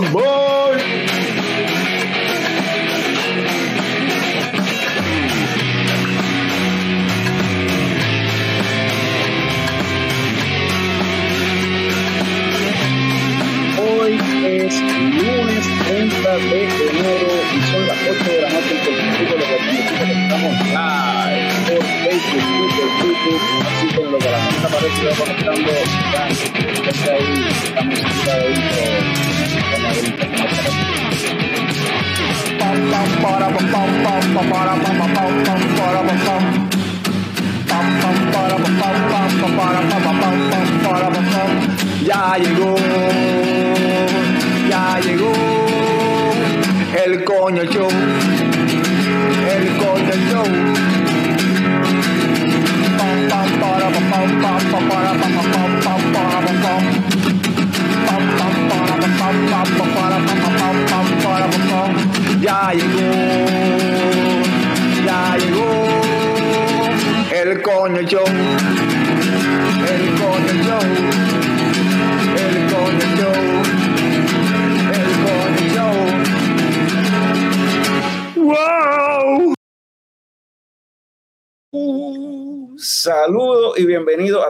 Rumble. 0.00 0.39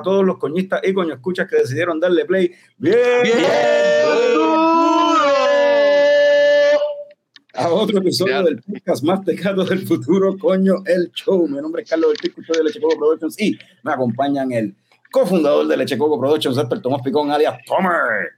A 0.00 0.02
todos 0.02 0.24
los 0.24 0.38
coñistas 0.38 0.80
y 0.82 0.92
coño 0.92 1.14
escuchas 1.14 1.48
que 1.48 1.56
decidieron 1.56 2.00
darle 2.00 2.24
play. 2.24 2.52
Bien, 2.78 2.96
a 7.54 7.68
otro 7.68 7.98
episodio 7.98 8.42
del 8.42 8.62
podcast 8.62 9.04
más 9.04 9.22
tecato 9.24 9.64
del 9.64 9.86
futuro, 9.86 10.36
coño, 10.38 10.76
el 10.86 11.10
show. 11.12 11.46
Mi 11.46 11.60
nombre 11.60 11.82
es 11.82 11.90
Carlos 11.90 12.10
Ortiz, 12.10 12.32
soy 12.46 12.56
de 12.56 12.64
Leche 12.64 12.80
Coco 12.80 12.96
Productions 12.96 13.38
y 13.38 13.58
me 13.82 13.92
acompañan 13.92 14.50
el 14.52 14.74
cofundador 15.10 15.66
de 15.66 15.76
Leche 15.76 15.98
Coco 15.98 16.18
Productions, 16.18 16.56
Héctor 16.56 16.80
Tomás 16.80 17.02
Picón, 17.02 17.30
alias 17.30 17.58
Tomer. 17.66 18.30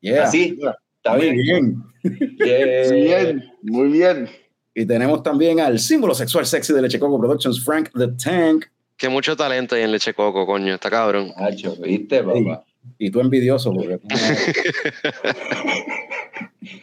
Yeah. 0.00 0.24
Así, 0.24 0.58
está 1.02 1.16
Muy 1.16 1.30
bien. 1.30 1.82
bien. 2.02 2.30
Yeah. 2.38 2.92
Bien, 2.92 3.44
muy 3.62 3.88
bien. 3.88 4.28
Y 4.74 4.86
tenemos 4.86 5.22
también 5.22 5.60
al 5.60 5.78
símbolo 5.78 6.14
sexual 6.14 6.46
sexy 6.46 6.72
de 6.72 6.82
Leche 6.82 6.98
Coco 6.98 7.18
Productions, 7.18 7.62
Frank 7.64 7.90
the 7.96 8.08
Tank. 8.22 8.66
Que 8.96 9.08
mucho 9.08 9.36
talento 9.36 9.74
hay 9.74 9.82
en 9.82 9.92
Leche 9.92 10.14
Coco, 10.14 10.46
coño. 10.46 10.74
Está 10.74 10.90
cabrón. 10.90 11.32
Nacho, 11.38 11.74
¿viste, 11.76 12.22
papá? 12.22 12.64
Y 12.98 13.10
tú 13.10 13.20
envidioso, 13.20 13.72
porque 13.72 13.98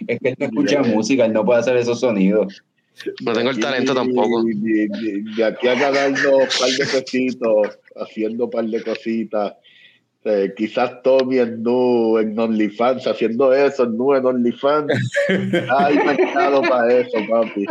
Es 0.07 0.19
que 0.19 0.29
él 0.29 0.35
no 0.39 0.45
escucha 0.47 0.81
música, 0.84 1.25
él 1.25 1.34
no 1.34 1.45
puede 1.45 1.59
hacer 1.59 1.78
esos 1.78 1.99
sonidos. 1.99 2.63
No 3.23 3.34
tengo 3.34 3.51
el 3.51 3.59
talento 3.59 3.94
tampoco. 3.94 4.44
De, 4.44 4.53
de- 4.55 5.23
de 5.35 5.44
aquí 5.44 5.67
a 5.67 5.75
ganando 5.75 6.38
un 6.38 6.47
par 6.59 6.69
de 6.69 6.85
pesitos, 6.85 7.79
haciendo 7.95 8.45
un 8.45 8.49
par 8.51 8.66
de 8.66 8.81
cositas. 8.81 9.53
Eh, 10.29 10.53
quizás 10.57 11.01
Tommy 11.03 11.39
en 11.39 11.63
Nu, 11.63 12.17
en 12.17 12.38
OnlyFans, 12.38 13.07
haciendo 13.07 13.53
eso, 13.53 13.83
en 13.85 13.97
Nu, 13.97 14.13
en 14.13 14.25
OnlyFans. 14.25 14.91
Hay 15.77 15.95
mercado 15.95 16.61
para 16.63 16.93
eso, 16.93 17.17
papi. 17.29 17.65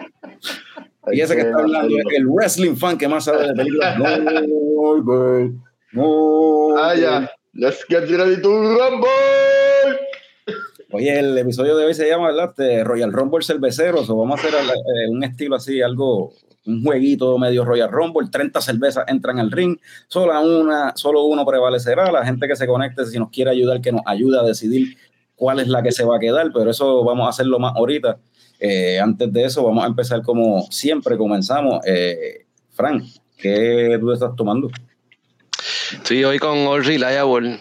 Y 1.13 1.21
ese 1.21 1.35
que 1.37 1.43
está 1.43 1.59
hablando 1.59 1.99
es 1.99 2.17
el 2.17 2.27
wrestling 2.27 2.75
fan 2.75 2.97
que 2.97 3.09
más 3.09 3.25
sabe 3.25 3.49
de 3.49 3.55
películas. 3.55 3.99
No, 3.99 5.03
güey. 5.03 5.53
No. 5.93 6.77
Ah, 6.79 6.95
ya. 6.95 7.31
Let's 7.53 7.85
get 7.89 8.09
ready 8.09 8.41
to 8.41 8.49
rumble. 8.49 9.09
Oye, 10.93 11.19
el 11.19 11.37
episodio 11.37 11.77
de 11.77 11.85
hoy 11.85 11.95
se 11.95 12.09
llama, 12.09 12.29
¿verdad? 12.29 12.51
Este, 12.51 12.85
Royal 12.85 13.13
Rumble 13.13 13.45
cerveceros. 13.45 14.09
O 14.09 14.17
vamos 14.17 14.43
a 14.43 14.49
hacer 14.49 14.55
eh, 14.55 15.09
un 15.11 15.23
estilo 15.23 15.57
así, 15.57 15.83
algo, 15.83 16.33
un 16.67 16.83
jueguito 16.83 17.39
medio 17.39 17.65
Royal 17.65 17.91
Rumble. 17.91 18.29
30 18.31 18.61
cervezas 18.61 19.05
entran 19.09 19.39
al 19.39 19.51
ring. 19.51 19.79
Solo 20.09 20.41
una, 20.41 20.93
solo 20.97 21.25
uno 21.25 21.45
prevalecerá. 21.47 22.11
La 22.11 22.25
gente 22.25 22.47
que 22.49 22.57
se 22.57 22.67
conecte, 22.67 23.07
si 23.07 23.19
nos 23.19 23.31
quiere 23.31 23.51
ayudar, 23.51 23.81
que 23.81 23.93
nos 23.93 24.03
ayude 24.07 24.39
a 24.39 24.43
decidir 24.43 24.97
cuál 25.35 25.61
es 25.61 25.69
la 25.69 25.83
que 25.83 25.93
se 25.93 26.05
va 26.05 26.17
a 26.17 26.21
quedar. 26.21 26.51
Pero 26.53 26.71
eso 26.71 27.05
vamos 27.05 27.27
a 27.27 27.31
hacerlo 27.31 27.59
más 27.59 27.75
ahorita. 27.77 28.19
Eh, 28.59 28.99
antes 28.99 29.33
de 29.33 29.45
eso, 29.45 29.63
vamos 29.63 29.85
a 29.85 29.87
empezar 29.87 30.23
como 30.23 30.63
siempre 30.71 31.17
comenzamos. 31.17 31.81
Eh, 31.87 32.47
Frank, 32.73 33.05
¿qué 33.37 33.97
tú 34.01 34.13
estás 34.13 34.35
tomando? 34.37 34.71
Estoy 35.93 36.25
hoy 36.25 36.39
con 36.39 36.59
All 36.67 36.85
Reliable. 36.85 37.61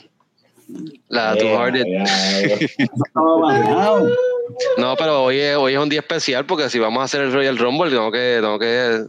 La 1.09 1.35
Two 1.35 1.43
Yeah, 1.43 1.57
Hearted. 1.57 1.85
yeah, 1.85 2.57
yeah. 2.57 2.87
No, 4.77 4.95
pero 4.97 5.23
hoy 5.23 5.39
es, 5.39 5.55
hoy 5.57 5.73
es 5.73 5.79
un 5.79 5.89
día 5.89 5.99
especial 5.99 6.45
porque 6.45 6.69
si 6.69 6.79
vamos 6.79 7.01
a 7.01 7.05
hacer 7.05 7.21
el 7.21 7.33
Royal 7.33 7.57
Rumble, 7.57 7.89
tengo 7.89 8.11
que, 8.11 8.37
tengo 8.41 8.59
que 8.59 9.05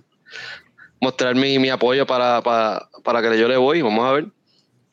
mostrar 1.01 1.35
mi, 1.35 1.59
mi 1.59 1.69
apoyo 1.71 2.07
para, 2.07 2.41
para, 2.43 2.89
para 3.05 3.23
que 3.23 3.39
yo 3.39 3.49
le 3.49 3.57
voy. 3.57 3.83
Vamos 3.83 4.05
a 4.07 4.13
ver. 4.13 4.27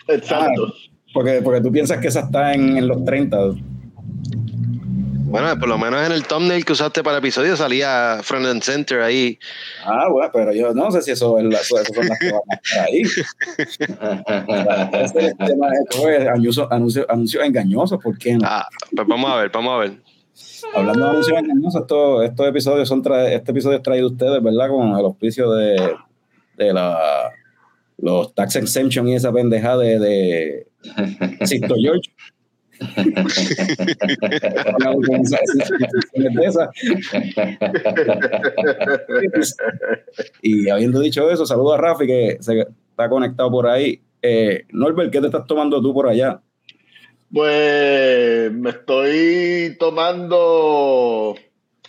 Exacto. 0.08 0.74
Porque, 1.14 1.42
porque 1.44 1.62
tú 1.62 1.72
piensas 1.72 2.00
que 2.00 2.08
esa 2.08 2.22
está 2.22 2.54
en, 2.54 2.78
en 2.78 2.88
los 2.88 3.04
30. 3.06 3.38
Bueno, 5.26 5.58
por 5.58 5.68
lo 5.68 5.80
menos 5.80 6.06
en 6.06 6.12
el 6.12 6.26
thumbnail 6.28 6.64
que 6.64 6.74
usaste 6.74 7.02
para 7.02 7.18
el 7.18 7.24
episodio 7.24 7.56
salía 7.58 8.20
Front 8.22 8.46
and 8.46 8.62
Center 8.62 9.02
ahí. 9.02 9.40
Ah, 9.84 10.08
bueno, 10.10 10.30
pero 10.32 10.54
yo 10.54 10.74
no 10.76 10.92
sé 10.92 11.02
si 11.02 11.10
eso, 11.12 11.40
es 11.40 11.46
la- 11.46 11.58
eso, 11.60 11.80
eso 11.80 11.92
son 11.92 12.08
las 12.08 12.20
que 12.20 12.32
van 12.32 12.42
a 12.52 12.56
estar 12.56 12.86
ahí. 12.86 13.02
Ese 15.04 15.20
es 15.20 15.26
el 15.26 15.38
tema 15.38 15.70
de 15.70 15.76
esto, 15.84 16.10
es 16.10 16.28
anuncio- 16.28 16.68
anuncio- 16.72 17.06
anuncios 17.10 17.44
engañosos, 17.44 18.00
¿por 18.04 18.18
qué 18.18 18.34
no? 18.34 18.40
Ah, 18.44 18.68
pues 18.96 19.08
vamos 19.08 19.32
a 19.32 19.36
ver, 19.38 19.52
vamos 19.52 19.74
a 19.74 19.78
ver. 19.78 19.94
Hablando 20.76 21.04
de 21.06 21.10
anuncios 21.12 21.38
engañosos, 21.40 21.82
estos, 21.82 22.24
estos 22.26 22.48
episodios 22.48 22.88
son 22.88 23.04
tra- 23.04 23.28
este 23.30 23.52
episodio 23.52 23.78
es 23.78 23.84
traído 23.84 24.08
a 24.08 24.12
ustedes, 24.12 24.42
¿verdad? 24.42 24.70
Con 24.70 24.90
el 24.98 25.06
auspicio 25.06 25.52
de, 25.52 25.76
de 26.58 26.74
la, 26.74 26.98
los 27.98 28.34
tax 28.34 28.56
exemption 28.56 29.08
y 29.08 29.16
esa 29.16 29.32
pendejada 29.32 29.78
de, 29.84 30.00
de 30.00 30.68
Sisto 31.46 31.76
George. 31.80 32.10
Y 40.42 40.70
habiendo 40.70 41.00
dicho 41.00 41.30
eso, 41.30 41.46
saludo 41.46 41.74
a 41.74 41.78
Rafi 41.78 42.08
que 42.08 42.38
se 42.40 42.62
está 42.62 43.10
conectado 43.10 43.52
por 43.52 43.68
ahí. 43.68 44.02
Eh, 44.22 44.66
Norbert, 44.72 45.12
¿qué 45.12 45.20
te 45.20 45.28
estás 45.28 45.46
tomando 45.46 45.82
tú 45.82 45.94
por 45.94 46.08
allá? 46.08 46.42
Pues 47.34 48.52
me 48.52 48.70
estoy 48.70 49.76
tomando 49.80 51.36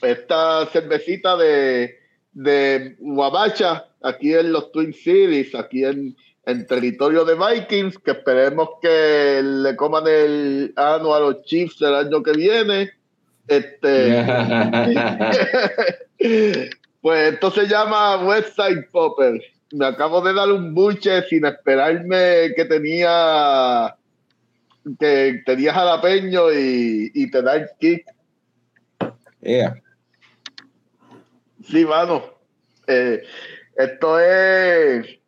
esta 0.00 0.64
cervecita 0.72 1.36
de, 1.36 1.98
de 2.32 2.96
Guabacha 2.98 3.88
aquí 4.02 4.32
en 4.32 4.52
los 4.52 4.72
Twin 4.72 4.94
Cities, 4.94 5.54
aquí 5.54 5.84
en, 5.84 6.16
en 6.46 6.66
territorio 6.66 7.26
de 7.26 7.34
Vikings, 7.34 7.98
que 7.98 8.12
esperemos 8.12 8.70
que 8.80 9.42
le 9.44 9.76
coman 9.76 10.04
el 10.06 10.72
ano 10.76 11.14
a 11.14 11.20
los 11.20 11.42
Chiefs 11.42 11.82
el 11.82 11.94
año 11.94 12.22
que 12.22 12.32
viene. 12.32 12.92
Este, 13.46 14.24
pues 17.02 17.34
esto 17.34 17.50
se 17.50 17.66
llama 17.66 18.16
Westside 18.24 18.88
Popper. 18.90 19.42
Me 19.72 19.84
acabo 19.84 20.22
de 20.22 20.32
dar 20.32 20.50
un 20.50 20.72
buche 20.72 21.20
sin 21.28 21.44
esperarme 21.44 22.54
que 22.56 22.64
tenía 22.64 23.94
que 24.98 25.42
tenía 25.46 25.72
jalapeño 25.72 26.52
y, 26.52 27.10
y 27.14 27.30
te 27.30 27.42
da 27.42 27.56
el 27.56 27.68
kick. 27.78 28.06
Yeah. 29.40 29.80
Sí, 31.62 31.84
mano. 31.84 32.22
Eh, 32.86 33.22
esto 33.76 34.20
es. 34.20 35.18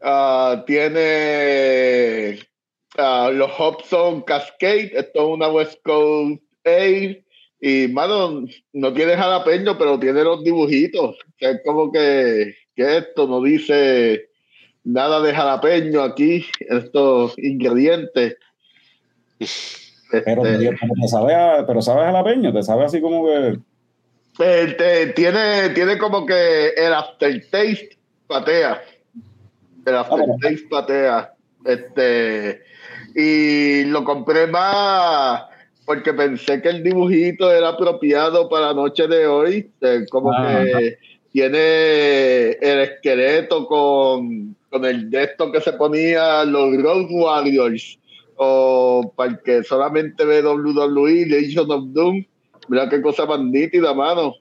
ah, 0.00 0.64
tiene 0.66 2.38
ah, 2.98 3.30
los 3.32 3.50
Hobson 3.52 4.22
Cascade. 4.22 4.92
Esto 4.94 5.20
es 5.20 5.34
una 5.34 5.48
West 5.48 5.82
Coast 5.82 6.42
Ale. 6.64 7.24
Y, 7.60 7.88
mano, 7.88 8.44
no 8.72 8.92
tiene 8.92 9.16
jalapeño, 9.16 9.78
pero 9.78 9.98
tiene 9.98 10.22
los 10.22 10.44
dibujitos. 10.44 11.16
O 11.16 11.38
sea, 11.38 11.50
es 11.52 11.60
como 11.64 11.90
que 11.90 12.54
¿qué 12.76 12.82
es 12.82 13.04
esto? 13.06 13.26
No 13.26 13.42
dice 13.42 14.28
nada 14.86 15.20
de 15.20 15.34
jalapeño 15.34 16.00
aquí, 16.02 16.46
estos 16.60 17.36
ingredientes. 17.38 18.36
Pero, 20.24 20.44
Este, 20.44 20.70
te 21.00 21.08
sabe 21.08 21.34
a, 21.34 21.66
pero 21.66 21.82
sabe 21.82 22.02
a 22.02 22.06
jalapeño, 22.06 22.52
te 22.52 22.62
sabe 22.62 22.84
así 22.84 23.00
como 23.00 23.26
que. 23.26 23.58
eh, 24.38 24.74
te- 24.78 25.06
tiene, 25.08 25.70
tiene 25.70 25.98
como 25.98 26.24
que 26.24 26.68
el 26.68 26.94
aftertaste 26.94 27.98
patea. 28.26 28.80
El 29.84 29.94
aftertaste 29.96 30.66
patea. 30.70 31.32
Este, 31.64 32.62
y 33.16 33.84
lo 33.86 34.04
compré 34.04 34.46
más 34.46 35.42
porque 35.84 36.12
pensé 36.14 36.62
que 36.62 36.68
el 36.68 36.82
dibujito 36.84 37.52
era 37.52 37.70
apropiado 37.70 38.48
para 38.48 38.68
la 38.68 38.74
noche 38.74 39.08
de 39.08 39.26
hoy. 39.26 39.70
eh, 39.80 40.04
como 40.10 40.32
Ah, 40.32 40.62
que 40.78 40.98
tiene 41.32 42.50
el 42.52 42.80
esqueleto 42.80 43.66
con, 43.66 44.56
con 44.76 44.84
el 44.84 45.10
de 45.10 45.24
esto 45.24 45.50
que 45.50 45.62
se 45.62 45.72
ponía 45.72 46.44
los 46.44 46.76
Road 46.82 47.06
Warriors. 47.10 47.98
O 48.36 49.10
para 49.16 49.30
el 49.30 49.40
que 49.42 49.62
solamente 49.62 50.22
ve 50.22 50.42
WWE, 50.42 51.24
Legion 51.26 51.70
of 51.70 51.84
Doom. 51.94 52.22
Mira 52.68 52.86
qué 52.90 53.00
cosa 53.00 53.24
más 53.24 53.40
nítida, 53.40 53.94
mano. 53.94 54.34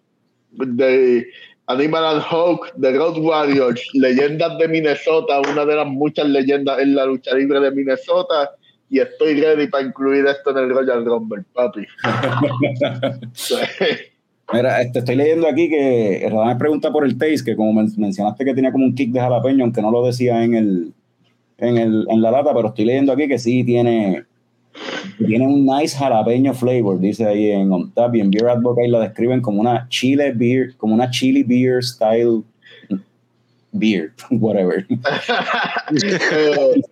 De 0.51 1.25
Animal 1.67 2.05
and 2.05 2.23
Hawk, 2.29 2.73
The 2.81 2.91
Road 2.91 3.17
Warriors, 3.19 3.81
leyendas 3.93 4.57
de 4.57 4.67
Minnesota, 4.67 5.39
una 5.39 5.65
de 5.65 5.75
las 5.75 5.87
muchas 5.87 6.27
leyendas 6.27 6.79
en 6.79 6.95
la 6.95 7.05
lucha 7.05 7.33
libre 7.33 7.61
de 7.61 7.71
Minnesota. 7.71 8.51
Y 8.89 8.99
estoy 8.99 9.39
ready 9.39 9.67
para 9.67 9.85
incluir 9.85 10.27
esto 10.27 10.51
en 10.51 10.57
el 10.57 10.69
Royal 10.71 11.05
Rumble, 11.05 11.45
papi. 11.53 11.85
Mira, 14.53 14.81
este, 14.81 14.99
estoy 14.99 15.15
leyendo 15.15 15.47
aquí 15.47 15.69
que 15.69 16.27
Radamés 16.29 16.57
pregunta 16.57 16.91
por 16.91 17.03
el 17.05 17.17
taste, 17.17 17.43
que 17.45 17.55
como 17.55 17.73
men- 17.73 17.91
mencionaste 17.97 18.45
que 18.45 18.53
tenía 18.53 18.71
como 18.71 18.85
un 18.85 18.93
kick 18.95 19.11
de 19.11 19.19
jalapeño, 19.19 19.63
aunque 19.63 19.81
no 19.81 19.89
lo 19.91 20.05
decía 20.05 20.43
en 20.43 20.53
el, 20.53 20.93
en 21.57 21.77
el 21.77 22.05
en 22.09 22.21
la 22.21 22.31
lata, 22.31 22.53
pero 22.53 22.67
estoy 22.69 22.85
leyendo 22.85 23.11
aquí 23.11 23.27
que 23.27 23.39
sí 23.39 23.63
tiene 23.63 24.23
tiene 25.17 25.47
un 25.47 25.65
nice 25.65 25.97
jalapeño 25.97 26.53
flavor, 26.53 26.99
dice 26.99 27.25
ahí 27.25 27.49
en 27.51 27.71
On 27.71 27.91
Tap 27.91 28.13
y 28.15 28.19
en 28.19 28.29
Beer 28.29 28.49
Advocate 28.49 28.87
lo 28.89 28.99
describen 28.99 29.41
como 29.41 29.61
una 29.61 29.87
chile 29.89 30.31
beer, 30.35 30.75
como 30.77 30.93
una 30.93 31.09
chili 31.09 31.41
beer 31.43 31.83
style 31.83 32.43
beer, 33.71 34.11
whatever. 34.31 34.85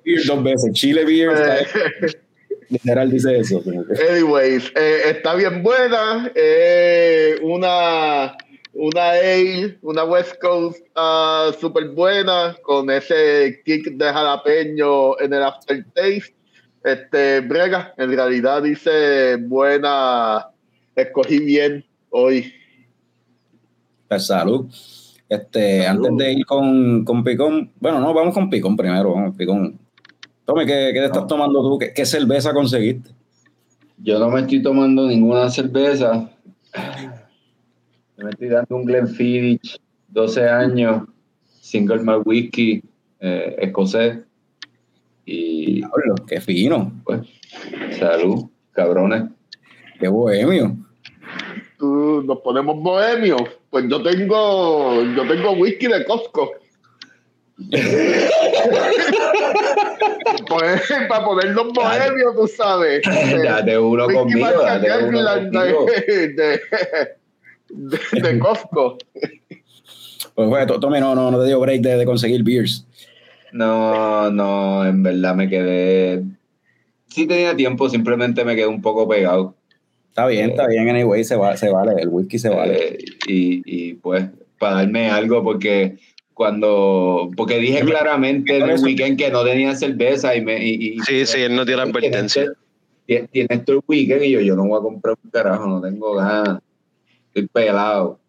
Beer 0.05 0.21
dos 0.27 0.43
veces, 0.43 0.71
chile 0.73 1.05
beer 1.05 1.31
style, 1.35 2.17
literal 2.69 3.09
dice 3.09 3.39
eso. 3.39 3.61
Anyways, 4.09 4.71
eh, 4.75 5.01
está 5.11 5.35
bien 5.35 5.63
buena. 5.63 6.31
eh, 6.35 7.35
una, 7.41 8.35
una 8.73 9.09
ale, 9.11 9.77
una 9.81 10.03
West 10.03 10.39
Coast 10.41 10.85
ah, 10.95 11.51
súper 11.59 11.89
buena, 11.89 12.55
con 12.63 12.89
ese 12.89 13.61
kick 13.65 13.91
de 13.91 14.05
jalapeño 14.05 15.19
en 15.19 15.33
el 15.33 15.43
aftertaste. 15.43 16.35
Este, 16.83 17.39
Brega, 17.41 17.93
en 17.97 18.09
realidad 18.11 18.61
dice 18.61 19.37
buena, 19.37 20.49
escogí 20.95 21.39
bien 21.39 21.85
hoy. 22.09 22.53
Pues, 24.07 24.27
salud. 24.27 24.67
Este, 25.29 25.83
Salud. 25.83 26.05
antes 26.07 26.17
de 26.25 26.33
ir 26.33 26.45
con, 26.45 27.05
con 27.05 27.23
Picón, 27.23 27.71
bueno, 27.79 27.99
no, 27.99 28.13
vamos 28.13 28.33
con 28.33 28.49
Picón 28.49 28.75
primero, 28.75 29.13
vamos, 29.13 29.35
Picón. 29.35 29.79
Tome, 30.45 30.65
¿qué, 30.65 30.91
qué 30.93 30.99
te 30.99 31.05
estás 31.05 31.21
No. 31.23 31.27
tomando 31.27 31.61
tú? 31.61 31.79
¿Qué, 31.79 31.93
qué 31.93 32.05
cerveza 32.05 32.53
conseguiste? 32.53 33.09
Yo 33.97 34.19
no 34.19 34.29
me 34.29 34.41
estoy 34.41 34.61
tomando 34.61 35.07
ninguna 35.07 35.49
cerveza. 35.49 36.29
Me 38.17 38.29
estoy 38.29 38.49
dando 38.49 38.75
un 38.75 38.85
Glenfiddich, 38.85 39.79
12 40.09 40.49
años, 40.49 41.03
single 41.61 42.01
malt 42.03 42.25
whisky, 42.25 42.83
eh, 43.19 43.55
escocés. 43.59 44.19
Y 45.25 45.75
Diablo, 45.75 46.15
qué 46.27 46.41
fino, 46.41 46.91
pues, 47.05 47.21
salud, 47.97 48.45
cabrones. 48.73 49.23
qué 49.99 50.07
bohemio. 50.09 50.75
Tú, 51.77 52.23
nos 52.23 52.39
ponemos 52.39 52.81
bohemios. 52.81 53.41
Pues 53.69 53.85
yo 53.89 54.01
tengo, 54.03 55.01
yo 55.01 55.27
tengo 55.27 55.51
whisky 55.53 55.87
de 55.87 56.03
Costco. 56.05 56.51
Pues, 60.47 60.81
para 61.07 61.25
ponerlos 61.25 61.73
bohemios, 61.73 62.35
tú 62.35 62.47
sabes. 62.47 63.01
Date 63.43 63.77
uno 63.77 64.05
conmigo, 64.07 64.39
marca 64.39 64.79
date 64.79 65.05
uno 65.05 65.19
Kirkland 65.19 65.53
conmigo. 65.53 65.85
de, 65.85 66.27
de, 66.29 66.61
de, 67.69 68.21
de 68.21 68.39
Costco. 68.39 68.97
Pues 70.35 70.49
bueno, 70.49 70.79
Tome, 70.79 70.99
no, 70.99 71.15
no, 71.15 71.31
no 71.31 71.39
te 71.39 71.47
dio 71.47 71.59
break 71.59 71.81
de, 71.81 71.97
de 71.97 72.05
conseguir 72.05 72.43
beers. 72.43 72.85
No, 73.51 74.31
no, 74.31 74.85
en 74.85 75.03
verdad 75.03 75.35
me 75.35 75.47
quedé. 75.49 76.23
Sí 77.07 77.27
tenía 77.27 77.55
tiempo, 77.55 77.89
simplemente 77.89 78.43
me 78.43 78.55
quedé 78.55 78.67
un 78.67 78.81
poco 78.81 79.07
pegado. 79.07 79.55
Está 80.09 80.25
bien, 80.27 80.51
está 80.51 80.67
bien, 80.67 80.89
anyway, 80.89 81.23
se, 81.23 81.35
va, 81.35 81.57
se 81.57 81.69
vale, 81.69 82.01
el 82.01 82.07
whisky 82.07 82.39
se 82.39 82.49
vale. 82.49 82.95
Eh, 82.95 82.97
y, 83.27 83.61
y 83.65 83.93
pues, 83.95 84.25
para 84.59 84.77
darme 84.77 85.09
algo, 85.09 85.43
porque 85.43 85.97
cuando. 86.33 87.29
Porque 87.35 87.57
dije 87.59 87.81
claramente 87.81 88.57
en 88.57 88.69
el 88.69 88.79
weekend 88.81 89.17
que 89.17 89.29
no 89.31 89.43
tenía 89.43 89.75
cerveza 89.75 90.35
y 90.35 90.41
me. 90.41 90.63
Y, 90.65 90.95
y- 90.95 90.99
Sí, 90.99 91.25
sí, 91.25 91.41
él 91.41 91.55
no 91.55 91.65
dio 91.65 91.77
la 91.77 91.83
advertencia. 91.83 92.51
Tiene 93.05 93.27
tiene 93.27 93.47
esto 93.51 93.73
el 93.73 93.79
weekend 93.87 94.23
y 94.23 94.31
yo, 94.31 94.39
yo 94.39 94.55
no 94.55 94.65
voy 94.65 94.79
a 94.79 94.81
comprar 94.81 95.15
un 95.23 95.29
carajo, 95.29 95.67
no 95.67 95.81
tengo 95.81 96.15
ganas. 96.15 96.59
Estoy 97.27 97.47
pelado. 97.47 98.19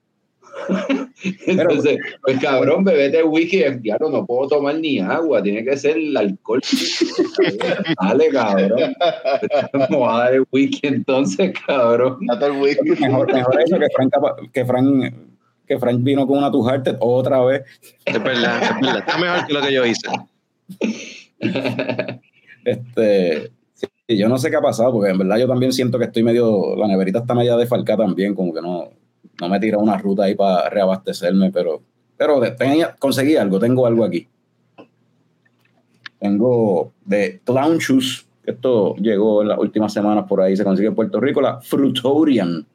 Entonces, 1.47 1.99
pues 2.23 2.39
cabrón, 2.41 2.85
bebete 2.85 3.23
whisky, 3.25 3.65
diablo, 3.81 4.11
no 4.11 4.27
puedo 4.27 4.49
tomar 4.49 4.77
ni 4.77 5.01
agua, 5.01 5.43
tiene 5.43 5.65
que 5.65 5.77
ser 5.77 5.97
el 5.97 6.17
alcohol. 6.17 6.61
Dale, 8.01 8.29
cabrón. 8.29 8.95
Vamos 9.73 10.09
a 10.09 10.19
dar 10.19 10.35
el 10.35 10.45
whisky 10.53 10.87
entonces, 10.87 11.53
cabrón. 11.67 12.19
Date 12.27 12.47
el 12.47 12.53
whisky. 12.53 12.91
Mejor, 12.91 13.33
mejor 13.33 13.61
eso 13.61 13.79
que 13.79 13.87
Frank, 13.95 14.13
que 14.53 14.65
Frank, 14.65 15.15
que 15.67 15.79
Frank 15.79 16.03
vino 16.03 16.27
con 16.27 16.39
una 16.39 16.51
Two 16.51 16.67
Hearted 16.69 16.97
otra 17.01 17.43
vez. 17.45 17.63
Es 18.05 18.23
verdad, 18.23 18.63
es 18.63 18.75
verdad. 18.81 18.99
Está 18.99 19.19
mejor 19.19 19.47
que 19.47 19.53
lo 19.55 19.61
que 19.63 19.73
yo 19.73 19.85
hice. 19.87 20.09
Este, 22.65 23.53
sí, 23.75 23.87
yo 24.17 24.27
no 24.27 24.39
sé 24.39 24.49
qué 24.49 24.57
ha 24.57 24.63
pasado, 24.63 24.91
porque 24.93 25.11
en 25.11 25.19
verdad 25.19 25.37
yo 25.37 25.47
también 25.47 25.71
siento 25.71 25.99
que 25.99 26.07
estoy 26.07 26.23
medio, 26.23 26.75
la 26.77 26.89
neverita 26.89 27.19
está 27.19 27.35
media 27.35 27.57
desfalcada 27.59 28.05
también, 28.07 28.35
como 28.35 28.55
que 28.55 28.63
no, 28.63 28.89
no 29.39 29.49
me 29.51 29.61
tira 29.61 29.77
una 29.77 29.99
ruta 29.99 30.25
ahí 30.25 30.35
para 30.35 30.71
reabastecerme, 30.71 31.51
pero, 31.53 31.83
pero 32.17 32.41
de- 32.41 32.53
tenía- 32.53 32.95
conseguí 32.99 33.37
algo, 33.37 33.59
tengo 33.59 33.87
algo 33.87 34.03
aquí. 34.03 34.27
Tengo 36.19 36.93
de 37.05 37.41
Clown 37.45 37.79
Shoes, 37.79 38.27
que 38.43 38.53
esto 38.53 38.95
llegó 38.97 39.43
en 39.43 39.49
las 39.49 39.59
últimas 39.59 39.93
semanas 39.93 40.25
por 40.27 40.41
ahí, 40.41 40.57
se 40.57 40.65
consigue 40.65 40.89
en 40.89 40.95
Puerto 40.95 41.21
Rico, 41.21 41.41
la 41.43 41.61
Frutorian, 41.61 42.67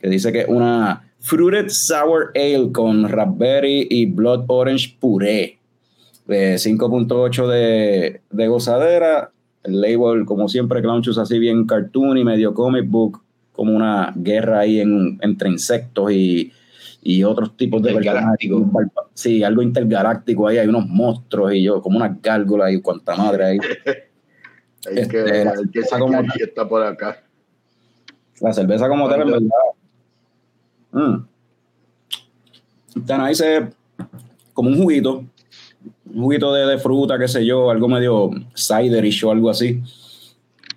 que 0.00 0.08
dice 0.08 0.32
que 0.32 0.40
es 0.40 0.48
una 0.48 1.11
Fruited 1.22 1.68
Sour 1.68 2.32
Ale 2.34 2.72
con 2.72 3.08
Raspberry 3.08 3.86
y 3.88 4.06
Blood 4.06 4.44
Orange 4.48 4.96
Puré 5.00 5.58
de 6.26 6.54
5.8 6.56 7.46
de, 7.48 8.20
de 8.30 8.48
gozadera. 8.48 9.30
El 9.62 9.80
label, 9.80 10.24
como 10.26 10.48
siempre, 10.48 10.82
Clown 10.82 11.02
Shoes 11.02 11.18
así 11.18 11.38
bien 11.38 11.64
cartoon 11.66 12.18
y 12.18 12.24
medio 12.24 12.52
comic 12.54 12.88
book, 12.88 13.22
como 13.52 13.72
una 13.74 14.12
guerra 14.16 14.60
ahí 14.60 14.80
en- 14.80 15.18
entre 15.22 15.48
insectos 15.50 16.10
y, 16.10 16.52
y 17.02 17.22
otros 17.22 17.56
tipos 17.56 17.80
de 17.82 17.92
personajes. 17.94 18.50
Sí, 19.14 19.44
algo 19.44 19.62
intergaláctico 19.62 20.48
ahí, 20.48 20.58
hay 20.58 20.66
unos 20.66 20.88
monstruos 20.88 21.54
y 21.54 21.62
yo, 21.62 21.80
como 21.80 21.98
unas 21.98 22.20
gárgolas 22.20 22.72
y 22.72 22.80
cuanta 22.80 23.14
madre 23.14 23.44
ahí. 23.44 23.58
Hay 24.84 24.98
Este, 24.98 25.08
que, 25.22 25.44
la 25.44 25.50
hay 25.52 25.56
que 25.70 25.82
cerveza 25.84 25.98
como 26.00 26.22
está 26.40 26.68
por 26.68 26.82
acá. 26.82 27.22
La 28.40 28.52
cerveza 28.52 28.88
como 28.88 29.08
tal, 29.08 29.20
en 29.22 29.26
verdad. 29.30 29.48
Mm. 30.92 31.24
Está 32.96 33.26
nice, 33.26 33.56
es 33.56 33.64
como 34.52 34.70
un 34.70 34.76
juguito. 34.76 35.24
Un 36.14 36.22
juguito 36.22 36.52
de, 36.52 36.66
de 36.66 36.78
fruta, 36.78 37.18
qué 37.18 37.26
sé 37.26 37.44
yo, 37.44 37.70
algo 37.70 37.88
medio 37.88 38.30
ciderish 38.54 39.24
o 39.24 39.30
algo 39.30 39.50
así. 39.50 39.82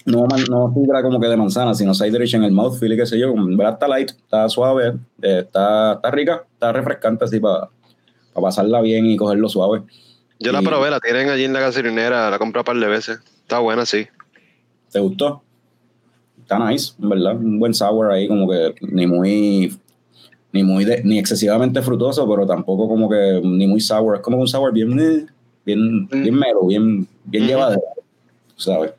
No, 0.05 0.27
no 0.50 0.72
fibra 0.74 1.01
como 1.01 1.19
que 1.19 1.27
de 1.27 1.36
manzana, 1.36 1.74
sino 1.74 1.93
ciderish 1.93 2.36
en 2.36 2.43
el 2.43 2.51
mouthfeel 2.51 2.93
y 2.93 2.98
qué 2.98 3.05
sé 3.05 3.19
yo. 3.19 3.34
Verdad 3.36 3.74
está 3.74 3.88
light, 3.88 4.12
está 4.12 4.48
suave, 4.48 4.93
eh, 5.22 5.39
está, 5.45 5.93
está 5.93 6.12
rica, 6.12 6.45
está 6.53 6.72
refrescante 6.72 7.25
así 7.25 7.39
para 7.39 7.69
pasarla 8.34 8.81
bien 8.81 9.07
y 9.07 9.17
cogerlo 9.17 9.50
suave. 9.50 9.84
Yo 10.39 10.51
la 10.51 10.62
probé, 10.62 10.91
la 10.91 11.00
tienen 11.00 11.29
allí 11.29 11.45
en 11.45 11.53
la 11.53 11.60
gasolinera, 11.60 12.29
la 12.29 12.38
compré 12.38 12.60
un 12.60 12.65
par 12.65 12.77
de 12.77 12.88
veces. 12.88 13.19
Está 13.41 13.60
buena, 13.60 13.86
sí. 13.86 14.07
¿Te 14.91 15.00
gustó? 15.00 15.41
Está 16.41 16.60
nice, 16.69 16.93
en 17.01 17.10
verdad. 17.10 17.36
Un 17.36 17.60
buen 17.60 17.74
sour 17.74 18.12
ahí, 18.12 18.27
como 18.27 18.48
que 18.48 18.75
ni 18.81 19.07
muy, 19.07 19.75
ni 20.55 20.63
muy, 20.63 20.85
de- 20.85 21.03
ni 21.03 21.19
excesivamente 21.19 21.81
frutoso, 21.81 22.27
pero 22.29 22.47
tampoco 22.47 22.88
como 22.88 23.09
que 23.09 23.41
ni 23.43 23.67
muy 23.67 23.81
sour. 23.81 24.15
Es 24.15 24.21
como 24.21 24.38
un 24.39 24.47
sour 24.47 24.71
bien, 24.74 24.95
bien, 25.65 26.03
Mm. 26.03 26.24
bien 26.24 26.35
mero, 26.35 26.65
bien, 26.65 27.05
bien 27.25 27.43
Ujú. 27.43 27.50
llevadero, 27.51 27.81
¿sabes? 28.55 28.91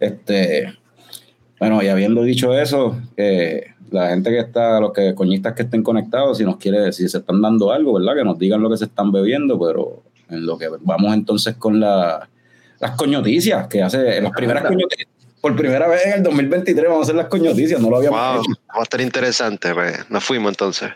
Este, 0.00 0.72
bueno, 1.60 1.82
y 1.82 1.88
habiendo 1.88 2.22
dicho 2.22 2.58
eso, 2.58 2.96
eh, 3.18 3.66
la 3.90 4.08
gente 4.08 4.30
que 4.30 4.38
está, 4.38 4.80
los 4.80 4.92
que 4.92 5.14
coñistas 5.14 5.52
que 5.54 5.62
estén 5.62 5.82
conectados, 5.82 6.38
si 6.38 6.44
nos 6.44 6.56
quiere, 6.56 6.90
si 6.92 7.06
se 7.08 7.18
están 7.18 7.42
dando 7.42 7.70
algo, 7.70 7.94
¿verdad? 7.94 8.14
Que 8.16 8.24
nos 8.24 8.38
digan 8.38 8.62
lo 8.62 8.70
que 8.70 8.76
se 8.78 8.84
están 8.86 9.12
bebiendo, 9.12 9.58
pero 9.58 10.02
en 10.30 10.46
lo 10.46 10.56
que 10.56 10.68
vamos 10.80 11.12
entonces 11.14 11.56
con 11.56 11.80
la, 11.80 12.28
las 12.80 12.90
coñoticias, 12.92 13.66
que 13.66 13.82
hace 13.82 14.20
las 14.22 14.32
primeras 14.32 14.64
coñoticias. 14.64 15.07
Por 15.40 15.54
primera 15.56 15.86
vez 15.86 16.04
en 16.06 16.12
el 16.14 16.22
2023 16.22 16.84
vamos 16.88 17.00
a 17.00 17.02
hacer 17.04 17.14
las 17.14 17.26
coñoticias, 17.28 17.80
no 17.80 17.90
lo 17.90 17.96
habíamos 17.98 18.18
Wow, 18.20 18.40
hecho. 18.42 18.60
va 18.74 18.80
a 18.80 18.82
estar 18.82 19.00
interesante. 19.00 19.72
pues. 19.74 20.10
Nos 20.10 20.24
fuimos 20.24 20.50
entonces. 20.50 20.90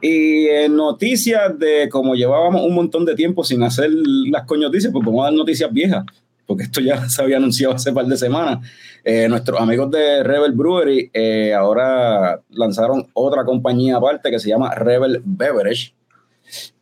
Y 0.00 0.46
en 0.48 0.76
noticias 0.76 1.58
de 1.58 1.88
como 1.88 2.14
llevábamos 2.14 2.62
un 2.62 2.74
montón 2.74 3.04
de 3.06 3.14
tiempo 3.14 3.42
sin 3.42 3.62
hacer 3.62 3.90
las 3.90 4.44
coñoticias, 4.44 4.92
pues 4.92 5.04
vamos 5.04 5.22
a 5.22 5.24
dar 5.24 5.32
noticias 5.34 5.72
viejas, 5.72 6.04
porque 6.46 6.64
esto 6.64 6.80
ya 6.80 7.08
se 7.08 7.22
había 7.22 7.36
anunciado 7.36 7.74
hace 7.74 7.92
par 7.92 8.06
de 8.06 8.16
semanas. 8.16 8.66
Eh, 9.04 9.28
nuestros 9.28 9.60
amigos 9.60 9.90
de 9.90 10.22
Rebel 10.22 10.52
Brewery 10.52 11.10
eh, 11.12 11.54
ahora 11.54 12.40
lanzaron 12.50 13.06
otra 13.12 13.44
compañía 13.44 13.96
aparte 13.96 14.30
que 14.30 14.38
se 14.38 14.48
llama 14.48 14.74
Rebel 14.74 15.20
Beverage. 15.24 15.94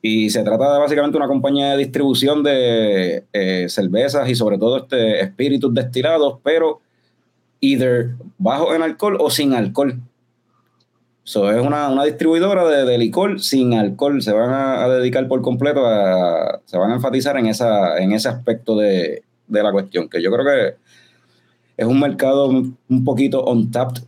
Y 0.03 0.31
se 0.31 0.43
trata 0.43 0.75
de 0.75 0.81
básicamente 0.81 1.17
una 1.17 1.29
compañía 1.29 1.73
de 1.73 1.79
distribución 1.79 2.43
de 2.43 3.25
eh, 3.33 3.67
cervezas 3.69 4.29
y 4.29 4.35
sobre 4.35 4.59
todo 4.59 4.79
este, 4.79 5.21
espíritus 5.21 5.73
destilados, 5.73 6.39
pero 6.43 6.81
either 7.61 8.11
bajo 8.39 8.75
en 8.75 8.83
alcohol 8.83 9.17
o 9.21 9.31
sin 9.31 9.55
alcohol. 9.55 10.01
So, 11.25 11.51
es 11.53 11.65
una, 11.65 11.89
una 11.89 12.03
distribuidora 12.03 12.67
de, 12.67 12.85
de 12.85 12.99
licor 12.99 13.41
sin 13.41 13.75
alcohol. 13.75 14.21
Se 14.23 14.33
van 14.33 14.51
a, 14.51 14.85
a 14.85 14.89
dedicar 14.89 15.29
por 15.29 15.41
completo 15.41 15.87
a. 15.87 16.61
Se 16.65 16.77
van 16.77 16.91
a 16.91 16.95
enfatizar 16.95 17.37
en, 17.37 17.47
esa, 17.47 17.99
en 17.99 18.11
ese 18.11 18.29
aspecto 18.29 18.77
de, 18.77 19.23
de 19.47 19.63
la 19.63 19.73
cuestión, 19.73 20.09
que 20.09 20.23
yo 20.23 20.31
creo 20.31 20.45
que 20.45 20.75
es 21.77 21.87
un 21.87 22.01
mercado 22.01 22.47
un 22.47 23.05
poquito 23.05 23.45
untapped 23.45 24.03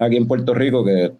aquí 0.00 0.16
en 0.16 0.26
Puerto 0.26 0.54
Rico, 0.54 0.84
que. 0.84 1.12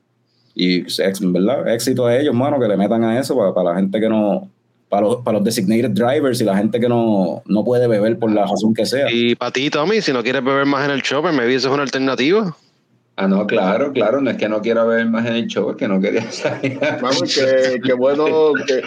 Y 0.52 0.82
¿verdad? 1.26 1.72
éxito 1.72 2.06
a 2.06 2.16
ellos, 2.16 2.34
mano, 2.34 2.58
que 2.58 2.66
le 2.66 2.76
metan 2.76 3.04
a 3.04 3.18
eso 3.20 3.36
para, 3.36 3.54
para 3.54 3.70
la 3.70 3.76
gente 3.76 4.00
que 4.00 4.08
no. 4.08 4.50
Para 4.88 5.02
los, 5.02 5.16
para 5.22 5.38
los 5.38 5.44
designated 5.44 5.90
drivers 5.90 6.40
y 6.40 6.44
la 6.44 6.56
gente 6.56 6.80
que 6.80 6.88
no, 6.88 7.44
no 7.46 7.64
puede 7.64 7.86
beber 7.86 8.18
por 8.18 8.32
la 8.32 8.44
razón 8.44 8.74
que 8.74 8.84
sea. 8.84 9.06
Y 9.08 9.36
para 9.36 9.52
ti, 9.52 9.70
Tommy, 9.70 10.00
si 10.00 10.12
no 10.12 10.20
quieres 10.20 10.42
beber 10.42 10.66
más 10.66 10.84
en 10.84 10.90
el 10.90 11.02
shopper, 11.02 11.32
me 11.32 11.46
eso 11.54 11.68
es 11.68 11.72
una 11.74 11.84
alternativa. 11.84 12.56
Ah, 13.20 13.28
no, 13.28 13.46
claro, 13.46 13.92
claro, 13.92 14.20
no 14.20 14.30
es 14.30 14.36
que 14.38 14.48
no 14.48 14.62
quiera 14.62 14.84
ver 14.84 15.04
más 15.06 15.26
en 15.26 15.34
el 15.34 15.46
show, 15.46 15.70
es 15.70 15.76
que 15.76 15.86
no 15.86 16.00
quería 16.00 16.22
salir. 16.32 16.78
Vamos, 17.02 17.22
que, 17.84 17.92
bueno 17.92 18.52
que, 18.66 18.82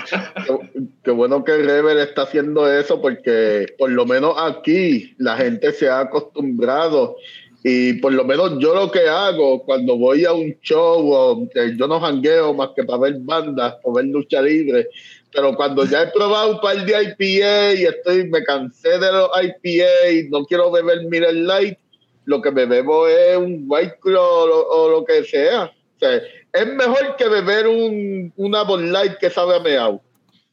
que- 1.04 1.12
bueno 1.12 1.44
que 1.44 1.58
Rebel 1.58 2.00
está 2.00 2.24
haciendo 2.24 2.72
eso 2.72 3.00
porque 3.02 3.68
por 3.78 3.92
lo 3.92 4.06
menos 4.06 4.36
aquí 4.38 5.14
la 5.20 5.38
gente 5.38 5.72
se 5.72 5.88
ha 5.88 6.00
acostumbrado 6.00 7.16
y 7.64 7.94
por 7.94 8.12
lo 8.14 8.26
menos 8.26 8.58
yo 8.60 8.74
lo 8.74 8.92
que 8.92 9.08
hago 9.08 9.64
cuando 9.64 9.98
voy 9.98 10.26
a 10.26 10.34
un 10.34 10.56
show 10.62 11.12
o 11.14 11.50
que 11.50 11.78
yo 11.78 11.88
no 11.88 12.00
jangueo 12.00 12.54
más 12.54 12.70
que 12.76 12.84
para 12.84 13.00
ver 13.00 13.16
bandas 13.20 13.76
o 13.84 13.94
ver 13.94 14.06
lucha 14.06 14.42
libre 14.42 14.90
pero 15.32 15.56
cuando 15.56 15.86
ya 15.86 16.04
he 16.04 16.08
probado 16.08 16.52
un 16.56 16.60
par 16.60 16.86
de 16.86 16.92
IPA 16.92 17.74
y 17.74 17.84
estoy 17.86 18.30
me 18.30 18.44
cansé 18.44 19.00
de 19.00 19.12
los 19.12 19.30
IPA 19.42 20.10
y 20.12 20.30
no 20.30 20.44
quiero 20.46 20.72
beber 20.72 21.06
Miller 21.06 21.34
Light 21.36 21.78
lo 22.26 22.42
que 22.42 22.52
me 22.52 22.66
bebo 22.66 23.08
es 23.08 23.38
un 23.38 23.66
White 23.68 23.98
Claw 24.02 24.44
o 24.44 24.48
lo, 24.48 24.68
o 24.68 24.90
lo 24.90 25.06
que 25.06 25.24
sea. 25.24 25.66
O 25.66 26.00
sea, 26.00 26.22
es 26.54 26.68
mejor 26.68 27.16
que 27.18 27.28
beber 27.28 27.68
un, 27.68 28.32
una 28.38 28.64
Light 28.64 29.18
que 29.20 29.30
sabe 29.30 29.56
a 29.56 29.60
meao. 29.60 30.02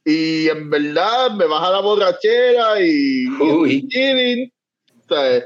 Y 0.03 0.47
en 0.47 0.69
verdad 0.69 1.31
me 1.31 1.45
baja 1.45 1.69
la 1.69 1.79
borrachera 1.81 2.81
y, 2.81 3.27
Uy. 3.27 3.73
y 3.73 3.87
chilling. 3.87 4.51
O 5.05 5.13
sea, 5.13 5.43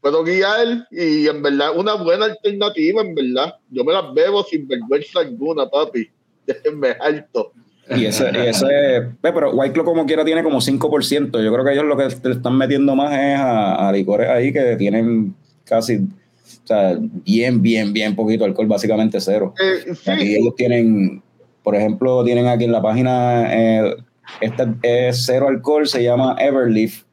puedo 0.00 0.22
guiar 0.22 0.86
y 0.90 1.26
en 1.26 1.42
verdad 1.42 1.76
una 1.76 1.94
buena 1.94 2.26
alternativa, 2.26 3.02
en 3.02 3.14
verdad. 3.14 3.56
Yo 3.70 3.84
me 3.84 3.92
las 3.92 4.14
bebo 4.14 4.44
sin 4.44 4.68
vergüenza 4.68 5.20
alguna, 5.20 5.68
papi. 5.68 6.08
Déjenme 6.46 6.96
alto. 7.00 7.52
Y 7.90 8.04
ese, 8.04 8.30
y 8.34 8.46
ese 8.48 9.08
pero 9.22 9.50
White 9.52 9.72
Claw 9.72 9.84
como 9.84 10.04
quiera 10.06 10.24
tiene 10.24 10.44
como 10.44 10.60
5%. 10.60 11.42
Yo 11.42 11.52
creo 11.52 11.64
que 11.64 11.72
ellos 11.72 11.84
lo 11.86 11.96
que 11.96 12.06
le 12.22 12.34
están 12.34 12.56
metiendo 12.56 12.94
más 12.94 13.12
es 13.12 13.38
a, 13.38 13.88
a 13.88 13.92
licores 13.92 14.28
ahí 14.28 14.52
que 14.52 14.76
tienen 14.76 15.34
casi, 15.68 15.96
o 15.96 16.66
sea, 16.66 16.98
bien, 16.98 17.60
bien, 17.62 17.92
bien 17.92 18.16
poquito 18.16 18.44
alcohol, 18.44 18.66
básicamente 18.66 19.20
cero. 19.20 19.54
Eh, 19.60 19.94
sí, 19.94 20.10
Aquí 20.10 20.34
ellos 20.34 20.54
tienen, 20.56 21.22
por 21.62 21.76
ejemplo, 21.76 22.24
tienen 22.24 22.46
aquí 22.46 22.64
en 22.64 22.72
la 22.72 22.82
página, 22.82 23.54
eh, 23.54 23.96
esta 24.40 24.74
es 24.82 25.24
cero 25.24 25.48
alcohol, 25.48 25.86
se 25.86 26.02
llama 26.02 26.36
Everleaf. 26.38 27.04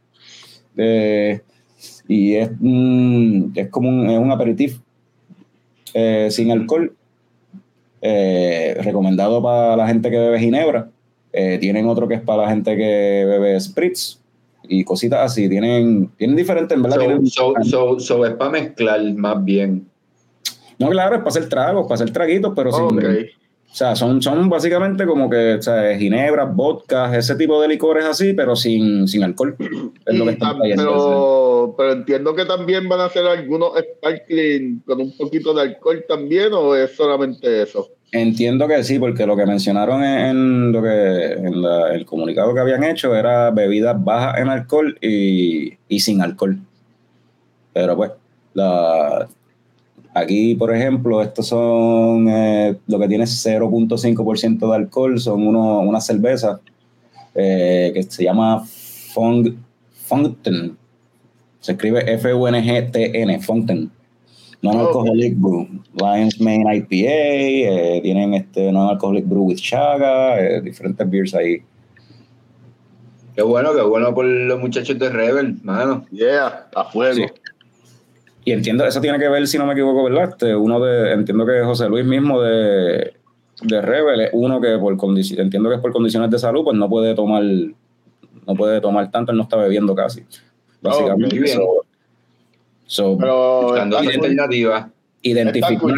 Eh, 0.78 1.42
y 2.08 2.36
es, 2.36 2.50
mm, 2.60 3.52
es 3.56 3.70
como 3.70 3.90
un, 3.90 4.10
es 4.10 4.20
un 4.20 4.32
aperitif 4.32 4.80
eh, 5.94 6.28
sin 6.32 6.52
alcohol, 6.52 6.96
recomendado 8.02 9.42
para 9.42 9.76
la 9.76 9.88
gente 9.88 10.12
que 10.12 10.18
bebe 10.18 10.40
ginebra. 10.40 10.90
Tienen 11.32 11.88
otro 11.88 12.08
que 12.08 12.16
es 12.16 12.22
para 12.22 12.44
la 12.44 12.50
gente 12.50 12.78
que 12.78 13.26
bebe 13.26 13.60
spritz 13.60 14.20
y 14.70 14.84
cositas 14.84 15.32
así. 15.32 15.48
Tienen, 15.50 16.10
tienen 16.18 16.36
diferentes, 16.36 16.76
en 16.76 16.84
verdad. 16.84 16.98
So, 16.98 17.02
tienen- 17.02 17.28
so, 17.28 17.54
so, 17.64 18.00
so 18.00 18.26
es 18.26 18.34
para 18.34 18.52
mezclar 18.52 19.02
más 19.16 19.44
bien. 19.44 19.88
no, 20.80 20.90
claro, 20.90 21.16
es 21.16 21.20
para 21.22 21.30
hacer 21.30 21.50
tragos, 21.50 21.84
para 21.88 21.96
hacer 21.96 22.12
traguitos, 22.12 22.54
pero 22.56 22.72
sin, 22.72 22.86
ok. 22.86 23.04
O 23.72 23.78
sea, 23.78 23.94
son, 23.94 24.22
son 24.22 24.48
básicamente 24.50 25.06
como 25.06 25.30
que, 25.30 25.56
o 25.56 25.62
sea, 25.62 25.98
ginebras, 25.98 26.56
vodkas, 26.56 27.14
ese 27.14 27.36
tipo 27.36 27.62
de 27.62 27.68
licores 27.68 28.06
así, 28.06 28.32
pero 28.34 28.56
sin, 28.56 29.06
sin 29.06 29.22
alcohol. 29.22 29.54
Es 30.06 30.16
lo 30.18 30.24
que 30.24 30.32
Y 30.32 30.34
están 30.36 30.54
tam- 30.54 30.58
trayendo. 30.60 30.84
pero, 30.86 31.76
pero 31.78 31.92
entiendo 31.92 32.34
que 32.36 32.46
también 32.46 32.88
van 32.88 33.02
a 33.02 33.06
hacer 33.06 33.26
algunos 33.26 33.72
sparkling 33.78 34.82
con 34.86 35.02
un 35.02 35.18
poquito 35.18 35.54
de 35.54 35.62
alcohol 35.64 36.06
también, 36.08 36.54
o 36.54 36.74
es 36.74 36.96
solamente 36.96 37.64
eso. 37.64 37.90
Entiendo 38.18 38.66
que 38.66 38.82
sí, 38.86 38.98
porque 38.98 39.26
lo 39.26 39.36
que 39.36 39.46
mencionaron 39.46 40.02
en, 40.02 40.72
lo 40.72 40.82
que 40.82 41.34
en 41.34 41.54
el 41.94 42.06
comunicado 42.06 42.54
que 42.54 42.62
habían 42.62 42.86
hecho 42.86 43.14
era 43.14 43.52
bebidas 43.52 44.02
bajas 44.02 44.40
en 44.40 44.48
alcohol 44.48 44.98
y, 45.02 45.74
y 45.90 46.00
sin 46.00 46.22
alcohol. 46.22 46.58
Pero 47.74 47.98
pues, 47.98 48.12
aquí, 50.14 50.56
por 50.56 50.74
ejemplo, 50.74 51.22
estos 51.22 51.48
son 51.48 52.30
eh, 52.30 52.78
lo 52.88 53.00
que 53.00 53.10
tiene 53.10 53.26
0.5% 53.26 54.60
de 54.70 54.76
alcohol, 54.76 55.20
son 55.20 55.46
uno, 55.46 55.82
una 55.82 56.00
cerveza 56.00 56.62
eh, 57.34 57.92
que 57.94 58.04
se 58.04 58.24
llama 58.24 58.64
Fong, 59.14 59.56
Fountain. 60.06 60.78
Se 61.60 61.74
escribe 61.74 62.14
F-U-N-G-T-N, 62.14 63.42
Fountain. 63.42 63.92
Non-alcoholic 64.62 65.36
brew. 65.36 65.68
Lion's 66.00 66.40
Mane 66.40 66.78
IPA, 66.78 66.96
eh, 66.96 68.00
tienen 68.02 68.34
este 68.34 68.72
non-alcoholic 68.72 69.26
brew 69.26 69.44
with 69.44 69.58
chaga, 69.58 70.40
eh, 70.40 70.62
diferentes 70.62 71.10
beers 71.10 71.36
ahí. 71.36 71.62
Qué 73.36 73.42
bueno, 73.42 73.74
qué 73.76 73.82
bueno 73.82 74.14
por 74.14 74.26
los 74.26 74.60
muchachos 74.60 74.98
de 74.98 75.10
Rebel, 75.10 75.58
mano. 75.64 76.06
Yeah, 76.12 76.68
a 76.74 76.86
fuego. 76.86 77.16
Sí. 77.16 77.26
Y 78.46 78.52
entiendo, 78.52 78.86
eso 78.86 79.02
tiene 79.02 79.20
que 79.20 79.28
ver, 79.28 79.48
si 79.48 79.58
no 79.58 79.66
me 79.66 79.74
equivoco, 79.74 80.04
¿verdad? 80.04 80.30
Este, 80.30 80.56
uno 80.56 80.80
de, 80.80 81.14
entiendo 81.14 81.46
que 81.46 81.64
José 81.64 81.90
Luis 81.90 82.06
mismo 82.06 82.40
de, 82.42 83.14
de 83.64 83.82
Rebel 83.82 84.22
es 84.22 84.30
uno 84.34 84.62
que 84.62 84.78
por 84.78 84.94
entiendo 84.94 85.70
que 85.70 85.76
es 85.76 85.82
por 85.82 85.92
condiciones 85.92 86.30
de 86.30 86.40
salud, 86.40 86.64
pues 86.64 86.78
no 86.78 86.88
puede 86.88 87.16
tomar, 87.16 87.44
no 87.44 88.56
puede 88.56 88.80
tomar 88.82 89.10
tanto, 89.10 89.32
él 89.32 89.38
no 89.38 89.44
está 89.44 89.58
bebiendo 89.58 89.96
casi. 89.96 90.24
Básicamente. 90.82 91.36
muy 91.36 91.44
bien. 91.44 91.60
So- 92.86 93.18
Pero 93.18 93.62
Buscando 93.64 93.98
alternativa. 93.98 94.90
identificó 95.22 95.86
una, 95.88 95.96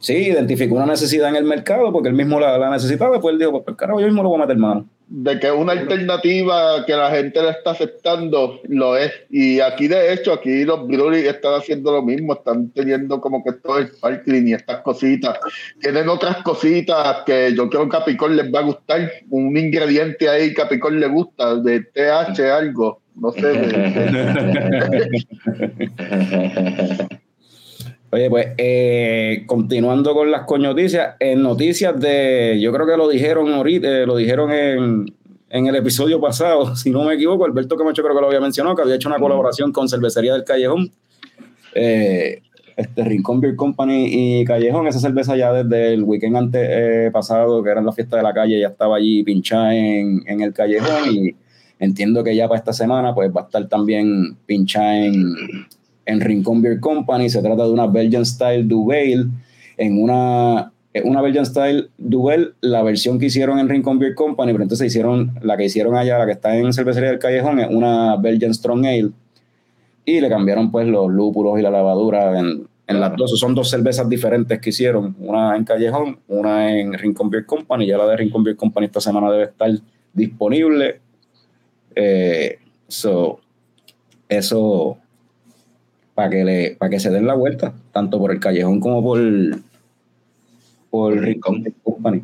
sí, 0.00 0.12
identificó 0.14 0.74
una 0.74 0.86
necesidad 0.86 1.28
en 1.28 1.36
el 1.36 1.44
mercado 1.44 1.92
porque 1.92 2.08
él 2.08 2.14
mismo 2.14 2.40
la, 2.40 2.58
la 2.58 2.70
necesitaba, 2.70 3.20
pues 3.20 3.32
él 3.34 3.38
dijo, 3.38 3.62
pues 3.62 3.76
carajo, 3.76 4.00
yo 4.00 4.06
mismo 4.06 4.22
lo 4.22 4.30
voy 4.30 4.38
a 4.38 4.42
meter 4.42 4.56
mano. 4.56 4.86
de 5.08 5.38
que 5.38 5.52
una 5.52 5.70
alternativa 5.70 6.84
que 6.84 6.92
la 6.94 7.10
gente 7.12 7.40
le 7.40 7.50
está 7.50 7.70
aceptando, 7.70 8.58
lo 8.68 8.96
es. 8.96 9.12
Y 9.30 9.60
aquí, 9.60 9.86
de 9.86 10.12
hecho, 10.12 10.32
aquí 10.32 10.64
los 10.64 10.84
breweries 10.88 11.26
están 11.32 11.54
haciendo 11.54 11.92
lo 11.92 12.02
mismo, 12.02 12.32
están 12.34 12.70
teniendo 12.70 13.20
como 13.20 13.44
que 13.44 13.52
todo 13.52 13.78
el 13.78 13.86
sparkling 13.86 14.48
y 14.48 14.54
estas 14.54 14.80
cositas. 14.80 15.38
Tienen 15.80 16.08
otras 16.08 16.38
cositas 16.42 17.18
que 17.24 17.54
yo 17.54 17.70
creo 17.70 17.88
que 17.88 17.96
a 17.96 18.04
Picor 18.04 18.32
les 18.32 18.52
va 18.52 18.58
a 18.58 18.62
gustar. 18.64 19.08
Un 19.30 19.56
ingrediente 19.56 20.28
ahí 20.28 20.52
que 20.52 20.62
a 20.62 20.68
Picor 20.68 20.92
le 20.92 21.06
gusta, 21.06 21.54
de 21.54 21.80
TH 21.82 22.40
algo, 22.50 23.00
no 23.16 23.32
sé. 23.32 23.40
Oye, 28.10 28.30
pues 28.30 28.48
eh, 28.56 29.42
continuando 29.46 30.14
con 30.14 30.30
las 30.30 30.44
coñoticias, 30.46 31.16
en 31.18 31.42
noticias 31.42 31.98
de, 32.00 32.58
yo 32.60 32.72
creo 32.72 32.86
que 32.86 32.96
lo 32.96 33.08
dijeron 33.08 33.52
ahorita, 33.52 33.88
eh, 33.88 34.06
lo 34.06 34.16
dijeron 34.16 34.52
en, 34.52 35.06
en 35.50 35.66
el 35.66 35.74
episodio 35.76 36.20
pasado, 36.20 36.76
si 36.76 36.90
no 36.90 37.04
me 37.04 37.14
equivoco, 37.14 37.44
Alberto 37.44 37.76
Camacho 37.76 38.02
creo 38.02 38.14
que 38.14 38.20
lo 38.20 38.28
había 38.28 38.40
mencionado, 38.40 38.76
que 38.76 38.82
había 38.82 38.94
hecho 38.94 39.08
una 39.08 39.18
colaboración 39.18 39.72
con 39.72 39.88
Cervecería 39.88 40.32
del 40.34 40.44
Callejón. 40.44 40.90
Eh, 41.74 42.42
este 42.76 43.04
Rincón 43.04 43.40
Beer 43.40 43.56
Company 43.56 44.06
y 44.10 44.44
Callejón, 44.44 44.86
esa 44.86 45.00
cerveza 45.00 45.34
ya 45.34 45.52
desde 45.52 45.94
el 45.94 46.02
weekend 46.02 46.36
ante, 46.36 47.06
eh, 47.06 47.10
pasado, 47.10 47.62
que 47.62 47.70
era 47.70 47.80
la 47.80 47.92
fiesta 47.92 48.18
de 48.18 48.22
la 48.22 48.34
calle, 48.34 48.60
ya 48.60 48.68
estaba 48.68 48.96
allí 48.96 49.22
pinchada 49.24 49.74
en, 49.74 50.22
en, 50.26 50.42
el 50.42 50.52
Callejón 50.52 51.10
y 51.10 51.34
entiendo 51.78 52.24
que 52.24 52.34
ya 52.34 52.48
para 52.48 52.58
esta 52.58 52.72
semana 52.72 53.14
pues 53.14 53.30
va 53.34 53.42
a 53.42 53.44
estar 53.44 53.68
también 53.68 54.36
pinchada 54.46 54.96
en, 54.96 55.34
en 56.06 56.20
Rincón 56.20 56.62
Beer 56.62 56.80
Company. 56.80 57.28
Se 57.28 57.42
trata 57.42 57.64
de 57.64 57.70
una 57.70 57.86
Belgian 57.86 58.24
Style 58.24 58.64
Duvel 58.64 59.28
en 59.76 60.02
una 60.02 60.72
una 61.04 61.20
Belgian 61.20 61.44
Style 61.44 61.90
Duvel, 61.98 62.54
la 62.62 62.82
versión 62.82 63.18
que 63.18 63.26
hicieron 63.26 63.58
en 63.58 63.68
Rincón 63.68 63.98
Beer 63.98 64.14
Company, 64.14 64.52
pero 64.52 64.62
entonces 64.62 64.86
hicieron 64.86 65.32
la 65.42 65.56
que 65.56 65.66
hicieron 65.66 65.94
allá, 65.94 66.18
la 66.18 66.26
que 66.26 66.32
está 66.32 66.56
en 66.56 66.72
cervecería 66.72 67.10
del 67.10 67.18
Callejón, 67.18 67.60
es 67.60 67.68
una 67.70 68.16
Belgian 68.16 68.54
Strong 68.54 68.86
Ale 68.86 69.10
y 70.04 70.20
le 70.20 70.28
cambiaron 70.28 70.70
pues 70.70 70.86
los 70.86 71.10
lúpulos 71.10 71.58
y 71.58 71.62
la 71.62 71.70
lavadura 71.70 72.38
en, 72.38 72.66
en 72.86 73.00
las 73.00 73.16
dos. 73.16 73.38
Son 73.38 73.54
dos 73.54 73.68
cervezas 73.68 74.08
diferentes 74.08 74.60
que 74.60 74.70
hicieron, 74.70 75.16
una 75.18 75.56
en 75.56 75.64
Callejón, 75.64 76.18
una 76.28 76.78
en 76.78 76.92
Rincon 76.94 77.28
Beer 77.28 77.44
Company. 77.44 77.86
Ya 77.86 77.98
la 77.98 78.06
de 78.06 78.16
Rincon 78.16 78.44
Beer 78.44 78.56
Company 78.56 78.86
esta 78.86 79.00
semana 79.00 79.30
debe 79.30 79.44
estar 79.44 79.70
disponible. 80.12 81.00
Eh, 81.96 82.58
so, 82.86 83.40
eso 84.28 84.98
para 86.14 86.30
que, 86.30 86.44
le, 86.44 86.76
para 86.76 86.90
que 86.90 87.00
se 87.00 87.10
den 87.10 87.26
la 87.26 87.34
vuelta, 87.34 87.74
tanto 87.92 88.18
por 88.18 88.32
el 88.32 88.40
Callejón 88.40 88.80
como 88.80 89.02
por, 89.02 89.20
por 90.90 91.18
Rincon 91.18 91.62
Beer 91.62 91.74
Company. 91.82 92.22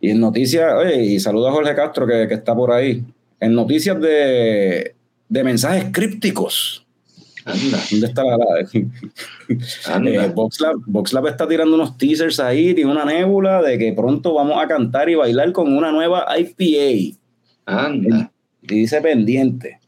Y 0.00 0.10
en 0.10 0.20
noticias, 0.20 0.72
oye, 0.74 1.04
y 1.04 1.20
saludo 1.20 1.48
a 1.48 1.52
Jorge 1.52 1.74
Castro 1.74 2.06
que, 2.06 2.28
que 2.28 2.34
está 2.34 2.54
por 2.54 2.72
ahí. 2.72 3.04
En 3.40 3.54
noticias 3.54 4.00
de, 4.00 4.94
de 5.28 5.44
mensajes 5.44 5.86
crípticos. 5.92 6.86
Anda. 7.44 7.78
¿Dónde 7.90 8.06
está 8.06 8.24
la.? 8.24 8.36
eh, 10.10 10.32
VoxLab, 10.86 11.26
está 11.26 11.48
tirando 11.48 11.74
unos 11.74 11.96
teasers 11.96 12.40
ahí, 12.40 12.74
tiene 12.74 12.90
una 12.90 13.04
nébula 13.04 13.62
de 13.62 13.78
que 13.78 13.92
pronto 13.92 14.34
vamos 14.34 14.62
a 14.62 14.68
cantar 14.68 15.08
y 15.08 15.14
bailar 15.14 15.52
con 15.52 15.74
una 15.74 15.90
nueva 15.90 16.26
IPA. 16.38 17.18
Anda. 17.66 18.30
Y 18.68 18.74
dice 18.80 19.00
pendiente. 19.00 19.78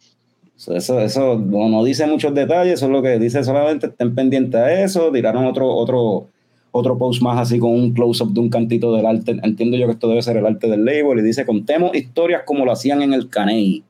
Eso, 0.57 1.01
eso 1.01 1.39
no, 1.39 1.69
no, 1.69 1.85
dice 1.85 2.07
muchos 2.07 2.35
detalles, 2.35 2.75
eso 2.75 2.87
es 2.87 2.93
lo 2.93 3.03
que 3.03 3.19
dice 3.19 3.43
solamente 3.43 3.87
estén 3.87 4.15
pendientes 4.15 4.61
a 4.61 4.83
eso. 4.83 5.11
Tiraron 5.11 5.47
otro, 5.47 5.75
otro, 5.75 6.27
otro 6.71 6.99
post 6.99 7.23
más 7.23 7.39
así 7.39 7.59
con 7.59 7.71
un 7.71 7.93
close-up 7.93 8.33
de 8.33 8.41
un 8.41 8.51
cantito 8.51 8.95
del 8.95 9.07
arte. 9.07 9.39
Entiendo 9.43 9.77
yo 9.77 9.87
que 9.87 9.93
esto 9.93 10.09
debe 10.09 10.23
ser 10.23 10.37
el 10.37 10.47
arte 10.47 10.69
del 10.69 10.85
label. 10.85 11.19
Y 11.19 11.23
dice: 11.23 11.47
Contemos 11.47 11.95
historias 11.95 12.43
como 12.45 12.65
lo 12.65 12.73
hacían 12.73 13.01
en 13.03 13.15
el 13.15 13.31
Caney. 13.31 13.83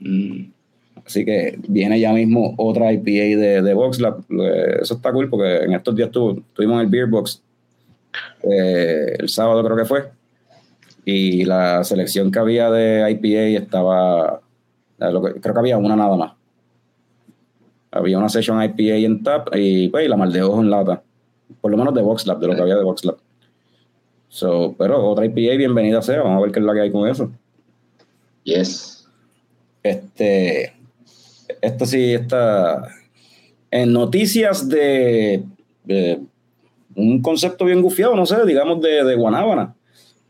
Mm. 0.00 0.44
Así 1.04 1.24
que 1.24 1.58
viene 1.66 1.98
ya 1.98 2.12
mismo 2.12 2.54
otra 2.58 2.92
IPA 2.92 3.40
de, 3.40 3.62
de 3.62 3.74
VoxLab. 3.74 4.22
Eso 4.80 4.94
está 4.94 5.12
cool 5.12 5.28
porque 5.28 5.64
en 5.64 5.72
estos 5.72 5.96
días 5.96 6.10
tuvimos 6.12 6.80
el 6.80 6.86
Beer 6.86 7.08
Box 7.08 7.42
eh, 8.42 9.16
el 9.18 9.28
sábado 9.28 9.64
creo 9.64 9.76
que 9.76 9.84
fue. 9.84 10.10
Y 11.04 11.44
la 11.44 11.82
selección 11.84 12.30
que 12.30 12.38
había 12.38 12.70
de 12.70 13.10
IPA 13.10 13.62
estaba, 13.62 14.40
creo 14.98 15.40
que 15.40 15.58
había 15.58 15.78
una 15.78 15.96
nada 15.96 16.16
más. 16.16 16.32
Había 17.90 18.18
una 18.18 18.28
session 18.28 18.62
IPA 18.62 18.96
en 18.96 19.22
tap 19.22 19.48
y, 19.54 19.88
pues, 19.88 20.08
la 20.08 20.16
mal 20.16 20.32
de 20.32 20.42
ojo 20.42 20.60
en 20.60 20.70
lata. 20.70 21.02
Por 21.60 21.70
lo 21.70 21.76
menos 21.76 21.92
de 21.94 22.02
VoxLab, 22.02 22.38
de 22.38 22.46
lo 22.46 22.54
que 22.54 22.62
había 22.62 22.76
de 22.76 22.84
VoxLab. 22.84 23.16
So, 24.28 24.74
pero 24.78 25.04
otra 25.04 25.26
IPA, 25.26 25.56
bienvenida 25.56 26.00
sea. 26.00 26.22
Vamos 26.22 26.38
a 26.38 26.42
ver 26.42 26.52
qué 26.52 26.60
es 26.60 26.64
la 26.64 26.72
que 26.72 26.80
hay 26.80 26.90
con 26.90 27.08
eso. 27.08 27.30
Yes. 28.44 29.08
Este, 29.82 30.72
esto 31.60 31.84
sí 31.84 32.14
está 32.14 32.88
en 33.70 33.92
noticias 33.92 34.68
de, 34.68 35.42
un 36.94 37.22
concepto 37.22 37.64
bien 37.64 37.82
gufiado, 37.82 38.14
no 38.14 38.26
sé, 38.26 38.44
digamos 38.46 38.80
de, 38.80 39.04
de 39.04 39.14
Guanábana. 39.16 39.74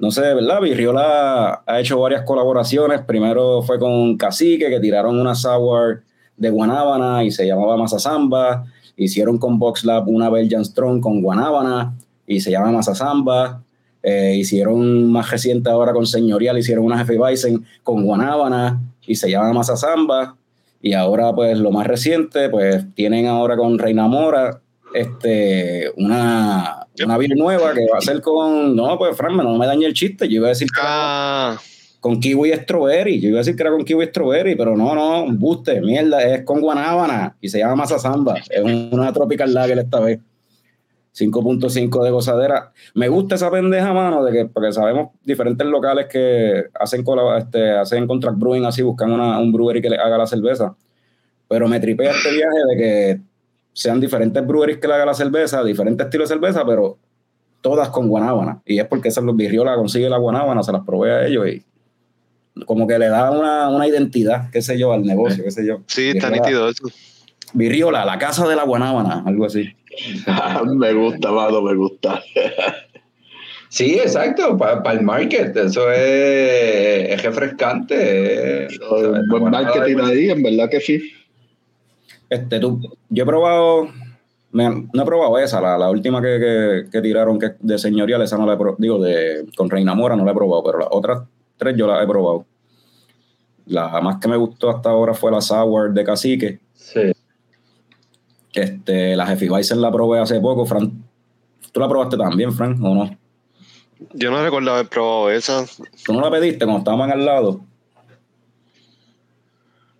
No 0.02 0.10
sé, 0.10 0.34
¿verdad? 0.34 0.60
Virriola 0.60 1.62
ha 1.64 1.78
hecho 1.78 1.96
varias 2.00 2.22
colaboraciones. 2.22 3.02
Primero 3.02 3.62
fue 3.62 3.78
con 3.78 4.16
Cacique, 4.16 4.68
que 4.68 4.80
tiraron 4.80 5.16
una 5.16 5.36
sour 5.36 6.02
de 6.36 6.50
Guanábana 6.50 7.22
y 7.22 7.30
se 7.30 7.46
llamaba 7.46 7.76
Masazamba. 7.76 8.64
Hicieron 8.96 9.38
con 9.38 9.60
VoxLab 9.60 10.08
una 10.08 10.28
Belgian 10.28 10.64
Strong 10.64 11.00
con 11.00 11.22
Guanábana 11.22 11.94
y 12.26 12.40
se 12.40 12.50
llama 12.50 12.72
Masazamba. 12.72 13.62
Eh, 14.02 14.34
hicieron 14.36 15.08
más 15.12 15.30
reciente 15.30 15.70
ahora 15.70 15.92
con 15.92 16.04
Señorial, 16.04 16.58
hicieron 16.58 16.84
una 16.84 16.98
Jefe 16.98 17.16
Bison 17.24 17.64
con 17.84 18.04
Guanábana 18.04 18.80
y 19.06 19.14
se 19.14 19.30
llama 19.30 19.52
Masazamba. 19.52 20.34
Y 20.80 20.94
ahora, 20.94 21.32
pues, 21.32 21.56
lo 21.60 21.70
más 21.70 21.86
reciente, 21.86 22.48
pues, 22.48 22.92
tienen 22.96 23.28
ahora 23.28 23.56
con 23.56 23.78
Reina 23.78 24.08
Mora 24.08 24.61
este, 24.94 25.92
una, 25.96 26.86
una 27.04 27.18
nueva 27.36 27.72
que 27.72 27.86
va 27.92 27.98
a 27.98 28.00
ser 28.00 28.20
con. 28.20 28.74
No, 28.76 28.98
pues, 28.98 29.16
Fran, 29.16 29.36
no 29.36 29.56
me 29.56 29.66
dañe 29.66 29.86
el 29.86 29.94
chiste. 29.94 30.28
Yo 30.28 30.36
iba 30.36 30.46
a 30.46 30.50
decir 30.50 30.68
que 30.68 30.80
ah. 30.82 31.58
con 32.00 32.20
kiwi 32.20 32.52
strawberry. 32.52 33.20
Yo 33.20 33.28
iba 33.28 33.38
a 33.38 33.40
decir 33.40 33.56
que 33.56 33.62
era 33.62 33.72
con 33.72 33.84
kiwi 33.84 34.06
strawberry, 34.06 34.54
pero 34.54 34.76
no, 34.76 34.94
no, 34.94 35.24
un 35.24 35.38
buste, 35.38 35.80
mierda, 35.80 36.22
es 36.22 36.44
con 36.44 36.60
guanábana 36.60 37.36
y 37.40 37.48
se 37.48 37.58
llama 37.58 37.76
Masazamba. 37.76 38.36
Es 38.48 38.62
una 38.62 39.12
tropical 39.12 39.52
lager 39.52 39.78
esta 39.78 40.00
vez. 40.00 40.20
5.5 41.14 42.04
de 42.04 42.10
gozadera. 42.10 42.72
Me 42.94 43.08
gusta 43.08 43.34
esa 43.34 43.50
pendeja, 43.50 43.92
mano, 43.92 44.24
de 44.24 44.32
que, 44.32 44.46
porque 44.46 44.72
sabemos 44.72 45.10
diferentes 45.24 45.66
locales 45.66 46.06
que 46.06 46.64
hacen, 46.74 47.04
este, 47.38 47.70
hacen 47.72 48.06
contract 48.06 48.38
brewing 48.38 48.64
así, 48.64 48.80
buscan 48.80 49.12
una, 49.12 49.38
un 49.38 49.52
brewery 49.52 49.82
que 49.82 49.90
le 49.90 49.96
haga 49.96 50.16
la 50.16 50.26
cerveza. 50.26 50.74
Pero 51.48 51.68
me 51.68 51.80
tripea 51.80 52.12
este 52.12 52.30
viaje 52.30 52.58
de 52.70 52.76
que 52.76 53.20
sean 53.72 54.00
diferentes 54.00 54.46
breweries 54.46 54.78
que 54.78 54.88
le 54.88 54.94
haga 54.94 55.06
la 55.06 55.14
cerveza, 55.14 55.62
diferentes 55.64 56.04
estilos 56.04 56.28
de 56.28 56.34
cerveza, 56.34 56.64
pero 56.64 56.98
todas 57.60 57.88
con 57.88 58.08
guanábana. 58.08 58.60
Y 58.66 58.78
es 58.78 58.86
porque 58.86 59.08
esa 59.08 59.20
los 59.20 59.36
Virriola 59.36 59.76
consigue 59.76 60.08
la 60.08 60.18
guanábana, 60.18 60.62
se 60.62 60.72
las 60.72 60.84
provee 60.84 61.10
a 61.10 61.26
ellos 61.26 61.46
y 61.48 61.62
como 62.66 62.86
que 62.86 62.98
le 62.98 63.08
da 63.08 63.30
una, 63.30 63.70
una 63.70 63.88
identidad, 63.88 64.50
qué 64.50 64.60
sé 64.60 64.78
yo, 64.78 64.92
al 64.92 65.04
negocio, 65.04 65.42
qué 65.42 65.50
sé 65.50 65.66
yo. 65.66 65.80
Sí, 65.86 66.10
está 66.10 66.28
nítido 66.30 66.68
eso. 66.68 66.84
Virriola, 67.54 68.04
la 68.04 68.18
casa 68.18 68.46
de 68.46 68.56
la 68.56 68.64
guanábana, 68.64 69.22
algo 69.26 69.46
así. 69.46 69.74
me 70.76 70.92
gusta, 70.92 71.30
Vado, 71.30 71.62
me 71.62 71.74
gusta. 71.74 72.22
Sí, 73.72 73.94
exacto, 73.94 74.58
para 74.58 74.92
el 74.92 75.00
market, 75.00 75.56
eso 75.56 75.90
es, 75.90 77.22
refrescante. 77.22 78.68
buen 79.30 79.44
marketing 79.44 79.96
ahí, 80.02 80.28
en 80.28 80.42
verdad 80.42 80.68
que 80.68 80.78
sí. 80.78 81.10
Este, 82.32 82.60
tú, 82.60 82.80
yo 83.10 83.24
he 83.24 83.26
probado, 83.26 83.88
no 84.52 85.02
he 85.02 85.04
probado 85.04 85.38
esa, 85.38 85.60
la, 85.60 85.90
última 85.90 86.22
que, 86.22 86.88
tiraron 87.02 87.38
que 87.38 87.50
de 87.60 87.78
señorial, 87.78 88.22
esa 88.22 88.38
no 88.38 88.46
la 88.46 88.54
he 88.54 88.56
probado, 88.56 88.78
digo, 88.80 88.98
de, 88.98 89.44
con 89.54 89.68
Reina 89.68 89.94
Mora 89.94 90.16
no 90.16 90.24
la 90.24 90.30
he 90.30 90.34
probado, 90.34 90.64
pero 90.64 90.78
las 90.78 90.88
otras 90.90 91.24
tres 91.58 91.76
yo 91.76 91.86
las 91.86 92.02
he 92.02 92.06
probado. 92.06 92.46
La 93.66 94.00
más 94.00 94.16
que 94.16 94.28
me 94.28 94.38
gustó 94.38 94.70
hasta 94.70 94.88
ahora 94.88 95.12
fue 95.12 95.30
la 95.30 95.42
Sour 95.42 95.92
de 95.92 96.04
Cacique. 96.04 96.60
Sí. 96.72 97.12
Este, 98.54 99.14
la 99.14 99.26
Weizen 99.26 99.82
la 99.82 99.92
probé 99.92 100.18
hace 100.18 100.40
poco, 100.40 100.64
Fran. 100.64 101.04
¿Tú 101.70 101.80
la 101.80 101.88
probaste 101.88 102.16
también, 102.16 102.50
Fran, 102.50 102.82
o 102.82 102.94
no? 102.94 103.18
Yo 104.14 104.30
no 104.30 104.42
recuerdo 104.42 104.72
haber 104.72 104.88
probado 104.88 105.30
esa. 105.30 105.66
¿Tú 106.02 106.14
no 106.14 106.22
la 106.22 106.30
pediste 106.30 106.64
cuando 106.64 106.78
estábamos 106.78 107.10
al 107.10 107.26
lado? 107.26 107.60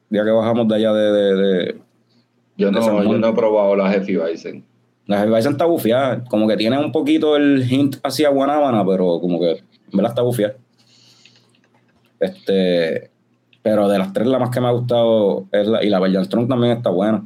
Ya 0.08 0.24
que 0.24 0.30
bajamos 0.30 0.66
de 0.66 0.74
allá 0.74 0.92
de. 0.94 1.91
Yo, 2.56 2.70
no, 2.70 3.02
yo 3.02 3.18
no 3.18 3.28
he 3.28 3.32
probado 3.32 3.76
la 3.76 3.84
Weizen. 3.84 4.64
La 5.06 5.24
Weizen 5.24 5.52
está 5.52 5.64
bufiada. 5.64 6.24
Como 6.24 6.46
que 6.46 6.56
tiene 6.56 6.78
un 6.78 6.92
poquito 6.92 7.36
el 7.36 7.70
hint 7.70 7.96
hacia 8.02 8.28
Guanábana, 8.28 8.84
pero 8.86 9.20
como 9.20 9.40
que 9.40 9.62
me 9.92 10.02
la 10.02 10.08
está 10.08 10.22
bufiada. 10.22 10.54
Este. 12.20 13.10
Pero 13.62 13.88
de 13.88 13.98
las 13.98 14.12
tres, 14.12 14.26
la 14.26 14.38
más 14.38 14.50
que 14.50 14.60
me 14.60 14.68
ha 14.68 14.72
gustado 14.72 15.46
es 15.52 15.66
la. 15.66 15.84
Y 15.84 15.88
la 15.88 16.00
Belgian 16.00 16.24
Strong 16.24 16.48
también 16.48 16.76
está 16.76 16.90
buena. 16.90 17.24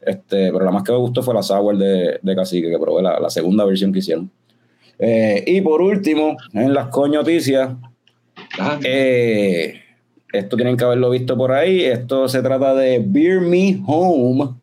Este, 0.00 0.50
pero 0.50 0.64
la 0.64 0.70
más 0.70 0.82
que 0.82 0.92
me 0.92 0.98
gustó 0.98 1.22
fue 1.22 1.34
la 1.34 1.42
Sour 1.42 1.76
de, 1.76 2.18
de 2.22 2.36
Cacique, 2.36 2.70
que 2.70 2.78
probé 2.78 3.02
la, 3.02 3.20
la, 3.20 3.28
segunda 3.28 3.64
versión 3.64 3.92
que 3.92 3.98
hicieron. 3.98 4.30
Eh, 4.98 5.44
y 5.46 5.60
por 5.60 5.82
último, 5.82 6.36
en 6.52 6.72
las 6.72 6.88
coñoticias, 6.88 7.70
eh, 8.84 9.80
esto 10.32 10.56
tienen 10.56 10.76
que 10.76 10.84
haberlo 10.84 11.10
visto 11.10 11.36
por 11.36 11.52
ahí. 11.52 11.84
Esto 11.84 12.28
se 12.28 12.42
trata 12.42 12.74
de 12.74 13.02
Beer 13.04 13.40
Me 13.40 13.80
Home. 13.86 14.54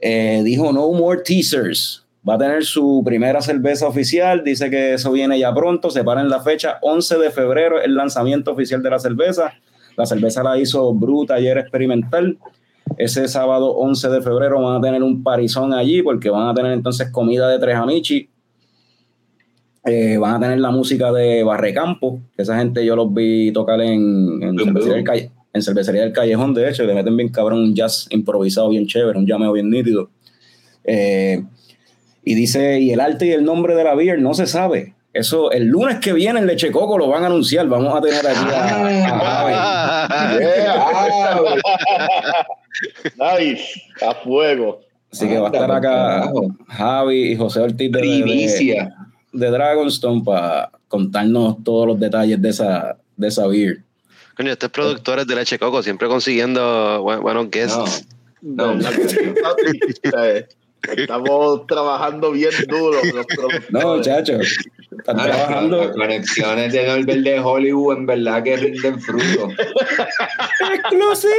Eh, 0.00 0.42
dijo 0.44 0.72
No 0.72 0.90
More 0.92 1.22
Teasers. 1.22 2.04
Va 2.28 2.34
a 2.34 2.38
tener 2.38 2.64
su 2.64 3.02
primera 3.04 3.40
cerveza 3.40 3.86
oficial. 3.86 4.42
Dice 4.44 4.68
que 4.68 4.94
eso 4.94 5.12
viene 5.12 5.38
ya 5.38 5.54
pronto. 5.54 5.90
Se 5.90 6.04
para 6.04 6.20
en 6.20 6.28
la 6.28 6.40
fecha 6.40 6.78
11 6.82 7.18
de 7.18 7.30
febrero, 7.30 7.80
el 7.80 7.94
lanzamiento 7.94 8.52
oficial 8.52 8.82
de 8.82 8.90
la 8.90 8.98
cerveza. 8.98 9.52
La 9.96 10.04
cerveza 10.06 10.42
la 10.42 10.58
hizo 10.58 10.92
Bruta 10.92 11.34
ayer 11.34 11.56
experimental. 11.58 12.36
Ese 12.98 13.26
sábado 13.28 13.72
11 13.72 14.08
de 14.08 14.22
febrero 14.22 14.60
van 14.60 14.76
a 14.76 14.80
tener 14.80 15.02
un 15.02 15.22
parizón 15.22 15.72
allí 15.72 16.02
porque 16.02 16.30
van 16.30 16.48
a 16.48 16.54
tener 16.54 16.72
entonces 16.72 17.10
comida 17.10 17.48
de 17.48 17.58
tres 17.58 17.76
amichi. 17.76 18.28
Eh, 19.86 20.16
van 20.18 20.34
a 20.34 20.40
tener 20.40 20.58
la 20.58 20.70
música 20.72 21.12
de 21.12 21.44
Barrecampo, 21.44 22.20
que 22.34 22.42
esa 22.42 22.58
gente 22.58 22.84
yo 22.84 22.96
los 22.96 23.14
vi 23.14 23.52
tocar 23.52 23.80
en, 23.80 24.42
en, 24.42 24.58
cervecería, 25.62 26.02
del 26.02 26.12
Callejón, 26.12 26.54
de 26.54 26.68
hecho, 26.68 26.82
le 26.82 26.92
meten 26.92 27.16
bien 27.16 27.28
cabrón 27.28 27.60
un 27.60 27.74
jazz 27.74 28.08
improvisado 28.10 28.68
bien 28.70 28.88
chévere, 28.88 29.16
un 29.16 29.26
llameo 29.26 29.52
bien 29.52 29.70
nítido. 29.70 30.10
Eh, 30.82 31.40
y 32.24 32.34
dice, 32.34 32.80
y 32.80 32.90
el 32.90 32.98
arte 33.00 33.26
y 33.26 33.30
el 33.30 33.44
nombre 33.44 33.76
de 33.76 33.84
la 33.84 33.94
beer 33.94 34.20
no 34.20 34.34
se 34.34 34.46
sabe. 34.46 34.94
Eso, 35.12 35.52
el 35.52 35.66
lunes 35.66 35.98
que 36.00 36.12
viene 36.12 36.40
en 36.40 36.48
Leche 36.48 36.72
Coco 36.72 36.98
lo 36.98 37.08
van 37.08 37.22
a 37.22 37.26
anunciar. 37.26 37.68
Vamos 37.68 37.94
a 37.96 38.00
tener 38.00 38.26
aquí 38.26 38.44
a, 38.52 40.36
Yeah. 40.36 40.98
nice. 43.38 43.80
A 44.04 44.14
fuego. 44.14 44.80
Así 45.10 45.28
que 45.28 45.38
va 45.38 45.48
a 45.48 45.52
estar 45.52 45.70
acá 45.70 46.30
Javi 46.68 47.32
y 47.32 47.36
José 47.36 47.60
Ortiz 47.60 47.90
de, 47.90 47.98
de, 47.98 48.00
Primicia. 48.00 49.05
De 49.36 49.50
Dragonstone 49.50 50.22
para 50.24 50.70
contarnos 50.88 51.56
todos 51.64 51.86
los 51.88 52.00
detalles 52.00 52.40
de 52.40 52.48
esa, 52.48 52.96
de 53.16 53.28
esa 53.28 53.46
beer. 53.46 53.82
Coño, 54.36 54.52
estos 54.52 54.70
productores 54.70 55.26
de 55.26 55.34
leche 55.34 55.58
coco 55.58 55.82
siempre 55.82 56.08
consiguiendo 56.08 57.02
bu- 57.02 57.20
buenos 57.20 57.50
guests. 57.50 58.06
No, 58.42 58.74
no, 58.74 58.88
Estamos 60.96 61.66
trabajando 61.66 62.30
bien 62.32 62.50
duro. 62.68 62.98
los 63.02 63.26
productores. 63.26 63.70
No, 63.70 63.96
muchachos, 63.96 64.56
están 64.98 65.20
Ah, 65.20 65.26
las- 65.26 65.36
trabajando 65.36 65.78
Las 65.84 65.96
conexiones 65.96 66.72
de 66.72 66.86
Norbert 66.86 67.20
de 67.20 67.38
Hollywood 67.40 67.96
en 67.98 68.06
verdad 68.06 68.42
que 68.42 68.56
rinden 68.56 69.00
fruto. 69.00 69.48
exclusivo. 70.74 71.32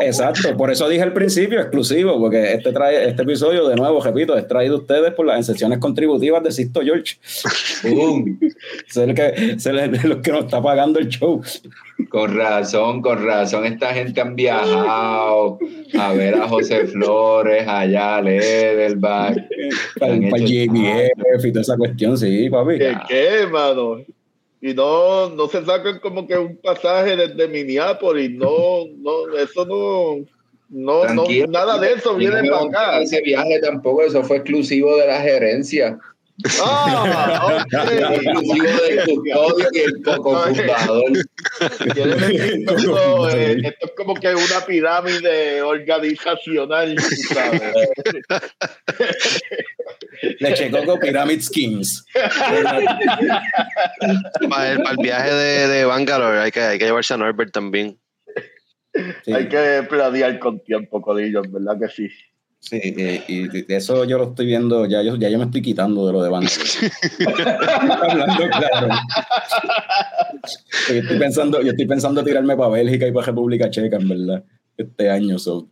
Exacto, 0.00 0.56
por 0.56 0.70
eso 0.70 0.88
dije 0.88 1.02
al 1.02 1.12
principio 1.12 1.60
exclusivo, 1.60 2.18
porque 2.18 2.54
este 2.54 2.72
trae 2.72 3.08
este 3.08 3.22
episodio 3.22 3.68
de 3.68 3.76
nuevo, 3.76 4.00
repito, 4.02 4.36
es 4.36 4.46
traído 4.48 4.76
a 4.76 4.78
ustedes 4.78 5.12
por 5.14 5.26
las 5.26 5.46
secciones 5.46 5.78
contributivas 5.78 6.42
de 6.42 6.52
Sisto 6.52 6.80
George. 6.82 7.16
¡Bum! 7.84 8.38
Es 8.88 8.96
el 8.96 9.14
que, 9.14 9.28
es 9.56 9.66
el, 9.66 9.78
el 9.78 10.20
que 10.20 10.32
nos 10.32 10.44
está 10.44 10.62
pagando 10.62 10.98
el 10.98 11.08
show. 11.08 11.40
Con 12.10 12.36
razón, 12.36 13.00
con 13.00 13.24
razón, 13.24 13.64
esta 13.64 13.94
gente 13.94 14.20
han 14.20 14.36
viajado 14.36 15.58
a 15.98 16.12
ver 16.12 16.34
a 16.34 16.46
José 16.48 16.86
Flores, 16.86 17.66
allá 17.66 18.16
a 18.16 18.22
Lederbach. 18.22 19.34
Para, 19.98 20.14
hecho- 20.14 20.36
JBF 20.36 21.45
y 21.46 21.52
toda 21.52 21.62
esa 21.62 21.76
cuestión, 21.76 22.18
sí, 22.18 22.50
papi. 22.50 22.78
¿Qué, 22.78 22.96
qué, 23.08 23.46
mano? 23.50 23.98
Y 24.60 24.74
no, 24.74 25.30
no 25.30 25.48
se 25.48 25.64
sacan 25.64 25.98
como 26.00 26.26
que 26.26 26.36
un 26.36 26.56
pasaje 26.56 27.16
desde 27.16 27.48
Minneapolis. 27.48 28.30
No, 28.32 28.86
no, 28.98 29.36
eso 29.36 29.64
no, 29.66 30.24
no, 30.68 31.14
no 31.14 31.24
nada 31.48 31.78
de 31.78 31.92
eso 31.92 32.16
viene 32.16 32.42
no 32.42 32.50
para 32.50 32.66
acá. 32.66 33.00
Ese 33.00 33.20
viaje 33.20 33.60
tampoco, 33.60 34.02
eso 34.02 34.22
fue 34.22 34.38
exclusivo 34.38 34.96
de 34.96 35.06
la 35.06 35.20
gerencia, 35.20 35.98
Ah, 36.62 37.64
exclusivo 37.70 38.64
del 38.88 39.04
custodio 39.04 39.68
y 39.72 39.78
el 39.78 40.02
cofundador. 40.02 41.12
Quiere 41.94 42.14
decir 42.14 42.66
que 42.66 42.74
esto, 42.74 43.30
eh, 43.30 43.56
esto 43.64 43.86
es 43.86 43.92
como 43.96 44.14
que 44.14 44.34
una 44.34 44.66
pirámide 44.66 45.62
organizacional, 45.62 46.96
sabes. 47.00 47.62
Leche 50.40 50.70
Coco 50.70 50.98
Pyramid 50.98 51.40
Schemes. 51.40 52.04
Para 54.48 54.72
el, 54.72 54.82
para 54.82 54.90
el 54.90 54.96
viaje 54.98 55.32
de, 55.32 55.68
de 55.68 55.84
Bangalore 55.84 56.40
hay 56.40 56.50
que, 56.50 56.60
hay 56.60 56.78
que 56.78 56.84
llevarse 56.84 57.14
a 57.14 57.16
Norbert 57.16 57.52
también. 57.52 57.98
Sí, 59.24 59.32
Hay 59.32 59.48
que 59.48 59.86
planear 59.88 60.38
con 60.38 60.60
tiempo, 60.60 61.02
Codillo, 61.02 61.42
verdad 61.48 61.78
que 61.78 61.88
sí. 61.88 62.10
Sí, 62.68 62.80
eh, 62.82 63.22
y 63.28 63.48
de 63.48 63.76
eso 63.76 64.04
yo 64.04 64.18
lo 64.18 64.24
estoy 64.30 64.46
viendo, 64.46 64.86
ya 64.86 65.02
yo, 65.02 65.16
ya 65.16 65.28
yo 65.28 65.38
me 65.38 65.44
estoy 65.44 65.62
quitando 65.62 66.06
de 66.06 66.12
lo 66.12 66.22
de. 66.22 66.28
Hablando 66.28 66.48
claro. 68.48 68.88
Yo 70.88 70.94
estoy 70.94 71.18
pensando, 71.18 71.62
yo 71.62 71.70
estoy 71.70 71.86
pensando 71.86 72.24
tirarme 72.24 72.56
para 72.56 72.70
Bélgica 72.70 73.06
y 73.06 73.12
para 73.12 73.26
República 73.26 73.70
Checa, 73.70 73.96
en 73.96 74.08
verdad, 74.08 74.44
este 74.76 75.10
año. 75.10 75.38
So, 75.38 75.68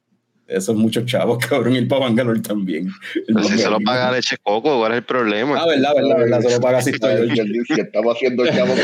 esos 0.47 0.77
muchos 0.77 1.05
chavos, 1.07 1.39
cabrón, 1.49 1.75
ir 1.77 1.89
para 1.89 2.03
Bangalore 2.03 2.41
también. 2.41 2.89
El 3.15 3.35
Pero 3.35 3.43
si 3.45 3.59
se 3.59 3.71
lo 3.71 3.81
paga 3.81 4.13
leche 4.13 4.37
coco, 4.43 4.79
¿cuál 4.79 4.93
es 4.93 4.99
el 4.99 5.05
problema? 5.05 5.59
Ah, 5.61 5.67
verdad, 5.67 5.95
verdad, 5.95 6.17
verdad, 6.19 6.41
se 6.41 6.51
lo 6.55 6.61
paga 6.61 6.79
así 6.79 6.91
mío, 6.93 7.65
si 7.67 7.81
estamos 7.81 8.15
haciendo 8.15 8.45
el 8.45 8.55
chavo 8.55 8.75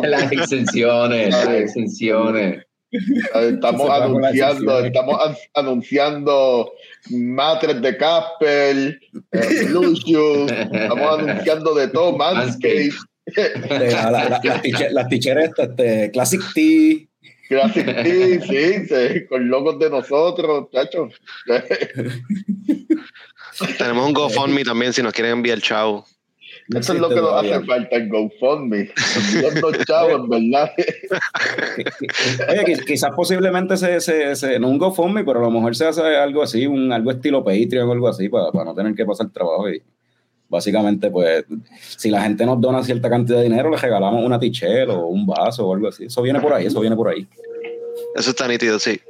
con 0.00 0.10
Las 0.10 0.32
exenciones, 0.32 1.30
las 1.30 1.48
exenciones. 1.48 2.64
Estamos 2.92 3.88
anunciando, 3.88 4.80
estamos 4.80 5.16
an- 5.24 5.36
anunciando 5.54 6.72
matres 7.08 7.80
de 7.80 7.96
Casper, 7.96 9.00
eh, 9.32 9.64
Lucius, 9.70 10.50
estamos 10.52 11.18
anunciando 11.20 11.74
de 11.74 11.88
todo, 11.88 12.16
Manscaped, 12.16 12.90
la- 13.68 13.88
la- 13.88 14.10
la- 14.10 14.28
las 14.28 14.62
tiche- 14.62 14.90
las 14.90 15.08
ticheras, 15.08 15.50
este, 15.56 16.10
Classic 16.12 16.40
Tea. 16.54 17.06
Classic 17.48 17.84
Tea, 17.84 18.40
sí, 18.42 18.86
sí, 18.88 19.26
con 19.28 19.48
logos 19.48 19.78
de 19.80 19.90
nosotros, 19.90 20.68
chachos. 20.72 21.14
Tenemos 23.78 24.06
un 24.06 24.12
GoFundMe 24.12 24.64
también 24.64 24.92
si 24.92 25.02
nos 25.02 25.12
quieren 25.12 25.32
enviar 25.32 25.60
chavo. 25.60 26.06
Eso 26.78 26.92
es 26.92 27.00
lo 27.00 27.08
que 27.08 27.16
nos 27.16 27.32
hace 27.34 27.60
falta 27.66 27.96
en 27.96 28.08
GoFundMe. 28.08 28.90
Chavos, 29.86 30.28
¿verdad? 30.28 30.70
Oye, 32.48 32.64
quiz- 32.64 32.84
quizás 32.84 33.10
posiblemente 33.14 33.76
se, 33.76 34.00
se, 34.00 34.36
se- 34.36 34.58
no 34.58 34.68
un 34.68 34.78
GoFundMe, 34.78 35.24
pero 35.24 35.40
a 35.40 35.42
lo 35.42 35.50
mejor 35.50 35.74
se 35.76 35.86
hace 35.86 36.00
algo 36.16 36.42
así, 36.42 36.66
un, 36.66 36.92
algo 36.92 37.10
estilo 37.10 37.42
Patreon 37.44 37.88
o 37.88 37.92
algo 37.92 38.08
así, 38.08 38.28
para, 38.28 38.50
para 38.52 38.64
no 38.66 38.74
tener 38.74 38.94
que 38.94 39.04
pasar 39.04 39.28
trabajo. 39.30 39.68
Y 39.70 39.82
básicamente, 40.48 41.10
pues, 41.10 41.44
si 41.78 42.10
la 42.10 42.22
gente 42.22 42.44
nos 42.46 42.60
dona 42.60 42.82
cierta 42.82 43.08
cantidad 43.10 43.38
de 43.38 43.44
dinero, 43.44 43.70
le 43.70 43.76
regalamos 43.76 44.24
una 44.24 44.38
tichel 44.38 44.90
o 44.90 45.06
un 45.06 45.26
vaso 45.26 45.66
o 45.66 45.74
algo 45.74 45.88
así. 45.88 46.04
Eso 46.04 46.22
viene 46.22 46.40
por 46.40 46.52
ahí, 46.52 46.66
eso 46.66 46.80
viene 46.80 46.96
por 46.96 47.08
ahí. 47.08 47.26
Eso 48.14 48.30
está 48.30 48.46
nítido, 48.48 48.78
sí. 48.78 49.00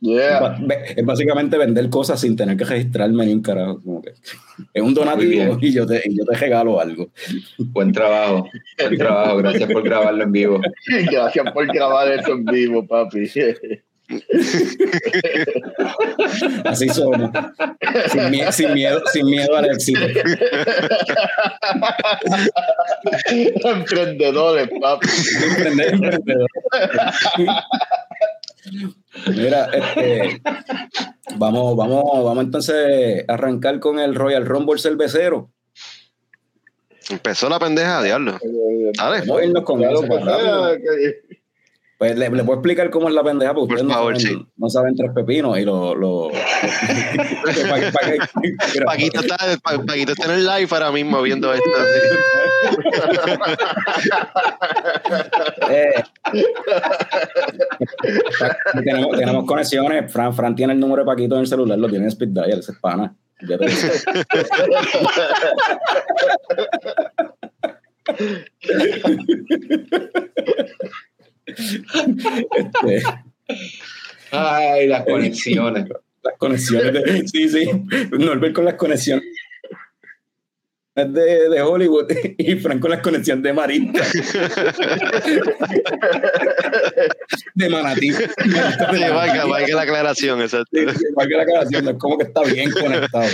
Yeah. 0.00 0.56
Es 0.96 1.04
básicamente 1.04 1.58
vender 1.58 1.90
cosas 1.90 2.20
sin 2.20 2.36
tener 2.36 2.56
que 2.56 2.64
registrarme 2.64 3.26
ni 3.26 3.32
un 3.32 3.42
carajo. 3.42 3.80
como 3.82 4.00
que 4.00 4.10
es 4.72 4.82
un 4.82 4.94
donativo 4.94 5.58
y 5.60 5.72
yo, 5.72 5.86
te, 5.86 6.02
y 6.04 6.16
yo 6.16 6.24
te 6.24 6.36
regalo 6.36 6.80
algo. 6.80 7.10
Buen 7.58 7.90
trabajo, 7.92 8.48
buen 8.78 8.96
trabajo. 8.98 9.38
Gracias 9.38 9.68
por 9.72 9.82
grabarlo 9.82 10.22
en 10.22 10.30
vivo. 10.32 10.60
Gracias 11.10 11.52
por 11.52 11.66
grabar 11.66 12.12
eso 12.12 12.32
en 12.32 12.44
vivo, 12.44 12.86
papi. 12.86 13.28
Así 16.64 16.88
somos. 16.88 17.30
Sin, 18.10 18.22
mie- 18.30 18.50
sin 18.52 18.72
miedo, 18.72 19.02
sin 19.12 19.26
miedo 19.26 19.54
al 19.56 19.66
éxito. 19.66 20.00
Emprendedores, 23.64 24.68
papi. 24.80 25.08
Emprender, 25.50 25.94
emprendedor. 25.94 26.46
Mira, 29.26 29.66
este, 29.72 30.40
vamos, 31.36 31.76
vamos, 31.76 32.24
vamos 32.24 32.44
entonces 32.44 33.24
a 33.28 33.34
arrancar 33.34 33.80
con 33.80 33.98
el 33.98 34.14
Royal 34.14 34.46
Rumble 34.46 34.78
cervecero. 34.78 35.50
Empezó 37.10 37.48
la 37.48 37.58
pendeja, 37.58 38.02
diablo. 38.02 38.38
Dale. 38.96 39.20
Vamos 39.20 39.40
a 39.40 39.44
irnos 39.44 39.64
con 39.64 39.80
Ya 39.80 39.90
Pues 41.98 42.16
le, 42.16 42.30
le 42.30 42.40
a 42.40 42.44
explicar 42.44 42.90
cómo 42.90 43.08
es 43.08 43.14
la 43.14 43.24
pendeja, 43.24 43.52
porque 43.54 43.74
Por 43.74 43.76
ustedes 43.76 43.88
no 43.88 43.94
favor, 43.94 44.20
saben, 44.20 44.38
sí. 44.38 44.46
no 44.56 44.68
saben 44.70 44.94
tres 44.94 45.10
pepinos 45.12 45.58
y 45.58 45.64
lo... 45.64 45.96
lo, 45.96 46.30
pa- 46.30 47.68
pa- 47.68 47.90
pa- 47.90 48.28
Paquito 48.86 49.18
está, 49.20 49.36
Pa- 49.60 49.82
Paquito 49.84 50.12
está 50.12 50.26
en 50.26 50.30
el 50.38 50.46
live 50.46 50.68
ahora 50.70 50.92
mismo 50.92 51.20
viendo 51.22 51.52
esto. 51.52 51.68
Eh, 55.70 56.02
tenemos 58.84 59.44
conexiones. 59.46 60.10
Fran, 60.12 60.34
Fran 60.34 60.54
tiene 60.54 60.72
el 60.72 60.80
número 60.80 61.02
de 61.02 61.06
Paquito 61.06 61.34
en 61.34 61.42
el 61.42 61.46
celular, 61.46 61.78
lo 61.78 61.88
tiene 61.88 62.04
en 62.04 62.08
speed 62.08 62.28
dial, 62.28 62.58
ese 62.58 62.72
es 62.72 62.78
pana. 62.78 63.14
Este, 72.56 73.02
Ay, 74.30 74.86
las 74.88 75.04
conexiones. 75.04 75.88
las 76.22 76.34
conexiones 76.36 76.92
de, 76.92 77.26
sí, 77.26 77.48
sí, 77.48 77.70
Norbert 78.10 78.54
con 78.54 78.66
las 78.66 78.74
conexiones 78.74 79.24
de, 80.94 81.48
de 81.48 81.62
Hollywood 81.62 82.06
y 82.38 82.56
Frank 82.56 82.80
con 82.80 82.90
las 82.90 83.00
conexiones 83.00 83.42
de 83.42 83.52
Marista 83.52 84.02
de 87.54 87.68
Manatí 87.70 88.12
Sí, 88.12 88.20
valga, 89.14 89.44
valga 89.46 89.74
la 89.76 89.82
aclaración, 89.82 90.42
exacto. 90.42 90.68
Sí, 90.72 90.80
igual 91.10 91.28
que 91.28 91.34
la 91.34 91.42
aclaración, 91.42 91.88
es 91.88 91.94
como 91.94 92.18
que 92.18 92.24
está 92.24 92.42
bien 92.42 92.70
conectado 92.70 93.28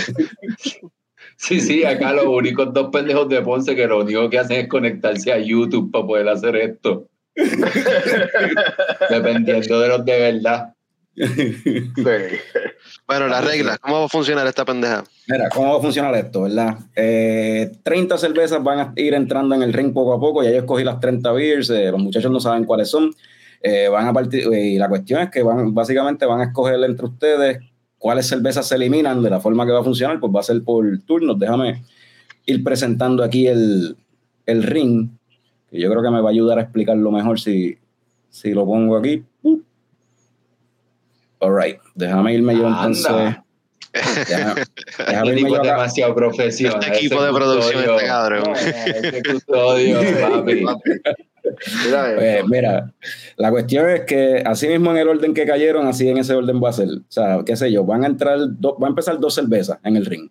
Sí, 1.37 1.59
sí, 1.59 1.83
acá 1.83 2.13
los 2.13 2.27
únicos 2.27 2.73
dos 2.73 2.89
pendejos 2.91 3.27
de 3.27 3.41
Ponce 3.41 3.75
que 3.75 3.87
lo 3.87 3.99
único 4.01 4.29
que 4.29 4.39
hacen 4.39 4.61
es 4.61 4.69
conectarse 4.69 5.33
a 5.33 5.37
YouTube 5.37 5.91
para 5.91 6.05
poder 6.05 6.29
hacer 6.29 6.55
esto. 6.55 7.09
Dependiendo 9.09 9.79
de 9.79 9.87
los 9.87 10.05
de 10.05 10.19
verdad. 10.19 10.73
Sí. 11.15 11.55
Bueno, 13.07 13.27
las 13.27 13.45
reglas, 13.45 13.79
¿cómo 13.79 13.99
va 13.99 14.05
a 14.05 14.09
funcionar 14.09 14.45
esta 14.47 14.65
pendeja? 14.65 15.03
Mira, 15.27 15.49
¿cómo 15.49 15.71
va 15.71 15.79
a 15.79 15.81
funcionar 15.81 16.13
esto, 16.15 16.41
verdad? 16.41 16.77
Eh, 16.95 17.71
30 17.83 18.17
cervezas 18.17 18.61
van 18.63 18.79
a 18.79 18.93
ir 18.95 19.13
entrando 19.13 19.55
en 19.55 19.63
el 19.63 19.71
ring 19.71 19.93
poco 19.93 20.13
a 20.13 20.19
poco. 20.19 20.43
Ya 20.43 20.51
yo 20.51 20.57
escogí 20.57 20.83
las 20.83 20.99
30 20.99 21.31
beers, 21.31 21.69
eh, 21.69 21.91
los 21.91 21.99
muchachos 22.01 22.31
no 22.31 22.39
saben 22.39 22.65
cuáles 22.65 22.89
son. 22.89 23.11
Eh, 23.61 23.87
van 23.87 24.07
a 24.07 24.13
partir, 24.13 24.47
eh, 24.53 24.61
y 24.61 24.77
la 24.77 24.89
cuestión 24.89 25.21
es 25.21 25.29
que 25.31 25.41
van, 25.41 25.73
básicamente 25.73 26.25
van 26.25 26.41
a 26.41 26.45
escoger 26.45 26.83
entre 26.83 27.05
ustedes 27.05 27.59
cuáles 27.97 28.27
cervezas 28.27 28.67
se 28.67 28.75
eliminan 28.75 29.23
de 29.23 29.29
la 29.29 29.39
forma 29.39 29.65
que 29.65 29.71
va 29.71 29.79
a 29.79 29.83
funcionar, 29.83 30.19
pues 30.19 30.31
va 30.35 30.41
a 30.41 30.43
ser 30.43 30.63
por 30.63 30.85
turnos. 31.05 31.39
Déjame 31.39 31.83
ir 32.45 32.63
presentando 32.63 33.23
aquí 33.23 33.47
el, 33.47 33.95
el 34.45 34.63
ring, 34.63 35.09
yo 35.79 35.89
creo 35.89 36.01
que 36.03 36.09
me 36.11 36.21
va 36.21 36.29
a 36.29 36.31
ayudar 36.31 36.57
a 36.59 36.61
explicarlo 36.61 37.11
mejor 37.11 37.39
si, 37.39 37.77
si 38.29 38.53
lo 38.53 38.65
pongo 38.65 38.97
aquí. 38.97 39.23
Uh. 39.43 39.59
All 41.39 41.55
right, 41.55 41.77
déjame 41.95 42.33
irme 42.33 42.55
yo 42.57 42.67
Anda. 42.67 42.85
entonces. 42.85 43.35
Déjame, 44.27 44.63
déjame 44.97 45.29
Este 45.29 45.29
irme 45.29 45.35
tipo 45.35 45.47
yo 45.49 45.53
es 45.55 45.59
acá. 45.59 45.71
demasiado 45.73 46.15
profesional. 46.15 46.79
Este 46.83 46.97
equipo 46.97 47.23
de 47.23 47.31
producción, 47.33 47.83
este 47.83 48.05
cabrón. 48.05 48.55
Ese 48.55 49.23
custodio, 49.23 49.99
papi. 50.21 50.65
Mira 51.85 52.15
Pues 52.15 52.45
mira, 52.47 52.93
la 53.37 53.51
cuestión 53.51 53.89
es 53.89 54.01
que 54.01 54.41
así 54.45 54.67
mismo 54.67 54.91
en 54.91 54.97
el 54.97 55.07
orden 55.07 55.33
que 55.33 55.45
cayeron, 55.45 55.87
así 55.87 56.09
en 56.09 56.17
ese 56.17 56.33
orden 56.33 56.61
va 56.61 56.69
a 56.69 56.73
ser. 56.73 56.87
O 56.89 57.01
sea, 57.07 57.43
qué 57.45 57.55
sé 57.55 57.71
yo, 57.71 57.85
van 57.85 58.03
a 58.03 58.07
entrar, 58.07 58.39
do- 58.59 58.77
va 58.79 58.87
a 58.87 58.89
empezar 58.89 59.19
dos 59.19 59.35
cervezas 59.35 59.77
en 59.83 59.95
el 59.95 60.05
ring. 60.05 60.29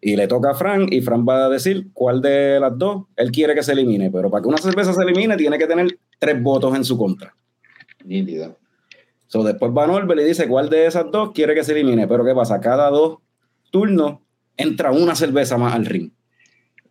Y 0.00 0.16
le 0.16 0.28
toca 0.28 0.50
a 0.50 0.54
Frank 0.54 0.92
y 0.92 1.00
Frank 1.00 1.28
va 1.28 1.46
a 1.46 1.48
decir 1.48 1.88
cuál 1.92 2.20
de 2.20 2.60
las 2.60 2.76
dos 2.78 3.06
él 3.16 3.32
quiere 3.32 3.54
que 3.54 3.62
se 3.62 3.72
elimine. 3.72 4.10
Pero 4.10 4.30
para 4.30 4.42
que 4.42 4.48
una 4.48 4.58
cerveza 4.58 4.92
se 4.92 5.02
elimine 5.02 5.36
tiene 5.36 5.58
que 5.58 5.66
tener 5.66 5.98
tres 6.18 6.42
votos 6.42 6.74
en 6.76 6.84
su 6.84 6.96
contra. 6.96 7.34
Nítido. 8.04 8.56
So, 9.26 9.42
después 9.42 9.72
va 9.76 9.86
Norbert 9.86 10.20
y 10.20 10.24
dice 10.24 10.48
cuál 10.48 10.70
de 10.70 10.86
esas 10.86 11.10
dos 11.10 11.32
quiere 11.32 11.54
que 11.54 11.64
se 11.64 11.72
elimine. 11.72 12.08
Pero 12.08 12.24
¿qué 12.24 12.34
pasa? 12.34 12.60
Cada 12.60 12.90
dos 12.90 13.18
turnos 13.70 14.18
entra 14.56 14.90
una 14.90 15.14
cerveza 15.14 15.58
más 15.58 15.74
al 15.74 15.86
ring. 15.86 16.10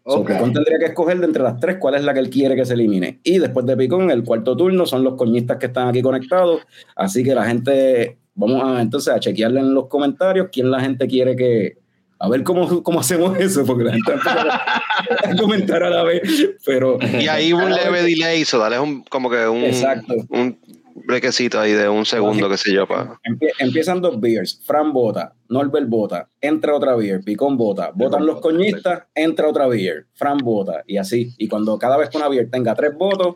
So, 0.06 0.20
Ok. 0.20 0.28
Picón 0.28 0.54
tendría 0.54 0.80
que 0.80 0.86
escoger 0.86 1.20
de 1.20 1.26
entre 1.26 1.44
las 1.44 1.60
tres 1.60 1.78
cuál 1.80 1.96
es 1.96 2.04
la 2.04 2.14
que 2.14 2.20
él 2.20 2.30
quiere 2.30 2.56
que 2.56 2.64
se 2.64 2.76
elimine. 2.76 3.20
Y 3.24 3.40
después 3.40 3.66
de 3.66 3.76
Picón, 3.76 4.10
el 4.10 4.24
cuarto 4.24 4.56
turno 4.56 4.86
son 4.86 5.04
los 5.04 5.16
coñistas 5.16 5.58
que 5.58 5.66
están 5.66 5.90
aquí 5.90 6.02
conectados. 6.02 6.62
Así 6.96 7.24
que 7.24 7.36
la 7.36 7.46
gente, 7.46 8.18
vamos 8.36 8.64
a 8.64 8.82
entonces 8.82 9.14
a 9.14 9.20
chequearle 9.20 9.60
en 9.60 9.74
los 9.74 9.88
comentarios 9.88 10.48
quién 10.52 10.72
la 10.72 10.80
gente 10.80 11.08
quiere 11.08 11.36
que. 11.36 11.78
A 12.20 12.30
ver 12.30 12.44
cómo, 12.44 12.82
cómo 12.84 13.00
hacemos 13.00 13.38
eso, 13.40 13.66
porque 13.66 13.84
la 13.84 13.94
gente 13.94 14.12
a 14.14 15.36
comentar 15.40 15.84
a 15.84 15.90
la 15.90 16.04
vez. 16.04 16.22
Pero. 16.66 16.98
Y 17.20 17.28
ahí 17.28 17.54
un 17.54 17.70
leve 17.74 18.04
delay, 18.04 18.42
eso, 18.42 18.58
dale 18.58 18.80
un, 18.80 19.04
como 19.04 19.30
que 19.30 19.48
un, 19.48 19.64
Exacto. 19.64 20.16
un 20.30 20.60
brequecito 21.06 21.60
ahí 21.60 21.74
de 21.74 21.88
un 21.88 22.06
segundo, 22.06 22.50
qué 22.50 22.58
sé 22.58 22.74
yo, 22.74 22.88
pa. 22.88 23.20
Empie- 23.24 23.54
empiezan 23.60 24.02
dos 24.02 24.20
beers, 24.20 24.60
Fran 24.66 24.92
vota, 24.94 25.34
Norbert 25.48 25.88
vota, 25.88 26.28
entra 26.42 26.76
otra 26.76 26.96
beer, 26.96 27.22
Picón 27.24 27.56
vota, 27.56 27.92
votan 27.94 28.26
los 28.26 28.42
coñistas, 28.42 29.04
entra 29.14 29.48
otra 29.48 29.68
beer, 29.68 30.08
Fran 30.16 30.38
vota, 30.40 30.84
y 30.88 30.98
así. 30.98 31.34
Y 31.38 31.48
cuando 31.48 31.78
cada 31.78 31.98
vez 31.98 32.10
que 32.10 32.18
una 32.18 32.28
beer 32.30 32.50
tenga 32.50 32.74
tres 32.74 32.96
votos, 32.98 33.36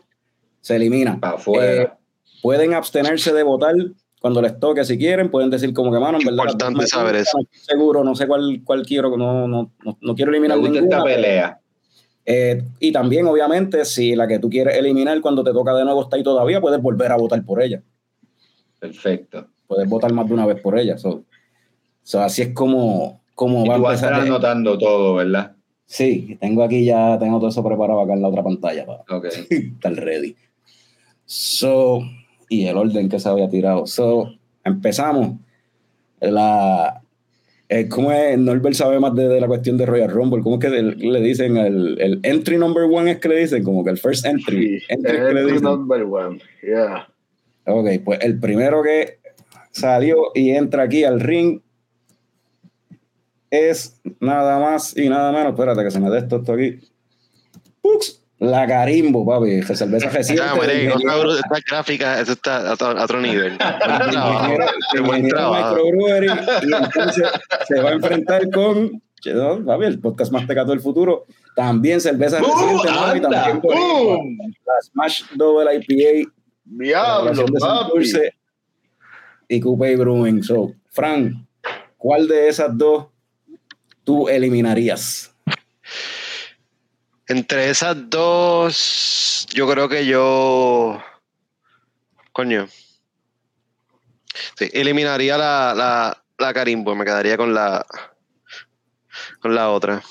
se 0.60 0.74
elimina. 0.76 1.18
Afuera. 1.22 1.82
Eh, 1.82 1.90
pueden 2.42 2.74
abstenerse 2.74 3.32
de 3.32 3.42
votar 3.44 3.74
cuando 4.22 4.40
les 4.40 4.58
toque 4.60 4.84
si 4.84 4.96
quieren, 4.96 5.30
pueden 5.32 5.50
decir 5.50 5.74
como 5.74 5.92
que 5.92 5.98
mano, 5.98 6.16
en 6.18 6.24
verdad. 6.24 6.44
Importante 6.44 6.86
saber 6.86 7.16
eso. 7.16 7.38
seguro, 7.50 8.04
no 8.04 8.14
sé 8.14 8.28
cuál, 8.28 8.62
cuál 8.64 8.86
quiero, 8.86 9.16
no, 9.16 9.48
no, 9.48 9.72
no, 9.84 9.98
no 10.00 10.14
quiero 10.14 10.30
eliminar 10.30 10.58
ninguna. 10.58 10.80
esta 10.80 11.02
pelea. 11.04 11.60
Eh, 12.24 12.62
y 12.78 12.92
también, 12.92 13.26
obviamente, 13.26 13.84
si 13.84 14.14
la 14.14 14.28
que 14.28 14.38
tú 14.38 14.48
quieres 14.48 14.76
eliminar 14.76 15.20
cuando 15.20 15.42
te 15.42 15.52
toca 15.52 15.74
de 15.74 15.84
nuevo 15.84 16.02
está 16.02 16.14
ahí 16.16 16.22
todavía, 16.22 16.60
puedes 16.60 16.80
volver 16.80 17.10
a 17.10 17.16
votar 17.16 17.44
por 17.44 17.60
ella. 17.60 17.82
Perfecto. 18.78 19.48
Puedes 19.66 19.88
votar 19.88 20.12
más 20.12 20.28
de 20.28 20.34
una 20.34 20.46
vez 20.46 20.60
por 20.60 20.78
ella. 20.78 20.96
So, 20.98 21.24
so, 22.04 22.20
así 22.20 22.42
es 22.42 22.52
como, 22.54 23.22
como 23.34 23.64
Y 23.64 23.68
va 23.68 23.74
a 23.74 23.78
tú 23.78 23.82
vas 23.82 24.02
a 24.02 24.06
estar 24.06 24.20
anotando 24.20 24.78
todo, 24.78 25.14
¿verdad? 25.14 25.56
Sí, 25.84 26.38
tengo 26.40 26.62
aquí 26.62 26.84
ya, 26.84 27.18
tengo 27.18 27.38
todo 27.38 27.48
eso 27.48 27.64
preparado 27.64 28.00
acá 28.00 28.12
en 28.12 28.22
la 28.22 28.28
otra 28.28 28.44
pantalla 28.44 28.86
para 28.86 29.18
Ok. 29.18 29.26
estar 29.50 29.92
ready. 29.94 30.36
So, 31.24 32.02
y 32.52 32.66
el 32.66 32.76
orden 32.76 33.08
que 33.08 33.18
se 33.18 33.28
había 33.28 33.48
tirado. 33.48 33.86
So, 33.86 34.34
empezamos. 34.62 35.38
La, 36.20 37.00
eh, 37.70 37.88
¿Cómo 37.88 38.12
es? 38.12 38.38
Norbert 38.38 38.74
sabe 38.74 39.00
más 39.00 39.14
de, 39.14 39.26
de 39.26 39.40
la 39.40 39.46
cuestión 39.46 39.78
de 39.78 39.86
Royal 39.86 40.10
Rumble. 40.10 40.42
¿Cómo 40.42 40.56
es 40.56 40.60
que 40.60 40.68
le, 40.70 41.20
dicen 41.20 41.56
el, 41.56 41.98
el 41.98 42.20
entry 42.22 42.58
number 42.58 42.82
one? 42.84 43.12
Es 43.12 43.18
que 43.18 43.28
le 43.28 43.38
dicen, 43.38 43.64
como 43.64 43.82
que 43.82 43.90
el 43.90 43.96
first 43.96 44.26
entry. 44.26 44.80
Sí, 44.80 44.86
entry 44.90 45.44
dicen. 45.44 45.62
number 45.62 46.02
one. 46.02 46.38
Yeah. 46.62 47.08
Ok, 47.64 47.88
pues 48.04 48.20
el 48.20 48.38
primero 48.38 48.82
que 48.82 49.18
salió 49.70 50.32
y 50.34 50.50
entra 50.50 50.82
aquí 50.82 51.04
al 51.04 51.20
ring 51.20 51.62
es 53.50 53.98
nada 54.20 54.58
más 54.58 54.94
y 54.94 55.08
nada 55.08 55.32
menos. 55.32 55.52
Espérate 55.52 55.82
que 55.82 55.90
se 55.90 56.00
me 56.00 56.10
dé 56.10 56.18
esto, 56.18 56.36
esto 56.36 56.52
aquí. 56.52 56.78
Pux, 57.80 58.21
La 58.42 58.66
Carimbo, 58.66 59.24
papi. 59.24 59.62
Cerveza 59.62 60.10
reciente. 60.10 60.42
Ah, 60.44 60.56
mire, 60.60 60.88
esta, 60.88 61.60
gráfica, 61.64 62.20
eso 62.20 62.32
está 62.32 62.70
a 62.70 62.72
otro, 62.72 62.88
a 62.88 63.04
otro 63.04 63.20
nivel. 63.20 63.56
Buen 65.04 65.28
trabajo. 65.28 65.78
y 65.78 66.74
entonces 66.74 67.28
se 67.68 67.80
va 67.80 67.90
a 67.90 67.92
enfrentar 67.92 68.50
con 68.50 69.00
no, 69.26 69.64
papi, 69.64 69.84
el 69.84 70.00
podcast 70.00 70.32
más 70.32 70.44
tecato 70.44 70.72
del 70.72 70.80
futuro. 70.80 71.24
También 71.54 72.00
cerveza 72.00 72.40
¡Uh, 72.42 72.46
reciente, 72.46 72.88
anda! 72.88 73.44
también. 73.44 73.60
¡Boom! 73.60 74.36
la 74.66 74.72
Smash 74.82 75.22
Double 75.36 75.76
IPA 75.76 76.32
Diablo, 76.64 77.44
papi. 77.60 78.12
Y 79.46 79.60
Coupe 79.60 79.94
Brewing. 79.94 80.42
So, 80.42 80.72
Frank, 80.90 81.34
¿cuál 81.96 82.26
de 82.26 82.48
esas 82.48 82.76
dos 82.76 83.06
tú 84.02 84.28
eliminarías? 84.28 85.31
Entre 87.28 87.70
esas 87.70 88.10
dos, 88.10 89.46
yo 89.50 89.68
creo 89.68 89.88
que 89.88 90.06
yo. 90.06 91.02
Coño. 92.32 92.68
Sí, 94.56 94.70
eliminaría 94.72 95.36
la, 95.36 95.74
la, 95.74 96.24
la 96.38 96.54
Carimbo, 96.54 96.94
me 96.94 97.04
quedaría 97.04 97.36
con 97.36 97.54
la. 97.54 97.86
Con 99.40 99.54
la 99.54 99.70
otra. 99.70 100.02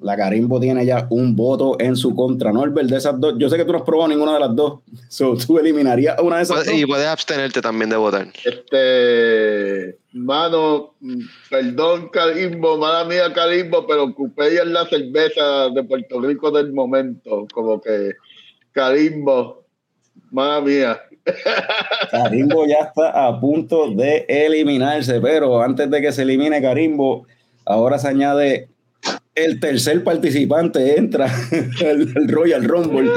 La 0.00 0.16
Carimbo 0.16 0.60
tiene 0.60 0.86
ya 0.86 1.06
un 1.10 1.34
voto 1.34 1.76
en 1.80 1.96
su 1.96 2.14
contra. 2.14 2.52
Norbert, 2.52 2.88
de 2.88 2.96
esas 2.98 3.18
dos, 3.20 3.34
yo 3.36 3.48
sé 3.50 3.56
que 3.56 3.64
tú 3.64 3.72
no 3.72 3.78
has 3.78 3.84
probado 3.84 4.08
ninguna 4.08 4.34
de 4.34 4.40
las 4.40 4.54
dos. 4.54 4.80
So, 5.08 5.34
tú 5.36 5.58
eliminarías 5.58 6.16
una 6.20 6.36
de 6.36 6.42
esas 6.42 6.58
Puedes- 6.58 6.74
Y 6.74 6.80
dos. 6.82 6.90
puedes 6.90 7.06
abstenerte 7.06 7.60
también 7.62 7.90
de 7.90 7.96
votar. 7.96 8.28
Este, 8.44 9.98
mano, 10.12 10.94
perdón, 11.50 12.08
Calimbo, 12.10 12.76
mala 12.78 13.04
mía, 13.04 13.32
Calimbo, 13.32 13.86
pero 13.86 14.14
Cupey 14.14 14.56
es 14.56 14.66
la 14.66 14.86
cerveza 14.86 15.68
de 15.74 15.82
Puerto 15.84 16.20
Rico 16.20 16.50
del 16.50 16.72
momento. 16.72 17.46
Como 17.52 17.80
que 17.80 18.12
Calimbo, 18.72 19.64
mala 20.30 20.60
mía. 20.60 21.00
Carimbo 22.10 22.66
ya 22.66 22.78
está 22.88 23.26
a 23.26 23.40
punto 23.40 23.90
de 23.90 24.24
eliminarse, 24.28 25.20
pero 25.20 25.60
antes 25.62 25.90
de 25.90 26.00
que 26.00 26.12
se 26.12 26.22
elimine 26.22 26.60
Carimbo, 26.62 27.26
ahora 27.64 27.98
se 27.98 28.08
añade 28.08 28.68
el 29.44 29.60
tercer 29.60 30.02
participante, 30.04 30.98
entra 30.98 31.26
el, 31.80 32.12
el 32.16 32.28
Royal 32.28 32.64
Rumble. 32.64 33.10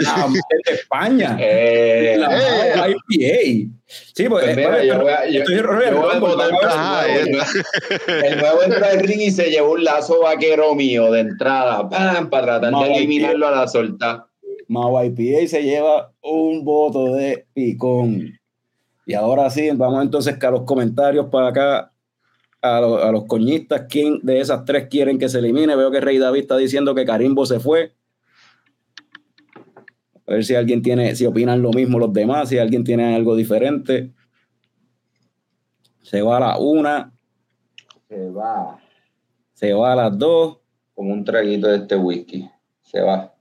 La 0.00 0.26
mujer 0.26 0.42
de 0.66 0.72
España. 0.74 1.36
Eh, 1.40 2.16
La 2.18 2.36
Eh. 2.36 2.94
IPA. 3.08 3.70
Sí, 3.86 4.28
pues, 4.28 4.44
Pues 4.44 4.56
mira, 4.56 4.78
espera, 4.78 4.84
yo 4.84 5.00
voy 5.00 5.12
a- 5.12 5.28
yo- 5.28 5.40
estoy 5.42 5.58
Royal 5.58 5.94
Rumble, 5.94 6.44
eh, 7.06 8.26
el 8.26 8.38
nuevo 8.40 8.62
entró 8.64 8.84
al 8.86 8.98
ring 9.00 9.20
y 9.20 9.30
se 9.30 9.50
llevó 9.50 9.72
un 9.74 9.84
lazo 9.84 10.20
vaquero 10.22 10.74
mío 10.74 11.12
de 11.12 11.20
entrada, 11.20 11.88
¡pam! 11.88 12.28
para 12.28 12.44
tratar 12.46 12.72
Mao 12.72 12.84
de 12.84 12.94
eliminarlo 12.94 13.46
a 13.46 13.50
la 13.52 13.68
solta. 13.68 14.26
Mao 14.66 15.02
IPA 15.04 15.46
se 15.46 15.62
lleva 15.62 16.10
un 16.22 16.64
voto 16.64 17.14
de 17.14 17.46
picón. 17.54 18.32
Y 19.06 19.14
ahora 19.14 19.48
sí, 19.50 19.70
vamos 19.74 20.02
entonces 20.02 20.36
a 20.42 20.50
los 20.50 20.62
comentarios 20.62 21.26
para 21.30 21.48
acá, 21.48 21.92
a, 22.64 22.80
los- 22.80 23.02
a 23.02 23.12
los 23.12 23.24
coñistas. 23.26 23.86
¿Quién 23.88 24.20
de 24.22 24.40
esas 24.40 24.64
tres 24.64 24.88
quieren 24.88 25.18
que 25.18 25.28
se 25.28 25.38
elimine? 25.38 25.76
Veo 25.76 25.90
que 25.90 26.00
Rey 26.00 26.18
David 26.18 26.40
está 26.40 26.56
diciendo 26.56 26.94
que 26.94 27.04
Carimbo 27.04 27.44
se 27.46 27.60
fue. 27.60 27.94
A 30.26 30.32
ver 30.32 30.44
si 30.44 30.54
alguien 30.54 30.80
tiene, 30.82 31.14
si 31.14 31.26
opinan 31.26 31.60
lo 31.60 31.70
mismo 31.70 31.98
los 31.98 32.12
demás, 32.12 32.48
si 32.48 32.58
alguien 32.58 32.82
tiene 32.84 33.14
algo 33.14 33.36
diferente. 33.36 34.12
Se 36.02 36.22
va 36.22 36.38
a 36.38 36.40
la 36.40 36.58
una, 36.58 37.12
Se 38.08 38.30
va 38.30 38.78
se 39.54 39.72
va 39.72 39.92
a 39.92 39.96
las 39.96 40.18
dos. 40.18 40.58
como 40.94 41.12
un 41.12 41.24
traguito 41.24 41.66
de 41.68 41.76
este 41.78 41.96
whisky. 41.96 42.48
Se 42.82 43.00
va. 43.00 43.32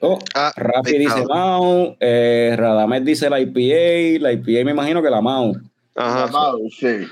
Oh, 0.00 0.18
ah, 0.34 0.52
dice. 0.84 1.24
Mao, 1.28 1.96
eh, 2.00 2.54
Radamés 2.56 3.04
dice 3.04 3.30
la 3.30 3.40
IPA, 3.40 4.20
la 4.22 4.32
IPA 4.32 4.64
me 4.64 4.70
imagino 4.72 5.02
que 5.02 5.10
la 5.10 5.20
Mao. 5.22 5.52
Ajá. 5.94 6.28
Sí. 6.70 7.06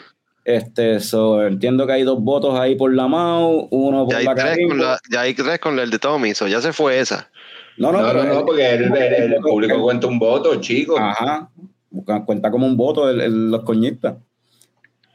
Este, 0.45 1.01
so, 1.01 1.43
entiendo 1.47 1.87
que 1.87 1.95
hay 1.95 2.03
dos 2.03 2.21
votos 2.21 2.59
ahí 2.59 2.75
por 2.77 2.93
la 2.95 3.09
Mau, 3.09 3.67
uno 3.71 4.05
por 4.05 4.13
Ya 4.13 4.19
hay, 4.19 4.25
la 4.27 4.35
tres 4.35 4.59
con 4.69 4.79
la, 4.79 4.99
ya 5.11 5.21
hay 5.23 5.35
tres 5.35 5.59
con 5.59 5.79
el 5.79 5.91
de 5.91 5.99
Tommy, 5.99 6.35
so 6.35 6.47
ya 6.47 6.61
se 6.61 6.73
fue 6.75 6.99
esa. 7.01 7.31
No, 7.79 7.91
no, 7.91 8.03
No, 8.03 8.09
pero 8.09 8.25
no, 8.25 8.35
no, 8.35 8.45
porque 8.47 8.71
el, 8.75 8.85
el- 8.95 9.33
el 9.33 9.41
público 9.41 9.81
cuenta 9.83 10.07
un 10.07 10.19
voto, 10.19 10.61
chicos. 10.61 10.99
Ajá, 11.01 11.49
busca- 11.91 12.25
cuenta 12.27 12.51
como 12.51 12.67
un 12.67 12.77
voto 12.77 13.09
el- 13.09 13.21
el- 13.23 13.51
los 13.51 13.63
coñistas. 13.65 14.17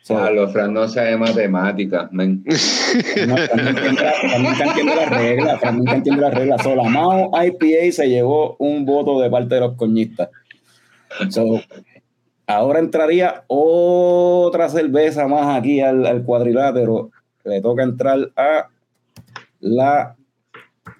So, 0.01 0.17
Ah, 0.17 0.31
los 0.31 0.51
Fran 0.51 0.73
no 0.73 0.87
sabe 0.87 1.15
matemáticas, 1.17 2.11
men. 2.11 2.43
no, 3.27 3.37
Fran 3.37 3.63
nunca 4.43 4.63
entiende 4.65 4.95
las 4.95 5.09
reglas, 5.11 5.59
Fran 5.59 5.77
nunca 5.77 5.93
entiende 5.93 6.21
las 6.23 6.33
reglas. 6.33 6.63
So, 6.63 6.75
la 6.75 6.83
Mau 6.89 7.31
IPA 7.35 7.91
se 7.91 8.09
llevó 8.09 8.55
un 8.57 8.83
voto 8.85 9.21
de 9.21 9.29
parte 9.29 9.53
de 9.55 9.61
los 9.61 9.75
coñistas. 9.75 10.29
So, 11.29 11.61
ahora 12.49 12.79
entraría 12.79 13.43
otra 13.47 14.67
cerveza 14.69 15.27
más 15.27 15.57
aquí 15.57 15.81
al, 15.81 16.05
al 16.05 16.23
cuadrilátero. 16.23 17.11
Le 17.43 17.61
toca 17.61 17.83
entrar 17.83 18.31
a 18.35 18.67
la 19.59 20.15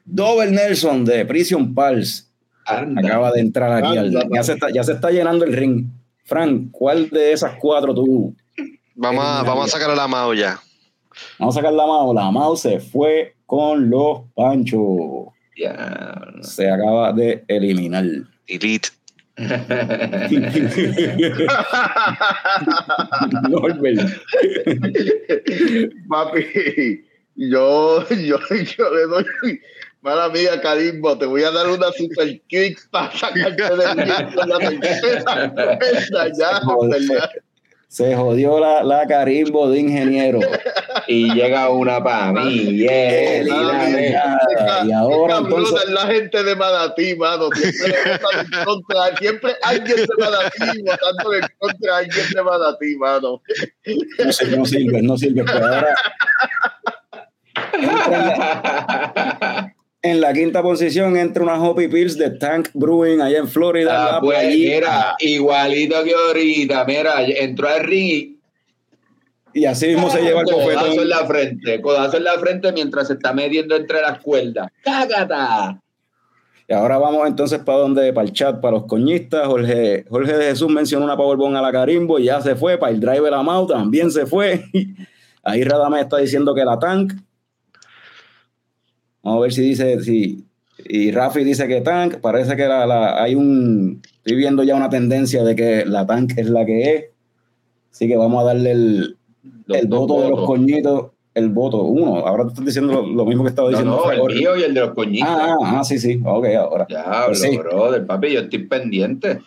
Double 0.06 0.52
Nelson 0.52 1.06
de 1.06 1.26
Prison 1.26 1.74
Pulse. 1.74 2.24
Anda. 2.66 3.02
Acaba 3.02 3.32
de 3.32 3.42
entrar 3.42 3.72
aquí. 3.84 3.98
al- 3.98 4.12
ya, 4.32 4.44
se 4.44 4.54
está, 4.54 4.68
ya 4.72 4.84
se 4.84 4.94
está 4.94 5.10
llenando 5.12 5.44
el 5.46 5.54
ring. 5.54 5.88
Frank, 6.26 6.70
¿cuál 6.72 7.10
de 7.10 7.32
esas 7.34 7.56
cuatro 7.60 7.94
tú? 7.96 8.36
Vamos 8.96 9.24
a, 9.26 9.44
vamos 9.44 9.66
a 9.66 9.70
sacar 9.70 9.90
a 9.90 9.96
la 9.96 10.08
Mao 10.08 10.34
ya. 10.34 10.60
Vamos 11.40 11.56
a 11.56 11.60
sacar 11.60 11.74
la 11.74 11.88
mano. 11.88 12.14
La 12.14 12.30
mano 12.32 12.56
se 12.56 12.80
fue 12.80 13.36
con 13.46 13.90
los 13.90 14.22
panchos. 14.36 15.34
Ya. 15.58 16.22
Se 16.42 16.70
acaba 16.70 17.12
de 17.12 17.44
eliminar. 17.48 18.06
Elite. 18.48 18.90
Papi, 26.10 27.06
yo, 27.36 28.06
yo, 28.10 28.40
yo 28.50 28.94
le 28.94 29.08
doy. 29.08 29.26
Mala 30.02 30.30
mía, 30.30 30.62
Carimbo, 30.62 31.18
te 31.18 31.26
voy 31.26 31.44
a 31.44 31.52
dar 31.52 31.68
una 31.68 31.92
super 31.92 32.40
kick 32.48 32.90
para 32.90 33.12
sacarte 33.12 33.64
de 33.64 33.78
la 33.78 33.96
tercera 35.80 36.32
ya. 36.38 36.62
Se 37.90 38.16
jodió 38.16 38.60
la, 38.60 38.84
la 38.84 39.08
carimbo 39.08 39.68
de 39.70 39.80
ingeniero. 39.80 40.40
y 41.08 41.34
llega 41.34 41.70
una 41.70 42.04
para 42.04 42.32
mí. 42.32 42.78
Yeah. 42.78 43.44
Y 44.86 44.92
ahora 44.92 45.38
Esta 45.38 45.48
bruta 45.48 45.58
entonces. 45.58 45.84
es 45.86 45.90
la 45.90 46.06
gente 46.06 46.44
de 46.44 46.56
Manatí, 46.56 47.16
mano. 47.16 47.50
Siempre, 47.52 48.12
en 48.42 48.64
contra, 48.64 49.18
siempre 49.18 49.56
alguien 49.64 49.98
de 49.98 50.08
Manatí 50.20 50.82
votando 50.84 51.34
en 51.34 51.42
contra 51.58 51.92
de 51.92 51.98
alguien 52.06 52.26
de 52.32 52.44
Manatí, 52.44 52.96
mano. 52.96 53.42
No, 54.24 54.32
sirve, 54.34 54.58
no 54.58 54.66
sirve, 54.66 55.02
no 55.02 55.18
sirve. 55.18 55.44
Pero 55.46 55.66
ahora. 55.66 55.96
en, 60.02 60.22
la, 60.22 60.34
quinta 60.34 60.62
posición 60.62 61.18
entra 61.18 61.44
una 61.44 61.62
Hoppy 61.62 61.88
Pills 61.88 62.18
de 62.18 62.32
Tank 62.32 62.70
Brewing 62.74 63.22
allá 63.22 63.40
en 63.40 63.48
Florida. 63.48 64.16
Ah, 64.16 64.20
pues, 64.20 64.40
playita. 64.40 64.76
mira, 64.76 65.16
igualito 65.20 66.04
que 66.04 66.14
ahorita, 66.14 66.86
mira, 66.86 67.24
entró 67.26 67.70
al 67.70 67.84
ring 67.84 68.08
y 68.10 68.40
y 69.54 69.66
así 69.66 69.88
mismo 69.88 70.10
se 70.10 70.22
lleva 70.22 70.42
el 70.42 70.48
codazo 70.48 71.02
en 71.02 71.10
la 71.10 71.26
frente, 71.26 71.82
codazo 71.82 72.18
en 72.18 72.24
la 72.24 72.34
frente 72.34 72.72
mientras 72.72 73.08
se 73.08 73.14
está 73.14 73.34
metiendo 73.34 73.76
entre 73.76 74.02
las 74.02 74.20
cuerdas. 74.20 74.72
¡Cágata! 74.84 75.82
Y 76.68 76.74
ahora 76.74 77.00
vamos 77.00 77.28
entonces 77.28 77.60
para 77.60 77.80
donde, 77.80 78.14
para 78.14 78.28
el 78.28 78.34
chat, 78.34 78.62
para 78.62 78.78
los 78.78 78.86
coñistas. 78.86 79.48
Jorge, 79.48 80.06
Jorge 80.08 80.38
de 80.38 80.46
Jesús 80.46 80.70
mencionó 80.70 81.06
una 81.06 81.18
Powerbomb 81.18 81.56
a 81.56 81.62
la 81.62 81.72
Carimbo 81.72 82.20
y 82.20 82.26
ya 82.26 82.42
se 82.42 82.56
fue. 82.56 82.78
Para 82.78 82.92
el 82.92 83.00
driver 83.00 83.34
a 83.34 83.42
Mau 83.42 83.66
también 83.66 84.12
se 84.12 84.28
fue. 84.28 84.66
Ahí 85.44 85.64
Radame 85.64 86.02
está 86.02 86.18
diciendo 86.18 86.54
que 86.54 86.64
la 86.64 86.78
tank. 86.78 87.14
Vamos 89.24 89.40
a 89.40 89.42
ver 89.44 89.54
si 89.54 89.62
dice, 89.62 90.00
si. 90.02 90.44
Y 90.86 91.12
Rafi 91.12 91.44
dice 91.44 91.68
que 91.68 91.82
tank. 91.82 92.16
Parece 92.22 92.56
que 92.56 92.66
la, 92.68 92.86
la- 92.86 93.22
hay 93.22 93.36
un. 93.36 94.02
Estoy 94.18 94.38
viendo 94.38 94.64
ya 94.64 94.76
una 94.76 94.90
tendencia 94.90 95.44
de 95.44 95.56
que 95.56 95.86
la 95.86 96.06
tank 96.06 96.34
es 96.38 96.50
la 96.50 96.66
que 96.66 96.94
es. 96.96 97.06
Así 97.92 98.08
que 98.08 98.16
vamos 98.16 98.42
a 98.44 98.48
darle 98.48 98.72
el, 98.72 99.18
Los 99.66 99.78
el 99.78 99.88
voto 99.88 100.22
de 100.22 100.30
los 100.30 100.46
coñitos. 100.46 101.06
El 101.36 101.50
voto, 101.50 101.84
uno. 101.84 102.16
Ahora 102.26 102.44
te 102.46 102.50
estás 102.50 102.66
diciendo 102.66 102.92
lo, 102.94 103.08
lo 103.08 103.26
mismo 103.26 103.44
que 103.44 103.50
estaba 103.50 103.70
No, 103.70 103.78
diciendo. 103.78 104.02
no, 104.04 104.12
el 104.12 104.20
Jorge. 104.20 104.40
mío 104.40 104.58
y 104.58 104.64
el 104.64 104.74
de 104.74 104.80
los 104.82 104.94
coñitos. 104.94 105.30
Ah, 105.30 105.56
ah, 105.64 105.78
ah, 105.80 105.84
sí, 105.84 106.00
sí. 106.00 106.20
Ok, 106.26 106.46
ahora. 106.58 106.86
Diablo, 106.90 107.36
sí. 107.36 107.58
brother, 107.58 108.06
papi, 108.06 108.34
yo 108.34 108.40
estoy 108.42 108.60
pendiente. 108.68 109.40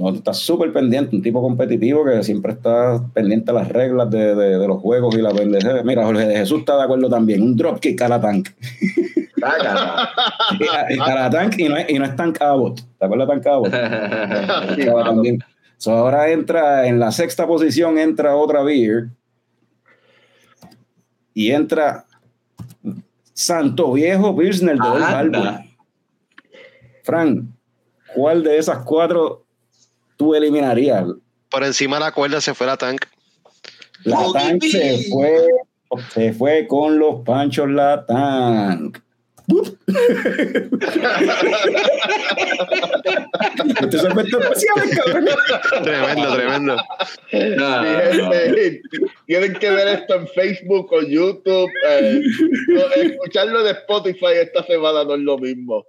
No, 0.00 0.10
tú 0.12 0.16
estás 0.18 0.38
súper 0.38 0.72
pendiente, 0.72 1.14
un 1.14 1.20
tipo 1.20 1.42
competitivo 1.42 2.04
que 2.06 2.22
siempre 2.24 2.52
está 2.52 3.00
pendiente 3.12 3.50
a 3.50 3.54
las 3.54 3.68
reglas 3.68 4.10
de, 4.10 4.34
de- 4.34 4.58
de 4.58 4.66
los 4.66 4.80
juegos 4.80 5.14
y 5.14 5.20
la 5.20 5.30
pendeja. 5.30 5.82
Mira, 5.84 6.04
Jorge 6.06 6.26
de 6.26 6.36
Jesús 6.38 6.60
está 6.60 6.76
de 6.78 6.84
acuerdo 6.84 7.10
también. 7.10 7.42
Un 7.42 7.54
dropkick 7.54 8.00
a 8.00 8.08
la 8.08 8.20
tank. 8.20 8.48
A 9.42 11.14
la 11.14 11.30
tank 11.30 11.58
y 11.58 11.68
no 11.68 11.76
es, 11.76 11.88
y 11.90 11.98
no 11.98 12.04
es 12.04 12.14
tank 12.16 12.40
Abbott. 12.42 12.80
¿Te 12.98 13.04
acuerdas 13.06 13.28
de 13.28 13.34
tank 13.34 13.46
Abbott? 13.46 13.72
Sí, 14.76 14.86
también. 15.04 15.38
So, 15.78 15.92
ahora 15.92 16.30
entra 16.30 16.86
en 16.86 16.98
la 17.00 17.10
sexta 17.10 17.46
posición, 17.46 17.98
entra 17.98 18.36
otra 18.36 18.62
beer. 18.62 19.08
Y 21.32 21.52
entra 21.52 22.04
Santo 23.32 23.92
Viejo 23.92 24.36
Pilsner 24.36 24.76
de. 24.78 25.70
Frank, 27.02 27.44
¿cuál 28.14 28.42
de 28.42 28.58
esas 28.58 28.78
cuatro 28.84 29.44
tú 30.20 30.34
eliminarías? 30.34 31.06
Por 31.48 31.64
encima 31.64 31.96
de 31.96 32.00
la 32.04 32.12
cuerda 32.12 32.42
se 32.42 32.52
fue 32.52 32.66
la 32.66 32.76
tank. 32.76 33.06
La 34.04 34.18
tank 34.34 34.62
se 34.62 35.06
fue, 35.10 35.34
se 36.12 36.34
fue 36.34 36.66
con 36.68 36.98
los 36.98 37.24
panchos 37.24 37.70
la 37.70 38.04
tank. 38.04 38.98
Este 43.80 43.96
es 43.96 44.04
efecto 44.04 44.40
especial, 44.40 44.90
cabrón. 44.94 45.28
Tremendo, 45.82 46.36
tremendo. 46.36 46.76
No, 47.56 47.82
no, 47.82 48.30
Tienen 49.26 49.54
que 49.54 49.70
ver 49.70 49.88
esto 49.88 50.16
en 50.16 50.28
Facebook 50.28 50.92
o 50.92 51.00
YouTube. 51.00 51.70
eh, 51.88 52.20
escucharlo 52.96 53.62
de 53.64 53.70
Spotify 53.70 54.34
esta 54.42 54.62
semana 54.64 55.02
no 55.04 55.14
es 55.14 55.20
lo 55.20 55.38
mismo. 55.38 55.86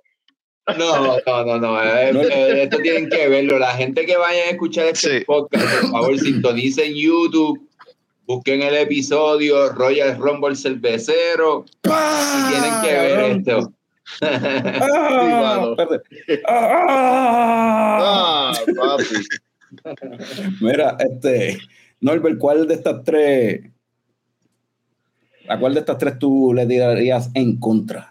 No, 0.77 1.17
no, 1.25 1.45
no, 1.45 1.59
no. 1.59 1.83
eh, 1.83 2.11
eh, 2.11 2.63
Esto 2.63 2.77
tienen 2.77 3.09
que 3.09 3.27
verlo. 3.27 3.59
La 3.59 3.71
gente 3.73 4.05
que 4.05 4.15
vaya 4.15 4.43
a 4.43 4.49
escuchar 4.51 4.85
este 4.87 5.19
Sí. 5.19 5.25
podcast, 5.25 5.65
por 5.81 5.91
favor, 5.91 6.19
sintonicen 6.19 6.93
YouTube, 6.93 7.67
busquen 8.25 8.61
el 8.61 8.75
episodio 8.75 9.69
Royal 9.73 10.17
Rumble 10.17 10.55
Cervecero 10.55 11.65
y 11.83 12.51
tienen 12.51 12.81
que 12.83 12.93
ver 12.93 13.31
esto. 13.37 13.73
Ah. 14.21 15.75
Ah. 16.47 18.53
Ah, 18.53 18.55
papi. 18.77 19.05
Mira, 20.59 20.97
este, 20.99 21.57
Norbert, 22.01 22.37
¿cuál 22.37 22.67
de 22.67 22.73
estas 22.75 23.03
tres, 23.03 23.61
a 25.47 25.59
cuál 25.59 25.73
de 25.73 25.79
estas 25.81 25.97
tres 25.97 26.19
tú 26.19 26.53
le 26.53 26.65
tirarías 26.65 27.29
en 27.33 27.57
contra? 27.57 28.10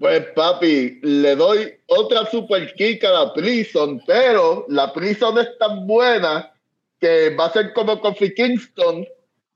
Pues 0.00 0.28
papi, 0.34 0.98
le 1.02 1.36
doy 1.36 1.74
otra 1.88 2.24
super 2.30 2.72
kick 2.72 3.04
a 3.04 3.10
la 3.10 3.34
Prison, 3.34 4.02
pero 4.06 4.64
la 4.70 4.90
Prison 4.94 5.38
es 5.38 5.58
tan 5.58 5.86
buena 5.86 6.50
que 6.98 7.36
va 7.36 7.44
a 7.44 7.52
ser 7.52 7.74
como 7.74 8.00
Kofi 8.00 8.32
Kingston 8.32 9.06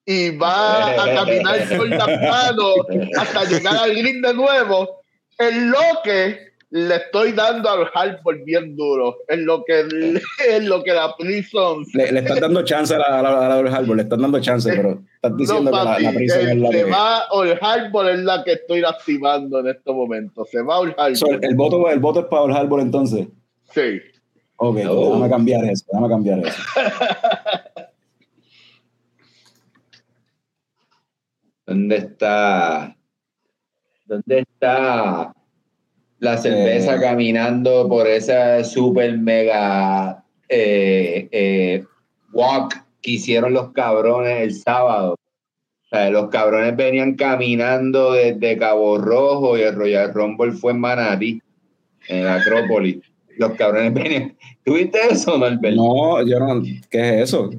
y 0.05 0.37
va 0.37 0.91
a 0.91 1.15
caminar 1.15 1.67
por 1.75 1.89
las 1.89 2.07
manos 2.07 2.75
hasta 3.17 3.45
llegar 3.45 3.75
al 3.75 3.95
ring 3.95 4.21
de 4.21 4.35
nuevo. 4.35 5.01
En 5.39 5.71
lo 5.71 5.81
que 6.05 6.53
le 6.75 6.97
estoy 6.97 7.31
dando 7.31 7.71
al 7.71 7.89
Hartford 7.95 8.43
bien 8.45 8.75
duro, 8.75 9.19
en 9.29 9.47
lo 9.47 9.63
que 9.65 9.87
en 10.49 10.69
lo 10.69 10.83
que 10.83 10.93
la 10.93 11.15
Prison 11.17 11.85
Le, 11.95 12.11
le 12.11 12.19
estás 12.19 12.41
dando 12.41 12.65
chance 12.65 12.93
a 12.93 12.99
la, 12.99 13.21
a 13.21 13.23
la, 13.23 13.77
a 13.77 13.81
le 13.81 14.03
estás 14.03 14.19
dando 14.19 14.41
chance, 14.41 14.73
pero 14.75 15.01
estás 15.15 15.37
diciendo 15.37 15.71
no, 15.71 15.79
que 15.79 15.85
la, 15.85 15.99
la 16.01 16.13
prisa 16.13 16.41
eh, 16.41 16.51
es 16.51 16.57
la 16.57 16.69
se 16.71 16.85
que... 16.85 16.91
va 16.91 17.23
es 18.11 18.19
la 18.25 18.43
que 18.43 18.53
estoy 18.55 18.81
lastimando 18.81 19.61
en 19.61 19.69
estos 19.69 19.95
momentos. 19.95 20.51
Se 20.51 20.63
va 20.63 20.81
Old 20.81 20.95
Harbor. 20.99 21.17
So, 21.17 21.31
el, 21.31 21.55
voto, 21.55 21.89
el 21.89 22.01
voto 22.01 22.19
es 22.21 22.27
para 22.27 22.45
el 22.47 22.51
Harbor 22.51 22.81
entonces. 22.81 23.29
Sí. 23.73 24.01
Ok, 24.57 24.79
No. 24.79 24.95
déjame 24.95 25.31
cambiar 25.31 25.65
eso, 25.67 25.85
déjame 25.93 26.09
cambiar 26.09 26.41
eso. 26.41 26.61
¿Dónde 31.67 31.97
está? 31.99 32.97
¿Dónde 34.07 34.41
está 34.41 35.33
la 36.25 36.39
cerveza 36.39 36.97
Eh. 36.97 37.01
caminando 37.01 37.89
por 37.89 38.07
esa 38.09 38.65
super 38.65 39.17
mega 39.19 40.25
eh, 40.49 41.29
eh, 41.31 41.85
walk 42.33 42.75
que 43.03 43.13
hicieron 43.13 43.53
los 43.53 43.73
cabrones 43.73 44.41
el 44.43 44.55
sábado? 44.55 45.13
O 45.15 45.87
sea, 45.97 46.11
los 46.11 46.29
cabrones 46.31 46.75
venían 46.77 47.15
caminando 47.15 48.13
desde 48.15 48.57
Cabo 48.59 48.99
Rojo 48.99 49.57
y 49.57 49.63
el 49.63 49.75
Royal 49.75 50.13
Rumble 50.13 50.53
fue 50.53 50.73
en 50.73 50.81
Manatí, 50.81 51.41
en 52.09 52.25
la 52.25 52.35
Acrópolis. 52.37 52.99
Los 53.37 53.53
cabrones 53.53 53.93
venían. 53.95 54.37
¿Tuviste 54.65 54.99
eso, 55.11 55.37
Norbert? 55.39 55.77
No, 55.77 56.23
yo 56.27 56.39
no, 56.41 56.63
¿qué 56.91 57.21
es 57.21 57.29
eso? 57.31 57.51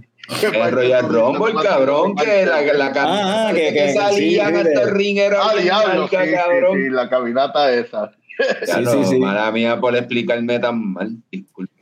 El 0.41 0.71
Royal 0.71 1.07
Rumble, 1.07 1.53
cabrón, 1.61 2.15
que 2.15 2.45
la, 2.47 2.61
la 2.61 2.91
Ah, 2.95 3.47
ah, 3.49 3.51
que- 3.53 3.71
que- 3.73 3.93
salían 3.93 4.53
sí, 4.55 4.57
hasta 4.57 4.63
de- 4.63 4.73
el 4.81 4.89
ring 4.91 5.17
era 5.19 5.37
Ah, 5.39 5.53
diablo, 5.55 6.07
sí, 6.07 6.15
sí, 6.17 6.89
la 6.89 7.07
caminata 7.09 7.71
esa. 7.71 8.11
Ya 8.67 8.75
Sí, 8.75 8.81
no, 8.81 8.91
sí, 8.91 9.05
sí. 9.11 9.19
Mala 9.19 9.51
mía 9.51 9.79
por 9.79 9.95
explicarme 9.95 10.59
tan 10.59 10.93
mal. 10.93 11.11
Disculpa. 11.31 11.73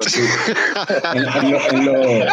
En- 1.14 1.18
en 1.45 1.51
lo- 1.51 1.70
en 1.70 1.86
lo- 1.86 2.26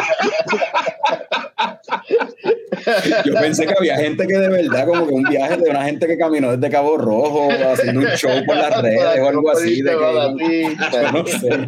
Yo 3.25 3.35
pensé 3.35 3.67
que 3.67 3.75
había 3.79 3.97
gente 3.97 4.27
que 4.27 4.39
de 4.39 4.49
verdad, 4.49 4.87
como 4.87 5.07
que 5.07 5.13
un 5.15 5.23
viaje 5.25 5.57
de 5.57 5.71
una 5.71 5.85
gente 5.85 6.07
que 6.07 6.17
caminó 6.19 6.57
desde 6.57 6.71
Cabo 6.73 6.97
Rojo, 6.97 7.49
haciendo 7.73 8.01
un 8.01 8.07
show 8.17 8.31
por 8.47 8.57
las 8.57 8.81
redes 8.83 9.21
o 9.21 9.29
algo 9.29 9.51
así. 9.51 9.83
De 9.83 9.91
que, 10.39 10.77
yo 10.93 11.13
no 11.13 11.27
sé. 11.27 11.59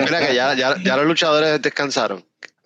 Mira 0.00 0.26
que 0.26 0.34
ya, 0.34 0.54
ya, 0.54 0.76
ya 0.82 0.96
los 0.96 1.06
luchadores 1.06 1.60
descansaron. 1.60 2.24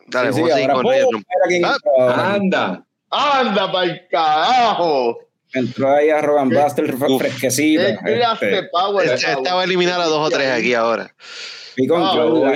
Dale, 0.09 0.33
Sí, 0.33 0.37
sí, 0.37 0.43
vamos 0.43 0.53
a 0.53 0.57
seguir 0.95 1.05
con 1.13 1.25
quién 1.49 1.65
Ah. 1.65 2.35
Anda. 2.35 2.85
¡Anda 3.11 3.73
pa'l 3.73 4.03
carajo! 4.11 5.19
Entró 5.57 5.91
ahí 5.91 6.11
a 6.11 6.21
Rogan. 6.21 6.51
Buster 6.51 6.95
Uf. 6.95 7.19
fresquecita. 7.21 7.99
¿Qué 8.05 8.15
clase 8.17 8.47
de 8.47 8.55
Este, 8.57 8.69
power? 8.71 9.07
Este, 9.09 9.33
este 9.33 9.51
va 9.53 9.61
a 9.61 9.65
eliminar 9.65 10.01
a 10.01 10.05
dos 10.07 10.27
o 10.27 10.31
tres 10.31 10.49
aquí 10.51 10.75
ahora. 10.75 11.15
Ah. 11.95 12.53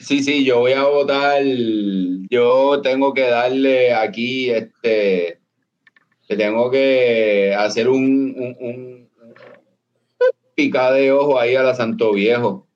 Sí, 0.00 0.22
sí, 0.22 0.44
yo 0.44 0.60
voy 0.60 0.72
a 0.72 0.84
votar. 0.84 1.42
Yo 2.30 2.80
tengo 2.82 3.12
que 3.12 3.22
darle 3.22 3.92
aquí, 3.92 4.50
este. 4.50 5.40
Le 6.28 6.36
tengo 6.36 6.70
que 6.70 7.54
hacer 7.58 7.88
un, 7.88 8.34
un, 8.38 8.56
un- 8.60 9.08
un 9.08 9.08
picada 10.54 10.92
de 10.92 11.10
ojo 11.10 11.40
ahí 11.40 11.56
a 11.56 11.62
la 11.62 11.74
Santo 11.74 12.12
Viejo. 12.12 12.67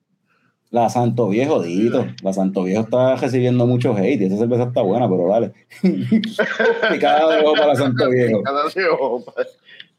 La 0.72 0.88
Santo 0.88 1.28
Viejo, 1.28 1.62
Dito. 1.62 2.06
La 2.22 2.32
Santo 2.32 2.64
Viejo 2.64 2.80
está 2.80 3.16
recibiendo 3.16 3.66
mucho 3.66 3.94
hate 3.94 4.22
esa 4.22 4.38
cerveza 4.38 4.64
está 4.64 4.80
buena, 4.80 5.06
pero 5.06 5.28
dale. 5.28 5.52
Picada 6.90 7.36
de 7.36 7.44
ojo 7.44 7.52
para 7.52 7.66
la 7.68 7.76
Santo 7.76 8.08
Viejo. 8.08 8.42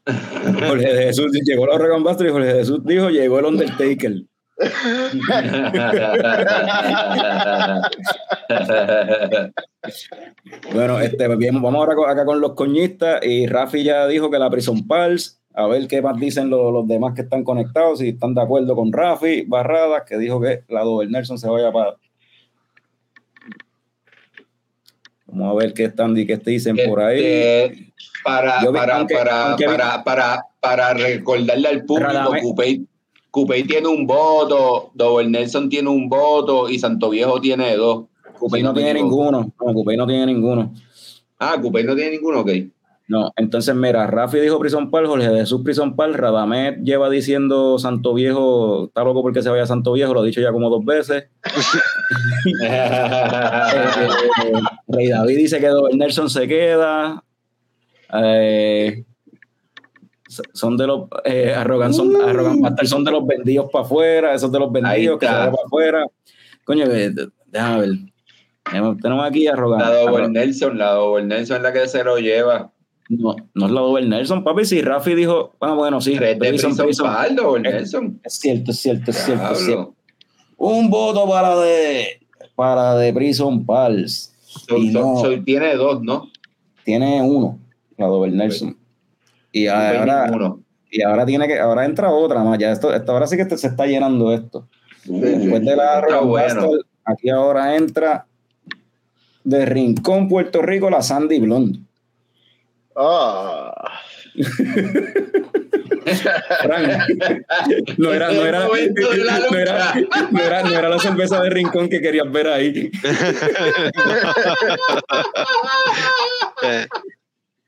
Jorge 0.04 0.94
de 0.94 1.02
Jesús 1.04 1.30
llegó 1.44 1.66
la 1.66 1.78
Rogan 1.78 2.02
Buster 2.02 2.26
y 2.26 2.30
Jorge 2.30 2.48
de 2.48 2.54
Jesús 2.54 2.84
dijo 2.84 3.08
llegó 3.08 3.38
el 3.38 3.46
Undertaker. 3.46 4.24
Bueno, 10.72 11.00
este, 11.00 11.36
bien, 11.36 11.60
vamos 11.60 11.74
ahora 11.74 11.94
acá 12.10 12.24
con 12.24 12.40
los 12.40 12.54
coñistas 12.54 13.24
y 13.24 13.46
Rafi 13.46 13.84
ya 13.84 14.06
dijo 14.06 14.30
que 14.30 14.38
la 14.38 14.50
Prison 14.50 14.86
Pals, 14.86 15.40
a 15.54 15.66
ver 15.68 15.86
qué 15.88 16.02
más 16.02 16.18
dicen 16.18 16.50
los, 16.50 16.72
los 16.72 16.86
demás 16.88 17.14
que 17.14 17.22
están 17.22 17.44
conectados, 17.44 18.00
si 18.00 18.08
están 18.10 18.34
de 18.34 18.42
acuerdo 18.42 18.74
con 18.74 18.92
Rafi, 18.92 19.42
Barradas, 19.46 20.02
que 20.06 20.18
dijo 20.18 20.40
que 20.40 20.64
la 20.68 20.82
Dover 20.82 21.08
Nelson 21.10 21.38
se 21.38 21.48
vaya 21.48 21.70
para... 21.72 21.96
Vamos 25.26 25.50
a 25.50 25.64
ver 25.64 25.74
qué 25.74 25.84
están 25.84 26.16
y 26.16 26.26
qué 26.26 26.36
te 26.38 26.50
dicen 26.52 26.76
por 26.86 27.00
ahí. 27.00 27.20
Este, 27.24 27.92
para, 28.22 28.60
vi- 28.60 28.66
para, 28.72 28.96
aunque- 28.98 29.14
para, 29.16 29.46
aunque 29.48 29.64
para, 29.64 30.04
para, 30.04 30.44
para 30.60 30.94
recordarle 30.94 31.68
al 31.68 31.84
público, 31.84 32.84
Coupey 33.30 33.64
tiene 33.64 33.88
un 33.88 34.06
voto, 34.06 34.90
Dover 34.94 35.28
Nelson 35.28 35.68
tiene 35.68 35.88
un 35.88 36.08
voto 36.08 36.68
y 36.68 36.78
Santo 36.78 37.10
Viejo 37.10 37.40
tiene 37.40 37.74
dos. 37.76 38.04
Cupey 38.38 38.60
si 38.60 38.64
no, 38.64 38.72
tiene 38.74 38.94
ninguno. 38.94 39.52
No, 39.64 39.72
Cupey 39.72 39.96
no 39.96 40.06
tiene 40.06 40.26
ninguno. 40.26 40.72
Ah, 41.38 41.56
Coupey 41.60 41.82
no 41.84 41.96
tiene 41.96 42.12
ninguno, 42.12 42.40
ok. 42.40 42.50
No, 43.06 43.32
entonces 43.36 43.74
mira, 43.74 44.06
Rafi 44.06 44.38
dijo 44.38 44.58
Prison 44.58 44.90
Pal, 44.90 45.06
Jorge 45.06 45.28
de 45.28 45.40
Jesús 45.40 45.60
Prison 45.62 45.94
Pal, 45.94 46.14
Radamet 46.14 46.82
lleva 46.82 47.10
diciendo 47.10 47.78
Santo 47.78 48.14
Viejo, 48.14 48.86
está 48.86 49.04
loco 49.04 49.20
porque 49.20 49.42
se 49.42 49.50
vaya 49.50 49.66
Santo 49.66 49.92
Viejo, 49.92 50.14
lo 50.14 50.20
ha 50.20 50.24
dicho 50.24 50.40
ya 50.40 50.52
como 50.52 50.70
dos 50.70 50.84
veces. 50.84 51.28
Eh, 52.62 52.68
eh, 52.68 54.60
Rey 54.86 55.08
David 55.08 55.36
dice 55.36 55.58
que 55.58 55.70
Nelson 55.94 56.28
se 56.28 56.46
queda. 56.46 57.24
Eh, 58.12 59.04
son 60.52 60.76
de 60.76 60.86
los 60.86 61.08
eh, 61.24 61.54
arrogan, 61.54 61.94
son, 61.94 62.14
arrogan 62.16 62.60
Pastor 62.60 62.86
son 62.86 63.04
de 63.04 63.10
los 63.10 63.26
vendidos 63.26 63.70
para 63.70 63.84
afuera, 63.84 64.34
esos 64.34 64.50
de 64.52 64.58
los 64.58 64.70
vendidos 64.70 65.18
que 65.18 65.26
se 65.26 65.32
van 65.32 65.52
para 65.52 65.66
afuera. 65.66 66.06
Coño, 66.64 66.84
eh, 66.86 67.12
déjame 67.46 67.80
ver. 67.80 67.90
Tenemos 69.00 69.26
aquí 69.26 69.46
a 69.46 69.52
Arrogan. 69.52 69.80
La 69.80 69.90
Dover 69.90 70.30
Nelson, 70.30 70.78
la 70.78 70.92
Dover 70.92 71.24
Nelson 71.24 71.58
es 71.58 71.62
la 71.62 71.72
que 71.72 71.86
se 71.86 72.02
lo 72.02 72.18
lleva. 72.18 72.72
No, 73.08 73.36
no 73.54 73.66
es 73.66 73.72
la 73.72 73.80
Dover 73.80 74.06
Nelson, 74.06 74.42
papi. 74.44 74.64
Si 74.64 74.80
Rafi 74.80 75.14
dijo, 75.14 75.52
bueno, 75.60 75.76
bueno, 75.76 76.00
sí. 76.00 76.16
Tres 76.16 76.38
de 76.38 76.48
Prison, 76.48 76.70
Prison 76.70 76.86
Prison. 76.86 77.06
Pal, 77.06 77.36
Dover 77.36 77.62
Nelson. 77.62 78.20
Es 78.24 78.34
cierto, 78.38 78.70
es 78.70 78.78
cierto, 78.78 79.10
es 79.10 79.16
cierto, 79.18 79.52
es 79.52 79.58
cierto. 79.58 79.94
Un 80.56 80.88
voto 80.88 81.28
para 81.28 81.56
de 81.58 82.20
para 82.54 82.96
de 82.96 83.12
Prison 83.12 83.66
Pals. 83.66 84.32
So- 84.40 84.78
Y 84.78 84.92
so- 84.92 85.00
no, 85.00 85.16
so- 85.20 85.42
tiene 85.44 85.74
dos, 85.74 86.02
¿no? 86.02 86.30
tiene 86.84 87.20
uno, 87.22 87.58
la 87.96 88.06
Dover 88.06 88.32
Nelson. 88.32 88.76
Y 89.52 89.66
ahora, 89.68 90.30
y 90.90 91.02
ahora 91.02 91.24
tiene 91.26 91.46
que, 91.46 91.58
ahora 91.58 91.84
entra 91.84 92.10
otra 92.10 92.42
más. 92.42 92.58
Ya 92.58 92.72
esto, 92.72 92.92
esto 92.94 93.12
ahora 93.12 93.26
sí 93.26 93.36
que 93.36 93.44
se 93.56 93.66
está 93.66 93.86
llenando 93.86 94.32
esto. 94.32 94.66
Después 95.04 95.64
de 95.64 95.76
la 95.76 96.00
bueno. 96.22 96.66
Buster, 96.66 96.86
aquí 97.04 97.28
ahora 97.30 97.76
entra 97.76 98.26
de 99.44 99.66
Rincón, 99.66 100.28
Puerto 100.28 100.62
Rico, 100.62 100.88
la 100.90 101.02
Sandy 101.02 101.38
Blonde. 101.40 101.80
Ah. 102.96 104.00
Frank, 106.62 106.88
no 107.98 108.12
era, 108.12 108.30
no 108.32 108.44
era, 108.44 108.66
no 108.66 108.76
era, 108.76 109.94
no 110.30 110.40
era, 110.40 110.62
no 110.62 110.78
era 110.78 110.88
la 110.88 110.98
cerveza 110.98 111.40
de 111.42 111.50
Rincón 111.50 111.88
que 111.88 112.00
querías 112.00 112.30
ver 112.30 112.48
ahí. 112.48 112.90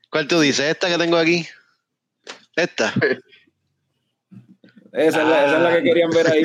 ¿Cuál 0.09 0.27
tú 0.27 0.39
dices? 0.39 0.65
¿Esta 0.71 0.87
que 0.87 0.97
tengo 0.97 1.17
aquí? 1.17 1.45
¿Esta? 2.55 2.93
Esa 4.93 5.21
es 5.21 5.27
la, 5.27 5.45
esa 5.45 5.57
es 5.57 5.63
la 5.63 5.75
que 5.75 5.83
querían 5.83 6.09
ver 6.09 6.31
ahí. 6.31 6.43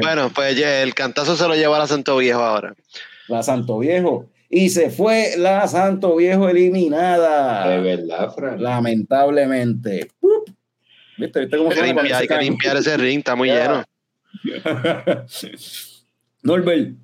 Bueno, 0.00 0.30
pues 0.34 0.58
el 0.58 0.94
cantazo 0.94 1.36
se 1.36 1.48
lo 1.48 1.54
lleva 1.54 1.76
a 1.76 1.80
la 1.80 1.86
Santo 1.86 2.16
Viejo 2.18 2.40
ahora. 2.40 2.74
La 3.28 3.42
Santo 3.42 3.78
Viejo. 3.78 4.28
Y 4.48 4.68
se 4.70 4.90
fue 4.90 5.34
la 5.36 5.66
Santo 5.66 6.16
Viejo 6.16 6.48
eliminada. 6.48 7.68
De 7.68 7.80
verdad, 7.80 8.32
Fran. 8.34 8.62
Lamentablemente. 8.62 10.10
¿Viste? 11.18 11.40
¿Viste 11.40 11.56
cómo 11.56 11.70
Hay 11.70 11.76
que, 11.76 11.82
limpiar, 11.82 12.20
hay 12.22 12.28
que 12.28 12.34
Parece 12.34 12.50
limpiar 12.50 12.76
ese 12.76 12.96
ring, 12.96 13.18
está 13.18 13.34
muy 13.34 13.48
Ya. 13.48 13.84
lleno. 13.84 13.84
Norbert, 16.42 16.94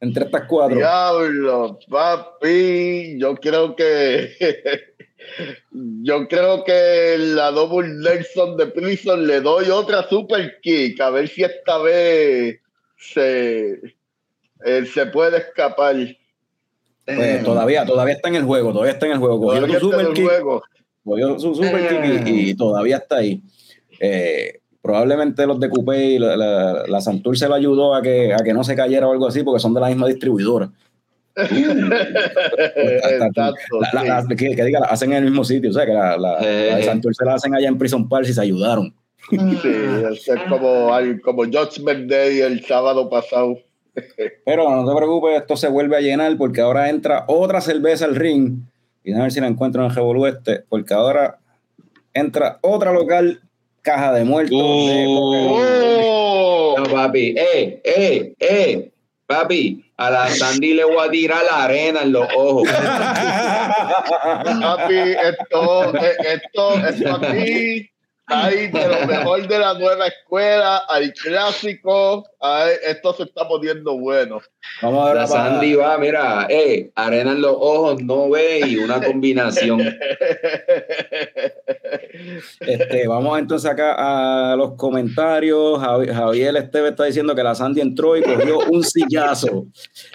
entre 0.00 0.24
estas 0.24 0.44
cuatro. 0.48 0.76
Diablo, 0.76 1.78
papi, 1.88 3.18
yo 3.18 3.34
creo 3.36 3.76
que 3.76 4.30
yo 5.72 6.26
creo 6.28 6.64
que 6.64 7.16
la 7.18 7.50
Double 7.50 7.88
Nelson 7.88 8.56
de 8.56 8.66
Prison 8.68 9.26
le 9.26 9.40
doy 9.40 9.68
otra 9.68 10.08
super 10.08 10.58
kick, 10.62 10.98
a 11.00 11.10
ver 11.10 11.28
si 11.28 11.42
esta 11.42 11.78
vez 11.78 12.60
se, 12.96 13.80
eh, 14.64 14.86
se 14.86 15.06
puede 15.06 15.38
escapar. 15.38 15.96
Pues, 17.16 17.44
todavía, 17.44 17.84
todavía 17.84 18.14
está 18.14 18.28
en 18.28 18.36
el 18.36 18.44
juego, 18.44 18.72
todavía 18.72 18.92
está 18.92 19.06
en 19.06 19.12
el 19.12 19.18
juego. 19.18 19.40
Cogió 19.40 19.80
super 19.80 20.08
kick, 20.12 20.30
cogió 21.04 21.38
su 21.38 21.54
super 21.54 21.88
kick 21.88 22.26
y, 22.26 22.50
y 22.50 22.54
todavía 22.54 22.98
está 22.98 23.16
ahí. 23.16 23.42
Eh, 24.00 24.60
probablemente 24.82 25.46
los 25.46 25.60
de 25.60 25.68
Coupé 25.68 26.04
y 26.04 26.18
la, 26.18 26.36
la, 26.36 26.84
la 26.86 27.00
Santur 27.00 27.36
se 27.36 27.48
lo 27.48 27.54
ayudó 27.54 27.94
a 27.94 28.02
que, 28.02 28.32
a 28.32 28.38
que 28.38 28.54
no 28.54 28.64
se 28.64 28.74
cayera 28.74 29.06
o 29.08 29.12
algo 29.12 29.26
así, 29.26 29.42
porque 29.42 29.60
son 29.60 29.74
de 29.74 29.80
la 29.80 29.88
misma 29.88 30.06
distribuidora. 30.08 30.70
Exacto, 31.36 31.80
La- 33.80 33.90
la- 33.92 34.22
sí. 34.22 34.26
la- 34.30 34.36
que, 34.36 34.56
que 34.56 34.64
diga, 34.64 34.80
la 34.80 34.86
hacen 34.86 35.12
en 35.12 35.18
el 35.18 35.24
mismo 35.24 35.44
sitio, 35.44 35.70
o 35.70 35.72
sea, 35.72 35.86
que 35.86 35.92
la, 35.92 36.16
la, 36.16 36.38
Eh. 36.40 36.74
de 36.76 36.82
Santur 36.82 37.14
se 37.14 37.24
la 37.24 37.34
hacen 37.34 37.54
allá 37.54 37.68
en 37.68 37.78
Prison 37.78 38.08
Park 38.08 38.26
y 38.28 38.32
se 38.32 38.40
ayudaron. 38.40 38.94
Sí, 39.30 39.36
es 39.38 40.28
como, 40.48 40.90
como 41.22 41.44
Judgment 41.44 42.10
Day 42.10 42.40
el 42.40 42.64
sábado 42.64 43.08
pasado. 43.08 43.58
Pero 44.44 44.70
no 44.70 44.88
te 44.88 44.96
preocupes, 44.96 45.40
esto 45.40 45.56
se 45.56 45.68
vuelve 45.68 45.96
a 45.96 46.00
llenar 46.00 46.36
porque 46.36 46.60
ahora 46.60 46.88
entra 46.88 47.24
otra 47.28 47.60
cerveza 47.60 48.04
al 48.04 48.16
ring. 48.16 48.60
Y 49.02 49.12
a 49.14 49.22
ver 49.22 49.32
si 49.32 49.40
la 49.40 49.46
encuentro 49.46 49.82
en 49.82 49.90
el 49.90 49.94
Revolú 49.94 50.26
este, 50.26 50.64
porque 50.68 50.94
ahora 50.94 51.38
entra 52.12 52.58
otra 52.60 52.92
local 52.92 53.40
caja 53.82 54.12
de 54.12 54.24
muertos. 54.24 54.58
de 54.58 55.06
Uh. 55.06 55.56
¡Oh! 55.58 56.74
No, 56.78 56.84
papi, 56.84 57.34
eh, 57.36 57.80
eh, 57.84 58.34
eh, 58.38 58.90
papi, 59.26 59.84
a 59.96 60.10
la 60.10 60.28
Sandy 60.28 60.74
le 60.74 60.84
voy 60.84 60.98
a 61.06 61.10
tirar 61.10 61.42
la 61.44 61.64
arena 61.64 62.02
en 62.02 62.12
los 62.12 62.28
ojos. 62.36 62.68
Papi, 64.60 64.98
esto, 64.98 65.94
esto, 65.94 66.86
esto 66.86 67.14
aquí 67.16 67.90
hay 68.30 68.68
de 68.68 68.88
lo 68.88 69.06
mejor 69.06 69.46
de 69.48 69.58
la 69.58 69.74
nueva 69.74 70.06
escuela, 70.06 70.78
al 70.88 71.12
clásico, 71.12 72.24
ay, 72.40 72.72
esto 72.86 73.12
se 73.14 73.22
está 73.24 73.46
poniendo 73.46 73.98
bueno. 73.98 74.40
Vamos 74.82 75.02
a 75.04 75.06
ver 75.08 75.16
La 75.16 75.26
Sandy 75.26 75.74
va, 75.74 75.98
mira, 75.98 76.46
eh, 76.48 76.90
arena 76.94 77.32
en 77.32 77.42
los 77.42 77.54
ojos, 77.58 78.02
no 78.02 78.30
ve 78.30 78.60
y 78.66 78.76
una 78.76 79.00
combinación. 79.06 79.80
Este, 82.60 83.06
vamos 83.08 83.38
entonces 83.38 83.70
acá 83.70 84.52
a 84.52 84.56
los 84.56 84.74
comentarios. 84.74 85.78
Javi- 85.80 86.12
Javier 86.12 86.56
Esteve 86.56 86.90
está 86.90 87.04
diciendo 87.04 87.34
que 87.34 87.42
la 87.42 87.54
Sandy 87.54 87.80
entró 87.80 88.16
y 88.16 88.22
cogió 88.22 88.58
un 88.70 88.82
sillazo. 88.84 89.66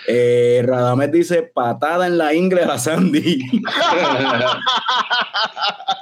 Eh, 0.08 0.62
Radamés 0.66 1.12
dice 1.12 1.44
patada 1.44 2.08
en 2.08 2.18
la 2.18 2.34
ingle 2.34 2.64
a 2.64 2.68
la 2.68 2.78
Sandy. 2.80 3.40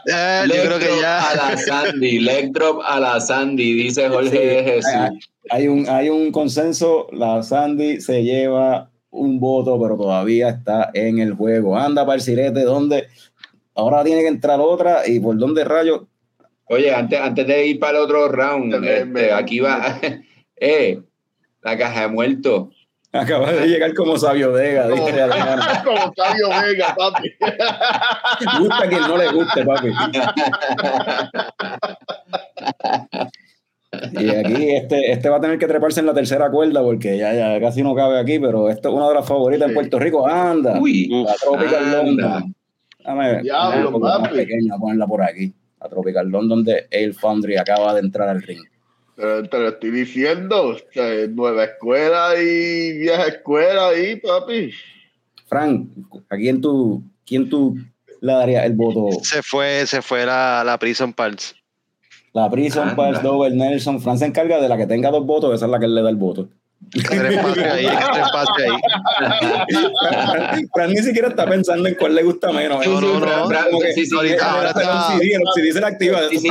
Eh, 0.05 0.43
yo 0.47 0.63
creo 0.65 0.79
que 0.79 0.99
ya. 1.01 1.29
A 1.29 1.35
la 1.35 1.57
Sandy, 1.57 2.19
leg 2.19 2.51
drop 2.51 2.81
a 2.85 2.99
la 2.99 3.21
Sandy, 3.21 3.73
dice 3.73 4.09
Jorge 4.09 4.37
de 4.37 4.63
Jesús. 4.63 5.29
Hay 5.49 5.67
un, 5.67 5.87
hay 5.89 6.09
un 6.09 6.31
consenso, 6.31 7.07
la 7.11 7.43
Sandy 7.43 7.99
se 8.01 8.23
lleva 8.23 8.89
un 9.09 9.39
voto, 9.39 9.79
pero 9.81 9.97
todavía 9.97 10.49
está 10.49 10.89
en 10.93 11.19
el 11.19 11.33
juego. 11.33 11.77
Anda 11.77 12.05
para 12.05 12.15
el 12.15 12.21
sirete, 12.21 12.63
donde 12.63 13.07
ahora 13.75 14.03
tiene 14.03 14.21
que 14.21 14.27
entrar 14.27 14.59
otra 14.59 15.07
y 15.07 15.19
por 15.19 15.37
dónde 15.37 15.63
rayos. 15.63 16.01
Oye, 16.65 16.93
antes, 16.93 17.19
antes 17.19 17.45
de 17.45 17.67
ir 17.67 17.79
para 17.79 17.97
el 17.97 18.03
otro 18.05 18.27
round, 18.29 18.83
este, 18.83 19.31
aquí 19.31 19.59
va. 19.59 19.99
Eh, 20.65 21.01
La 21.61 21.77
caja 21.77 22.01
de 22.01 22.07
muertos. 22.07 22.69
Acaba 23.11 23.51
de 23.51 23.67
llegar 23.67 23.93
como 23.93 24.17
Sabio 24.17 24.53
Vega, 24.53 24.89
Como, 24.89 25.05
dice 25.05 25.21
Adriana. 25.21 25.83
como 25.85 26.13
Sabio 26.15 26.49
Vega, 26.49 26.95
papi. 26.95 27.33
Gusta 28.59 28.83
a 28.83 28.87
quien 28.87 29.01
no 29.01 29.17
le 29.17 29.31
guste, 29.31 29.65
papi. 29.65 29.89
Y 34.25 34.29
aquí 34.29 34.69
este, 34.71 35.11
este 35.11 35.29
va 35.29 35.37
a 35.37 35.41
tener 35.41 35.57
que 35.57 35.67
treparse 35.67 35.99
en 35.99 36.05
la 36.05 36.13
tercera 36.13 36.49
cuerda 36.49 36.81
porque 36.81 37.17
ya, 37.17 37.33
ya 37.33 37.59
casi 37.59 37.81
no 37.83 37.93
cabe 37.95 38.19
aquí, 38.19 38.39
pero 38.39 38.69
esto 38.69 38.89
es 38.89 38.95
una 38.95 39.07
de 39.09 39.13
las 39.15 39.27
favoritas 39.27 39.63
en 39.65 39.69
Sí. 39.69 39.75
Puerto 39.75 39.99
Rico. 39.99 40.27
Anda, 40.27 40.79
Uy, 40.79 41.07
la 41.09 41.33
Tropical 41.35 41.75
anda. 41.85 42.03
London. 42.03 42.55
Dame, 43.05 43.41
Diablo, 43.41 43.69
dame 43.71 43.85
un 43.87 43.93
poco 43.93 44.05
más 44.05 44.19
papi. 44.19 44.35
pequeña, 44.35 44.77
ponerla 44.77 45.07
por 45.07 45.21
aquí. 45.21 45.53
La 45.81 45.89
Tropical 45.89 46.29
London 46.29 46.63
de 46.63 46.87
Ale 46.91 47.13
Foundry 47.13 47.57
acaba 47.57 47.93
de 47.93 47.99
entrar 47.99 48.29
al 48.29 48.41
ring. 48.41 48.61
Pero 49.15 49.43
te 49.47 49.59
lo 49.59 49.67
estoy 49.69 49.91
diciendo. 49.91 50.69
o 50.69 50.77
sea, 50.91 51.27
nueva 51.29 51.65
escuela 51.65 52.29
y 52.41 52.97
vieja 52.99 53.27
escuela 53.27 53.89
ahí, 53.89 54.15
papi. 54.15 54.71
Frank, 55.47 55.87
¿a 56.29 56.35
quién 56.37 56.61
tú, 56.61 57.03
quién 57.25 57.49
tú 57.49 57.77
le 58.21 58.31
darías 58.33 58.65
el 58.65 58.73
voto? 58.73 59.09
Se 59.21 59.43
fue, 59.43 59.85
se 59.85 60.01
fue 60.01 60.25
la, 60.25 60.63
la 60.65 60.79
Prison 60.79 61.11
Pulse. 61.13 61.53
La 62.33 62.49
Prison, 62.49 62.89
Anda. 62.89 62.95
Pals, 62.95 63.21
Dover, 63.23 63.53
Nelson. 63.53 64.01
Frank 64.01 64.17
se 64.17 64.25
encarga 64.25 64.59
de 64.59 64.67
la 64.67 64.75
que 64.77 64.87
tenga 64.87 65.09
dos 65.11 65.25
votos, 65.25 65.53
esa 65.53 65.65
es 65.65 65.71
la 65.71 65.79
que 65.79 65.85
él 65.85 65.95
le 65.95 66.01
da 66.01 66.09
el 66.09 66.15
voto. 66.15 66.49
Tres 66.91 67.11
ahí, 67.37 67.85
tres 67.85 68.25
espacios 68.25 68.57
ahí. 68.59 68.71
Frank 70.73 70.89
ni 70.89 70.97
siquiera 70.97 71.29
está 71.29 71.45
pensando 71.47 71.87
en 71.87 71.95
cuál 71.95 72.13
le 72.13 72.23
gusta 72.23 72.51
menos. 72.51 72.83
Sí, 72.83 72.89
No, 72.89 72.99
sí, 72.99 73.05
no, 73.05 73.19
Fran, 73.21 73.39
no. 73.39 73.47
Fran, 73.47 73.65
Como 73.71 73.81
sí, 73.81 74.05
sí, 74.05 74.09
que- 74.09 74.15
ahorita- 74.17 74.35
eh, 74.35 74.39
ahora 74.41 74.73
va- 74.73 75.13
el 75.13 75.19
CD, 75.53 75.85
activa. 75.85 76.19
Ahorita 76.19 76.41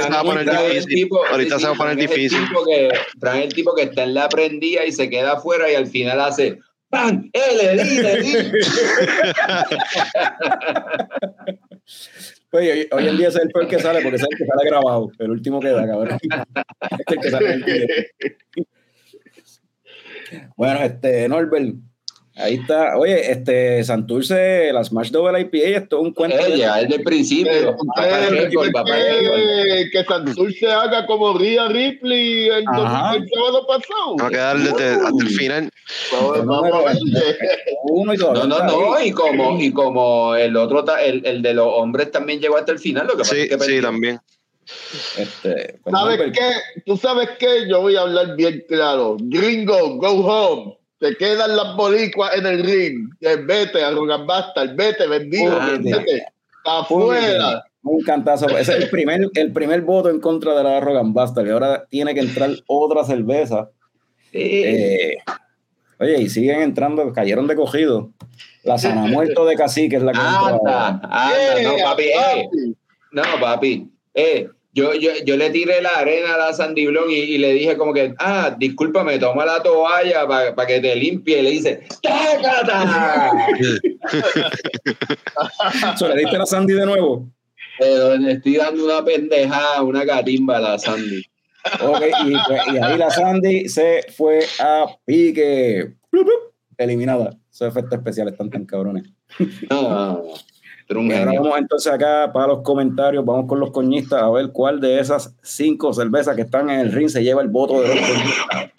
se 0.00 0.08
va 0.08 0.20
a 0.20 0.22
poner. 0.24 0.44
Fran 0.48 0.64
difícil. 0.78 1.08
Ahorita 1.30 1.58
se 1.58 1.64
va 1.66 1.70
a 1.70 1.74
sí, 1.74 1.78
poner 1.78 1.94
Fran 1.94 1.98
es 1.98 2.04
el 2.04 2.08
difícil. 2.08 2.48
tipo 2.48 2.64
que- 2.64 2.88
Fran 3.20 3.36
es 3.36 3.44
el 3.44 3.54
tipo 3.54 3.74
que 3.74 3.82
está 3.82 4.02
en 4.04 4.14
la 4.14 4.28
prendida 4.30 4.84
y 4.86 4.92
se 4.92 5.10
queda 5.10 5.32
afuera 5.34 5.70
y 5.70 5.74
al 5.74 5.86
final 5.88 6.20
hace 6.20 6.58
¡Pam! 6.88 7.28
¡Eh, 7.32 7.82
di, 7.84 7.98
le 8.00 8.20
di! 8.22 8.32
Oye, 12.56 12.72
hoy, 12.72 12.88
hoy 12.90 13.08
en 13.08 13.18
día 13.18 13.28
es 13.28 13.36
el 13.36 13.50
peor 13.50 13.68
que 13.68 13.78
sale 13.78 14.00
porque 14.00 14.16
es 14.16 14.22
el 14.22 14.36
que 14.36 14.46
sale 14.46 14.64
grabado. 14.64 15.10
El 15.18 15.30
último 15.30 15.60
que 15.60 15.68
da, 15.68 15.86
cabrón. 15.86 16.18
Es 16.90 17.06
el 17.06 17.20
que 17.20 17.30
sale 17.30 17.52
el. 17.52 17.64
Bueno, 20.56 20.80
este, 20.80 21.28
Norbert, 21.28 21.76
ahí 22.36 22.54
está. 22.54 22.96
Oye, 22.96 23.30
este, 23.30 23.82
Santurce, 23.84 24.72
la 24.72 24.84
Smash 24.84 25.10
Double 25.10 25.40
IPA, 25.40 25.78
esto 25.78 25.96
es 25.96 26.02
un 26.02 26.12
cuento. 26.12 26.36
de- 26.36 26.54
Ella, 26.54 26.80
es 26.80 26.88
del 26.88 27.00
Eh, 27.00 27.04
principio. 27.04 27.52
Récord, 27.52 27.88
récord. 27.96 28.84
quieren 28.84 29.90
que 29.90 30.04
Santurce 30.04 30.66
haga 30.72 31.06
como 31.06 31.36
Ria 31.36 31.68
Ripley 31.68 32.48
el, 32.48 32.64
sábado 32.64 33.66
pasado. 33.66 34.16
Vamos 34.16 34.22
a 34.22 34.30
quedar 34.30 34.58
desde, 34.58 34.90
hasta 34.90 35.22
el 35.22 35.28
final. 35.28 35.70
No, 36.12 36.44
no, 38.46 38.64
no, 38.64 39.00
y 39.04 39.10
como, 39.12 39.60
y 39.60 39.72
como 39.72 40.34
el 40.34 40.56
otro, 40.56 40.84
el, 40.98 41.24
el 41.26 41.42
de 41.42 41.54
los 41.54 41.66
hombres 41.68 42.10
también 42.10 42.40
llegó 42.40 42.56
hasta 42.56 42.72
el 42.72 42.78
final, 42.78 43.06
lo 43.06 43.12
que 43.14 43.18
pasa 43.20 43.34
Sí, 43.34 43.42
es 43.42 43.56
que 43.56 43.64
sí, 43.64 43.80
también. 43.80 44.20
Este, 45.16 45.78
pues, 45.82 45.94
¿Sabes 45.96 46.32
qué? 46.32 46.80
¿Tú 46.84 46.96
sabes 46.96 47.30
qué? 47.38 47.68
Yo 47.68 47.80
voy 47.82 47.96
a 47.96 48.00
hablar 48.02 48.34
bien 48.36 48.64
claro. 48.68 49.16
Gringo, 49.20 49.96
go 49.96 50.08
home. 50.26 50.76
Te 50.98 51.16
quedan 51.16 51.56
las 51.56 51.76
bolicuas 51.76 52.36
en 52.36 52.46
el 52.46 52.64
ring. 52.64 53.10
Vete, 53.20 53.84
Arrogan 53.84 54.26
Bastard. 54.26 54.74
Vete. 54.74 55.04
Púdete. 55.04 55.98
Vete. 55.98 56.26
Afuera. 56.64 57.64
Un 57.82 58.02
cantazo. 58.02 58.48
Ese 58.48 58.76
es 58.76 58.84
el 58.84 58.90
primer, 58.90 59.28
el 59.34 59.52
primer 59.52 59.82
voto 59.82 60.10
en 60.10 60.20
contra 60.20 60.56
de 60.56 60.64
la 60.64 60.80
Rogan 60.80 61.12
Bastard. 61.12 61.46
Y 61.46 61.50
ahora 61.50 61.84
tiene 61.88 62.14
que 62.14 62.20
entrar 62.20 62.50
otra 62.66 63.04
cerveza. 63.04 63.70
Sí. 64.32 64.62
Eh, 64.64 65.16
oye, 66.00 66.22
y 66.22 66.28
siguen 66.28 66.62
entrando, 66.62 67.12
cayeron 67.12 67.46
de 67.46 67.56
cogido. 67.56 68.10
La 68.64 68.78
sana 68.78 69.02
muerto 69.06 69.46
de 69.46 69.54
cacique 69.54 69.96
es 69.96 70.02
la 70.02 70.12
que 70.12 70.18
entra. 70.18 70.48
Anda, 70.48 71.00
anda, 71.02 71.62
no, 71.62 71.84
papi, 71.84 72.02
eh, 72.02 72.14
papi. 72.14 72.76
no, 73.12 73.22
papi, 73.40 73.90
eh, 74.14 74.48
yo, 74.76 74.92
yo, 74.92 75.10
yo 75.24 75.38
le 75.38 75.48
tiré 75.48 75.80
la 75.80 75.88
arena 75.88 76.34
a 76.34 76.38
la 76.38 76.52
Sandy 76.52 76.86
Blon 76.86 77.10
y, 77.10 77.14
y 77.14 77.38
le 77.38 77.54
dije 77.54 77.78
como 77.78 77.94
que, 77.94 78.14
ah, 78.18 78.54
discúlpame, 78.58 79.18
toma 79.18 79.46
la 79.46 79.62
toalla 79.62 80.26
para 80.26 80.66
que 80.66 80.80
te 80.80 80.94
limpie. 80.94 81.38
Y 81.38 81.42
le 81.42 81.50
dice, 81.50 81.82
¡tácata! 82.02 83.32
So, 85.98 86.08
¿Le 86.08 86.20
diste 86.20 86.38
la 86.38 86.46
Sandy 86.46 86.74
de 86.74 86.86
nuevo? 86.86 87.28
Pero 87.78 88.16
le 88.16 88.32
estoy 88.32 88.56
dando 88.56 88.84
una 88.84 89.04
pendejada, 89.04 89.82
una 89.82 90.04
catimba 90.04 90.58
a 90.58 90.60
la 90.60 90.78
Sandy. 90.78 91.22
Ok, 91.80 92.02
y, 92.26 92.32
y 92.32 92.78
ahí 92.78 92.98
la 92.98 93.10
Sandy 93.10 93.68
se 93.68 94.02
fue 94.14 94.40
a 94.60 94.86
pique. 95.06 95.94
Eliminada. 96.76 97.30
Esos 97.50 97.68
efectos 97.68 97.98
especiales 97.98 98.32
están 98.32 98.50
tan 98.50 98.66
cabrones. 98.66 99.04
No, 99.70 99.82
no, 99.82 99.88
no. 99.88 100.22
Un 100.88 101.06
Y 101.06 101.14
ahora 101.14 101.32
vamos 101.32 101.58
entonces 101.58 101.92
acá 101.92 102.30
para 102.32 102.48
los 102.48 102.62
comentarios. 102.62 103.24
Vamos 103.24 103.46
con 103.46 103.58
los 103.58 103.70
coñistas 103.70 104.22
a 104.22 104.30
ver 104.30 104.52
cuál 104.52 104.80
de 104.80 105.00
esas 105.00 105.34
cinco 105.42 105.92
cervezas 105.92 106.36
que 106.36 106.42
están 106.42 106.70
en 106.70 106.80
el 106.80 106.92
ring 106.92 107.08
se 107.08 107.24
lleva 107.24 107.42
el 107.42 107.48
voto 107.48 107.80
de 107.80 107.88
los 107.88 107.98
coñistas. 107.98 108.70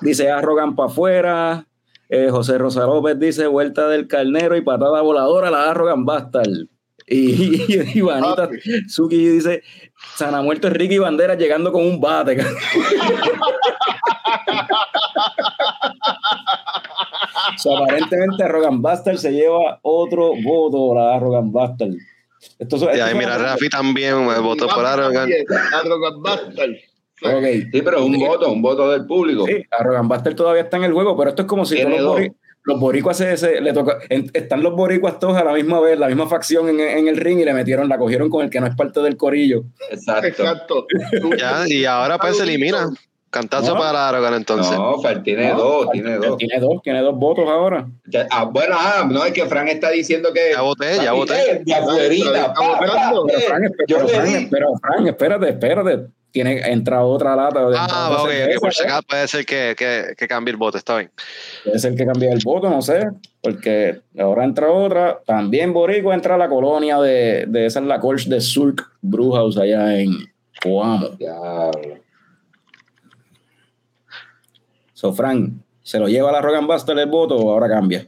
Dice 0.00 0.30
Arrogan 0.30 0.74
para 0.74 0.88
afuera. 0.88 1.66
Eh, 2.08 2.28
José 2.30 2.56
Rosa 2.56 2.86
López 2.86 3.18
dice 3.18 3.46
vuelta 3.46 3.86
del 3.88 4.08
carnero 4.08 4.56
y 4.56 4.62
patada 4.62 5.02
voladora 5.02 5.50
la 5.50 5.70
Arrogan 5.70 6.04
Bastard. 6.04 6.66
Y, 7.06 7.72
y, 7.72 7.98
Ivanita. 7.98 8.48
Suki 8.88 9.28
dice 9.28 9.62
Sana 10.14 10.42
muerto 10.42 10.68
es 10.68 10.74
Ricky 10.74 10.98
Bandera 10.98 11.34
llegando 11.34 11.72
con 11.72 11.84
un 11.84 12.00
bate. 12.00 12.36
So, 17.56 17.76
aparentemente 17.76 18.42
Arrogan 18.44 18.82
Bastard 18.82 19.16
se 19.18 19.32
lleva 19.32 19.78
otro 19.82 20.32
voto, 20.42 20.94
la 20.94 21.14
Arrogan 21.16 21.50
Bastard. 21.52 21.92
Esto, 22.58 22.78
son- 22.78 22.94
Y 22.96 23.00
ahí, 23.00 23.14
mira, 23.14 23.36
Rafi 23.38 23.68
también 23.68 24.26
me 24.26 24.38
votó 24.38 24.68
por 24.68 24.84
Arrogan. 24.86 25.28
Arrogan 25.72 26.22
Bastard. 26.22 26.70
Ok. 27.20 27.44
Sí, 27.72 27.82
pero 27.82 28.04
un 28.04 28.16
voto, 28.18 28.52
un 28.52 28.62
voto 28.62 28.90
del 28.92 29.04
público. 29.06 29.44
Sí, 29.46 29.64
Arrogan 29.70 30.06
Bastard 30.06 30.36
todavía 30.36 30.62
está 30.62 30.76
en 30.76 30.84
el 30.84 30.92
juego, 30.92 31.16
pero 31.16 31.30
esto 31.30 31.42
es 31.42 31.48
como 31.48 31.64
si 31.64 31.76
los, 31.82 31.98
dos. 32.00 32.20
bori- 32.20 32.32
los 32.64 32.78
boricuas 32.78 33.16
se, 33.16 33.36
se- 33.36 33.60
le 33.60 33.72
toca, 33.72 33.98
en- 34.08 34.30
están 34.34 34.62
los 34.62 34.74
boricuas 34.76 35.18
todos 35.18 35.36
a 35.36 35.42
la 35.42 35.52
misma 35.52 35.80
vez, 35.80 35.98
la 35.98 36.06
misma 36.06 36.28
facción 36.28 36.68
en, 36.68 36.78
en 36.78 37.08
el 37.08 37.16
ring 37.16 37.40
y 37.40 37.44
le 37.44 37.54
metieron, 37.54 37.88
la 37.88 37.98
cogieron 37.98 38.28
con 38.30 38.44
el 38.44 38.50
que 38.50 38.60
no 38.60 38.66
es 38.68 38.76
parte 38.76 39.00
del 39.00 39.16
corillo. 39.16 39.64
Exacto. 39.90 40.26
Exacto. 40.28 40.86
Ya, 41.36 41.64
y 41.66 41.84
ahora 41.86 42.18
pues 42.18 42.36
se 42.36 42.44
elimina. 42.44 42.88
Cantazo 43.30 43.74
No. 43.74 43.80
para 43.80 44.08
Arrogan 44.08 44.34
entonces. 44.34 44.72
No, 44.76 44.98
Fer 45.00 45.22
tiene 45.22 45.50
No, 45.50 45.56
dos, 45.58 45.90
tiene 45.92 46.16
dos. 46.16 46.36
Tiene 46.38 46.58
dos, 46.60 46.82
tiene 46.82 47.00
dos 47.02 47.14
votos 47.18 47.46
ahora. 47.48 47.86
Ya- 48.06 48.26
ah, 48.30 48.44
bueno, 48.44 48.74
ah, 48.78 49.06
no, 49.10 49.22
es 49.24 49.32
que 49.34 49.44
Frank 49.46 49.68
está 49.68 49.90
diciendo 49.90 50.30
que. 50.32 50.52
Ya 50.52 50.62
voté, 50.62 50.96
ya 51.02 51.12
voté. 51.12 51.34
eh, 51.34 51.62
eh, 51.66 51.68
Pero 51.76 51.86
pero 54.50 54.68
Frank, 54.80 55.06
espérate, 55.06 55.48
espérate. 55.50 56.06
Tiene, 56.30 56.60
entra 56.70 57.04
otra 57.04 57.34
lata. 57.34 57.68
de- 57.68 57.76
Ah, 57.78 58.10
ok, 58.22 58.28
ok, 58.54 58.60
por 58.60 58.74
si 58.74 58.82
¿eh? 58.82 58.86
acaso 58.86 59.02
puede 59.08 59.28
ser 59.28 59.46
que, 59.46 59.74
que, 59.76 60.14
que 60.16 60.28
cambie 60.28 60.52
el 60.52 60.58
voto, 60.58 60.76
está 60.76 60.98
bien. 60.98 61.10
Puede 61.64 61.78
ser 61.78 61.94
que 61.94 62.04
cambie 62.06 62.30
el 62.30 62.40
voto, 62.44 62.68
no 62.68 62.82
sé, 62.82 63.08
porque 63.42 64.00
ahora 64.18 64.44
entra 64.44 64.70
otra. 64.70 65.20
También 65.26 65.72
Boricua 65.72 66.14
entra 66.14 66.36
la 66.36 66.48
colonia 66.48 66.98
de, 67.00 67.46
de 67.48 67.66
esa 67.66 67.80
es 67.80 67.86
la 67.86 67.98
Colch 67.98 68.26
de 68.26 68.40
Surk 68.42 68.90
Brewhouse 69.00 69.56
allá 69.56 69.98
en 69.98 70.10
Coamo. 70.62 71.08
Diablo. 71.18 71.98
So, 74.98 75.12
Frank, 75.12 75.52
¿se 75.80 76.00
lo 76.00 76.08
lleva 76.08 76.32
la 76.32 76.40
Rogan 76.42 76.66
Buster 76.66 76.98
el 76.98 77.06
voto 77.06 77.36
o 77.36 77.52
ahora 77.52 77.68
cambia? 77.68 78.04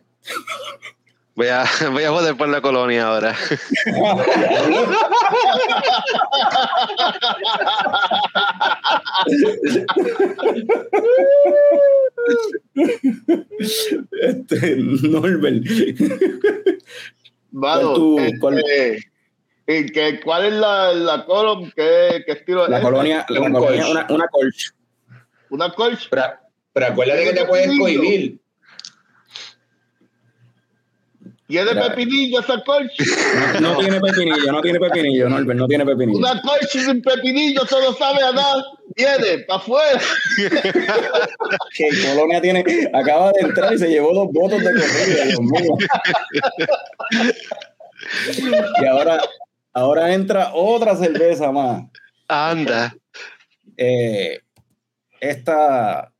Voy 1.36 1.46
a, 1.46 1.64
voy 1.92 2.02
a 2.02 2.10
votar 2.10 2.36
por 2.36 2.48
la 2.48 2.60
colonia 2.60 3.06
ahora. 3.06 3.32
Este, 14.22 14.76
Norbert. 14.76 15.64
Mano, 17.52 17.80
¿Cuál 17.82 17.94
tú- 17.94 18.18
este, 18.20 18.38
cuál- 18.38 18.64
¿y 19.66 19.86
qué- 19.92 20.20
¿Cuál 20.22 20.44
es 20.46 20.52
la, 20.54 20.92
la 20.92 21.24
column? 21.24 21.72
¿Qué, 21.74 22.22
qué 22.26 22.32
estilo 22.32 22.68
La 22.68 22.78
es? 22.78 22.82
colonia, 22.84 23.26
la 23.28 23.40
colonia 23.50 23.86
una, 23.88 24.06
una 24.10 24.28
Colch. 24.28 24.72
¿Una 25.50 25.72
colch? 25.72 26.08
Pero, 26.10 26.22
pero 26.72 26.86
acuérdate 26.86 27.24
que 27.24 27.32
te 27.32 27.44
puedes 27.44 27.78
cohibir. 27.78 28.40
¿Tiene 31.50 31.74
Mira. 31.74 31.88
pepinillo 31.88 32.38
esa 32.38 32.62
colch? 32.62 32.92
No, 33.60 33.74
no 33.74 33.78
tiene 33.80 34.00
pepinillo, 34.00 34.52
no 34.52 34.60
tiene 34.60 34.78
pepinillo, 34.78 35.28
Norbert, 35.28 35.58
no 35.58 35.66
tiene 35.66 35.84
pepinillo. 35.84 36.18
Una 36.18 36.40
colch 36.40 36.68
sin 36.68 37.02
pepinillo 37.02 37.66
solo 37.66 37.92
sabe 37.94 38.22
a 38.22 38.30
nada. 38.30 38.64
Viene, 38.96 39.44
para 39.48 39.58
afuera. 39.58 40.00
Que 41.76 41.88
Colonia 42.06 42.40
tiene, 42.40 42.64
acaba 42.92 43.32
de 43.32 43.40
entrar 43.40 43.74
y 43.74 43.78
se 43.78 43.88
llevó 43.88 44.14
dos 44.14 44.28
votos 44.32 44.62
de 44.62 44.72
corrida, 44.72 45.24
Dios 45.24 45.40
mío. 45.40 45.76
Y 48.80 48.86
ahora, 48.86 49.20
ahora 49.72 50.14
entra 50.14 50.52
otra 50.54 50.94
cerveza 50.94 51.50
más. 51.50 51.82
Anda. 52.28 52.94
Eh, 53.76 54.40
esta, 55.20 56.12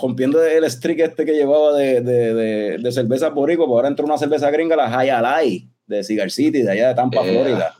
rompiendo 0.00 0.42
el 0.44 0.70
streak 0.70 1.00
este 1.00 1.24
que 1.24 1.32
llevaba 1.32 1.72
de, 1.76 2.00
de, 2.00 2.34
de, 2.34 2.78
de 2.78 2.92
cerveza 2.92 3.30
boricua, 3.30 3.66
pues 3.66 3.76
ahora 3.76 3.88
entró 3.88 4.04
una 4.04 4.18
cerveza 4.18 4.50
gringa, 4.50 4.76
la 4.76 4.96
Hayalai, 4.98 5.68
de 5.86 6.04
Cigar 6.04 6.30
City, 6.30 6.62
de 6.62 6.70
allá 6.70 6.88
de 6.88 6.94
Tampa, 6.94 7.22
Yeah. 7.22 7.32
Florida. 7.32 7.74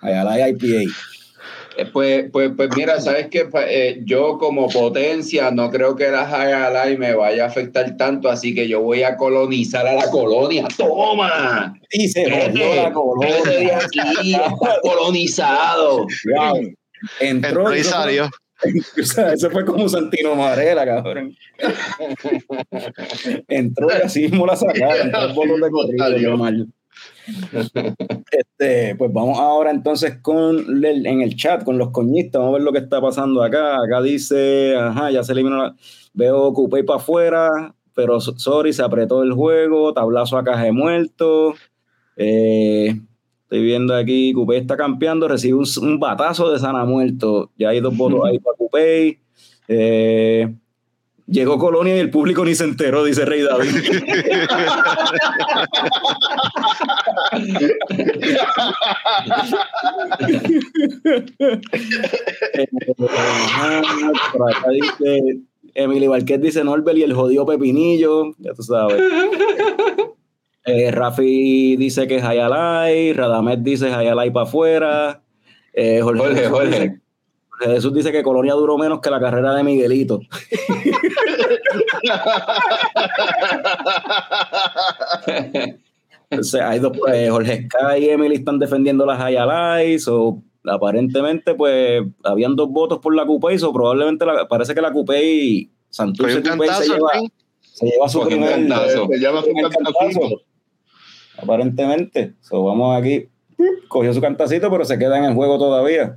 Hayalai 0.00 0.50
IPA. 0.50 0.66
Eh, 1.76 1.86
Pues, 1.92 2.26
pues, 2.32 2.50
pues 2.56 2.68
mira, 2.76 3.00
sabes 3.00 3.28
que 3.28 3.48
yo 4.04 4.38
como 4.38 4.68
potencia 4.68 5.50
no 5.50 5.70
creo 5.70 5.94
que 5.96 6.10
la 6.10 6.26
High 6.26 6.98
me 6.98 7.14
vaya 7.14 7.44
a 7.44 7.46
afectar 7.46 7.96
tanto, 7.96 8.28
así 8.28 8.54
que 8.54 8.68
yo 8.68 8.82
voy 8.82 9.02
a 9.04 9.16
colonizar 9.16 9.86
a 9.86 9.94
la 9.94 10.10
colonia. 10.10 10.66
¡Toma! 10.76 11.74
Y 11.90 12.08
se 12.08 12.24
Vete, 12.24 12.38
la 12.38 12.48
vete 12.48 12.80
de 12.88 12.92
colonia. 12.92 13.78
aquí, 13.78 14.34
está 14.34 14.80
colonizado. 14.82 16.06
Wow. 16.24 16.74
Entró 17.20 17.72
Entró 17.72 18.30
O 19.00 19.04
sea, 19.04 19.32
eso 19.32 19.50
fue 19.50 19.64
como 19.64 19.88
Santino 19.88 20.34
Marela, 20.34 20.84
cabrón. 20.84 21.34
Entró 23.48 23.88
y 23.90 24.02
así 24.04 24.22
mismo 24.22 24.46
la 24.46 24.56
sacaron. 24.56 25.10
de. 25.10 26.66
Este, 28.30 28.94
pues 28.96 29.12
vamos 29.12 29.38
ahora 29.38 29.70
entonces 29.70 30.18
con 30.20 30.84
el- 30.84 31.06
en 31.06 31.22
el 31.22 31.36
chat, 31.36 31.64
con 31.64 31.78
los 31.78 31.90
coñistas, 31.90 32.40
vamos 32.40 32.54
a 32.54 32.58
ver 32.58 32.62
lo 32.62 32.72
que 32.72 32.78
está 32.80 33.00
pasando 33.00 33.42
acá. 33.42 33.76
Acá 33.76 34.02
dice, 34.02 34.76
ajá, 34.76 35.10
ya 35.10 35.22
se 35.22 35.32
eliminó 35.32 35.56
la... 35.62 35.76
Veo 36.12 36.52
Coupé 36.52 36.82
para 36.84 36.98
afuera, 36.98 37.74
pero 37.94 38.20
so- 38.20 38.36
sorry, 38.38 38.72
se 38.72 38.82
apretó 38.82 39.22
el 39.22 39.32
juego, 39.32 39.94
tablazo 39.94 40.36
a 40.36 40.44
caja 40.44 40.64
de 40.64 40.72
muerto. 40.72 41.54
Eh, 42.16 43.00
estoy 43.50 43.64
viendo 43.64 43.96
aquí, 43.96 44.32
Coupé 44.32 44.58
está 44.58 44.76
campeando, 44.76 45.26
recibe 45.26 45.54
un, 45.58 45.66
un 45.82 45.98
batazo 45.98 46.52
de 46.52 46.60
sana 46.60 46.84
muerto. 46.84 47.50
Ya 47.58 47.70
hay 47.70 47.80
dos 47.80 47.96
votos 47.96 48.20
ahí 48.24 48.38
para 48.38 48.56
Coupé. 48.56 49.18
Eh, 49.66 50.54
llegó 51.26 51.58
Colonia 51.58 51.96
y 51.96 51.98
el 51.98 52.10
público 52.10 52.44
ni 52.44 52.54
se 52.54 52.62
enteró, 52.62 53.02
dice 53.02 53.24
Rey 53.24 53.42
David. 53.42 53.70
Eh, 62.52 62.66
por 64.32 64.50
acá 64.50 64.68
dice 64.70 65.40
Emily 65.74 66.06
Barquet 66.06 66.40
dice 66.40 66.64
Norbert 66.64 66.98
y 66.98 67.02
el 67.02 67.14
jodido 67.14 67.46
Pepinillo, 67.46 68.34
ya 68.38 68.52
tú 68.54 68.62
sabes. 68.62 69.00
Eh, 70.64 70.90
Rafi 70.90 71.76
dice 71.76 72.06
que 72.06 72.16
es 72.16 72.24
Hayalai, 72.24 73.12
Radamet 73.14 73.60
dice 73.60 73.92
Hayalai 73.92 74.30
para 74.32 74.46
afuera. 74.46 75.22
Eh, 75.72 76.00
Jorge, 76.02 76.20
Jorge, 76.20 76.34
Jesús 76.36 76.50
Jorge. 76.52 76.68
Dice, 76.80 77.00
Jorge 77.48 77.74
Jesús 77.74 77.94
dice 77.94 78.12
que 78.12 78.22
Colonia 78.22 78.54
duró 78.54 78.76
menos 78.78 79.00
que 79.00 79.10
la 79.10 79.20
carrera 79.20 79.54
de 79.54 79.62
Miguelito. 79.64 80.20
Entonces, 86.30 86.60
hay 86.60 86.78
dos, 86.78 86.96
pues, 86.96 87.30
Jorge 87.30 87.66
Sky 87.68 88.04
y 88.04 88.10
Emily 88.10 88.36
están 88.36 88.58
defendiendo 88.58 89.04
las 89.04 89.20
Hayalai, 89.20 89.96
o 90.08 90.40
aparentemente, 90.64 91.54
pues, 91.54 92.02
habían 92.22 92.54
dos 92.54 92.68
votos 92.70 92.98
por 93.00 93.14
la 93.14 93.26
Coupé, 93.26 93.56
o 93.64 93.72
probablemente 93.72 94.24
la- 94.24 94.46
parece 94.46 94.74
que 94.74 94.80
la 94.80 94.92
Coupé 94.92 95.24
y 95.24 95.70
Santurce 95.88 96.34
se 96.34 96.40
lleva, 96.42 97.10
se 97.60 97.86
lleva 97.86 98.08
su 98.08 98.20
primer 98.22 98.50
cantazo. 98.50 99.08
Se 99.10 99.18
llama 99.18 99.40
su 99.40 99.46
primer 99.46 99.70
cantacito. 99.70 100.20
cantazo, 100.20 100.42
aparentemente. 101.42 102.34
So, 102.40 102.64
vamos 102.64 102.98
aquí, 102.98 103.28
cogió 103.88 104.12
su 104.12 104.20
cantacito, 104.20 104.70
pero 104.70 104.84
se 104.84 104.98
queda 104.98 105.18
en 105.18 105.24
el 105.24 105.34
juego 105.34 105.58
todavía. 105.58 106.16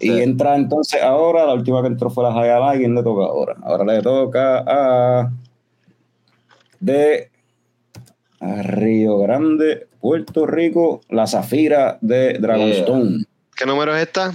Y 0.00 0.20
entra 0.20 0.56
entonces 0.56 1.02
ahora, 1.02 1.44
la 1.44 1.54
última 1.54 1.80
que 1.82 1.88
entró 1.88 2.08
fue 2.10 2.22
la 2.22 2.32
Hayalai, 2.32 2.78
¿quién 2.78 2.94
le 2.94 3.02
toca 3.02 3.24
ahora? 3.24 3.56
Ahora 3.62 3.84
le 3.84 4.02
toca 4.02 4.64
a 4.66 5.32
de 6.80 7.30
a 8.40 8.62
Río 8.62 9.18
Grande, 9.18 9.88
Puerto 10.00 10.46
Rico, 10.46 11.00
la 11.08 11.26
Zafira 11.26 11.98
de 12.00 12.34
Dragonstone. 12.34 13.24
¿Qué 13.56 13.66
número 13.66 13.96
es 13.96 14.02
esta? 14.02 14.32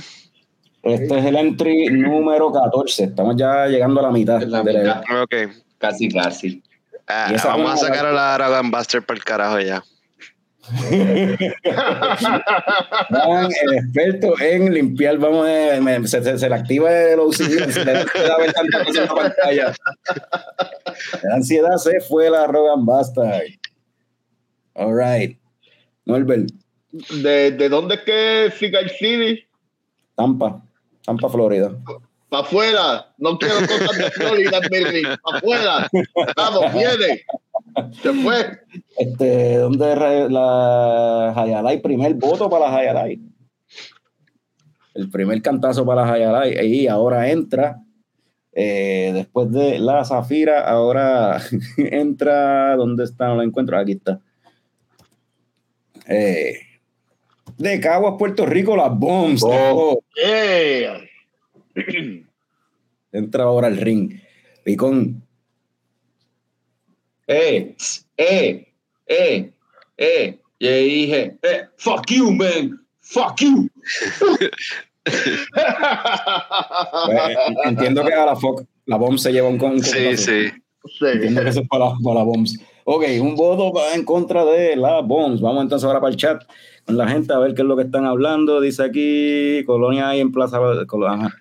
Este 0.84 1.18
es 1.18 1.26
el 1.26 1.38
entry 1.38 1.86
número 1.88 2.52
14. 2.52 3.06
Estamos 3.06 3.38
ya 3.38 3.68
llegando 3.68 4.02
a 4.02 4.04
la 4.04 4.12
mitad. 4.12 4.42
La 4.42 4.62
del 4.64 4.80
mitad. 4.80 5.02
evento. 5.10 5.24
Ok. 5.24 5.64
Casi, 5.78 6.10
casi. 6.10 6.64
Ah, 7.08 7.34
vamos 7.46 7.74
a 7.74 7.78
sacar 7.78 8.06
a 8.06 8.12
la 8.12 8.34
Dragon 8.34 8.70
Buster 8.70 9.02
para 9.06 9.18
el 9.18 9.24
carajo 9.24 9.60
ya. 9.62 9.84
El 13.62 13.74
experto 13.74 14.34
en 14.40 14.74
limpiar, 14.74 15.18
vamos, 15.18 15.48
eh, 15.50 15.80
me- 15.82 16.08
se, 16.08 16.24
se- 16.24 16.38
se 16.38 16.50
le 16.50 16.56
activa 16.56 16.92
el 16.92 17.20
OCD, 17.20 17.72
se 17.72 17.86
le 17.86 17.94
da 17.94 18.38
ver 18.38 18.54
tanta 18.54 18.84
cosa 18.86 19.02
en 19.02 19.08
la 19.08 19.14
pantalla. 19.16 19.74
La 21.24 21.36
ansiedad 21.36 21.76
se 21.78 22.00
fue 22.02 22.30
la 22.30 22.48
Rogan 22.48 22.86
Bastard. 22.86 23.42
All 24.76 24.96
right. 24.98 25.38
Norbert, 26.06 26.50
¿De, 27.22 27.52
¿De 27.52 27.70
dónde 27.70 27.96
es 27.96 28.02
que 28.02 28.46
es 28.46 28.54
Cigar 28.56 28.88
City? 28.90 29.44
Tampa, 30.16 30.62
Tampa, 31.06 31.30
Florida. 31.30 31.72
Para 32.34 32.46
afuera. 32.46 33.14
No 33.20 33.38
quiero 33.38 33.58
cosas 33.60 33.96
de 33.96 34.10
Florida. 34.10 34.60
Para 35.22 35.38
afuera. 35.38 35.90
Vamos, 36.36 36.74
viene. 36.74 37.22
Se 38.02 38.12
fue. 38.12 38.60
Este, 38.98 39.58
¿dónde 39.58 39.96
la 40.32 41.32
Hayalai? 41.36 41.80
Primer 41.80 42.16
voto 42.16 42.50
para 42.50 42.72
la 42.72 42.76
Hayalai. 42.76 43.22
El 44.96 45.12
primer 45.12 45.44
cantazo 45.44 45.86
para 45.86 46.08
la 46.08 46.12
Hayalai. 46.12 46.66
Y 46.66 46.88
ahora 46.88 47.30
entra, 47.30 47.84
eh, 48.52 49.12
después 49.14 49.52
de 49.52 49.78
la 49.78 50.04
Zafira, 50.04 50.68
ahora 50.68 51.40
entra, 51.78 52.76
¿dónde 52.76 53.04
está? 53.04 53.28
No 53.28 53.36
lo 53.36 53.44
encuentro. 53.44 53.78
Aquí 53.78 53.92
está. 53.92 54.20
Eh, 56.08 56.56
de 57.60 57.80
Caguas, 57.80 58.16
Puerto 58.18 58.48
Rico, 58.48 58.76
las 58.76 58.98
Bombs. 58.98 59.44
Oh. 59.46 60.02
Entra 63.12 63.44
ahora 63.44 63.68
el 63.68 63.78
ring. 63.78 64.20
Picón. 64.64 65.24
Eh, 67.28 67.76
eh, 68.18 68.74
eh, 69.08 69.52
eh. 69.98 70.40
Y 70.60 70.68
ahí 70.68 70.94
dije, 70.94 71.38
eh, 71.42 71.62
fuck 71.78 72.06
you, 72.10 72.32
man. 72.32 72.80
Fuck 73.02 73.42
you. 73.42 73.70
Pues, 77.06 77.38
entiendo 77.66 78.04
que 78.06 78.14
a 78.14 78.26
la 78.26 78.36
Fox, 78.36 78.66
la 78.86 78.98
Bomb 78.98 79.18
se 79.18 79.32
lleva 79.32 79.50
un 79.50 79.58
con. 79.58 79.80
Sí, 79.82 80.16
sí. 80.18 80.48
Sí. 80.86 81.06
Entiendo 81.06 81.44
que 81.44 81.50
eso 81.50 81.62
es 81.62 81.68
para, 81.68 81.92
para 82.04 82.20
la 82.20 82.24
Bombs. 82.24 82.60
Ok, 82.86 83.04
un 83.22 83.36
voto 83.36 83.72
va 83.72 83.94
en 83.94 84.04
contra 84.04 84.44
de 84.46 84.76
la 84.76 85.00
Bombs. 85.02 85.40
Vamos 85.42 85.64
entonces 85.64 85.86
ahora 85.86 86.02
para 86.02 86.12
el 86.12 86.18
chat 86.18 86.44
con 86.86 86.98
la 86.98 87.08
gente 87.08 87.34
a 87.34 87.40
ver 87.40 87.54
qué 87.54 87.62
es 87.62 87.68
lo 87.68 87.78
que 87.78 87.84
están 87.84 88.06
hablando. 88.06 88.60
Dice 88.60 88.84
aquí, 88.84 89.64
Colonia 89.66 90.10
hay 90.10 90.20
en 90.20 90.32
Plaza 90.32 90.60
Col- 90.88 91.08
ajá. 91.08 91.34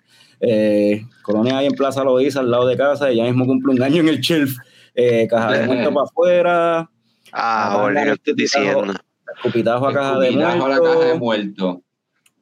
Eh, 0.42 1.06
Colonia 1.22 1.58
hay 1.58 1.66
en 1.66 1.72
Plaza 1.74 2.02
Loíza, 2.04 2.40
al 2.40 2.50
lado 2.50 2.66
de 2.66 2.76
casa, 2.76 3.10
y 3.12 3.16
ya 3.16 3.24
mismo 3.24 3.46
cumple 3.46 3.72
un 3.74 3.82
año 3.82 4.00
en 4.00 4.08
el 4.08 4.20
shelf. 4.20 4.56
Eh, 4.94 5.26
caja 5.30 5.52
de 5.52 5.66
muerto 5.66 5.90
para 5.94 6.04
afuera, 6.04 6.90
Ah, 7.32 7.78
Jorge, 7.80 7.94
¿qué 8.04 8.10
estás 8.10 8.18
escupitajo. 8.34 8.82
diciendo? 8.82 9.00
escupitajo 9.36 9.86
a 9.86 9.92
caja 9.94 10.18
de 10.18 10.28
a 10.28 10.32
la 10.32 10.56
muerto. 10.56 10.82
caja 10.82 11.04
de 11.06 11.14
muerto. 11.14 11.82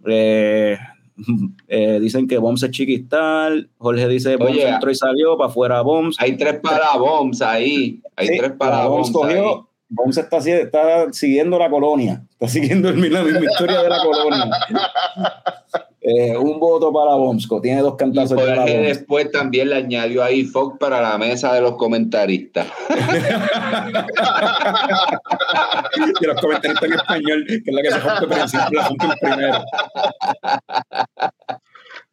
Eh, 0.07 0.79
eh, 1.69 1.99
dicen 2.01 2.27
que 2.27 2.39
Bombs 2.39 2.63
es 2.65 2.71
chiquistal. 2.73 3.69
Jorge 3.79 4.09
dice 4.09 4.35
Bombs 4.37 4.51
Oye, 4.53 4.69
entró 4.69 4.91
y 4.91 4.95
salió, 4.97 5.37
para 5.37 5.51
afuera 5.51 5.81
Bombs. 5.83 6.17
Hay 6.19 6.37
tres 6.37 6.59
para 6.61 6.97
bombs 6.97 7.41
ahí. 7.43 8.03
Hay 8.17 8.29
Sí, 8.29 8.39
tres 8.39 8.53
para 8.59 8.87
Bombs 8.87 9.13
bombs 9.13 9.29
ahí. 9.31 9.37
cogió, 9.39 9.69
Bombs 9.91 10.17
está, 10.19 10.39
está 10.39 11.13
siguiendo 11.13 11.59
la 11.59 11.69
colonia, 11.71 12.23
está 12.31 12.49
siguiendo 12.49 12.89
el, 12.89 13.13
la 13.13 13.23
misma 13.23 13.45
historia 13.45 13.83
de 13.83 13.89
la 13.91 13.99
colonia. 14.03 14.51
Eh, 16.03 16.35
un 16.35 16.59
voto 16.59 16.91
para 16.93 17.15
Bombsco, 17.15 17.61
tiene 17.61 17.83
dos 17.83 17.93
Y 17.95 17.97
cantazos 17.99 18.43
la 18.43 18.57
Jorge 18.57 18.73
Bombs. 18.73 18.89
después 18.89 19.31
también 19.31 19.69
le 19.69 19.77
añadió 19.77 20.25
ahí 20.25 20.45
Fox 20.45 20.79
para 20.79 21.03
la 21.03 21.19
mesa 21.19 21.53
de 21.53 21.61
los 21.61 21.77
comentaristas. 21.77 22.67
Y 26.21 26.27
los 26.27 26.41
comentarios 26.41 26.83
en 26.83 26.93
español, 26.93 27.45
que 27.47 27.55
es 27.57 27.75
la 27.75 27.83
que 27.83 27.91
se 27.91 27.99
rompe 27.99 28.41
encima, 28.41 28.69
la 28.73 28.89
rompe 28.89 29.07
el 29.07 29.19
primero. 29.19 29.65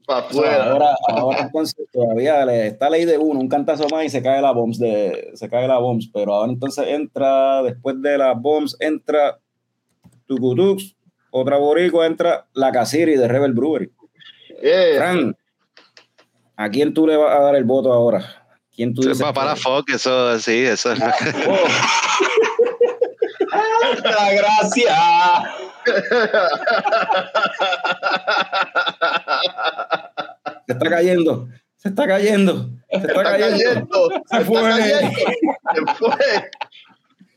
Para 0.05 0.25
O 0.25 0.33
sea, 0.33 0.63
ahora, 0.71 0.95
ahora 1.07 1.39
entonces 1.41 1.85
todavía 1.91 2.45
le, 2.45 2.67
está 2.67 2.89
ley 2.89 3.05
de 3.05 3.17
uno, 3.17 3.39
un 3.39 3.49
cantazo 3.49 3.87
más 3.89 4.05
y 4.05 4.09
se 4.09 4.21
cae 4.21 4.41
la 4.41 4.51
bombs 4.51 4.79
de, 4.79 5.31
se 5.35 5.49
cae 5.49 5.67
la 5.67 5.77
bombs, 5.77 6.09
pero 6.13 6.33
ahora 6.33 6.51
entonces 6.51 6.85
entra, 6.87 7.61
después 7.63 8.01
de 8.01 8.17
las 8.17 8.39
bombs, 8.41 8.75
entra 8.79 9.39
Tucutux, 10.25 10.96
otra 11.37 11.57
boricua, 11.57 12.05
entra 12.05 12.47
la 12.53 12.71
Casiri 12.71 13.15
de 13.15 13.27
Rebel 13.27 13.53
Brewery. 13.53 13.91
Eh. 14.61 14.93
Fran, 14.97 15.35
¿a 16.55 16.69
quién 16.69 16.93
tú 16.93 17.05
le 17.07 17.17
vas 17.17 17.35
a 17.37 17.41
dar 17.41 17.55
el 17.55 17.63
voto 17.63 17.91
ahora? 17.93 18.43
¿Quién 18.75 18.93
tú 18.93 19.01
dices 19.01 19.19
es 19.19 19.33
para 19.33 19.55
Fox, 19.55 19.93
eso 19.93 20.37
sí, 20.39 20.65
eso 20.65 20.91
es. 20.91 20.99
Oh, 20.99 21.57
¡La 24.03 24.33
gracia! 24.33 24.95
se 30.67 30.73
está 30.73 30.89
cayendo. 30.89 31.47
Se 31.77 31.89
está 31.89 32.07
cayendo. 32.07 32.69
Se 32.89 32.97
está, 32.97 33.07
Está 33.07 33.23
cayendo. 33.23 33.53
cayendo. 33.53 34.09
Se 34.29 34.39
fue. 34.45 34.61
cayendo. 34.61 35.11
Se 35.73 35.81
fue. 35.95 36.51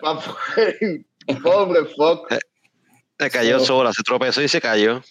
Pa' 0.01 0.17
fue. 0.17 1.05
Pobre 1.43 1.85
fuck. 1.97 2.35
Se 3.21 3.31
cayó 3.31 3.59
So- 3.61 3.67
sola, 3.67 3.93
se 3.93 4.03
tropezó 4.03 4.43
y 4.43 4.49
se 4.49 4.61
cayó. 4.61 5.03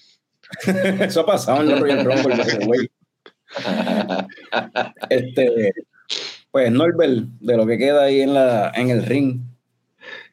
Eso 0.99 1.21
ha 1.21 1.25
pasado 1.27 1.61
en 1.61 1.71
el 1.71 1.79
Royal 1.79 2.03
Rumble, 2.03 2.35
way. 2.67 2.89
Este, 5.09 5.73
pues 6.51 6.71
Norbert, 6.71 7.25
de 7.39 7.57
lo 7.57 7.65
que 7.67 7.77
queda 7.77 8.03
ahí 8.03 8.21
en 8.21 8.33
la 8.33 8.71
en 8.75 8.89
el 8.89 9.05
ring. 9.05 9.41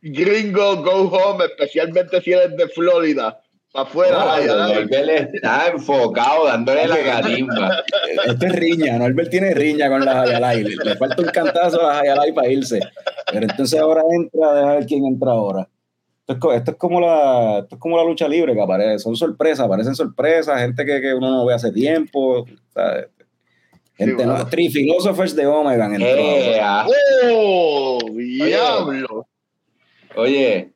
Gringo, 0.03 0.77
go 0.83 1.09
home, 1.11 1.45
especialmente 1.45 2.21
si 2.23 2.33
eres 2.33 2.57
de 2.57 2.69
Florida. 2.69 3.41
Pa' 3.73 3.83
afuera, 3.83 4.13
No, 4.19 4.33
ay. 4.33 4.47
Norbert 4.47 5.35
está 5.35 5.67
enfocado, 5.69 6.47
dándole 6.47 6.87
la 6.89 6.97
carimba. 7.03 7.85
Esto 8.27 8.47
es 8.47 8.53
riña, 8.55 8.99
Norbert 8.99 9.31
tiene 9.31 9.53
riña 9.53 9.89
con 9.91 10.03
las 10.05 10.17
Hayalai. 10.17 10.63
Le, 10.63 10.77
le 10.83 10.97
falta 10.97 11.21
un 11.23 11.29
cantazo 11.29 11.83
a 11.83 11.93
las 11.93 12.03
Hayalai 12.03 12.33
para 12.33 12.49
irse. 12.49 12.81
Pero 13.31 13.43
entonces 13.51 13.79
ahora 13.79 14.03
entra, 14.15 14.55
deja 14.55 14.73
ver 14.77 14.87
quién 14.87 15.05
entra 15.05 15.33
ahora. 15.33 15.69
Esto 16.29 16.33
es, 16.33 16.39
co- 16.41 16.53
esto 16.53 16.71
es 16.73 16.77
como 16.77 17.01
la, 17.01 17.59
esto 17.61 17.77
es 17.77 17.81
como 17.81 17.97
la 17.97 18.03
lucha 18.03 18.27
libre 18.27 18.53
que 18.53 18.61
aparece, 18.61 18.99
son 18.99 19.15
sorpresas, 19.15 19.65
aparecen 19.67 19.95
sorpresas, 19.95 20.61
gente 20.61 20.85
que, 20.85 21.01
que 21.01 21.15
uno 21.15 21.31
no 21.31 21.47
ve 21.47 21.55
hace 21.55 21.71
tiempo. 21.71 22.45
¿sabes? 22.75 23.07
Gente, 23.97 24.23
Sí, 24.25 24.29
no. 24.29 24.47
Three 24.49 24.69
Philosophers 24.69 25.37
de 25.37 25.47
Omega 25.47 25.87
entró. 25.87 26.07
Eh, 26.09 26.59
ah, 26.61 26.87
¡Oh! 27.33 27.99
¡Diablo! 28.13 29.27
Oye, 30.17 30.73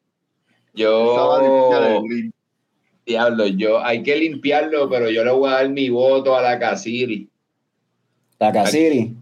yo, 0.74 2.02
diablo, 3.06 3.46
yo, 3.48 3.82
hay 3.84 4.02
que 4.02 4.16
limpiarlo, 4.16 4.88
pero 4.88 5.10
yo 5.10 5.24
le 5.24 5.30
voy 5.32 5.50
a 5.50 5.54
dar 5.54 5.68
mi 5.70 5.88
voto 5.90 6.36
a 6.36 6.42
la 6.42 6.58
Casiri. 6.58 7.28
Takasiri, 8.38 9.16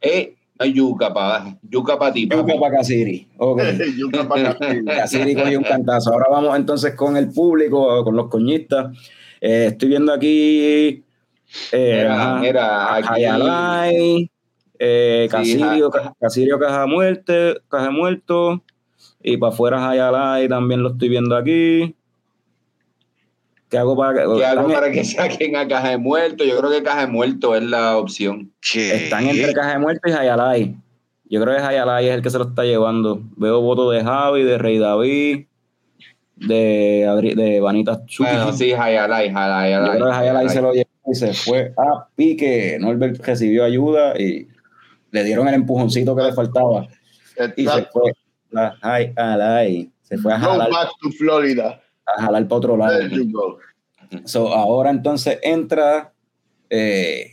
Eh, 0.00 0.32
no 0.32 0.35
hay 0.58 0.72
yuca 0.72 1.12
para 1.12 1.58
yuca 1.62 1.98
para 1.98 2.12
ti. 2.12 2.28
Yuka 2.28 2.54
para 2.58 2.76
Kasiri. 2.76 3.28
Ok. 3.38 3.62
Yuca 3.96 4.28
pa' 4.28 4.50
acá. 4.50 4.56
Kasiri 4.84 5.34
cogió 5.36 5.58
un 5.58 5.64
cantazo. 5.64 6.12
Ahora 6.12 6.26
vamos 6.30 6.56
entonces 6.56 6.94
con 6.94 7.16
el 7.16 7.30
público, 7.30 8.04
con 8.04 8.16
los 8.16 8.28
coñistas. 8.28 8.96
Eh, 9.40 9.68
estoy 9.70 9.90
viendo 9.90 10.12
aquí. 10.12 11.04
Eh, 11.72 11.98
Mira, 11.98 12.14
ajá, 12.14 12.40
mira, 12.40 12.94
aquí. 12.96 13.08
Hayalai, 13.08 14.30
eh, 14.78 15.28
Casirio, 15.30 15.90
Casirio 16.20 16.58
Caja 16.58 16.86
Muerte, 16.86 17.60
Caja 17.68 17.90
Muerto, 17.90 18.62
y 19.22 19.36
para 19.36 19.52
afuera 19.52 19.88
Hayalai 19.88 20.48
también 20.48 20.82
lo 20.82 20.90
estoy 20.90 21.08
viendo 21.08 21.36
aquí. 21.36 21.94
¿Qué 23.68 23.78
hago 23.78 23.96
para 23.96 24.12
que 24.14 24.36
¿Qué 24.36 24.44
hago 24.44 24.68
para 24.72 24.90
que 24.92 25.04
saquen 25.04 25.56
a 25.56 25.66
Caja 25.66 25.90
de 25.90 25.98
Muerto? 25.98 26.44
Yo 26.44 26.56
creo 26.58 26.70
que 26.70 26.82
Caja 26.82 27.00
de 27.02 27.06
Muerto 27.08 27.56
es 27.56 27.62
la 27.64 27.96
opción. 27.98 28.52
¿Qué? 28.60 28.94
están 29.04 29.26
entre 29.26 29.52
Caja 29.52 29.72
de 29.72 29.78
Muerto 29.78 30.08
y 30.08 30.12
Hayalai? 30.12 30.76
Yo 31.28 31.40
creo 31.42 31.56
que 31.56 31.62
Hayalai 31.62 32.08
es 32.08 32.14
el 32.14 32.22
que 32.22 32.30
se 32.30 32.38
lo 32.38 32.44
está 32.44 32.62
llevando. 32.64 33.20
Veo 33.36 33.60
votos 33.60 33.92
de 33.92 34.04
Javi, 34.04 34.44
de 34.44 34.58
Rey 34.58 34.78
David, 34.78 35.46
de, 36.36 37.04
Adri- 37.08 37.34
de 37.34 37.60
Vanita 37.60 38.06
Chuki. 38.06 38.30
Bueno, 38.30 38.52
sí, 38.52 38.72
Hayalai, 38.72 39.28
Hayalai. 39.28 39.72
Yo 39.72 39.90
creo 39.94 40.06
que 40.06 40.12
Hayalai. 40.16 40.48
se 40.48 40.62
lo 40.62 40.72
llevó 40.72 40.88
y 41.10 41.14
se 41.16 41.34
fue 41.34 41.72
a 41.76 42.06
pique. 42.14 42.78
Norbert 42.80 43.24
recibió 43.26 43.64
ayuda 43.64 44.16
y 44.16 44.46
le 45.10 45.24
dieron 45.24 45.48
el 45.48 45.54
empujoncito 45.54 46.14
que 46.14 46.22
le 46.22 46.32
faltaba. 46.32 46.86
Y 47.56 47.66
se 47.66 47.82
fue 47.86 48.12
a 48.54 48.74
Hayalai. 48.80 49.90
Se 50.02 50.18
fue 50.18 50.32
a 50.32 50.38
Go 50.38 50.56
back 50.58 50.90
to 51.02 51.10
Florida. 51.10 51.80
A 52.06 52.22
jalar 52.22 52.48
para 52.48 52.56
otro 52.56 52.76
lado. 52.76 52.98
So, 54.24 54.54
ahora 54.54 54.90
entonces 54.90 55.38
entra 55.42 56.12
eh, 56.70 57.30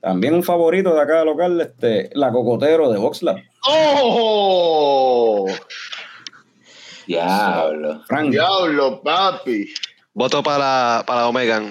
también 0.00 0.34
un 0.34 0.42
favorito 0.42 0.94
de 0.94 1.00
acá 1.00 1.24
local, 1.24 1.60
este, 1.60 2.10
la 2.14 2.30
cocotero 2.30 2.90
de 2.90 2.98
Voxlab, 2.98 3.38
¡Oh! 3.66 5.46
Diablo. 7.06 8.02
Frank. 8.06 8.30
Diablo, 8.30 9.02
papi. 9.02 9.66
Voto 10.12 10.42
para, 10.42 11.02
para 11.06 11.28
Omegan. 11.28 11.70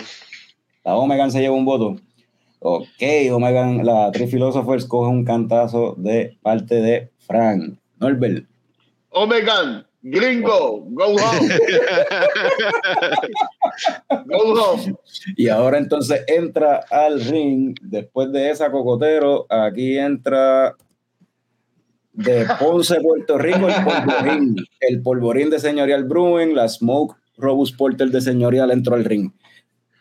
La 0.84 0.96
Omegan 0.96 1.32
se 1.32 1.42
lleva 1.42 1.56
un 1.56 1.66
voto. 1.66 1.98
Ok, 2.60 3.04
Omegan, 3.32 3.86
la 3.86 4.12
Three 4.12 4.28
Philosophers 4.28 4.86
coge 4.86 5.10
un 5.10 5.26
cantazo 5.26 5.96
de 5.98 6.38
parte 6.42 6.76
de 6.76 7.12
Frank. 7.28 7.78
Norbert. 8.00 8.46
Omegan, 9.10 9.86
gringo, 10.04 10.86
go 10.90 11.16
home. 11.16 11.50
go 14.26 14.54
home. 14.54 14.96
Y 15.36 15.50
ahora 15.50 15.78
entonces 15.80 16.24
entra 16.28 16.86
al 16.92 17.24
ring, 17.24 17.76
después 17.82 18.32
de 18.32 18.52
esa 18.52 18.72
cocotero, 18.72 19.46
aquí 19.50 19.98
entra 19.98 20.76
de 22.12 22.46
Ponce, 22.60 23.00
Puerto 23.02 23.38
Rico, 23.38 23.68
el 23.68 23.84
polvorín. 23.84 24.56
El 24.80 25.02
polvorín 25.02 25.50
de 25.50 25.60
Señorial 25.60 26.04
Brewing, 26.04 26.56
la 26.56 26.68
Smoke 26.68 27.16
Robust 27.38 27.76
Porter 27.76 28.10
de 28.10 28.22
Señorial 28.22 28.72
entró 28.72 28.96
al 28.96 29.06
ring. 29.06 29.32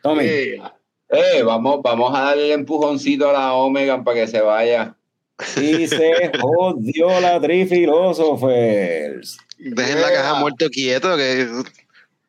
Tommy, 0.02 0.24
Yeah. 0.24 0.74
Eh, 1.08 1.42
vamos, 1.42 1.80
vamos 1.82 2.10
a 2.14 2.22
darle 2.22 2.46
el 2.46 2.52
empujoncito 2.52 3.28
a 3.28 3.32
la 3.34 3.52
Omega 3.52 4.02
para 4.02 4.20
que 4.20 4.26
se 4.26 4.40
vaya. 4.40 4.96
y 5.60 5.86
se 5.86 6.32
jodió 6.40 7.20
la 7.20 7.38
Three 7.38 7.66
Philosophers. 7.66 9.36
Dejen 9.70 10.00
la 10.00 10.12
caja 10.12 10.34
muerto 10.34 10.68
quieto 10.70 11.16
que 11.16 11.48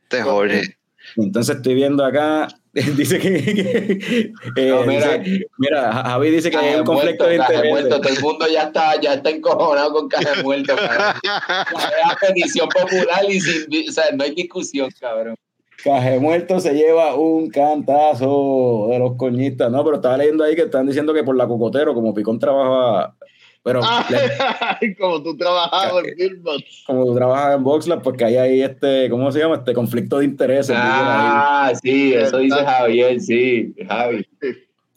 te 0.08 0.22
jode. 0.22 0.78
Entonces 1.18 1.56
estoy 1.58 1.74
viendo 1.76 2.04
acá, 2.06 2.48
dice 2.74 3.20
que, 3.20 3.44
que- 3.44 4.32
eh, 4.56 4.70
No, 4.70 4.84
mira. 4.84 5.18
dice- 5.18 5.48
mira, 5.58 5.92
Javi 5.92 6.30
dice 6.32 6.50
que 6.50 6.58
hay 6.58 6.76
un 6.76 6.86
conflicto 6.86 7.26
muerto, 7.26 7.28
de 7.28 7.38
caja 7.38 7.54
interés. 7.54 7.72
muerto. 7.72 8.02
Todo 8.02 8.14
el 8.14 8.22
mundo 8.22 8.46
ya 8.48 8.64
está, 8.64 9.00
ya 9.02 9.14
está 9.16 9.30
encojonado 9.30 9.92
con 9.94 10.08
caja 10.08 10.42
muerto. 10.44 10.76
cabrón. 10.76 11.14
Es 12.12 12.28
petición 12.30 12.70
popular 12.70 13.26
y 13.30 13.40
sin, 13.42 13.90
o 13.90 13.92
sea, 13.92 14.06
no 14.16 14.24
hay 14.24 14.34
discusión, 14.34 14.90
cabrón. 15.00 15.36
Caje 15.84 16.18
Muerto 16.18 16.62
se 16.62 16.74
lleva 16.74 17.14
un 17.16 17.50
cantazo 17.50 18.88
de 18.90 19.00
los 19.00 19.16
coñistas, 19.18 19.70
¿no? 19.70 19.84
Pero 19.84 19.98
estaba 19.98 20.18
leyendo 20.18 20.44
ahí 20.46 20.56
que 20.56 20.62
están 20.62 20.86
diciendo 20.88 21.14
que 21.14 21.24
por 21.24 21.36
la 21.36 21.46
cocotero, 21.48 21.94
como 21.94 22.14
Picón 22.14 22.40
trabajaba, 22.40 23.16
pero 23.64 23.82
Ay, 24.82 24.94
como 24.96 25.24
tú 25.24 25.38
trabajabas 25.38 26.04
en 26.06 26.16
Billboard. 26.16 26.64
como 26.86 27.06
tú 27.06 27.16
trabajas 27.16 27.56
en 27.56 27.64
Voxlab, 27.64 28.02
porque 28.02 28.26
hay 28.26 28.36
ahí 28.36 28.62
este, 28.62 29.10
¿cómo 29.10 29.32
se 29.32 29.40
llama? 29.40 29.56
Este 29.56 29.74
conflicto 29.74 30.20
de 30.20 30.26
intereses. 30.26 30.76
Ah, 30.78 31.72
sí, 31.82 32.14
eso 32.14 32.38
dice 32.40 32.58
Javier, 32.58 33.22
sí, 33.22 33.74
Javi. 33.88 34.28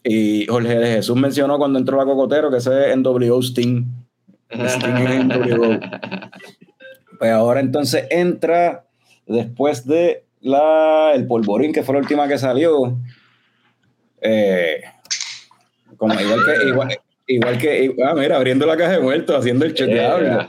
Y 0.03 0.45
Jorge 0.47 0.75
de 0.75 0.87
Jesús 0.87 1.15
mencionó 1.15 1.57
cuando 1.57 1.79
entró 1.79 1.97
la 1.97 2.05
cocotero 2.05 2.51
que 2.51 2.57
ese 2.57 2.87
es 2.87 2.93
en 2.93 3.03
W 3.03 3.39
Sting. 3.39 3.85
Sting 4.49 4.97
en 4.97 5.27
NWO. 5.27 5.79
Pues 7.19 7.31
ahora 7.31 7.61
entonces 7.61 8.05
entra 8.11 8.85
después 9.25 9.87
de 9.87 10.23
la 10.39 11.13
el 11.15 11.25
polvorín 11.25 11.73
que 11.73 11.81
fue 11.81 11.95
la 11.95 12.01
última 12.01 12.27
que 12.27 12.37
salió. 12.37 12.95
Eh, 14.21 14.81
como 15.97 16.13
igual 16.13 16.45
que 16.45 16.67
igual, 16.67 16.99
igual 17.27 17.57
que 17.57 17.93
ah, 18.03 18.13
mira, 18.15 18.37
abriendo 18.37 18.65
la 18.65 18.77
caja 18.77 18.93
de 18.93 18.99
muertos, 18.99 19.35
haciendo 19.35 19.65
el 19.65 19.73
chequeable. 19.73 20.29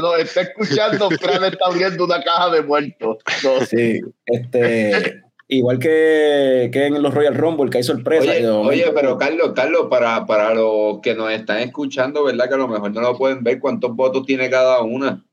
No, 0.00 0.16
está 0.16 0.42
escuchando, 0.42 1.10
Fran 1.10 1.44
está 1.44 1.66
abriendo 1.66 2.04
una 2.04 2.22
caja 2.22 2.50
de 2.50 2.62
muertos. 2.62 3.18
No, 3.44 3.60
Sí, 3.66 4.00
este 4.26 5.22
igual 5.50 5.78
que, 5.78 6.70
que 6.72 6.86
en 6.86 7.02
los 7.02 7.12
Royal 7.12 7.34
Rumble 7.34 7.70
que 7.70 7.78
hay 7.78 7.84
sorpresa. 7.84 8.38
y 8.38 8.44
Oye, 8.46 8.86
pero 8.94 9.18
Carlos, 9.18 9.52
Carlos, 9.54 9.88
para, 9.90 10.24
para 10.24 10.54
los 10.54 11.00
que 11.00 11.14
nos 11.14 11.30
están 11.32 11.58
escuchando, 11.58 12.24
¿verdad? 12.24 12.48
Que 12.48 12.54
a 12.54 12.58
lo 12.58 12.68
mejor 12.68 12.92
no 12.92 13.00
lo 13.00 13.18
pueden 13.18 13.42
ver, 13.42 13.58
¿cuántos 13.58 13.94
votos 13.94 14.24
tiene 14.24 14.48
cada 14.48 14.80
una? 14.82 15.24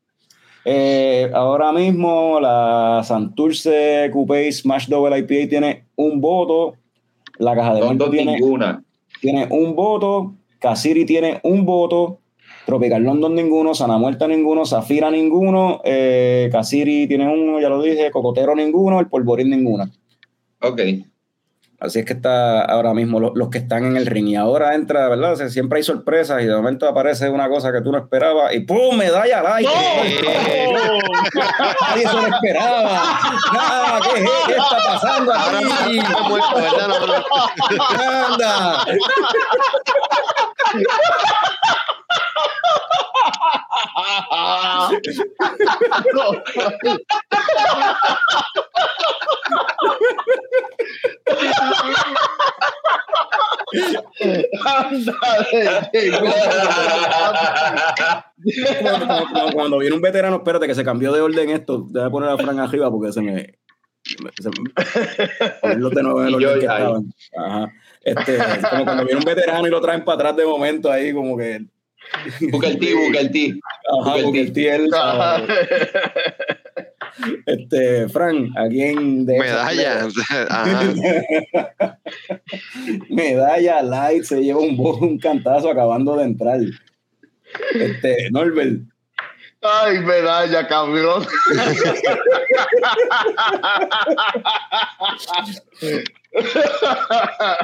Eh, 0.66 1.32
ahora 1.34 1.72
mismo 1.72 2.42
la 2.42 3.02
Santurce 3.06 4.10
Coupé 4.12 4.52
Smash 4.52 4.88
Double 4.88 5.18
IPA 5.18 5.50
tiene 5.50 5.86
un 5.96 6.20
voto. 6.20 6.76
La 7.38 7.56
caja 7.56 7.76
de 7.76 7.84
muertos 7.84 8.12
tiene, 8.12 8.34
ninguna. 8.34 8.84
Tiene 9.20 9.48
un 9.50 9.76
voto. 9.76 10.36
Casiri 10.60 11.06
tiene 11.06 11.40
un 11.44 11.66
voto. 11.66 12.20
Tropical 12.66 13.02
London 13.02 13.34
ninguno. 13.34 13.74
Sana 13.74 13.98
Muerta 13.98 14.28
ninguno. 14.28 14.66
Zafira 14.66 15.10
ninguno. 15.10 15.82
Eh, 15.84 16.50
Casiri 16.52 17.08
tiene 17.08 17.28
uno, 17.28 17.60
ya 17.60 17.70
lo 17.70 17.82
dije. 17.82 18.12
Cocotero 18.12 18.56
ninguno. 18.56 19.00
El 19.00 19.08
Polvorín 19.08 19.50
ninguna. 19.50 19.90
Ok. 20.62 20.82
Así 21.80 22.00
es 22.00 22.06
que 22.06 22.14
está 22.14 22.62
ahora 22.62 22.92
mismo 22.96 23.20
lo- 23.20 23.36
los, 23.36 23.50
que 23.50 23.60
están 23.60 23.86
en 23.86 23.98
el 23.98 24.08
ring. 24.08 24.30
Y 24.30 24.36
ahora 24.36 24.74
entra, 24.74 25.08
¿verdad? 25.10 25.34
O 25.34 25.36
sea, 25.36 25.48
siempre 25.50 25.78
hay 25.78 25.84
sorpresas 25.84 26.42
y 26.42 26.46
de 26.48 26.56
momento 26.56 26.88
aparece 26.88 27.30
una 27.30 27.48
cosa 27.50 27.72
que 27.72 27.82
tú 27.82 27.92
no 27.92 28.00
esperabas 28.00 28.56
y 28.56 28.62
¡pum! 28.62 28.98
Medalla 28.98 29.40
al 29.42 29.48
aire. 29.58 29.70
Nadie 31.90 32.08
se 32.08 32.14
lo 32.14 32.26
esperaba. 32.28 33.02
Nada, 33.54 34.00
¿qué, 34.02 34.26
qué 34.48 34.54
está 34.54 34.78
pasando 34.88 35.32
Ahora 35.34 35.60
aquí? 35.60 36.00
No, 36.00 37.08
no. 37.08 38.34
Anda. 38.34 38.86
cuando, 58.82 59.52
cuando 59.54 59.78
viene 59.80 59.96
un 59.96 60.02
veterano, 60.02 60.38
espérate 60.38 60.68
que 60.68 60.76
se 60.76 60.84
cambió 60.84 61.12
de 61.12 61.22
orden 61.22 61.50
esto. 61.50 61.86
Déjame 61.90 62.12
poner 62.12 62.30
a 62.30 62.38
Fran 62.38 62.60
arriba 62.60 62.92
porque 62.92 63.12
se 63.12 63.22
me. 63.22 63.60
Se 64.04 64.16
me 64.24 64.32
ponerlos 65.62 65.92
de 65.92 66.04
nuevo 66.04 66.22
en 66.22 66.28
el 66.28 66.36
orden 66.36 66.60
que 66.60 66.66
estaban. 66.66 67.14
Ajá. 67.36 67.72
Este, 68.02 68.38
como 68.70 68.86
cuando 68.86 69.04
viene 69.04 69.20
un 69.20 69.26
veterano 69.26 69.68
y 69.68 69.70
lo 69.70 69.82
traen 69.82 70.06
para 70.06 70.16
atrás 70.16 70.38
de 70.38 70.46
momento 70.46 70.90
ahí, 70.92 71.14
como 71.14 71.38
que. 71.38 71.66
Busca 72.52 72.68
el 72.68 72.80
ti, 72.80 72.94
busca 72.94 73.20
el 73.20 73.32
ti. 73.32 73.60
Ajá, 74.02 74.16
tiel. 74.54 74.90
Ajá. 74.94 75.44
Este, 77.48 78.08
Fran, 78.10 78.52
aquí 78.58 78.84
en. 78.84 79.26
de- 79.26 79.40
Medalla. 79.40 80.08
Medalla 83.10 83.82
Light 83.82 84.24
se 84.24 84.44
lleva 84.44 84.60
un, 84.60 84.80
un 84.80 85.18
cantazo 85.18 85.72
acabando 85.72 86.16
de 86.16 86.26
entrar. 86.26 86.60
Este, 87.74 88.30
Norbert. 88.30 88.82
Ay, 89.62 90.00
medalla, 90.00 90.68
cabrón. 90.68 91.26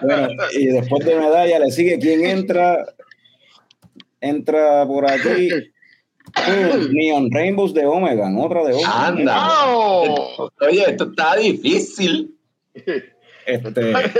Bueno, 0.02 0.28
y 0.54 0.66
después 0.68 1.06
de 1.06 1.16
medalla 1.16 1.60
le 1.60 1.72
sigue 1.72 2.00
quién 2.00 2.26
entra. 2.26 2.86
Entra 4.24 4.88
por 4.88 5.10
aquí. 5.10 5.50
Neon 6.92 7.30
Rainbows 7.30 7.74
de 7.74 7.86
Omega, 7.86 8.32
otra 8.40 8.64
de 8.64 8.74
Omega. 8.74 9.08
Anda. 9.08 9.36
¡Au! 9.36 10.50
Oye, 10.62 10.86
esto 10.88 11.10
está 11.10 11.36
difícil. 11.36 12.34
Este, 12.74 13.92
¿eh? 13.92 14.12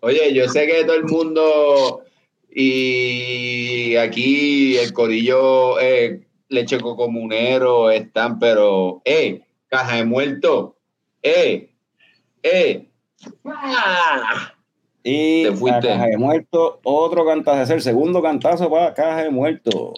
Oye, 0.00 0.34
yo 0.34 0.48
sé 0.48 0.66
que 0.68 0.84
todo 0.84 0.94
el 0.94 1.04
mundo 1.04 2.04
y 2.48 3.96
aquí 3.96 4.76
el 4.78 4.92
corillo 4.92 5.80
eh, 5.80 6.28
leche 6.48 6.78
comunero 6.78 7.90
están, 7.90 8.38
pero, 8.38 9.02
eh, 9.04 9.42
caja 9.66 9.96
de 9.96 10.04
muerto, 10.04 10.76
eh, 11.22 11.70
eh. 12.44 12.88
¡Ah! 13.44 14.54
Y 15.10 15.44
Te 15.44 15.52
fuiste. 15.52 15.90
a 15.90 15.94
Caja 15.94 16.06
de 16.06 16.18
Muerto, 16.18 16.80
otro 16.84 17.24
cantazo, 17.24 17.72
el 17.72 17.80
segundo 17.80 18.20
cantazo 18.20 18.70
para 18.70 18.92
Caja 18.92 19.22
de 19.22 19.30
Muerto. 19.30 19.94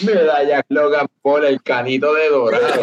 Medalla 0.00 0.64
Logan 0.70 1.06
Paul, 1.22 1.44
el 1.44 1.62
canito 1.62 2.12
de 2.14 2.30
dorado. 2.30 2.82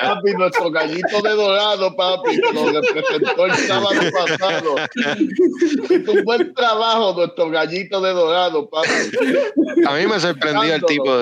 Papi, 0.00 0.32
nuestro 0.32 0.70
gallito 0.70 1.22
de 1.22 1.30
dorado, 1.30 1.96
papi, 1.96 2.40
que 2.40 2.52
nos 2.52 2.72
representó 2.72 3.46
el 3.46 3.54
sábado 3.54 4.00
pasado. 4.12 4.74
Hizo 5.88 6.12
un 6.12 6.24
buen 6.24 6.52
trabajo 6.54 7.14
nuestro 7.14 7.50
gallito 7.50 8.00
de 8.00 8.12
dorado, 8.12 8.68
papi. 8.68 8.88
A 9.86 9.94
mí 9.94 10.06
me 10.06 10.20
sorprendió 10.20 10.74
el 10.74 10.82
tipo. 10.84 11.12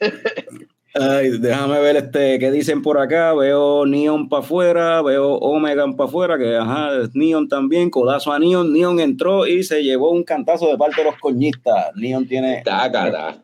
Ay, 1.00 1.38
déjame 1.38 1.80
ver 1.80 1.96
este 1.96 2.38
qué 2.38 2.50
dicen 2.50 2.82
por 2.82 2.98
acá. 2.98 3.32
Veo 3.34 3.86
Neon 3.86 4.28
para 4.28 4.42
afuera, 4.42 5.02
veo 5.02 5.34
Omega 5.34 5.84
para 5.96 6.08
afuera, 6.08 6.38
que 6.38 6.56
ajá, 6.56 6.90
es 7.02 7.14
Neon 7.14 7.48
también, 7.48 7.90
codazo 7.90 8.32
a 8.32 8.38
Neon. 8.38 8.72
Neon 8.72 8.98
entró 9.00 9.46
y 9.46 9.62
se 9.62 9.82
llevó 9.82 10.10
un 10.10 10.24
cantazo 10.24 10.66
de 10.68 10.76
parte 10.76 11.02
de 11.02 11.04
los 11.10 11.18
coñistas. 11.20 11.90
Neon 11.94 12.26
tiene, 12.26 12.62
Tácata. 12.64 13.42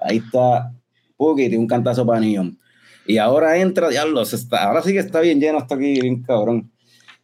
ahí 0.00 0.18
está, 0.18 0.72
Puki, 1.16 1.42
tiene 1.48 1.58
un 1.58 1.66
cantazo 1.66 2.06
para 2.06 2.20
Neon. 2.20 2.58
Y 3.06 3.18
ahora 3.18 3.58
entra, 3.58 3.88
diablo, 3.90 4.22
está, 4.22 4.64
ahora 4.64 4.80
sí 4.80 4.92
que 4.92 5.00
está 5.00 5.20
bien 5.20 5.38
lleno 5.40 5.58
hasta 5.58 5.74
aquí, 5.74 6.00
bien 6.00 6.22
cabrón. 6.22 6.70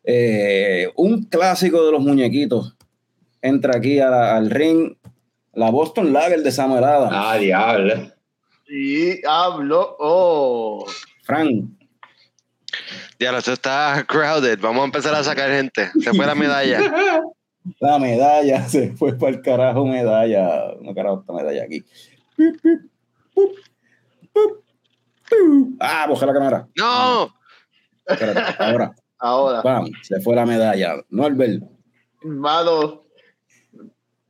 Eh, 0.04 0.90
un 0.96 1.24
clásico 1.24 1.84
de 1.86 1.92
los 1.92 2.02
muñequitos 2.02 2.76
entra 3.42 3.76
aquí 3.76 3.96
la- 3.96 4.36
al 4.36 4.50
ring, 4.50 4.94
la 5.54 5.70
Boston 5.70 6.12
Lager 6.12 6.42
de 6.42 6.50
Samuel 6.52 6.84
Adams. 6.84 7.12
Ah, 7.14 7.36
diablo. 7.38 7.94
Y 8.70 9.26
hablo, 9.26 9.96
oh. 9.98 10.86
Frank, 11.24 11.70
Ya, 13.18 13.36
esto 13.36 13.52
está 13.52 14.04
crowded. 14.06 14.60
Vamos 14.60 14.82
a 14.82 14.84
empezar 14.84 15.14
a 15.14 15.24
sacar 15.24 15.50
gente. 15.50 15.90
Se 16.00 16.14
fue 16.14 16.24
la 16.24 16.34
medalla. 16.34 16.80
La 17.78 17.98
medalla 17.98 18.66
se 18.68 18.92
fue 18.92 19.16
para 19.18 19.32
el 19.32 19.42
carajo, 19.42 19.84
medalla. 19.84 20.74
No 20.80 20.94
carajo, 20.94 21.20
esta 21.20 21.32
medalla 21.32 21.64
aquí. 21.64 21.84
Ah, 25.78 26.06
bajé 26.08 26.26
la 26.26 26.32
cámara. 26.32 26.68
¡No! 26.76 27.30
Espérate, 28.06 28.62
ahora, 28.62 28.94
Ahora, 29.18 29.60
bam, 29.60 29.90
se 30.02 30.20
fue 30.20 30.34
la 30.34 30.46
medalla. 30.46 30.94
Norbert, 31.10 31.62
mano, 32.22 33.04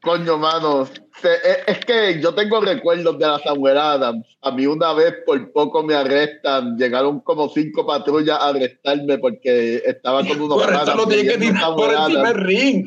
coño, 0.03 0.39
mano. 0.39 0.87
Se- 1.21 1.39
es, 1.67 1.85
que 1.85 2.21
yo 2.21 2.35
tengo 2.35 2.61
recuerdos 2.61 3.19
de 3.19 3.27
la 3.27 3.39
Samuel 3.39 3.77
Adams. 3.77 4.27
A 4.43 4.51
mí 4.51 4.67
una 4.67 4.93
vez 4.95 5.17
por 5.27 5.53
poco 5.53 5.83
me 5.83 5.95
arrestan. 5.95 6.77
Llegaron 6.77 7.21
como 7.21 7.49
cinco 7.49 7.87
patrullas 7.87 8.39
a 8.41 8.49
arrestarme 8.49 9.19
porque 9.19 9.83
estaba 9.85 10.27
con 10.27 10.41
unos 10.41 10.63
Por 10.63 10.73
eso 10.73 10.95
lo 10.95 11.07
que 11.07 11.39
tirar 11.39 11.75
por 11.75 11.93
encima 11.93 12.33
del 12.33 12.45
ring. 12.45 12.87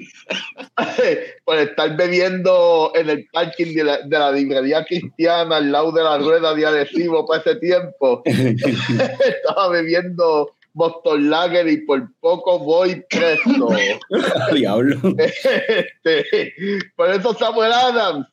por 1.46 1.58
estar 1.58 1.96
bebiendo 1.96 2.92
en 2.96 3.10
el 3.10 3.28
parking 3.32 3.76
de 3.76 3.84
la, 3.84 3.98
de 4.00 4.20
la 4.20 4.32
librería 4.32 4.84
cristiana 4.84 5.58
al 5.58 5.72
lado 5.72 5.92
de 5.92 6.04
la 6.04 6.18
rueda 6.18 6.54
de 6.56 6.66
adhesivo 6.66 7.26
para 7.26 7.42
ese 7.42 7.56
tiempo. 7.58 8.24
Estaba 8.26 9.70
bebiendo 9.70 10.56
Boston 10.74 11.30
Lager 11.30 11.68
y 11.68 11.78
por 11.86 12.10
poco 12.20 12.60
voy 12.60 13.04
preso. 13.10 13.70
diablo. 14.54 14.98
Este, 15.18 16.54
por 16.96 17.12
eso 17.12 17.34
Samuel 17.36 17.72
Adams, 17.72 18.28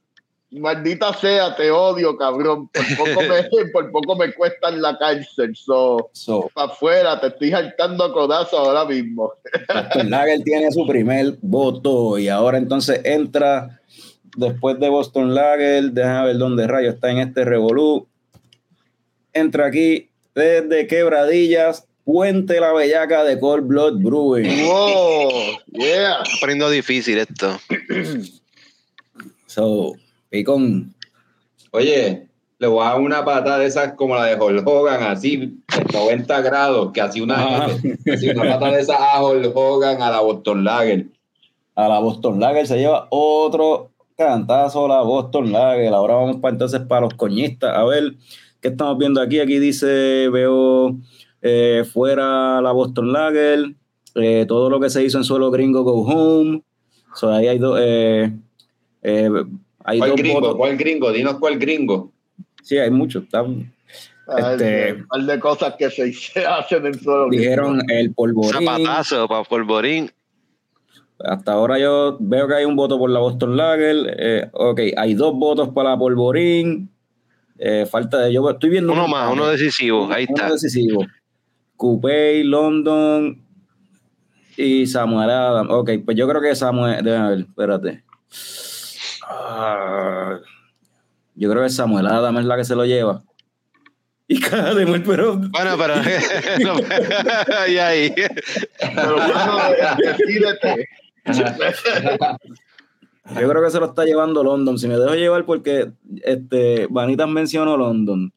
maldita 0.50 1.12
sea, 1.14 1.54
te 1.54 1.70
odio, 1.70 2.16
cabrón. 2.16 2.68
Por 2.68 2.96
poco 2.96 3.22
me, 3.22 3.68
por 3.72 3.90
poco 3.92 4.16
me 4.16 4.32
cuesta 4.32 4.70
en 4.70 4.82
la 4.82 4.96
cárcel. 4.98 5.54
So, 5.54 6.10
So, 6.12 6.50
para 6.54 6.72
afuera, 6.72 7.20
te 7.20 7.28
estoy 7.28 7.50
saltando 7.50 8.04
a 8.04 8.12
codazo 8.12 8.58
ahora 8.58 8.84
mismo. 8.86 9.32
Boston 9.68 10.10
Lager 10.10 10.42
tiene 10.42 10.72
su 10.72 10.86
primer 10.86 11.36
voto 11.42 12.18
y 12.18 12.28
ahora 12.28 12.58
entonces 12.58 13.00
entra 13.04 13.80
después 14.36 14.78
de 14.78 14.88
Boston 14.88 15.34
Lager, 15.34 15.90
déjame 15.90 16.26
ver 16.26 16.38
dónde 16.38 16.66
rayo 16.66 16.90
está 16.90 17.10
en 17.10 17.18
este 17.18 17.44
revolú. 17.44 18.06
Entra 19.32 19.66
aquí 19.66 20.10
desde 20.34 20.86
Quebradillas, 20.86 21.86
Puente 22.12 22.58
la 22.58 22.72
Bellaca 22.72 23.22
de 23.22 23.38
Cold 23.38 23.68
Blood 23.68 23.98
Brewing. 24.02 24.66
Wow, 24.66 25.30
yeah. 25.74 26.22
Está 26.22 26.40
poniendo 26.40 26.68
difícil 26.68 27.18
esto. 27.18 27.56
So, 29.46 29.94
Picón, 30.28 30.92
Oye, 31.70 32.26
le 32.58 32.66
voy 32.66 32.84
a 32.84 32.90
dar 32.90 33.00
una 33.00 33.24
patada 33.24 33.58
de 33.58 33.66
esas 33.66 33.92
como 33.92 34.16
la 34.16 34.24
de 34.24 34.34
Hulk 34.34 34.66
Hogan, 34.66 35.04
así, 35.04 35.34
en 35.34 35.86
90 35.92 36.40
grados, 36.40 36.90
que 36.92 37.00
así 37.00 37.20
una, 37.20 37.66
así 38.12 38.28
una 38.28 38.42
patada 38.42 38.72
de 38.72 38.82
esas 38.82 38.96
a 38.98 39.24
Hulk 39.24 39.52
Hogan, 39.54 40.02
a 40.02 40.10
la 40.10 40.20
Boston 40.20 40.64
Lager. 40.64 41.06
a 41.76 41.86
la 41.86 42.00
Boston 42.00 42.40
Lager 42.40 42.66
se 42.66 42.78
lleva 42.78 43.06
otro 43.10 43.92
cantazo 44.16 44.88
la 44.88 45.02
Boston 45.02 45.52
Lager. 45.52 45.94
Ahora 45.94 46.14
vamos 46.14 46.38
para 46.38 46.54
entonces 46.54 46.80
para 46.80 47.02
los 47.02 47.14
coñistas. 47.14 47.76
A 47.76 47.84
ver, 47.84 48.14
¿qué 48.60 48.66
estamos 48.66 48.98
viendo 48.98 49.20
aquí? 49.20 49.38
Aquí 49.38 49.60
dice, 49.60 50.28
veo 50.28 50.96
eh, 51.42 51.84
fuera 51.90 52.60
la 52.60 52.72
Boston 52.72 53.12
Lager, 53.12 53.74
eh, 54.16 54.44
todo 54.46 54.68
lo 54.70 54.80
que 54.80 54.90
se 54.90 55.04
hizo 55.04 55.18
en 55.18 55.24
suelo 55.24 55.50
gringo 55.50 55.82
go 55.82 56.02
home. 56.02 56.62
So, 57.14 57.32
ahí 57.32 57.48
hay 57.48 57.58
dos, 57.58 57.78
eh, 57.82 58.32
eh, 59.02 59.30
hay 59.84 59.98
¿Cuál 59.98 60.10
dos 60.10 60.18
gringo? 60.20 60.40
votos. 60.40 60.56
¿Cuál 60.56 60.76
gringo? 60.76 61.12
Dinos 61.12 61.38
cuál 61.38 61.58
gringo. 61.58 62.12
Sí, 62.62 62.78
hay 62.78 62.90
muchos. 62.90 63.24
Ay, 63.32 63.66
Este- 64.52 64.92
un 64.94 65.06
par 65.08 65.20
de 65.22 65.40
cosas 65.40 65.74
que 65.78 65.90
se, 65.90 66.12
hacen 66.46 66.86
en 66.86 66.94
suelo. 67.00 67.28
dijeron 67.30 67.80
el 67.88 68.12
polvorín. 68.14 68.52
Zapatazo 68.52 69.26
para 69.26 69.42
Polvorín. 69.44 70.10
Hasta 71.18 71.52
ahora 71.52 71.78
yo 71.78 72.16
veo 72.20 72.46
que 72.48 72.54
hay 72.54 72.64
un 72.64 72.76
voto 72.76 72.96
por 72.98 73.10
la 73.10 73.18
Boston 73.18 73.56
Lager. 73.56 73.96
eh, 74.18 74.48
ok, 74.52 74.80
hay 74.96 75.14
dos 75.14 75.34
votos 75.34 75.68
para 75.70 75.90
la 75.90 75.98
Polvorín. 75.98 76.88
Eh, 77.58 77.84
falta 77.90 78.20
de. 78.20 78.32
Yo 78.32 78.48
estoy 78.48 78.70
viendo. 78.70 78.92
Uno 78.92 79.04
un- 79.04 79.10
más, 79.10 79.30
uno 79.32 79.46
decisivo. 79.48 80.08
Ahí 80.12 80.24
Uno 80.28 80.36
está. 80.36 80.52
decisivo. 80.52 81.04
Coupé, 81.80 82.44
London 82.44 83.42
y 84.54 84.86
Samuel 84.86 85.30
Adams. 85.30 85.70
Ok, 85.70 85.92
pues 86.04 86.14
yo 86.14 86.28
creo 86.28 86.42
que 86.42 86.54
Samuel. 86.54 87.02
Déjame 87.02 87.30
ver, 87.30 87.38
espérate. 87.38 88.04
Ah, 89.26 90.38
yo 91.34 91.50
creo 91.50 91.62
que 91.62 91.70
Samuel 91.70 92.06
Adams 92.06 92.40
es 92.40 92.44
la 92.44 92.58
que 92.58 92.64
se 92.64 92.76
lo 92.76 92.84
lleva. 92.84 93.22
Y 94.28 94.38
cada 94.40 94.74
de 94.74 94.84
muerte, 94.84 95.06
pero. 95.08 95.38
Bueno, 95.38 95.78
pero. 95.78 95.94
y 97.70 97.78
ahí. 97.78 98.14
Pero, 98.14 99.16
decídete. 99.96 100.86
Yo 103.40 103.48
creo 103.48 103.64
que 103.64 103.70
se 103.70 103.80
lo 103.80 103.86
está 103.86 104.04
llevando 104.04 104.44
London. 104.44 104.78
Si 104.78 104.86
me 104.86 104.98
dejo 104.98 105.14
llevar 105.14 105.46
porque 105.46 105.92
este 106.24 106.88
Vanitas 106.90 107.26
mencionó 107.26 107.78
London. 107.78 108.30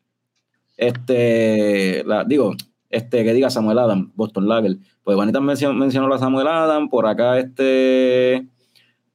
Este, 0.78 2.06
la, 2.06 2.24
digo, 2.24 2.56
este, 2.94 3.24
que 3.24 3.34
diga 3.34 3.50
Samuel 3.50 3.80
Adam, 3.80 4.12
Boston 4.14 4.48
Lager. 4.48 4.78
Pues 5.04 5.16
Juanita 5.16 5.42
mencionó, 5.42 5.74
mencionó 5.74 6.14
a 6.14 6.20
Samuel 6.20 6.48
Adam, 6.48 6.90
por 6.90 7.08
acá 7.08 7.40
este... 7.40 8.48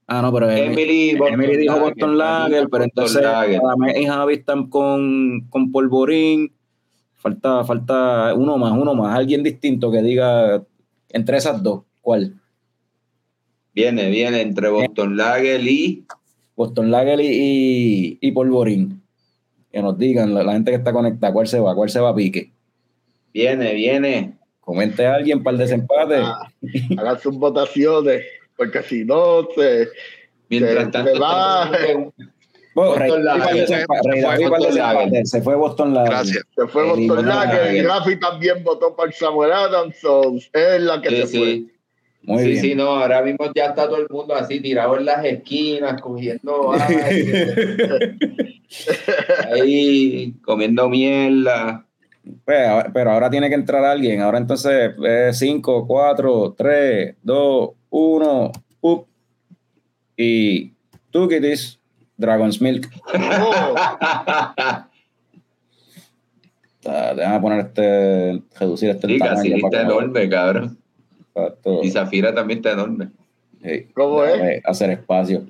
Ah, 0.08 0.20
no, 0.20 0.32
pero 0.32 0.50
Emily, 0.50 1.10
Emily, 1.10 1.58
dijo 1.58 1.74
Lager, 1.74 1.88
Boston 1.88 2.18
Lager, 2.18 2.68
pero 2.70 2.84
entonces 2.84 3.22
Lager. 3.22 3.60
Y 3.96 4.06
Javi 4.06 4.34
están 4.34 4.68
con, 4.68 5.46
con 5.48 5.70
Polvorín. 5.70 6.52
Falta, 7.14 7.62
falta 7.62 8.34
uno 8.34 8.58
más, 8.58 8.72
uno 8.72 8.94
más, 8.94 9.16
alguien 9.16 9.42
distinto 9.42 9.90
que 9.92 10.02
diga 10.02 10.62
entre 11.10 11.36
esas 11.36 11.62
dos, 11.62 11.82
¿cuál? 12.00 12.34
Viene, 13.74 14.08
viene 14.10 14.40
entre 14.40 14.70
Boston 14.70 15.16
Lager 15.16 15.60
y 15.66 16.04
Boston 16.56 16.90
Lager 16.90 17.20
y, 17.20 17.28
y, 17.28 18.18
y 18.20 18.32
Polvorín. 18.32 19.02
Que 19.70 19.82
nos 19.82 19.96
digan, 19.98 20.34
la, 20.34 20.42
la 20.42 20.54
gente 20.54 20.72
que 20.72 20.78
está 20.78 20.92
conectada, 20.92 21.32
¿cuál 21.32 21.46
se 21.46 21.60
va? 21.60 21.74
¿Cuál 21.74 21.90
se 21.90 22.00
va 22.00 22.10
a 22.10 22.14
pique? 22.14 22.57
Viene, 23.38 23.74
viene. 23.74 24.32
Comente 24.60 25.06
a 25.06 25.14
alguien 25.14 25.42
para 25.42 25.52
el 25.54 25.58
desempate. 25.58 26.16
Ah, 26.16 26.50
hagan 26.98 27.18
sus 27.20 27.36
votaciones, 27.36 28.24
porque 28.56 28.82
si 28.82 29.04
no, 29.04 29.48
se, 29.54 29.88
Mientras 30.50 30.84
Se- 30.86 30.90
tanto, 30.90 31.12
se 31.14 31.18
va. 31.20 31.70
Bueno, 32.74 32.94
Rey 32.94 33.10
Se 33.66 33.82
fue 33.86 33.96
Boston. 34.46 34.74
Lager. 34.74 35.26
Se 35.26 35.42
fue 35.42 35.56
Boston 35.56 35.94
Lager. 35.94 36.10
Gracias. 36.10 36.44
se 36.56 36.66
fue 36.68 36.84
Boston 36.84 37.26
Lager. 37.26 37.84
Rafi 37.86 38.16
también 38.20 38.62
votó 38.64 38.94
por 38.94 39.12
Samuel 39.12 39.52
Adams, 39.52 39.96
so, 40.00 40.34
es 40.52 40.80
la 40.80 41.00
que 41.02 41.08
Sí, 41.10 41.16
se 41.16 41.22
fue. 41.26 41.30
sí. 41.46 41.70
Muy 42.22 42.42
sí, 42.42 42.48
bien. 42.50 42.60
sí, 42.62 42.74
no, 42.74 42.88
ahora 42.90 43.22
mismo 43.22 43.50
ya 43.54 43.66
está 43.66 43.86
todo 43.86 43.98
el 43.98 44.06
mundo 44.10 44.34
así 44.34 44.60
tirado 44.60 44.98
en 44.98 45.06
las 45.06 45.24
esquinas, 45.24 46.00
cogiendo 46.02 46.72
ay, 46.78 47.32
ahí, 49.52 50.34
comiendo 50.44 50.88
mierda. 50.88 51.84
Pues, 52.44 52.68
pero 52.92 53.12
ahora 53.12 53.30
tiene 53.30 53.48
que 53.48 53.54
entrar 53.54 53.84
alguien. 53.84 54.20
Ahora 54.20 54.38
entonces, 54.38 54.92
5, 55.32 55.86
4, 55.86 56.54
3, 56.56 57.16
2, 57.22 57.70
1, 57.90 58.52
up. 58.80 59.06
Y 60.16 60.72
Tukitis, 61.10 61.78
Dragon's 62.16 62.60
Milk. 62.60 62.88
Oh, 63.40 63.74
Déjame 67.16 67.40
poner 67.40 67.60
este, 67.66 68.42
reducir 68.58 68.90
este 68.90 69.06
Sí, 69.06 69.18
tamaño 69.18 69.36
casi 69.36 69.52
está 69.52 69.70
que 69.70 69.80
enorme, 69.82 70.28
cabrón. 70.28 70.78
Y 71.82 71.90
Zafira 71.90 72.34
también 72.34 72.58
está 72.58 72.72
enorme. 72.72 73.10
Sí, 73.62 73.86
¿Cómo 73.94 74.24
es? 74.24 74.62
Hacer 74.64 74.90
espacio. 74.90 75.44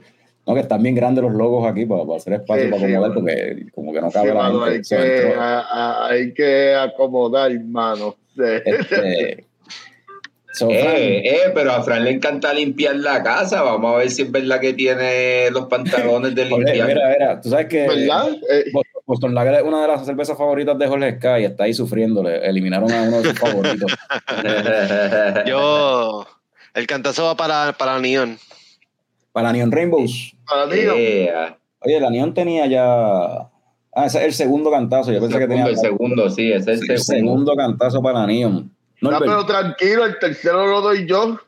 No, 0.49 0.55
que 0.55 0.61
están 0.61 0.83
bien 0.83 0.95
grandes 0.95 1.23
los 1.23 1.33
logos 1.35 1.71
aquí 1.71 1.85
para, 1.87 2.05
para 2.05 2.17
hacer 2.17 2.33
espacio 2.33 2.65
Sí, 2.65 2.71
para 2.71 2.81
sí, 2.87 2.95
acomodar, 2.95 3.15
porque 3.15 3.67
como 3.75 3.93
que 3.93 4.01
no 4.01 4.09
sí, 4.09 4.15
cabe 4.15 4.29
la 4.29 4.35
mano, 4.35 4.65
hay, 4.65 4.73
gente. 4.73 4.85
Se 4.85 4.97
que, 4.97 5.23
entró, 5.27 5.41
a- 5.43 5.61
a- 5.61 6.07
hay 6.09 6.33
que 6.35 6.75
acomodar, 6.75 7.53
hermano. 7.53 8.17
Sí. 8.35 8.43
este, 8.65 9.45
so, 10.55 10.71
Eh, 10.71 11.23
eh, 11.29 11.51
pero 11.55 11.73
a 11.73 11.83
Fran 11.83 12.03
le 12.05 12.11
encanta 12.13 12.53
limpiar 12.55 12.97
la 12.97 13.23
casa. 13.23 13.63
Vamos 13.63 13.95
a 13.95 13.99
ver 13.99 14.11
si 14.11 14.23
es 14.23 14.33
verdad 14.33 14.59
que 14.59 14.73
tiene 14.73 15.51
los 15.51 15.67
pantalones 15.67 16.35
de 16.35 16.45
limpiar. 16.47 16.89
mira, 16.89 17.09
mira, 17.11 17.41
tú 17.41 17.51
sabes 17.51 17.67
que 17.67 17.87
¿Verdad? 17.87 18.29
Eh, 18.51 18.73
Boston- 19.05 19.35
Lager 19.35 19.55
es 19.55 19.63
una 19.63 19.83
de 19.83 19.89
las 19.89 20.05
cervezas 20.07 20.37
favoritas 20.37 20.79
de 20.79 20.87
Jorge 20.87 21.17
Sky 21.17 21.41
y 21.41 21.45
está 21.45 21.65
ahí 21.65 21.75
sufriendo. 21.75 22.23
Le 22.23 22.47
eliminaron 22.49 22.91
a 22.91 23.03
uno 23.03 23.21
de 23.23 23.31
sus 23.31 23.39
favoritos. 23.39 23.93
Yo. 25.47 26.27
El 26.75 26.87
cantazo 26.87 27.25
va 27.25 27.37
para, 27.37 27.73
para 27.73 27.99
Neon. 27.99 28.39
Para 29.39 29.53
Neon 29.53 29.71
Rainbows. 29.71 30.35
para 30.49 30.67
no. 30.67 30.73
Yeah. 30.75 31.59
Oye, 31.81 32.01
la 32.01 32.11
Neon 32.11 32.35
tenía 32.35 32.67
ya. 32.67 33.49
Ah, 33.95 34.07
ese 34.07 34.19
es 34.19 34.25
el 34.25 34.33
segundo 34.35 34.71
cantazo. 34.71 35.11
Yo 35.13 35.19
El 35.19 35.23
pensé 35.25 35.39
que 35.39 35.45
segundo, 35.45 35.65
tenía. 35.65 35.71
el 35.71 35.79
segundo, 35.79 36.31
sí, 36.31 36.53
ese 36.53 36.73
es 36.73 36.83
el 36.83 36.91
el 36.91 36.99
segundo. 36.99 37.29
segundo 37.31 37.57
cantazo 37.57 38.03
para 38.03 38.27
Neon. 38.27 38.71
Norbert, 39.01 39.23
pero 39.25 39.47
tranquilo, 39.47 40.05
el 40.05 40.19
tercero 40.19 40.67
lo 40.67 40.81
doy 40.81 41.07
yo. 41.07 41.39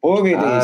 Poquiti, 0.00 0.36
Ah, 0.38 0.60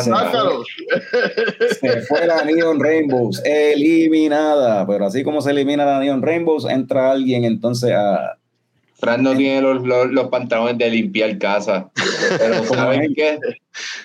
se 1.79 2.01
fue 2.01 2.27
la 2.27 2.43
Neon 2.45 2.79
Rainbows 2.79 3.41
eliminada. 3.45 4.85
Pero 4.87 5.05
así 5.05 5.23
como 5.23 5.41
se 5.41 5.51
elimina 5.51 5.85
la 5.85 5.99
Neon 5.99 6.21
Rainbows, 6.21 6.65
entra 6.69 7.11
alguien 7.11 7.43
entonces 7.45 7.91
a. 7.91 8.37
Fran 9.01 9.23
no 9.23 9.35
tiene 9.35 9.61
los, 9.61 9.81
los, 9.85 10.11
los 10.11 10.27
pantalones 10.29 10.77
de 10.77 10.89
limpiar 10.91 11.37
casa. 11.39 11.89
Pero 12.37 12.63
¿saben 12.63 13.13
qué? 13.15 13.39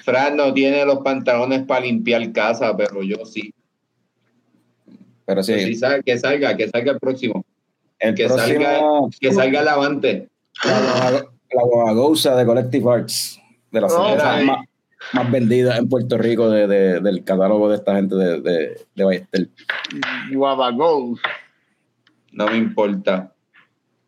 Fran 0.05 0.36
no 0.36 0.53
tiene 0.55 0.84
los 0.86 1.01
pantalones 1.01 1.64
para 1.66 1.82
limpiar 1.84 2.32
casa, 2.32 2.74
pero 2.76 3.03
yo 3.03 3.24
sí. 3.26 3.53
Pero 5.26 5.42
sí, 5.42 5.53
que 6.05 6.18
salga, 6.18 6.57
que 6.57 6.68
salga 6.68 6.92
el 6.92 6.99
próximo. 6.99 7.44
el 7.99 8.14
que 8.14 8.24
próximo. 8.26 8.61
salga- 8.64 9.11
Que 9.20 9.32
salga 9.32 9.61
el 9.61 9.68
avante. 9.68 10.28
la, 10.64 11.26
Guagosa 11.53 12.34
de 12.36 12.44
Collective 12.47 12.90
Arts, 12.92 13.38
de 13.70 13.80
las 13.80 13.92
Oh, 13.92 14.16
más, 14.16 14.64
más 15.12 15.30
vendidas 15.30 15.78
en 15.78 15.88
Puerto 15.88 16.16
Rico 16.18 16.49
de, 16.51 16.66
de- 16.66 17.01
del 17.01 17.22
catálogo 17.22 17.68
de 17.68 17.76
esta 17.76 17.97
gente 17.97 18.14
de, 18.14 18.40
de, 18.40 18.80
de 18.94 19.05
Ballester. 19.05 19.49
Guabagos. 20.32 21.20
No 22.32 22.47
me 22.49 22.57
importa. 22.57 23.32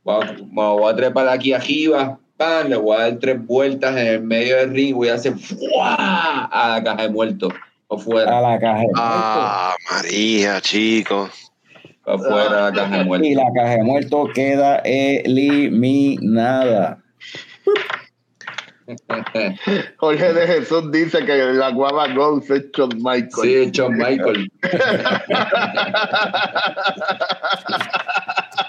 Voy 0.04 0.24
a, 0.24 0.32
me 0.32 0.44
voy 0.52 0.92
a 0.92 0.96
trepar 0.96 1.28
aquí 1.28 1.52
arriba. 1.52 2.18
Pan, 2.36 2.70
le 2.70 2.76
voy 2.76 2.96
a 2.96 3.00
dar 3.00 3.18
tres 3.18 3.44
vueltas 3.44 3.96
en 3.96 4.06
el 4.06 4.22
medio 4.22 4.56
del 4.56 4.70
ring. 4.70 4.94
Voy 4.94 5.08
a 5.08 5.14
hacer 5.14 5.34
¡fua! 5.38 6.44
a 6.44 6.68
la 6.76 6.84
caja 6.84 7.02
de 7.02 7.08
muertos. 7.10 7.52
O 7.88 7.96
A 8.18 8.40
la 8.40 8.58
caja 8.60 8.80
de 8.80 8.86
Ah, 8.96 9.74
María, 9.90 10.60
chico. 10.60 11.28
O 12.04 12.18
fuera 12.18 12.70
la 12.70 12.72
caja 12.72 12.98
de 12.98 13.04
muertos. 13.04 13.28
Y 13.28 13.34
muertos. 13.34 13.54
la 13.54 13.60
caja 13.62 13.74
de 13.76 13.82
muertos 13.82 14.28
queda 14.34 14.76
eliminada. 14.84 17.02
Jorge 19.98 20.32
de 20.32 20.46
Jesús 20.46 20.90
dice 20.92 21.24
que 21.24 21.36
la 21.36 21.70
Guabagos 21.70 22.48
es 22.50 22.66
John 22.74 22.90
Michael. 22.96 23.30
Sí, 23.42 23.70
John 23.74 23.96
Michael. 23.96 24.50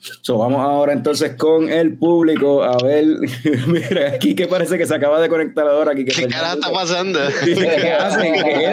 So, 0.00 0.38
vamos 0.38 0.60
ahora 0.60 0.94
entonces 0.94 1.36
con 1.36 1.68
el 1.68 1.98
público 1.98 2.62
a 2.62 2.76
ver. 2.82 3.04
Mira, 3.66 4.12
aquí 4.14 4.34
que 4.34 4.46
parece 4.46 4.78
que 4.78 4.86
se 4.86 4.94
acaba 4.94 5.20
de 5.20 5.28
conectar 5.28 5.66
ahora. 5.66 5.92
Aquí 5.92 6.04
que 6.04 6.12
¿Qué 6.12 6.26
carajo 6.26 6.54
está 6.54 6.72
pasando? 6.72 7.18
¿Qué 7.44 7.92
hacen? 7.92 8.32
¿Qué 8.32 8.64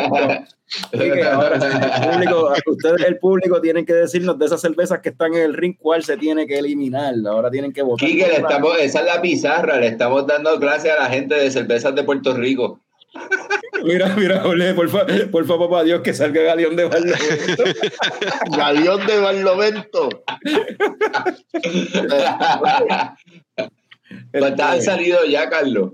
es 0.91 1.25
ahora, 1.25 1.55
el 1.55 2.11
público, 2.11 2.53
ustedes, 2.65 3.07
el 3.07 3.17
público, 3.19 3.61
tienen 3.61 3.85
que 3.85 3.93
decirnos 3.93 4.37
de 4.37 4.45
esas 4.45 4.59
cervezas 4.59 4.99
que 4.99 5.09
están 5.09 5.33
en 5.33 5.41
el 5.41 5.53
ring 5.53 5.75
cuál 5.77 6.03
se 6.03 6.17
tiene 6.17 6.45
que 6.45 6.59
eliminar. 6.59 7.13
Ahora 7.25 7.49
tienen 7.49 7.71
que 7.71 7.81
votar. 7.81 8.07
Quique, 8.07 8.27
le 8.27 8.37
estamos, 8.37 8.77
esa 8.79 8.99
es 8.99 9.05
la 9.05 9.21
pizarra, 9.21 9.77
le 9.77 9.87
estamos 9.87 10.27
dando 10.27 10.57
clase 10.59 10.91
a 10.91 10.95
la 11.01 11.09
gente 11.09 11.35
de 11.35 11.51
cervezas 11.51 11.95
de 11.95 12.03
Puerto 12.03 12.33
Rico. 12.33 12.81
Mira, 13.83 14.15
mira, 14.15 14.41
Jorge, 14.41 14.73
por 14.73 14.89
favor, 14.89 15.31
por 15.31 15.45
favor, 15.45 15.69
papá 15.69 15.83
Dios, 15.83 16.01
que 16.01 16.13
salga 16.13 16.41
Galeón 16.41 16.75
de 16.75 16.85
Barlovento. 16.85 17.63
Galeón 18.57 19.07
de 19.07 19.19
Barlovento. 19.19 20.09
¿Cuántas 24.31 24.71
han 24.71 24.81
salido 24.81 25.25
ya, 25.25 25.49
Carlos? 25.49 25.93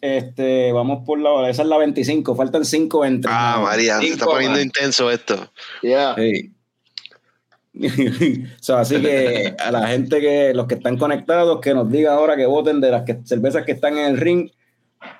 Este, 0.00 0.72
vamos 0.72 1.04
por 1.06 1.18
la 1.20 1.30
hora. 1.30 1.50
Esa 1.50 1.62
es 1.62 1.68
la 1.68 1.78
25. 1.78 2.34
Faltan 2.34 2.64
5 2.64 3.04
entre. 3.04 3.30
Ah, 3.34 3.60
María, 3.62 3.98
se 3.98 4.08
está 4.08 4.26
poniendo 4.26 4.60
intenso 4.60 5.10
esto. 5.10 5.50
Yeah. 5.82 6.14
Sí. 6.16 6.52
So, 8.60 8.76
así 8.76 9.00
que 9.02 9.54
a 9.58 9.70
la 9.70 9.88
gente 9.88 10.20
que, 10.20 10.54
los 10.54 10.66
que 10.66 10.76
están 10.76 10.96
conectados, 10.96 11.60
que 11.60 11.74
nos 11.74 11.90
digan 11.90 12.14
ahora 12.14 12.36
que 12.36 12.46
voten 12.46 12.80
de 12.80 12.90
las 12.90 13.02
que, 13.02 13.18
cervezas 13.24 13.64
que 13.64 13.72
están 13.72 13.98
en 13.98 14.06
el 14.06 14.16
ring, 14.16 14.50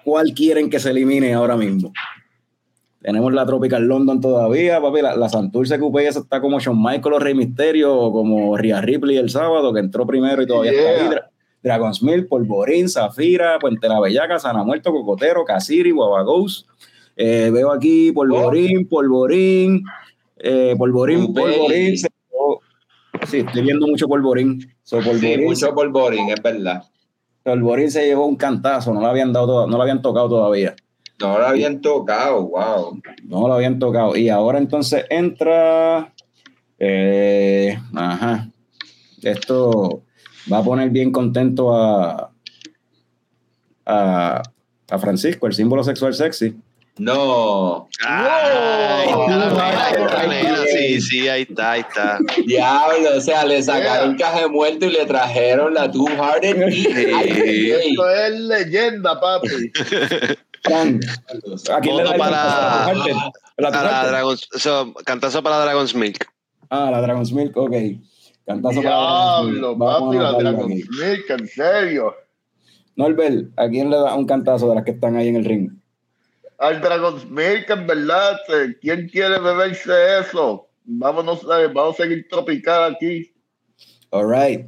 cuál 0.04 0.32
quieren 0.34 0.70
que 0.70 0.78
se 0.78 0.90
elimine 0.90 1.34
ahora 1.34 1.56
mismo. 1.56 1.92
Tenemos 3.00 3.32
la 3.32 3.46
Tropical 3.46 3.86
London 3.86 4.20
todavía, 4.20 4.80
papi. 4.80 5.00
La, 5.00 5.16
la 5.16 5.28
Santurce 5.28 5.78
Coupé 5.78 6.08
esa 6.08 6.20
está 6.20 6.40
como 6.40 6.58
Shawn 6.58 6.82
Michael 6.82 7.14
o 7.14 7.18
Rey 7.18 7.34
Misterio 7.34 7.96
o 7.96 8.12
como 8.12 8.56
Ria 8.56 8.80
Ripley 8.80 9.16
el 9.16 9.30
sábado, 9.30 9.72
que 9.72 9.80
entró 9.80 10.06
primero 10.06 10.42
y 10.42 10.46
todavía 10.46 10.72
está 10.72 11.14
ahí. 11.14 11.20
Dragon's 11.62 12.02
Milk, 12.02 12.28
Polvorín, 12.28 12.88
Zafira, 12.88 13.58
Puente 13.58 13.88
la 13.88 14.00
Bellaca, 14.00 14.38
Sana 14.38 14.62
Muerto, 14.62 14.92
Cocotero, 14.92 15.44
Casiri, 15.44 15.90
Guabagous. 15.90 16.66
Eh, 17.16 17.50
veo 17.52 17.72
aquí 17.72 18.12
Polvorín, 18.12 18.88
Polvorín, 18.88 19.82
eh, 20.38 20.74
Polvorín. 20.76 21.32
Polvorín. 21.32 21.96
sí, 21.96 23.38
estoy 23.38 23.62
viendo 23.62 23.86
mucho 23.86 24.06
Polvorín. 24.06 24.60
So, 24.82 25.00
Sí, 25.00 25.08
Polvorín, 25.08 25.44
mucho 25.44 25.74
polvorín, 25.74 26.30
es 26.30 26.42
verdad. 26.42 26.84
Polvorín 27.46 27.92
se 27.92 28.04
llevó 28.04 28.26
un 28.26 28.34
cantazo, 28.34 28.92
no 28.92 29.00
lo 29.00 29.06
habían 29.06 29.32
dado, 29.32 29.46
toda- 29.46 29.66
no 29.68 29.76
lo 29.76 29.82
habían 29.82 30.02
tocado 30.02 30.28
todavía. 30.28 30.74
No 31.20 31.38
lo 31.38 31.46
habían 31.46 31.80
tocado, 31.80 32.42
wow. 32.48 33.00
No 33.24 33.46
lo 33.46 33.54
habían 33.54 33.78
tocado. 33.78 34.16
Y 34.16 34.28
ahora 34.28 34.58
entonces 34.58 35.04
entra. 35.10 36.12
eh, 36.80 37.78
ajá. 37.94 38.48
Esto 39.22 40.02
va 40.52 40.58
a 40.58 40.62
poner 40.64 40.90
bien 40.90 41.10
contento 41.12 41.74
a, 41.74 42.30
a, 43.86 44.42
a 44.90 44.98
Francisco, 44.98 45.46
el 45.46 45.54
símbolo 45.54 45.82
sexual 45.84 46.14
sexy. 46.14 46.56
No. 46.98 47.88
Ay, 48.06 49.08
está 49.08 50.66
sí, 50.66 51.00
sí, 51.00 51.28
ahí 51.28 51.42
está, 51.42 51.72
ahí 51.72 51.80
está. 51.80 52.18
Diablo, 52.46 53.16
o 53.16 53.20
sea, 53.20 53.44
le 53.44 53.62
sacaron 53.62 54.16
caje 54.16 54.48
muerto 54.48 54.86
y 54.86 54.90
le 54.92 55.04
trajeron 55.04 55.74
la 55.74 55.90
Two 55.90 56.06
Hearted 56.06 56.68
y 56.72 57.70
Esto 57.70 58.10
es 58.10 58.40
leyenda, 58.40 59.20
papi. 59.20 59.48
Fran, 60.62 61.00
¿a 61.70 61.80
quién 61.80 61.96
le 61.98 62.04
para- 62.18 62.92
la? 63.58 64.06
Dragon's, 64.08 64.48
so, 64.56 64.94
cantazo 65.04 65.42
para 65.42 65.60
Dragon's 65.60 65.94
Milk. 65.94 66.26
Ah, 66.70 66.88
la 66.90 67.02
Dragon's 67.02 67.32
Milk, 67.32 67.56
ok. 67.56 67.74
Cantazo 68.46 68.82
para 68.82 68.96
Dragon's 68.96 69.44
Milk. 69.50 69.54
Diablo, 69.60 69.78
papi, 69.78 70.16
la 70.16 70.28
anotarlo 70.28 70.50
Dragon 70.50 70.72
aquí. 70.72 70.82
Milk, 70.98 71.30
en 71.30 71.48
serio. 71.48 72.14
Norbert, 72.96 73.50
¿a 73.58 73.68
quién 73.68 73.90
le 73.90 73.96
da 73.98 74.14
un 74.14 74.24
cantazo 74.24 74.70
de 74.70 74.76
las 74.76 74.84
que 74.84 74.92
están 74.92 75.16
ahí 75.16 75.28
en 75.28 75.36
el 75.36 75.44
ring? 75.44 75.70
Al 76.58 76.80
Dragon's 76.80 77.28
Milk, 77.30 77.68
en 77.68 77.86
verdad. 77.86 78.38
eh, 78.48 78.76
¿Quién 78.80 79.08
quiere 79.08 79.38
beberse 79.38 80.20
eso? 80.20 80.68
Vámonos, 80.84 81.42
eh, 81.42 81.68
vamos 81.72 81.98
a 81.98 82.02
seguir 82.04 82.26
tropical 82.28 82.94
aquí. 82.94 83.30
All 84.10 84.30
right. 84.30 84.66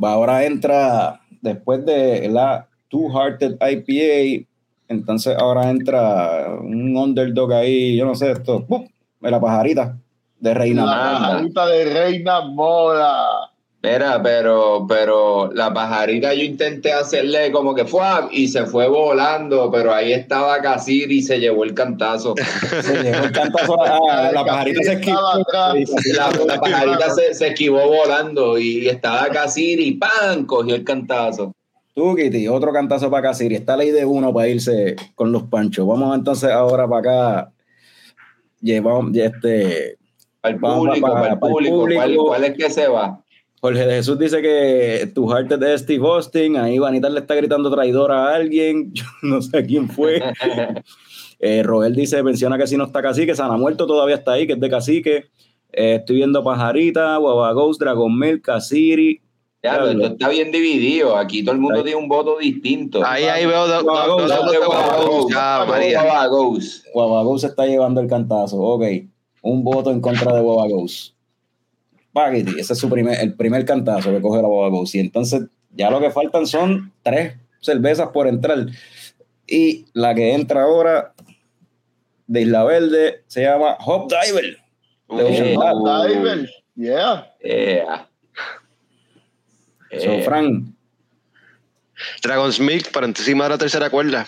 Ahora 0.00 0.44
entra, 0.44 1.20
después 1.42 1.84
de 1.84 2.28
la 2.28 2.68
Two 2.88 3.10
Hearted 3.10 3.56
IPA, 3.60 4.46
entonces 4.88 5.36
ahora 5.38 5.68
entra 5.70 6.56
un 6.60 6.96
underdog 6.96 7.52
ahí, 7.52 7.96
yo 7.96 8.06
no 8.06 8.14
sé, 8.14 8.30
esto, 8.30 8.64
¡pum! 8.64 8.86
de 9.20 9.30
la 9.30 9.40
pajarita 9.40 9.96
de 10.38 10.54
Reina. 10.54 10.84
La 10.84 11.18
pajarita 11.18 11.66
de 11.66 11.84
Reina 11.92 12.40
Mora. 12.42 13.50
Mira, 13.86 14.20
pero, 14.20 14.84
pero 14.88 15.52
la 15.52 15.72
pajarita 15.72 16.34
yo 16.34 16.42
intenté 16.42 16.92
hacerle 16.92 17.52
como 17.52 17.72
que 17.72 17.84
fue 17.84 18.02
y 18.32 18.48
se 18.48 18.66
fue 18.66 18.88
volando, 18.88 19.70
pero 19.70 19.94
ahí 19.94 20.12
estaba 20.12 20.60
Casiri 20.60 21.18
y 21.18 21.22
se 21.22 21.38
llevó 21.38 21.62
el 21.62 21.72
cantazo. 21.72 22.34
Se 22.82 22.94
llevó 23.04 23.26
el 23.26 23.30
cantazo, 23.30 23.80
ah, 23.80 24.30
la 24.34 24.44
pajarita 24.44 24.82
se 24.82 24.92
atrás. 24.92 25.74
La, 26.16 26.30
la 26.46 26.60
pajarita 26.60 27.10
se, 27.10 27.32
se 27.32 27.46
esquivó 27.46 27.86
volando 27.86 28.58
y 28.58 28.88
estaba 28.88 29.28
Casiri 29.28 29.84
y 29.84 29.92
¡pam! 29.92 30.46
cogió 30.46 30.74
el 30.74 30.82
cantazo. 30.82 31.52
Tú, 31.94 32.16
Kitty, 32.16 32.48
otro 32.48 32.72
cantazo 32.72 33.08
para 33.08 33.28
Casiri. 33.28 33.54
Está 33.54 33.76
ley 33.76 33.92
de 33.92 34.04
uno 34.04 34.34
para 34.34 34.48
irse 34.48 34.96
con 35.14 35.30
los 35.30 35.44
panchos. 35.44 35.86
Vamos 35.86 36.12
entonces 36.16 36.50
ahora 36.50 36.88
para 36.88 37.00
acá. 37.44 37.52
Llevamos 38.60 39.16
este. 39.16 39.96
Para 40.40 40.54
el 40.54 40.60
público, 40.60 41.06
para- 41.06 41.20
para 41.20 41.32
el 41.34 41.38
para 41.38 41.50
el 41.50 41.54
público, 41.54 41.76
público. 41.76 42.00
¿cuál, 42.02 42.16
cuál 42.16 42.44
es 42.44 42.56
que 42.56 42.70
se 42.70 42.88
va? 42.88 43.22
Jorge 43.66 43.84
de 43.84 43.94
Jesús 43.96 44.16
dice 44.16 44.40
que 44.40 45.10
tu 45.12 45.28
heart 45.28 45.50
es 45.50 45.58
de 45.58 45.76
Steve 45.78 46.06
Austin. 46.06 46.56
Ahí 46.56 46.78
Vanita 46.78 47.08
le 47.10 47.18
está 47.18 47.34
gritando 47.34 47.68
traidor 47.68 48.12
a 48.12 48.32
alguien. 48.32 48.92
Yo 48.94 49.04
no 49.22 49.42
sé 49.42 49.66
quién 49.66 49.88
fue. 49.88 50.22
Eh, 51.40 51.62
Roel 51.64 51.94
dice, 51.94 52.22
menciona 52.22 52.56
que 52.56 52.66
si 52.68 52.76
no 52.76 52.84
está 52.84 53.02
cacique, 53.02 53.34
Sana 53.34 53.56
Muerto 53.56 53.86
todavía 53.88 54.14
está 54.14 54.32
ahí, 54.32 54.46
que 54.46 54.52
es 54.52 54.60
de 54.60 54.70
cacique. 54.70 55.24
Eh, 55.72 55.96
estoy 55.96 56.16
viendo 56.16 56.44
Pajarita, 56.44 57.16
Guava 57.16 57.52
Ghost, 57.52 57.80
Dragon 57.80 58.12
Casiri. 58.40 59.20
Ya, 59.62 59.74
Claro. 59.78 59.90
esto 59.90 60.06
está 60.06 60.28
bien 60.28 60.52
dividido. 60.52 61.16
Aquí 61.16 61.42
todo 61.44 61.56
el 61.56 61.60
mundo 61.60 61.78
Ahí. 61.78 61.82
tiene 61.84 61.98
un 62.00 62.08
voto 62.08 62.38
distinto. 62.38 63.04
Ahí, 63.04 63.24
ahí 63.24 63.46
veo 63.46 63.66
Guava 63.82 64.06
Ghost, 64.06 64.32
Guava 64.54 65.02
Ghost. 67.24 67.44
Ah, 67.44 67.48
está 67.48 67.66
llevando 67.66 68.00
el 68.00 68.06
cantazo. 68.06 68.58
Ok, 68.60 68.84
un 69.42 69.64
voto 69.64 69.90
en 69.90 70.00
contra 70.00 70.32
de 70.36 70.40
Guava 70.40 70.68
Ghost. 70.68 71.15
Paquiti, 72.16 72.58
ese 72.58 72.72
es 72.72 72.78
su 72.78 72.88
primer, 72.88 73.20
el 73.20 73.34
primer 73.34 73.66
cantazo 73.66 74.10
que 74.10 74.22
coge 74.22 74.40
la 74.40 74.48
Guava 74.48 74.70
Ghost. 74.70 74.94
Y 74.94 75.00
entonces 75.00 75.42
ya 75.72 75.90
lo 75.90 76.00
que 76.00 76.10
faltan 76.10 76.46
son 76.46 76.90
tres 77.02 77.34
cervezas 77.60 78.08
por 78.08 78.26
entrar. 78.26 78.68
Y 79.46 79.84
la 79.92 80.14
que 80.14 80.32
entra 80.32 80.62
ahora 80.62 81.12
de 82.26 82.40
Isla 82.40 82.64
Verde 82.64 83.22
se 83.26 83.42
llama 83.42 83.76
Hop 83.84 84.10
Diver. 84.10 84.56
De 85.10 85.24
Ocean 85.24 85.56
uh, 85.58 85.84
Lab. 85.84 86.08
Diver. 86.08 86.50
Yeah. 86.74 87.26
Yeah. 87.44 88.08
So, 89.90 90.12
Eh, 90.12 90.22
Frank, 90.22 90.68
Dragon's 92.22 92.58
Milk 92.58 92.92
para 92.92 93.06
encima 93.06 93.44
de 93.44 93.50
la 93.50 93.58
tercera 93.58 93.90
cuerda. 93.90 94.26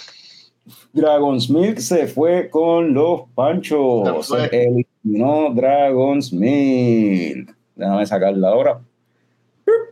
Dragon's 0.92 1.48
Milk 1.48 1.78
se 1.78 2.06
fue 2.06 2.50
con 2.50 2.92
los 2.92 3.22
panchos. 3.34 4.26
Se 4.26 4.44
eliminó 4.44 5.54
Dragon's 5.54 6.34
Milk. 6.34 7.57
Déjame 7.78 8.04
sacarla 8.04 8.48
ahora. 8.48 8.80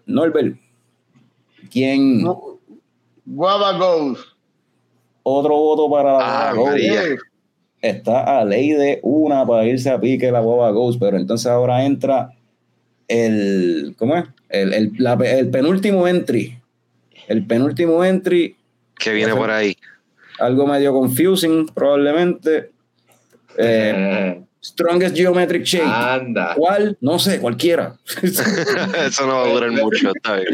Norbert. 0.05 0.57
¿Quién? 1.71 2.21
Gu- 2.23 2.59
Guava 3.25 3.73
Ghost. 3.79 4.23
Otro 5.23 5.55
voto 5.57 5.91
para 5.91 6.13
la 6.19 6.19
Ah, 6.21 6.53
Boba 6.53 6.71
Ghost. 6.73 6.73
María. 6.73 7.03
Eh, 7.05 7.17
Está 7.83 8.41
a 8.41 8.45
ley 8.45 8.71
de 8.73 9.01
una 9.03 9.47
para 9.47 9.65
irse 9.65 9.89
a 9.91 10.01
pique 10.01 10.31
la 10.33 10.41
Boba 10.41 10.71
Ghost, 10.73 10.99
pero 11.01 11.17
entonces 11.17 11.47
ahora 11.47 11.85
entra 11.85 12.31
el. 13.09 13.95
¿Cómo 13.99 14.17
es? 14.17 14.25
El, 14.49 14.73
el, 14.75 14.93
la- 14.99 15.15
el 15.15 15.51
penúltimo 15.51 16.07
entry. 16.09 16.59
El 17.29 17.47
penúltimo 17.47 18.05
entry 18.05 18.57
Que 18.99 19.13
viene 19.13 19.35
por 19.35 19.51
ahí. 19.51 19.77
algo 20.39 20.67
medio 20.67 20.93
confusing, 20.93 21.67
probablemente. 21.67 22.71
Eh, 23.59 23.93
eh, 23.95 24.43
strongest 24.67 25.17
Geometric 25.17 25.65
Shape. 25.65 25.85
anda. 25.87 26.55
¿Cuál? 26.57 26.97
No 27.01 27.19
sé, 27.19 27.41
cualquiera. 27.41 27.97
Eso 28.23 29.27
no 29.27 29.35
va 29.37 29.45
a 29.45 29.53
durar 29.53 29.71
mucho, 29.83 30.13
está 30.15 30.37
bien. 30.37 30.53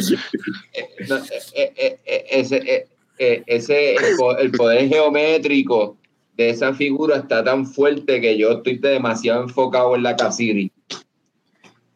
No, 1.09 1.17
eh, 1.55 1.73
eh, 1.77 2.25
ese, 2.31 2.57
eh, 2.57 2.87
eh, 3.19 3.43
ese 3.47 3.97
el 4.41 4.53
poder 4.53 4.89
geométrico 4.89 5.97
de 6.37 6.51
esa 6.51 6.75
figura 6.75 7.17
está 7.19 7.43
tan 7.45 7.67
fuerte 7.67 8.21
que 8.21 8.37
yo 8.37 8.53
estoy 8.53 8.79
demasiado 8.79 9.43
enfocado 9.43 9.95
en 9.97 10.03
la 10.03 10.17
Casiri. 10.17 10.71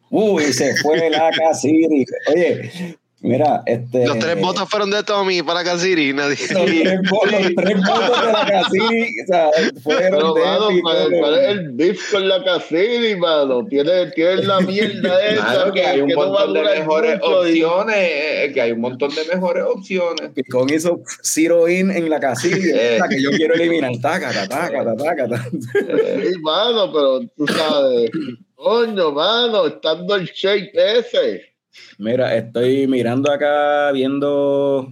Uy, 0.09 0.43
se 0.53 0.75
fue 0.77 1.09
la 1.09 1.29
Casiri. 1.31 2.05
Oye, 2.33 2.97
mira, 3.21 3.63
este. 3.65 4.05
Los 4.05 4.19
tres 4.19 4.39
votos 4.39 4.69
fueron 4.69 4.91
de 4.91 5.03
Tommy 5.03 5.41
para 5.41 5.63
Casiri. 5.63 6.13
Nadie. 6.13 6.37
Los 6.51 6.65
tres 6.65 6.99
votos, 7.09 7.31
los 7.31 7.55
tres 7.55 7.77
votos 7.77 8.21
de 8.21 8.31
la 8.31 8.45
Casiri. 8.45 9.21
O 9.21 9.25
sea, 9.27 9.49
fueron 9.83 10.11
Pero, 10.11 10.33
de 10.33 10.41
mano, 10.41 10.69
épico, 10.69 10.81
¿cuál, 10.89 11.09
de- 11.11 11.19
cuál 11.19 11.33
es 11.39 11.47
el 11.49 11.71
beef 11.73 12.11
con 12.11 12.27
la 12.29 12.43
Cassini, 12.43 13.15
mano? 13.15 13.65
Tiene, 13.65 14.11
tiene 14.11 14.43
la 14.43 14.59
mierda 14.61 15.25
esa 15.25 15.45
Claro 15.45 15.73
que 15.73 15.85
hay 15.85 16.01
un 16.01 16.11
a 16.11 16.15
montón 16.15 16.53
de 16.53 16.61
mejores 16.63 17.19
mucho 17.19 17.39
opciones, 17.39 17.95
eh, 17.97 18.51
que 18.53 18.61
hay 18.61 18.71
un 18.71 18.81
montón 18.81 19.09
de 19.15 19.25
mejores 19.35 19.63
opciones. 19.67 20.31
Picón 20.35 20.69
hizo 20.73 21.01
zero 21.21 21.67
in 21.67 21.91
en 21.91 22.09
la 22.09 22.19
Casiri. 22.19 22.69
Eh. 22.73 22.97
la 22.99 23.07
que 23.09 23.21
yo 23.21 23.31
quiero 23.31 23.53
eliminar. 23.55 23.91
Taca, 24.01 24.31
taca, 24.31 24.47
taca, 24.47 24.95
taca, 24.95 25.27
taca. 25.27 25.49
Eh, 25.89 26.29
Sí, 26.33 26.39
mano, 26.41 26.91
pero 26.93 27.19
tú 27.35 27.47
sabes. 27.47 28.11
Coño, 28.55 29.11
mano, 29.11 29.67
estando 29.67 30.15
el 30.15 30.25
shape 30.25 30.71
ese. 30.99 31.56
Mira, 31.99 32.35
estoy 32.35 32.87
mirando 32.87 33.31
acá, 33.31 33.91
viendo. 33.91 34.87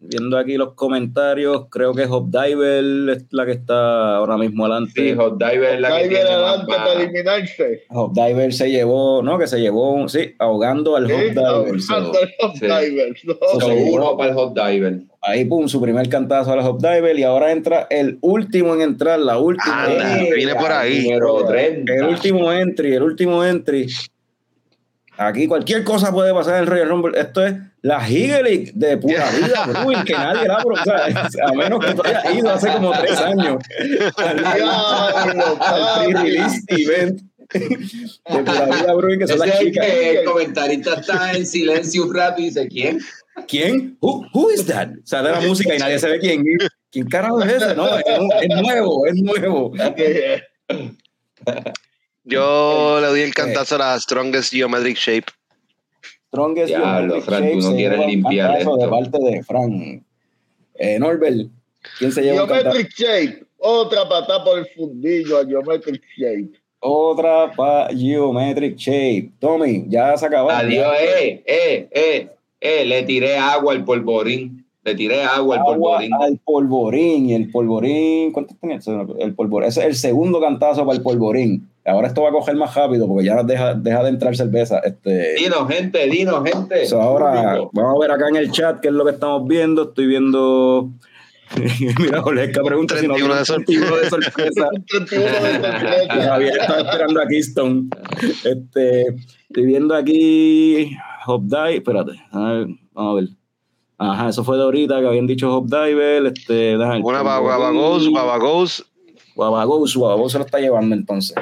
Viendo 0.00 0.38
aquí 0.38 0.56
los 0.56 0.74
comentarios, 0.74 1.66
creo 1.70 1.92
que 1.92 2.04
Hop 2.04 2.30
Diver 2.30 2.84
es 3.16 3.24
la 3.32 3.44
que 3.44 3.50
está 3.50 4.14
ahora 4.14 4.36
mismo 4.38 4.64
adelante. 4.64 4.92
sí, 4.94 5.12
Hot 5.16 5.36
Diver 5.42 5.74
es 5.74 5.80
la 5.80 5.88
que 5.98 6.08
tiene 6.08 6.20
adelante 6.22 6.66
para 6.72 6.92
eliminarse. 6.92 7.82
Hop 7.90 8.12
Diver 8.14 8.52
se 8.52 8.70
llevó, 8.70 9.24
no, 9.24 9.36
que 9.40 9.48
se 9.48 9.58
llevó, 9.60 10.08
sí, 10.08 10.36
ahogando 10.38 10.94
al 10.94 11.06
Hop 11.06 11.10
Sí, 11.10 11.30
Diver. 11.30 11.80
so, 11.82 12.12
Hop 12.42 12.52
Sí. 12.54 12.66
Diver, 12.66 13.16
¿no? 13.24 13.34
So, 13.34 13.60
So, 13.60 13.66
se 13.66 13.72
uno 13.72 13.82
llevó- 14.04 14.16
para 14.16 14.30
el 14.30 14.36
Hot 14.36 14.54
Diver. 14.54 14.98
ahí, 15.20 15.44
pum, 15.46 15.66
su 15.66 15.80
primer 15.82 16.08
cantazo 16.08 16.52
al 16.52 16.60
Hop 16.60 16.78
Diver 16.80 17.18
y 17.18 17.24
ahora 17.24 17.50
entra 17.50 17.88
el 17.90 18.18
último 18.20 18.76
en 18.76 18.82
entrar, 18.82 19.18
la 19.18 19.36
última. 19.38 19.82
Anda, 19.84 20.22
Eh, 20.22 20.30
viene 20.32 20.54
por 20.54 20.70
ahí. 20.70 21.08
Número 21.08 21.44
30. 21.44 21.92
el 21.92 22.04
último 22.04 22.52
entry, 22.52 22.94
el 22.94 23.02
último 23.02 23.44
entry. 23.44 23.88
Aquí 25.20 25.48
cualquier 25.48 25.82
cosa 25.82 26.12
puede 26.12 26.32
pasar 26.32 26.54
en 26.54 26.60
el 26.60 26.66
Royal 26.68 26.88
Rumble. 26.88 27.20
Esto 27.20 27.44
es 27.44 27.54
la 27.82 28.08
Higelic 28.08 28.72
de 28.74 28.96
pura 28.98 29.28
vida, 29.32 29.66
Bruin, 29.66 30.04
que 30.04 30.12
nadie 30.12 30.46
la 30.46 30.58
o 30.58 30.84
sea, 30.84 31.28
A 31.48 31.52
menos 31.54 31.84
que 31.84 31.92
tú 31.92 32.02
hayas 32.04 32.34
ido 32.36 32.50
hace 32.50 32.72
como 32.72 32.92
tres 32.92 33.18
años 33.18 33.56
al, 34.16 34.36
pre-release 36.06 36.60
event 36.68 37.20
de 37.52 38.42
pura 38.44 38.66
vida, 38.66 38.94
Bruin, 38.94 39.18
que 39.18 39.26
son 39.26 39.40
las 39.40 39.58
chicas. 39.58 39.86
el 39.88 40.24
comentarista 40.24 40.94
está 40.94 41.32
en 41.32 41.44
silencio 41.44 42.04
un 42.04 42.14
rato 42.14 42.40
y 42.40 42.44
dice, 42.44 42.68
¿quién? 42.68 43.00
¿Quién? 43.48 43.98
Who, 44.00 44.24
who 44.32 44.52
is 44.52 44.66
that? 44.66 44.90
Sale 45.02 45.32
la 45.32 45.40
música 45.40 45.74
y 45.74 45.78
nadie 45.78 45.98
sabe 45.98 46.20
quién. 46.20 46.44
¿Quién 46.92 47.08
carajo 47.08 47.42
es 47.42 47.54
ese? 47.54 47.74
No, 47.74 47.88
es, 47.98 48.04
es 48.42 48.62
nuevo, 48.62 49.04
es 49.04 49.14
nuevo. 49.16 49.72
Yo 52.28 52.98
le 53.00 53.06
doy 53.06 53.20
el 53.22 53.34
cantazo 53.34 53.76
a 53.76 53.78
la 53.78 54.00
Strongest 54.00 54.52
Geometric 54.52 54.98
Shape. 54.98 55.26
Strongest 56.28 56.68
Diablo, 56.68 57.22
Geometric 57.22 57.24
Fran, 57.24 57.40
tú 57.40 57.48
Shape 57.48 57.56
no 57.56 57.70
se 57.70 57.76
quieres 57.76 58.06
limpiar 58.06 58.58
de 58.58 58.88
parte 58.88 59.18
de 59.18 59.42
Fran. 59.42 60.04
Eh, 60.74 60.98
Norbert, 60.98 61.48
¿quién 61.98 62.12
se 62.12 62.22
lleva? 62.22 62.46
Geometric 62.46 62.90
Shape. 62.94 63.44
Otra 63.56 64.08
patada 64.08 64.44
por 64.44 64.58
el 64.58 64.66
fundillo 64.76 65.38
a 65.38 65.46
Geometric 65.46 66.02
Shape. 66.16 66.50
Otra 66.80 67.50
para 67.56 67.88
Geometric 67.96 68.76
Shape. 68.76 69.32
Tommy, 69.40 69.86
ya 69.88 70.16
se 70.18 70.26
acabó. 70.26 70.50
Adiós, 70.50 70.92
eh, 71.00 71.42
eh, 71.46 71.88
eh, 71.90 72.28
eh, 72.60 72.84
le 72.84 73.02
tiré 73.04 73.38
agua 73.38 73.72
al 73.72 73.84
polvorín. 73.84 74.66
Le 74.84 74.94
tiré 74.94 75.22
agua 75.22 75.56
al 75.56 75.62
polvorín. 75.62 76.12
al 76.12 76.38
polvorín. 76.44 77.30
Y 77.30 77.34
el 77.34 77.50
polvorín, 77.50 78.32
¿cuánto 78.32 78.54
tenía? 78.60 78.78
El 79.18 79.34
polvorín. 79.34 79.68
Ese 79.68 79.80
es 79.80 79.86
el 79.86 79.94
segundo 79.96 80.40
cantazo 80.40 80.84
para 80.84 80.96
el 80.96 81.02
polvorín. 81.02 81.68
Ahora 81.88 82.08
esto 82.08 82.22
va 82.22 82.28
a 82.28 82.32
coger 82.32 82.56
más 82.56 82.74
rápido 82.74 83.08
porque 83.08 83.24
ya 83.24 83.42
deja, 83.42 83.74
deja 83.74 84.02
de 84.02 84.08
entrar 84.10 84.36
cerveza. 84.36 84.78
Este, 84.80 85.34
Dinos, 85.34 85.68
gente, 85.68 86.06
dinos, 86.06 86.42
gente. 86.44 86.86
so 86.86 87.00
ahora 87.00 87.58
vamos 87.72 87.96
a 87.96 88.00
ver 88.00 88.10
acá 88.10 88.28
en 88.28 88.36
el 88.36 88.50
chat 88.50 88.80
qué 88.80 88.88
es 88.88 88.94
lo 88.94 89.04
que 89.04 89.12
estamos 89.12 89.46
viendo. 89.48 89.84
Estoy 89.84 90.06
viendo. 90.06 90.90
Mira, 91.98 92.22
Olesca 92.22 92.62
pregunta 92.62 92.98
si 92.98 93.08
no 93.08 93.14
31 93.14 93.34
de 93.34 93.42
viene 93.42 93.56
un 93.56 93.64
31 93.64 93.96
de 93.96 94.10
sorpresa. 94.10 94.68
Un 94.74 94.84
31 94.84 95.24
de 95.24 95.52
sorpresa. 95.62 96.22
Javier 96.24 96.58
estaba 96.60 96.80
esperando 96.80 97.20
a 97.22 97.26
Keystone. 97.26 97.88
Este, 98.44 99.06
estoy 99.48 99.64
viendo 99.64 99.94
aquí 99.94 100.96
Hop 101.26 101.44
Dive. 101.44 101.76
Espérate, 101.76 102.12
a 102.32 102.52
ver, 102.52 102.66
vamos 102.92 103.12
a 103.12 103.14
ver. 103.20 103.28
Ajá, 103.96 104.28
eso 104.28 104.44
fue 104.44 104.58
de 104.58 104.62
ahorita 104.62 105.00
que 105.00 105.06
habían 105.06 105.26
dicho 105.26 105.56
Hop 105.56 105.66
Diver. 105.68 106.26
Este, 106.26 106.76
Una. 106.76 106.98
Guabagos, 106.98 108.08
Guabagos. 108.08 108.84
Guabagos, 109.34 109.96
Guabagos 109.96 110.32
se 110.32 110.38
lo 110.38 110.44
está 110.44 110.58
llevando 110.58 110.94
entonces. 110.94 111.34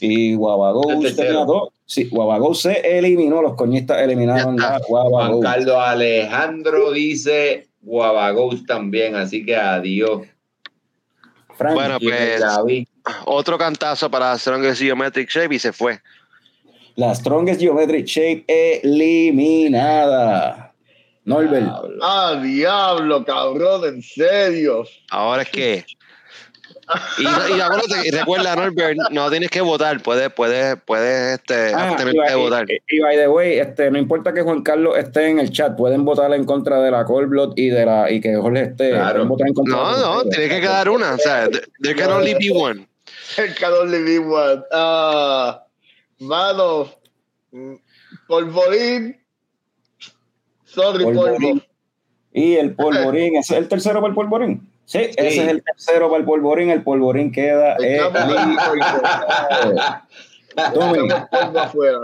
Y 0.00 0.32
dos. 0.34 1.68
Sí, 1.86 2.08
Guabagos 2.08 2.62
se 2.62 2.98
eliminó, 2.98 3.40
los 3.42 3.54
coñistas 3.54 4.02
eliminaron 4.02 4.60
a 4.60 4.76
está. 4.76 4.80
Juan 4.86 5.08
Guabagos. 5.08 5.42
Carlos 5.44 5.76
Alejandro 5.78 6.90
dice 6.90 7.68
Guabagos 7.80 8.66
también, 8.66 9.14
así 9.14 9.44
que 9.44 9.54
adiós. 9.56 10.22
Frank, 11.56 11.74
Bueno, 11.74 11.98
pues 12.00 12.40
David. 12.40 12.86
otro 13.24 13.56
cantazo 13.56 14.10
para 14.10 14.36
Strongest 14.36 14.82
Geometric 14.82 15.30
Shape 15.30 15.54
y 15.54 15.58
se 15.58 15.72
fue. 15.72 16.00
la 16.96 17.14
Strongest 17.14 17.60
Geometric 17.60 18.04
Shape 18.06 18.44
eliminada. 18.82 20.72
Norbert. 21.24 21.68
Ah, 22.02 22.40
diablo, 22.42 23.24
cabrón, 23.24 23.84
en 23.84 24.02
serio. 24.02 24.84
Ahora 25.10 25.42
es 25.42 25.48
que. 25.50 25.84
Y, 27.18 27.22
y 27.24 27.60
acuérdate, 27.60 28.06
y 28.06 28.10
recuerda, 28.12 28.54
Norbert, 28.54 28.96
no 29.10 29.28
tienes 29.30 29.50
que 29.50 29.60
votar, 29.60 30.00
puedes, 30.02 30.32
puedes, 30.32 30.76
puedes 30.84 31.38
este, 31.40 31.72
Ah, 31.74 31.96
y, 32.00 32.04
de 32.04 32.34
votar. 32.36 32.64
y- 32.70 32.80
y 32.96 33.00
by 33.00 33.16
the 33.16 33.28
way, 33.28 33.58
este, 33.58 33.90
no 33.90 33.98
importa 33.98 34.32
que 34.32 34.42
Juan 34.42 34.62
Carlos 34.62 34.96
esté 34.96 35.28
en 35.28 35.40
el 35.40 35.50
chat, 35.50 35.76
pueden 35.76 36.04
votar 36.04 36.32
en 36.32 36.44
contra 36.44 36.80
de 36.80 36.90
la 36.92 37.04
Cold 37.04 37.28
Blood 37.28 37.54
y 37.56 37.70
de 37.70 37.84
la 37.86 38.10
y 38.10 38.20
que 38.20 38.36
Jorge 38.36 38.62
esté. 38.62 38.90
Claro. 38.90 39.22
en 39.22 39.28
contra 39.54 39.76
No, 39.76 39.96
de 39.96 40.02
no, 40.24 40.30
tiene 40.30 40.48
que 40.48 40.60
quedar 40.60 40.88
una. 40.88 41.14
O 41.14 41.18
sea, 41.18 41.48
there 41.48 41.66
there 41.80 41.96
can 41.96 42.10
only 42.12 42.34
be 42.34 42.50
one. 42.54 42.86
El 43.36 43.54
calor 43.56 43.90
de 43.90 44.02
Big 44.02 44.20
One. 44.20 44.62
Ah, 44.72 45.64
mano, 46.20 46.88
mm, 47.50 47.74
polvorín. 48.28 49.20
Sorry, 50.64 51.04
Polvorín. 51.04 51.40
polvo. 51.58 51.62
Y 52.32 52.56
el 52.56 52.74
polvorín, 52.74 53.36
¿ese 53.36 53.54
es 53.54 53.58
el 53.62 53.68
tercero 53.68 54.00
para 54.00 54.10
el 54.10 54.14
polvorín? 54.14 54.68
Sí, 54.86 54.98
ese 54.98 55.42
es 55.42 55.48
el 55.48 55.62
tercero 55.62 56.08
para 56.08 56.20
el 56.20 56.24
polvorín. 56.24 56.70
El 56.70 56.82
polvorín 56.82 57.32
queda 57.32 57.76
afuera. 61.54 62.00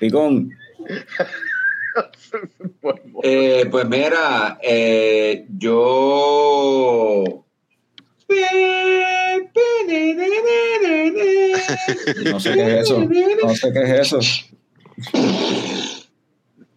picón. 0.00 0.50
Eh, 3.24 3.66
pues 3.70 3.88
mira, 3.88 4.58
eh, 4.62 5.46
yo. 5.48 7.24
No 12.24 12.38
sé 12.38 12.54
qué 12.54 12.78
es 12.78 12.82
eso. 12.82 13.00
No 13.00 13.54
sé 13.54 13.72
qué 13.72 13.82
es 13.82 14.12
eso. 14.12 14.20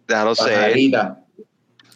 Déjalo 0.08 0.34
ser. 0.34 0.54
Pajarita. 0.54 1.24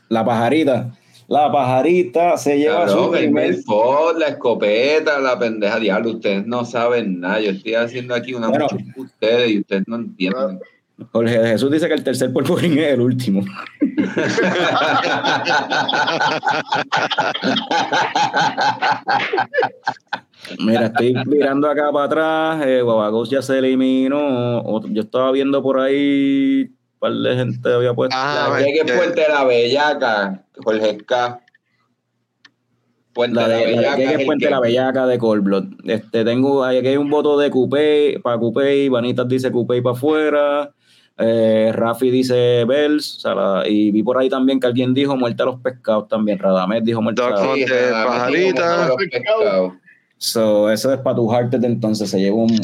La 0.09 0.24
pajarita. 0.24 0.93
La 1.28 1.51
pajarita 1.51 2.36
se 2.39 2.57
lleva 2.59 2.89
su 2.89 2.94
Cabrón, 2.94 3.16
el 3.16 3.24
primer 3.24 3.51
Belfort, 3.55 4.19
la 4.19 4.28
escopeta, 4.28 5.19
la 5.19 5.36
pendeja, 5.39 5.81
diablo, 5.81 6.12
ustedes 6.12 6.47
no 6.47 6.65
saben 6.65 7.20
nada. 7.20 7.40
Yo 7.40 7.51
estoy 7.51 7.74
haciendo 7.74 8.15
aquí 8.15 8.32
una 8.35 8.48
Bueno. 8.48 8.66
mucho 8.70 8.85
con 8.94 9.05
ustedes 9.07 9.51
y 9.51 9.59
ustedes 9.61 9.82
no 9.89 9.97
entienden. 9.97 10.61
Jorge 11.12 11.39
de 11.39 11.48
Jesús 11.51 11.70
dice 11.70 11.89
que 11.89 11.94
el 11.94 12.05
tercer 12.05 12.32
polvorín 12.32 12.78
es 12.78 12.93
el 12.94 13.01
último. 13.01 13.44
Mira, 20.61 20.86
estoy 20.86 21.15
mirando 21.27 21.69
acá 21.69 21.90
para 21.93 22.05
atrás. 22.05 22.66
Eh, 22.66 22.82
Guabagos 22.82 23.31
ya 23.31 23.43
se 23.43 23.59
eliminó. 23.59 24.62
Yo 24.89 25.03
estaba 25.03 25.32
viendo 25.32 25.62
por 25.62 25.81
ahí. 25.81 26.70
Par 27.07 27.15
de 27.15 27.37
gente 27.37 27.73
había 27.73 27.95
puesto. 27.95 28.16
Ah, 28.19 28.49
La 28.59 28.66
que 28.66 28.93
Puente 28.93 29.20
de 29.20 29.28
la 29.28 29.45
Bellaca, 29.45 30.45
Jorge 30.57 30.97
K. 31.07 31.41
Puente 33.12 33.37
La 33.41 33.47
de 33.49 33.55
la 33.55 33.61
de, 33.61 33.77
la 33.77 33.97
de 33.97 34.07
Bellaca. 34.07 34.24
Puente 34.27 34.45
que- 34.47 34.51
la 34.51 34.61
Bellaca 34.61 35.07
de 35.07 35.19
Colblot. 35.19 35.65
Este, 35.85 36.24
tengo 36.24 36.65
aquí 36.65 36.85
hay 36.89 36.97
un 36.97 37.09
voto 37.09 37.39
de 37.39 37.49
Coupé 37.51 38.19
para 38.24 38.39
Coupé. 38.39 38.89
Vanitas 38.89 39.28
dice 39.28 39.53
Coupé 39.53 39.81
para 39.83 39.95
afuera. 39.95 40.73
Eh, 41.16 41.70
Rafi 41.73 42.11
dice 42.11 42.65
Bells. 42.65 43.19
O 43.19 43.20
sea, 43.20 43.35
la- 43.37 43.69
y 43.69 43.93
vi 43.93 44.03
por 44.03 44.19
ahí 44.19 44.28
también 44.28 44.59
que 44.59 44.66
alguien 44.66 44.93
dijo 44.93 45.16
muerte 45.16 45.45
a 45.45 45.47
los 45.47 45.61
pescados 45.61 46.09
también. 46.09 46.41
Radamet 46.41 46.83
dijo 46.83 47.01
muerte 47.01 47.23
a 47.23 47.31
los 47.31 47.41
pescados. 47.57 49.73
So, 50.19 50.70
eso 50.70 50.93
es 50.93 50.99
para 51.01 51.15
tu 51.15 51.31
Hearted, 51.31 51.62
entonces 51.62 52.11
se 52.11 52.19
lleva 52.19 52.37
un, 52.37 52.59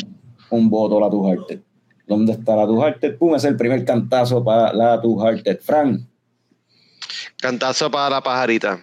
un 0.50 0.68
voto 0.68 0.98
la 0.98 1.08
tu 1.08 1.24
Hearted. 1.28 1.60
¿Dónde 2.06 2.32
está 2.32 2.56
la 2.56 2.66
tu 2.66 2.80
Hearted? 2.82 3.16
Pum, 3.16 3.34
es 3.34 3.44
el 3.44 3.56
primer 3.56 3.84
cantazo 3.84 4.42
para 4.44 4.72
la 4.72 5.00
tu 5.00 5.18
Hearted. 5.20 5.60
Frank, 5.60 6.00
Cantazo 7.40 7.90
para 7.90 8.10
la 8.10 8.20
pajarita. 8.22 8.80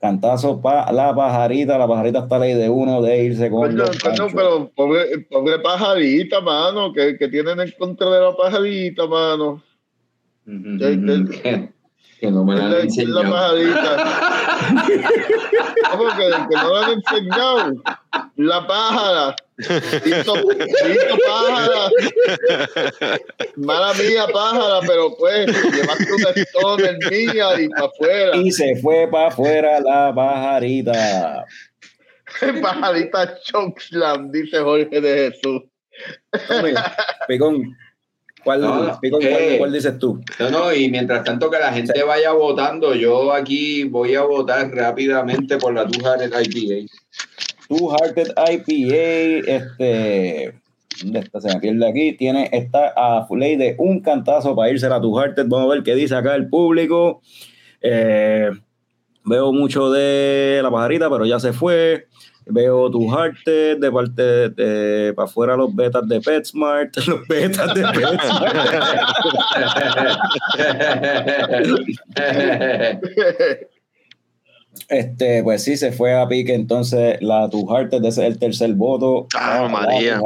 cantazo 0.00 0.60
para 0.60 0.90
la 0.92 1.14
pajarita. 1.14 1.78
La 1.78 1.86
pajarita 1.88 2.20
está 2.20 2.38
ley 2.38 2.54
de 2.54 2.68
uno 2.68 3.00
de 3.02 3.24
irse 3.24 3.48
con 3.50 3.60
Coño, 3.62 3.76
los 3.84 3.98
ganchos. 4.02 4.32
pero 4.34 4.70
pobre, 4.74 5.18
pobre 5.30 5.58
pajarita, 5.60 6.40
mano, 6.40 6.92
que, 6.92 7.16
que 7.16 7.28
tienen 7.28 7.60
en 7.60 7.72
contra 7.78 8.10
de 8.10 8.20
la 8.20 8.36
pajarita, 8.36 9.06
mano. 9.06 9.62
Ujú, 10.46 10.78
que- 10.78 11.68
que- 12.22 12.30
no 12.30 12.44
me 12.44 12.54
la 12.56 12.66
han 12.66 12.72
es 12.72 12.78
la 12.78 12.82
enseñado. 12.84 13.22
pajarita. 13.30 13.90
¿Cómo 15.90 16.04
que, 16.16 16.26
que 16.48 16.56
no 16.56 16.72
la 16.72 16.86
han 16.86 16.92
enseñado? 16.92 17.72
La 18.36 18.66
pájara. 18.66 19.36
Tito, 20.02 20.34
Tito 20.34 21.16
pájara. 21.26 21.90
Mala 23.56 23.92
mía, 23.94 24.26
pájara, 24.32 24.80
pero 24.86 25.14
pues, 25.18 25.46
llevaste 25.46 26.12
un 26.12 26.22
stoner 26.44 26.96
mía 27.10 27.60
y 27.60 27.68
para 27.68 27.86
afuera. 27.86 28.36
Y 28.36 28.50
se 28.50 28.76
fue 28.76 29.08
para 29.10 29.28
afuera 29.28 29.80
la 29.80 30.12
pajarita. 30.14 31.44
Pajarita 32.62 33.38
chokeslam, 33.42 34.30
dice 34.30 34.58
Jorge 34.60 35.00
de 35.00 35.30
Jesús. 35.32 35.62
Picón, 37.28 37.76
¿cuál, 38.44 38.60
No, 38.60 38.98
Picón, 39.00 39.22
eh. 39.22 39.30
¿cuál, 39.30 39.58
cuál 39.58 39.72
dices 39.72 39.98
tú? 39.98 40.20
No, 40.38 40.50
no, 40.50 40.74
y 40.74 40.90
mientras 40.90 41.24
tanto 41.24 41.50
que 41.50 41.58
la 41.58 41.72
gente 41.72 42.02
vaya 42.02 42.32
votando, 42.32 42.94
yo 42.94 43.32
aquí 43.32 43.84
voy 43.84 44.14
a 44.14 44.22
votar 44.22 44.70
rápidamente 44.70 45.58
por 45.58 45.74
la 45.74 45.86
Tuja 45.86 46.16
del 46.16 46.30
IPA. 46.30 46.92
Two 47.68 47.90
Hearted 47.90 48.32
IPA, 48.36 49.50
este, 49.50 50.54
¿dónde 51.02 51.20
está? 51.20 51.40
Se 51.40 51.48
me 51.48 51.60
pierde 51.60 51.88
aquí. 51.88 52.12
Tiene, 52.12 52.48
está 52.52 52.92
a 52.96 53.26
ley 53.30 53.56
de 53.56 53.74
un 53.78 54.00
cantazo 54.00 54.54
para 54.54 54.70
irse 54.70 54.86
a 54.86 55.00
Two 55.00 55.18
Hearted. 55.18 55.46
Vamos 55.48 55.70
a 55.70 55.74
ver 55.74 55.82
qué 55.82 55.94
dice 55.94 56.14
acá 56.14 56.34
el 56.34 56.48
público. 56.48 57.22
Eh, 57.80 58.50
veo 59.24 59.52
mucho 59.52 59.90
de 59.90 60.60
la 60.62 60.70
pajarita, 60.70 61.08
pero 61.08 61.24
ya 61.24 61.40
se 61.40 61.52
fue. 61.52 62.08
Veo 62.46 62.90
Two 62.90 63.08
Hearted 63.10 63.78
de 63.78 63.90
parte 63.92 64.22
de, 64.22 64.48
de- 64.50 65.12
para 65.14 65.26
afuera 65.28 65.56
los 65.56 65.74
betas 65.74 66.06
de 66.08 66.20
PetSmart, 66.20 66.96
los 67.06 67.26
betas 67.28 67.74
de 67.74 67.82
PetSmart. 67.82 68.56
Este, 74.88 75.42
pues 75.42 75.62
sí, 75.64 75.76
se 75.76 75.92
fue 75.92 76.18
a 76.18 76.26
pique 76.28 76.54
entonces 76.54 77.18
la 77.20 77.48
Tu 77.50 77.66
Hearted, 77.66 78.04
ese 78.04 78.26
es 78.26 78.32
el 78.32 78.38
tercer 78.38 78.72
voto. 78.74 79.26
Ah, 79.36 79.68
María. 79.70 80.20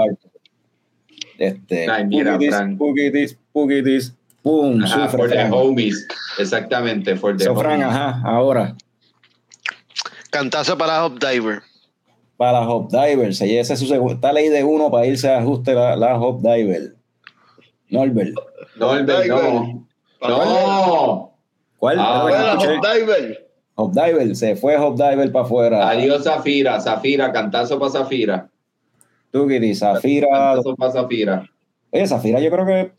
Este, 1.38 1.90
Ay, 1.90 2.06
mira, 2.06 2.36
Pugitis. 2.38 2.78
Pugitis, 2.78 3.38
Pugitis, 3.52 4.14
pum, 4.42 4.82
Ajá, 4.82 5.04
sufre 5.08 5.18
for 5.18 5.28
the 5.30 5.48
homies. 5.50 6.06
Exactamente, 6.38 7.16
for 7.16 7.36
the 7.36 7.44
So, 7.44 7.54
Fran, 7.56 7.82
ajá, 7.82 8.22
ahora, 8.24 8.74
Cantazo 10.30 10.78
para 10.78 11.04
Hop 11.04 11.18
Diver. 11.18 11.62
Para 12.36 12.60
la 12.60 12.68
Hop 12.68 12.90
Diver, 12.90 13.34
se 13.34 13.58
es 13.58 13.68
su 13.68 14.08
está 14.10 14.32
ley 14.32 14.48
de 14.48 14.62
uno 14.64 14.90
para 14.90 15.06
irse 15.06 15.30
a 15.30 15.38
ajuste 15.38 15.74
la, 15.74 15.96
la 15.96 16.18
Hop 16.18 16.42
Diver. 16.42 16.94
Norbert, 17.88 18.34
No, 18.76 18.90
Albert, 18.90 19.26
no. 19.28 19.86
No. 20.20 21.32
¿cuál? 21.78 21.96
Ah. 22.00 22.56
Hot 22.58 22.68
Diver. 22.82 23.48
Hop 23.76 23.92
Diver, 23.92 24.34
se 24.36 24.56
fue 24.56 24.76
Hop 24.76 24.96
Diver 24.96 25.30
para 25.30 25.44
afuera. 25.44 25.88
Adiós, 25.88 26.24
Zafira. 26.24 26.80
Zafira, 26.80 27.32
cantazo 27.32 27.78
para 27.78 27.90
Zafira. 27.92 28.50
Pugitis, 29.30 29.80
Zafira, 29.80 30.28
Cantazo 30.30 30.74
para 30.76 30.92
Zafira. 30.92 31.50
Oye, 31.90 32.06
Zafira, 32.06 32.40
yo 32.40 32.50
creo 32.50 32.66
que 32.66 32.92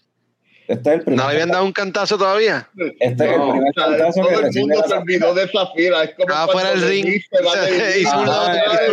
Este 0.67 0.89
es 0.89 0.95
el 0.97 1.01
primer 1.03 1.17
¿No 1.23 1.29
habían 1.29 1.49
dado 1.49 1.63
un 1.65 1.71
cantazo 1.71 2.17
todavía? 2.17 2.69
Este 2.99 3.25
es 3.25 3.31
el 3.31 3.41
primer 3.41 3.69
O 3.69 3.73
sea, 3.73 3.85
cantazo 3.85 4.21
que 4.21 4.33
todo 4.35 4.41
el 4.47 4.55
mundo 4.59 4.83
se 4.87 4.93
olvidó 4.93 5.33
de 5.33 5.47
Zafira. 5.47 6.03
Es 6.03 6.15
como 6.15 6.27
Ah, 6.33 6.47
fuera 6.51 6.69
del 6.71 6.81
ring. 6.81 7.05
Hizo 8.01 8.19
un 8.19 8.25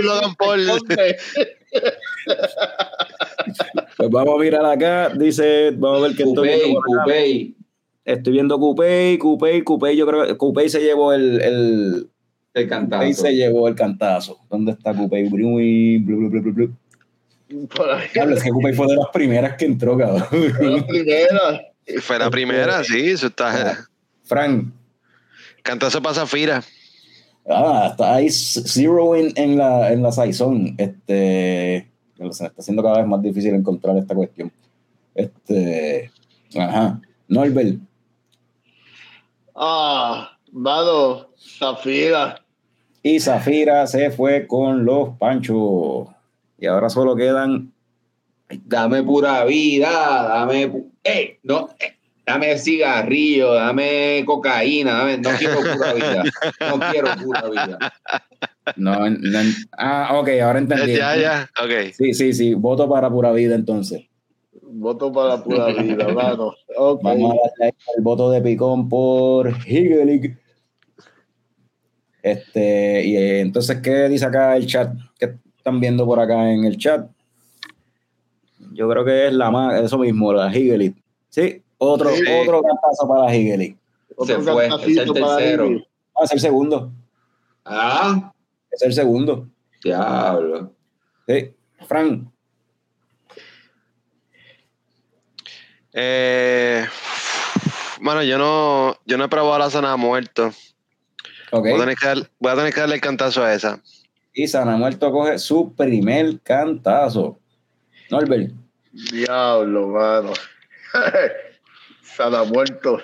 Logan- 0.05 0.37
Paul. 0.39 0.67
Pues 3.97 4.11
vamos 4.11 4.37
a 4.37 4.43
mirar 4.43 4.65
acá, 4.65 5.11
dice, 5.11 5.71
vamos 5.73 5.99
a 6.03 6.09
ver 6.09 6.17
qué 6.17 6.23
acá. 6.23 6.33
Coupé, 6.35 7.55
Estoy 8.05 8.33
viendo 8.33 8.59
Coupé, 8.59 9.19
Coupé, 9.21 9.65
Coupé, 9.65 9.97
yo 9.97 10.07
creo 10.07 10.27
que 10.27 10.37
Coupé 10.37 10.69
se 10.69 10.81
llevó 10.81 11.13
el, 11.13 11.41
el 11.41 12.11
el 12.55 12.69
cantazo. 12.69 13.13
se 13.23 13.35
llevó 13.35 13.67
el 13.69 13.75
cantazo. 13.75 14.39
¿Dónde 14.51 14.73
está 14.73 14.95
Coupé? 14.95 15.29
Blu, 15.29 15.57
blu, 16.05 16.29
blu, 16.31 16.41
blu, 16.43 16.53
blu. 16.53 16.77
Diablo, 18.13 18.37
es 18.37 18.43
que 18.43 18.51
Coupé 18.51 18.73
fue 18.73 18.87
de 18.89 18.97
las 18.97 19.09
primeras 19.13 19.57
que 19.57 19.65
entró, 19.67 19.97
cabrón. 19.97 20.27
la 20.61 20.87
primera. 20.87 21.61
Fue 22.01 22.19
la 22.19 22.31
primera, 22.31 22.83
sí, 22.85 23.11
eso 23.11 23.27
está. 23.29 23.87
Frank, 24.25 24.73
Cantazo 25.63 26.01
para 26.03 26.15
Zafira. 26.15 26.63
ah, 27.49 27.89
está 27.91 28.15
ahí 28.15 28.31
zero 28.31 29.15
en, 29.17 29.33
en 29.37 29.57
la, 29.59 29.93
en 29.93 30.03
la 30.03 30.13
Saison. 30.13 30.75
Este, 30.79 31.91
se 32.17 32.23
me 32.25 32.29
está 32.31 32.53
haciendo 32.59 32.83
cada 32.83 32.99
vez 32.99 33.07
más 33.07 33.23
difícil 33.23 33.55
encontrar 33.55 33.97
esta 33.99 34.15
cuestión. 34.15 34.51
Este, 35.15 36.11
ajá. 36.59 37.01
Norbert, 37.29 37.79
Ah, 39.57 40.37
mano, 40.53 41.29
Zafira. 41.39 42.43
Y 43.03 43.21
Zafira 43.21 43.87
se 43.87 44.11
fue 44.11 44.47
con 44.47 44.85
los 44.85 45.11
Panchos. 45.19 46.09
Y 46.59 46.67
ahora 46.67 46.89
solo 46.89 47.17
quedan. 47.17 47.73
Dame 48.65 49.03
pura 49.03 49.45
vida, 49.45 49.91
dame. 50.29 50.71
pu- 50.71 50.91
¡Eh! 51.03 51.39
No, 51.43 51.71
eh, 51.81 51.97
dame 52.27 52.57
cigarrillo, 52.59 53.55
dame 53.55 54.23
cocaína, 54.27 54.93
dame. 54.99 55.19
No 55.19 55.31
quiero 55.31 55.61
pura 55.61 55.93
vida. 55.95 56.25
No 56.61 56.79
quiero 56.91 57.09
pura 57.23 57.43
vida. 57.51 57.79
No, 58.77 59.09
no- 59.11 59.39
ah, 59.77 60.11
ok, 60.15 60.29
ahora 60.43 60.59
entendí. 60.59 60.97
Ya, 60.97 61.17
ya, 61.17 61.51
ok. 61.63 61.93
Sí, 61.93 62.15
sí, 62.15 62.33
sí. 62.33 62.55
Voto 62.55 62.89
para 62.89 63.11
pura 63.11 63.33
vida 63.33 63.55
entonces. 63.55 64.07
Voto 64.63 65.13
para 65.13 65.43
pura 65.43 65.69
vida, 65.69 66.09
mano. 66.09 66.55
Vamos 67.03 67.33
a 67.33 67.37
darle 67.61 67.75
el 67.97 68.03
voto 68.03 68.31
de 68.31 68.41
picón 68.41 68.89
por 68.89 69.49
Higelig. 69.67 70.37
Este, 72.23 73.05
y 73.05 73.17
eh, 73.17 73.41
entonces, 73.41 73.81
¿qué 73.83 74.09
dice 74.09 74.25
acá 74.25 74.57
el 74.57 74.67
chat? 74.67 74.95
¿Qué 75.65 75.71
están 75.71 75.81
viendo 75.81 76.05
por 76.05 76.21
acá 76.21 76.53
en 76.53 76.65
el 76.67 76.77
chat? 76.77 77.09
Yo 78.75 78.87
creo 78.87 79.03
que 79.03 79.29
es 79.29 79.33
la 79.33 79.51
más, 79.51 79.81
eso 79.81 79.97
mismo, 79.97 80.31
la 80.31 80.55
Higelig. 80.55 80.95
Sí, 81.31 81.63
otro, 81.79 82.11
Sí. 82.11 82.23
otro 82.43 82.61
cantazo 82.63 83.09
para. 83.09 83.23
Otro 84.15 84.27
Se 84.27 84.43
fue, 84.43 84.67
es 84.67 84.99
el 84.99 85.13
tercero. 85.15 85.69
Ah, 86.15 86.21
es 86.25 86.33
el 86.33 86.41
segundo. 86.41 86.93
Ah, 87.65 88.31
Es 88.71 88.83
el 88.83 88.93
segundo. 88.93 89.49
diablo. 89.83 90.71
Sí. 91.27 91.55
Fran, 91.89 92.31
Eh, 95.95 96.85
bueno, 98.03 98.23
yo 98.25 98.37
no, 98.37 98.99
yo 99.07 99.17
no 99.17 99.25
he 99.25 99.29
probado 99.29 99.59
la 99.61 99.71
zona 99.71 99.97
muerto. 99.97 100.51
Voy, 101.53 101.73
a 101.73 101.79
tener 101.79 101.95
que 101.97 102.07
dar- 102.07 102.31
voy 102.41 102.53
a 102.53 102.57
tener 102.57 102.75
que 102.75 102.81
darle 102.81 102.97
el 102.97 103.01
cantazo 103.01 103.43
a 103.45 103.55
esa. 103.55 103.81
Y 104.35 104.49
Sana 104.49 104.77
Muerto 104.77 105.13
coge 105.13 105.39
su 105.39 105.73
primer 105.75 106.41
cantazo. 106.41 107.39
Norbert. 108.11 108.53
Diablo, 109.13 109.89
mano. 109.89 110.33
Sana 112.03 112.45
muerto. 112.45 112.99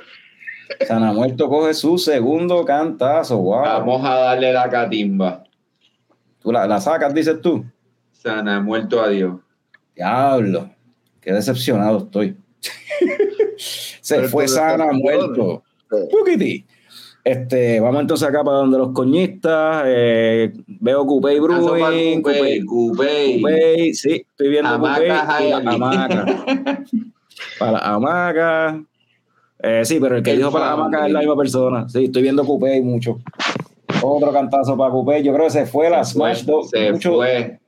Sana 0.87 1.13
Muerto 1.13 1.49
coge 1.49 1.75
su 1.75 1.99
segundo 1.99 2.65
cantazo. 2.65 3.39
Wow. 3.39 3.63
Vamos 3.63 4.05
a 4.05 4.15
darle 4.15 4.53
la 4.53 4.69
catimba. 4.69 5.43
Tú 6.41 6.53
la, 6.53 6.67
la 6.67 6.81
sacas, 6.81 7.13
dices 7.13 7.41
tú. 7.41 7.65
Sana, 8.13 8.61
muerto 8.61 9.01
a 9.01 9.09
Dios. 9.09 9.41
Diablo. 9.95 10.71
Qué 11.21 11.33
decepcionado 11.33 11.99
estoy. 11.99 12.37
Se 13.57 14.17
Pero 14.17 14.29
fue 14.29 14.49
Sana. 14.49 14.93
Muerto. 14.93 15.63
Sí. 15.91 16.67
Este, 17.23 17.81
vamos 17.81 18.01
entonces 18.01 18.27
acá 18.29 18.43
para 18.43 18.59
donde 18.59 18.79
los 18.79 18.93
coñistas. 18.93 19.83
Eh, 19.87 20.53
veo 20.67 21.07
Coupé 21.07 21.35
y 21.35 21.41
Bruin. 21.41 21.61
Coupé, 21.61 22.21
Coupé, 22.23 22.65
Coupé. 22.67 23.35
Coupé, 23.41 23.95
sí, 23.95 24.25
estoy 24.31 24.49
viendo 24.49 24.79
Coupé 24.79 25.05
y 25.05 25.09
la 25.09 25.27
Jaeli. 25.27 25.53
hamaca. 25.67 26.25
para 27.59 27.73
la 27.73 27.79
hamaca. 27.79 28.85
Eh, 29.63 29.85
sí, 29.85 29.99
pero 30.01 30.17
el 30.17 30.23
que 30.23 30.31
El 30.31 30.39
dijo 30.39 30.51
para 30.51 30.67
la 30.67 30.73
hamaca 30.73 31.07
es 31.07 31.13
la 31.13 31.19
misma 31.21 31.37
persona. 31.37 31.89
Sí, 31.89 32.05
estoy 32.07 32.23
viendo 32.23 32.45
Coupé 32.45 32.77
y 32.77 32.83
mucho. 32.83 33.19
Otro 34.03 34.33
cantazo 34.33 34.77
para 34.77 34.91
Coupé. 34.91 35.23
Yo 35.23 35.33
creo 35.35 35.45
que 35.45 35.51
se 35.53 35.67
fue 35.67 35.91
la 35.91 36.05
Se 36.05 36.15
Smash 36.15 36.45
2. 36.45 36.71
Se 36.71 36.93
mucho, 36.93 37.17
fue. 37.17 37.61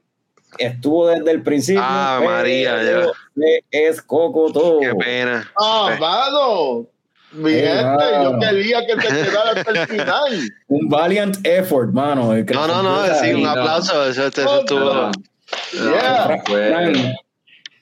Estuvo 0.59 1.09
desde 1.09 1.31
el 1.31 1.43
principio. 1.43 1.83
Ah, 1.85 2.20
María, 2.24 2.83
ya. 2.83 3.07
se 3.35 3.62
escocotó. 3.89 4.79
Qué 4.81 4.95
pena. 4.95 5.51
Ah, 5.59 5.91
Eh. 5.95 6.01
mano. 6.01 6.87
Mi 7.35 7.51
Eh, 7.53 7.63
gente, 7.69 7.83
mano. 7.85 8.33
yo 8.33 8.39
quería 8.39 8.87
que 8.87 8.93
se 9.01 9.09
quedara 9.25 9.51
hasta 9.57 9.71
el 9.71 9.87
final. 9.89 10.53
Un 10.69 10.89
valiant 10.89 11.37
effort, 11.47 11.91
mano. 11.93 12.33
No, 12.35 12.67
no, 12.67 12.83
no, 12.83 13.05
sí, 13.07 13.11
ahí. 13.27 13.35
un 13.35 13.43
no. 13.43 13.51
aplauso. 13.51 14.07
Eso, 14.09 14.27
eso 14.27 14.61
estuvo. 14.61 15.11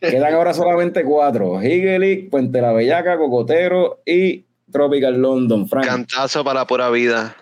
Quedan 0.00 0.34
ahora 0.34 0.54
solamente 0.54 1.04
cuatro. 1.04 1.62
Higelic, 1.62 2.30
Puente 2.30 2.60
la 2.60 2.72
Bellaca, 2.72 3.18
Cocotero 3.18 4.00
y 4.06 4.44
Tropical 4.72 5.20
London. 5.20 5.68
Frank, 5.68 5.84
Cantazo 5.86 6.42
para 6.44 6.60
la 6.60 6.66
pura 6.66 6.88
vida. 6.90 7.36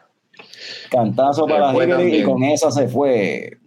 cantazo 0.91 1.47
para 1.47 1.73
Higelic 1.73 2.15
y 2.15 2.23
con 2.25 2.43
esa 2.43 2.71
se 2.73 2.89
fue. 2.89 3.59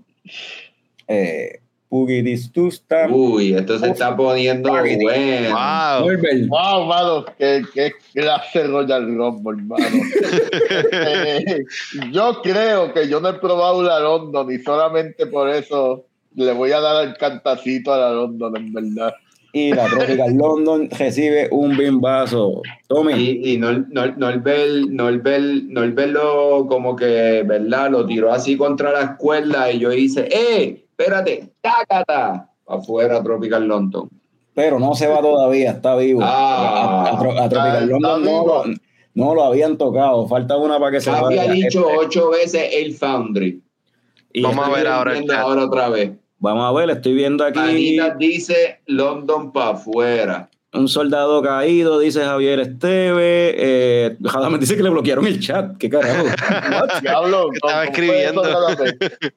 Eh, 1.07 1.60
Pugidistusta. 1.91 3.07
Uy, 3.09 3.53
esto 3.53 3.77
se 3.77 3.89
está 3.89 4.15
poniendo 4.15 4.69
bueno. 4.71 5.49
Wow. 5.49 6.47
Wow, 6.47 6.85
mano, 6.85 7.25
qué, 7.37 7.63
qué 7.73 7.91
clase 8.13 8.63
Royal 8.63 9.05
Rumble, 9.13 9.57
hermano. 9.59 9.85
Eh, 10.93 11.63
yo 12.11 12.41
creo 12.41 12.93
que 12.93 13.09
yo 13.09 13.19
no 13.19 13.29
he 13.29 13.33
probado 13.33 13.83
la 13.83 13.99
London 13.99 14.49
y 14.51 14.59
solamente 14.59 15.25
por 15.27 15.49
eso 15.49 16.05
le 16.35 16.53
voy 16.53 16.71
a 16.71 16.79
dar 16.79 17.05
el 17.07 17.17
cantacito 17.17 17.93
a 17.93 17.97
la 17.97 18.11
London, 18.11 18.55
en 18.55 18.71
verdad. 18.73 19.13
Y 19.53 19.73
la 19.73 19.85
Tropical 19.87 20.33
London 20.33 20.89
recibe 20.97 21.49
un 21.51 21.75
bimbazo. 21.75 22.61
Tommy. 22.87 23.13
Y, 23.15 23.53
y 23.53 23.57
Nor- 23.57 23.85
Nor- 23.89 24.15
Norbert 24.17 26.11
lo 26.13 26.65
como 26.67 26.95
que, 26.95 27.43
¿verdad? 27.45 27.91
Lo 27.91 28.05
tiró 28.05 28.31
así 28.31 28.55
contra 28.55 28.93
la 28.93 29.01
escuela 29.11 29.69
y 29.71 29.79
yo 29.79 29.91
hice, 29.91 30.29
¡eh! 30.31 30.85
Espérate, 30.97 31.49
tácata. 31.61 32.49
Afuera 32.67 33.21
Tropical 33.23 33.67
London. 33.67 34.09
pero 34.53 34.79
no 34.79 34.93
se 34.95 35.07
va 35.07 35.21
todavía, 35.21 35.71
está 35.71 35.95
vivo. 35.95 36.21
Ah. 36.23 37.05
a, 37.07 37.09
a 37.15 37.19
Tro- 37.19 37.39
a 37.39 37.49
Tropical 37.49 37.83
Está 37.83 37.97
London 38.17 38.23
no, 38.23 38.45
lo- 38.45 38.63
no 39.13 39.35
lo 39.35 39.43
habían 39.43 39.77
tocado. 39.77 40.27
Falta 40.27 40.57
una 40.57 40.79
para 40.79 40.91
que 40.91 41.01
se 41.01 41.09
Había 41.09 41.41
vaya. 41.41 41.51
dicho 41.51 41.87
Este, 41.89 41.97
ocho 41.97 42.29
veces 42.29 42.69
el 42.73 42.93
Foundry. 42.95 43.61
y 44.33 44.41
Vamos 44.43 44.67
a 44.67 44.71
ver 44.71 44.87
ahora 44.87 45.17
el 45.17 45.29
ahora 45.31 45.65
otra 45.65 45.89
vez. 45.89 46.11
Vamos 46.39 46.63
a 46.63 46.71
ver, 46.79 46.89
estoy 46.89 47.13
viendo 47.13 47.43
aquí 47.45 47.59
Anita 47.59 48.15
dice 48.15 48.81
London 48.87 49.51
para 49.51 49.71
afuera. 49.71 50.49
Un 50.73 50.87
soldado 50.87 51.41
caído, 51.41 51.99
dice 51.99 52.21
Javier 52.23 52.59
Esteve. 52.61 53.53
Eh, 53.57 54.17
Jadame 54.23 54.57
dice 54.57 54.77
que 54.77 54.83
le 54.83 54.89
bloquearon 54.89 55.27
el 55.27 55.39
chat. 55.39 55.77
¿Qué 55.77 55.89
carajo? 55.89 56.25
Diablo, 57.01 57.49
Estaba 57.53 57.85
¿cómo 57.85 57.93
fue 57.93 58.03
escribiendo. 58.23 58.43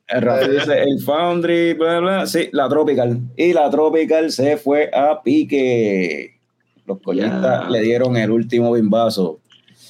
El 0.09 0.23
Rafa 0.23 0.49
dice 0.49 0.83
el 0.83 1.01
Foundry, 1.03 1.75
bla, 1.75 1.99
bla. 2.01 2.27
Sí, 2.27 2.49
la 2.53 2.69
Tropical. 2.69 3.19
Y 3.37 3.53
la 3.53 3.69
Tropical 3.71 4.31
se 4.31 4.57
fue 4.57 4.91
a 4.95 5.23
pique. 5.23 6.39
Los 6.87 7.01
collistas 7.01 7.71
le 7.71 7.81
dieron 7.81 8.17
el 8.17 8.31
último 8.31 8.73
bimbazo. 8.73 9.41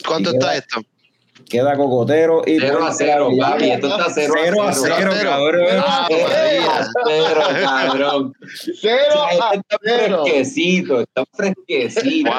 ¿Cuánto 0.06 0.30
Y 0.30 0.34
está 0.34 0.46
queda- 0.50 0.58
esto? 0.58 0.80
Queda 1.48 1.76
Cocotero 1.76 2.42
y 2.46 2.58
0 2.58 2.76
a 2.76 2.80
Puente 2.80 3.04
0, 3.04 3.28
la 3.36 3.50
papi. 3.50 3.70
Esto 3.70 3.86
está 3.88 4.06
0 4.10 4.34
Cero 4.42 4.62
a 4.62 4.68
a 4.68 4.72
0. 4.72 4.94
cero, 4.96 5.10
Cero. 5.14 5.30
cabrón. 5.30 5.66
Ah, 5.84 6.06
Cero 6.08 6.28
María. 6.28 6.76
a 6.80 6.88
0, 7.06 7.40
cabrón. 7.62 8.32
A 8.42 9.54
está 9.54 9.78
cero. 9.82 10.22
fresquecito, 10.24 11.00
está 11.00 11.24
fresquecito. 11.32 12.30
Wow. 12.30 12.34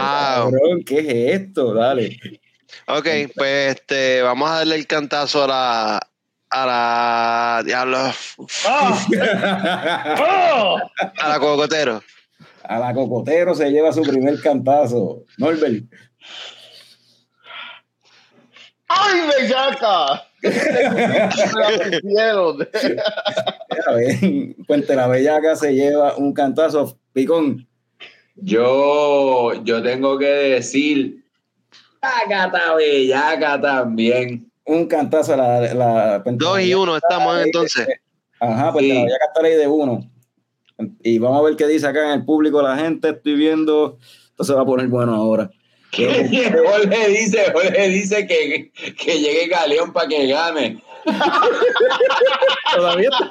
Cabrón, 0.52 0.84
¿qué 0.86 1.00
es 1.00 1.42
esto? 1.42 1.74
Dale. 1.74 2.20
Ok, 2.88 3.08
pues 3.36 3.76
este, 3.78 4.22
vamos 4.22 4.50
a 4.50 4.56
darle 4.56 4.76
el 4.76 4.88
cantazo 4.88 5.44
a 5.44 5.48
la. 5.48 6.10
A 6.50 6.66
la. 6.66 7.64
Diablo. 7.66 7.98
¡Ah! 8.66 9.06
¡Ah! 10.18 10.78
A 11.20 11.30
la 11.30 11.40
cocotero. 11.40 12.02
A 12.64 12.80
la 12.80 12.94
Cocotero 12.94 13.54
se 13.54 13.70
lleva 13.70 13.92
su 13.92 14.02
primer 14.02 14.40
cantazo. 14.42 15.24
Norbert. 15.38 15.84
¡Ay, 18.88 19.20
bellaca! 19.28 20.24
Puente 24.68 24.96
la 24.96 25.08
Bellaca 25.08 25.56
se 25.56 25.74
lleva 25.74 26.16
un 26.18 26.34
cantazo. 26.34 26.98
Picón. 27.14 27.68
Yo, 28.36 29.54
yo 29.64 29.82
tengo 29.82 30.18
que 30.20 30.26
decir, 30.26 31.24
Ágata 32.02 32.76
Bellaca 32.76 33.60
también. 33.60 34.52
Un 34.66 34.88
cantazo 34.88 35.36
la, 35.38 35.74
la 35.74 36.20
Dos 36.26 36.60
y 36.62 36.74
uno 36.74 36.98
estamos 36.98 37.44
entonces. 37.44 37.88
Ajá, 38.40 38.72
pues 38.74 38.84
Sí. 38.86 38.90
la 38.94 39.04
Bellaca 39.04 39.26
está 39.28 39.42
ley 39.42 39.56
de 39.56 39.68
uno. 39.68 40.12
Y 41.02 41.20
vamos 41.20 41.40
a 41.40 41.44
ver 41.44 41.56
qué 41.56 41.68
dice 41.68 41.88
acá 41.88 42.04
en 42.06 42.20
el 42.20 42.26
público 42.26 42.62
la 42.62 42.76
gente. 42.76 43.10
Estoy 43.10 43.36
viendo. 43.36 43.98
Esto 44.30 44.44
se 44.44 44.54
va 44.54 44.62
a 44.62 44.66
poner 44.66 44.88
bueno 44.88 45.16
ahora. 45.16 45.50
Jorge 46.66 47.10
dice, 47.10 47.52
Jorge 47.52 47.90
dice 47.90 48.28
que, 48.28 48.72
que 48.94 49.20
llegue 49.20 49.48
Galeón 49.48 49.94
para 49.94 50.08
que 50.08 50.28
gane. 50.28 50.82
Todavía 52.76 53.10
está. 53.10 53.30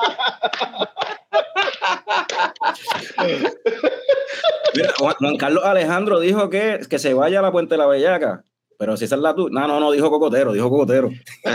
Mira, 4.74 4.92
Juan, 4.98 5.36
Carlos 5.36 5.64
Alejandro 5.64 6.20
dijo 6.20 6.48
que, 6.50 6.80
que 6.88 6.98
se 6.98 7.14
vaya 7.14 7.40
a 7.40 7.42
la 7.42 7.52
Puente 7.52 7.74
de 7.74 7.78
la 7.78 7.86
Bellaca. 7.86 8.44
Pero 8.78 8.96
si 8.96 9.04
esa 9.04 9.14
es 9.14 9.20
la 9.20 9.34
tu. 9.34 9.48
No, 9.50 9.68
no, 9.68 9.78
no, 9.78 9.92
dijo 9.92 10.10
cocotero, 10.10 10.52
dijo 10.52 10.68
cocotero. 10.68 11.08
¿Te 11.42 11.50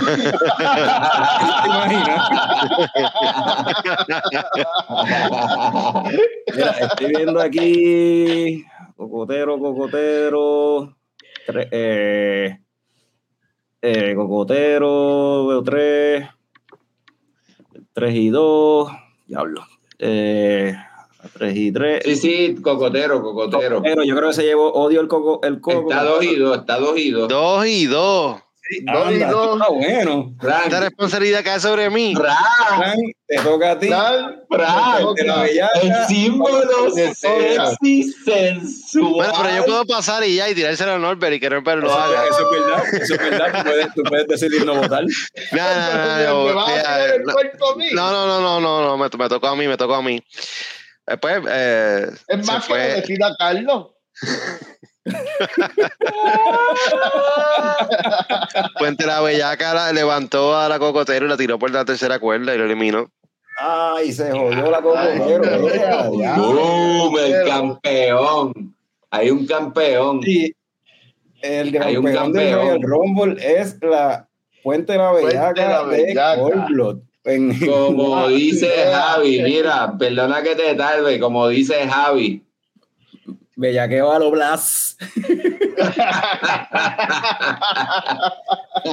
imaginas? 1.68 2.30
Mira, 6.56 6.72
estoy 6.72 7.08
viendo 7.08 7.42
aquí. 7.42 8.64
Cocotero, 8.96 9.60
cocotero. 9.60 10.96
Eh, 11.72 12.60
eh, 13.82 14.16
cocotero, 14.16 15.48
veo 15.48 15.64
tres. 15.64 16.28
Tres 17.94 18.16
y 18.16 18.30
dos. 18.30 18.92
Diablo. 19.26 19.66
Eh, 19.98 20.76
tres 21.34 21.56
y 21.56 21.72
tres. 21.72 22.04
Sí, 22.04 22.16
sí, 22.16 22.56
cocotero, 22.62 23.22
cocotero. 23.22 23.82
Pero 23.82 24.04
yo 24.04 24.16
creo 24.16 24.30
que 24.30 24.36
se 24.36 24.44
llevó 24.44 24.72
odio 24.74 25.02
el 25.02 25.08
coco. 25.08 25.40
El 25.44 25.62
coco. 25.62 25.90
Está 25.90 26.04
dos 26.04 26.24
y 26.24 26.36
dos, 26.36 26.58
está 26.58 26.80
dos 26.80 26.98
y 26.98 27.12
dos. 27.12 27.28
Dos 27.28 27.66
y 27.68 27.86
dos. 28.86 29.06
Dos 29.06 29.12
y 29.12 29.16
Anda, 29.16 29.32
dos. 29.32 29.60
Está 29.62 29.74
bueno. 29.74 30.36
Esta 30.66 30.80
responsabilidad 30.82 31.44
cae 31.44 31.60
sobre 31.60 31.90
mí. 31.90 32.14
Frank, 32.16 33.00
te 33.28 33.38
toca 33.40 33.72
a 33.72 33.80
ti. 33.80 33.88
Fran, 33.88 34.44
Frank, 34.50 35.18
el 35.82 36.06
símbolo 36.08 36.92
sexy 36.92 38.04
sensual. 38.24 39.14
Bueno, 39.14 39.34
pero 39.42 39.56
yo 39.58 39.66
puedo 39.66 39.86
pasar 39.86 40.24
y 40.24 40.36
ya 40.36 40.50
y 40.50 40.56
tirárselo 40.56 40.94
a 40.94 41.00
Norbert 41.00 41.34
y 41.36 41.40
que 41.40 41.50
Norbert 41.50 41.82
lo 41.82 41.88
Eso, 41.90 42.00
haga. 42.00 42.24
eso 42.28 42.40
es 42.40 42.60
verdad, 42.60 42.84
eso 43.02 43.14
es 43.16 43.20
verdad. 43.20 43.52
Tú 43.58 43.64
puedes, 43.70 43.94
tú 43.96 44.04
puedes 44.04 44.28
decidir 44.28 44.66
no 44.66 44.76
votar. 44.76 45.04
No, 45.52 45.58
no, 48.12 48.28
no, 48.28 48.32
¿Me 48.38 48.44
no, 48.44 48.60
no, 48.62 48.82
no, 48.82 48.98
me, 48.98 49.10
me 49.18 49.30
tocó 49.30 49.48
a 49.48 49.56
mí, 49.56 49.68
me 49.68 49.78
tocó 49.78 49.96
a 49.96 50.02
mí. 50.02 50.22
Después, 51.08 51.42
eh, 51.50 52.08
Es 52.28 52.46
se 52.46 52.52
más 52.52 52.64
que 52.66 52.74
fue- 52.74 52.80
decir 52.96 53.24
a 53.24 53.34
Carlos. 53.38 53.88
Puente 58.78 59.06
la 59.06 59.22
Bellaca 59.22 59.74
la- 59.74 59.94
levantó 59.94 60.56
a 60.58 60.68
la 60.70 60.80
cocotero 60.80 61.26
y 61.26 61.30
la 61.30 61.38
tiró 61.38 61.60
por 61.60 61.72
la 61.72 61.86
tercera 61.86 62.20
cuerda 62.20 62.54
y 62.54 62.58
lo 62.58 62.66
eliminó. 62.66 63.10
Ay, 63.58 64.12
se 64.14 64.32
jodió 64.32 64.72
la 64.72 64.80
diablo. 66.10 66.38
¡Boom! 66.38 67.18
El 67.20 67.48
campeón. 67.48 68.76
Hay 69.12 69.30
un 69.32 69.46
campeón. 69.46 70.22
Y 70.24 70.54
el 71.42 71.72
gran 71.72 71.88
Hay 71.88 71.98
un 71.98 72.06
campeón 72.06 72.32
del 72.34 72.50
campeón. 72.52 72.82
Royal 72.82 72.82
Rumble 72.82 73.60
es 73.60 73.78
la 73.82 74.28
Puente 74.64 74.94
de 74.94 74.98
la 75.00 75.12
Puente 75.12 75.30
de 75.36 75.40
la 75.40 75.52
Bellaca 75.54 75.88
de 75.90 76.04
Bellaca. 76.06 76.42
Cold 76.42 76.66
Blood. 76.68 76.98
En- 77.26 77.60
Como 77.66 78.28
dice. 78.30 78.70
Javi, 78.94 79.42
mira, 79.42 79.94
perdona 79.98 80.42
que 80.42 80.56
te 80.56 80.76
tarde, 80.76 81.20
como 81.20 81.48
dice 81.50 81.86
Javi. 81.88 82.46
Bellaqueo 83.60 84.10
a 84.10 84.20
lo 84.20 84.32
Blas. 84.32 84.96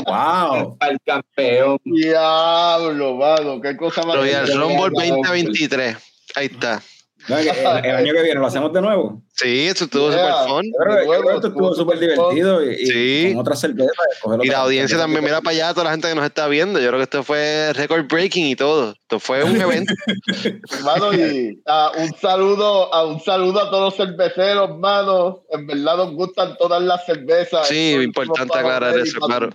wow. 0.05 0.77
Al 0.81 0.99
campeón. 1.07 1.79
Diablo, 1.85 3.15
mano, 3.15 3.61
qué 3.61 3.77
cosa 3.77 4.03
más. 4.03 4.17
Royal 4.17 4.45
ya, 4.45 4.57
Rumble 4.57 4.91
ya, 4.97 5.05
ya. 5.05 5.15
2023. 5.15 5.97
Ahí 6.35 6.47
está. 6.47 6.83
No, 7.29 7.39
el, 7.39 7.49
el 7.49 7.97
año 7.97 8.13
que 8.13 8.23
viene 8.23 8.41
lo 8.41 8.47
hacemos 8.47 8.73
de 8.73 8.81
nuevo. 8.81 9.23
Sí, 9.33 9.67
eso 9.67 9.85
estuvo 9.85 10.11
Yeah. 10.11 10.45
super 10.45 10.49
fun. 10.49 10.63
Que 10.63 11.35
esto 11.35 11.47
estuvo 11.49 11.75
súper 11.75 11.99
divertido 11.99 12.65
y, 12.65 12.75
y 12.75 12.87
Sí. 12.87 13.31
con 13.33 13.41
otras 13.41 13.61
cervezas. 13.61 13.93
escoger 14.13 14.41
Y 14.45 14.49
la 14.49 14.59
audiencia 14.59 14.97
también, 14.97 15.25
mira 15.25 15.41
para 15.41 15.57
allá, 15.57 15.75
toda 15.75 15.85
la 15.85 15.91
gente 15.91 16.09
que 16.09 16.15
nos 16.15 16.25
está 16.25 16.47
viendo. 16.49 16.79
Yo 16.79 16.89
creo 16.89 16.99
que 16.99 17.05
esto 17.05 17.23
fue 17.25 17.73
record 17.75 18.07
breaking 18.07 18.47
y 18.47 18.57
todo. 18.57 18.93
Esto 18.93 19.19
fue 19.21 19.43
un 19.45 19.61
evento. 19.61 19.93
Hermano, 20.73 21.13
y 21.15 21.61
ah, 21.67 21.93
un 21.99 22.15
saludo, 22.17 22.93
a 22.95 23.05
un 23.07 23.21
saludo 23.21 23.61
a 23.61 23.71
todos 23.71 23.97
los 23.99 24.09
cerveceros, 24.09 24.79
mano. 24.79 25.43
En 25.51 25.67
verdad 25.67 25.97
nos 25.97 26.13
gustan 26.13 26.57
todas 26.57 26.83
las 26.83 27.05
cervezas. 27.07 27.67
Sí, 27.69 27.95
es 27.95 28.05
importante 28.05 28.57
aclarar 28.59 28.97
eso, 28.99 29.19
claro. 29.21 29.51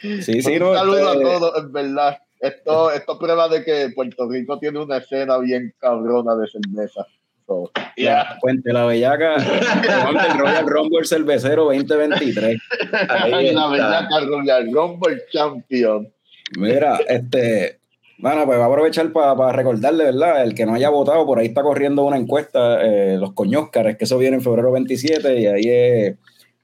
Sí, 0.00 0.42
sí, 0.42 0.58
no. 0.58 0.70
un 0.70 0.76
saludo 0.76 1.12
este, 1.12 1.18
a 1.18 1.38
todos, 1.38 1.58
en 1.58 1.72
verdad. 1.72 2.18
Esto, 2.40 2.90
esto 2.90 3.18
prueba 3.18 3.48
de 3.48 3.62
que 3.62 3.90
Puerto 3.94 4.28
Rico 4.28 4.58
tiene 4.58 4.78
una 4.78 4.96
escena 4.96 5.36
bien 5.38 5.74
cabrona 5.78 6.34
de 6.36 6.48
cerveza. 6.48 7.06
So, 7.46 7.70
La 7.96 8.38
Puente 8.40 8.72
la 8.72 8.86
Bellaca, 8.86 9.36
del 9.38 10.38
Royal 10.38 10.66
Rumble 10.66 11.04
Cervecero 11.04 11.64
2023. 11.64 12.60
Ahí 13.08 13.30
la 13.30 13.42
está. 13.42 13.68
verdad, 13.68 14.08
Royal 14.26 14.72
Rumble 14.72 15.22
Champion. 15.30 16.12
Mira, 16.56 16.98
este, 17.08 17.80
bueno, 18.18 18.44
pues 18.46 18.58
va 18.58 18.64
a 18.64 18.68
aprovechar 18.68 19.12
para 19.12 19.52
recordarle, 19.52 20.04
¿verdad? 20.04 20.42
El 20.42 20.54
que 20.54 20.66
no 20.66 20.74
haya 20.74 20.90
votado, 20.90 21.26
por 21.26 21.38
ahí 21.38 21.46
está 21.46 21.62
corriendo 21.62 22.04
una 22.04 22.16
encuesta, 22.16 22.82
eh, 22.82 23.16
los 23.18 23.32
coñóscares, 23.32 23.96
que 23.96 24.04
eso 24.04 24.18
viene 24.18 24.36
en 24.36 24.42
febrero 24.42 24.72
27 24.72 25.40
y 25.40 25.46
ahí 25.46 25.62
es, 25.66 26.16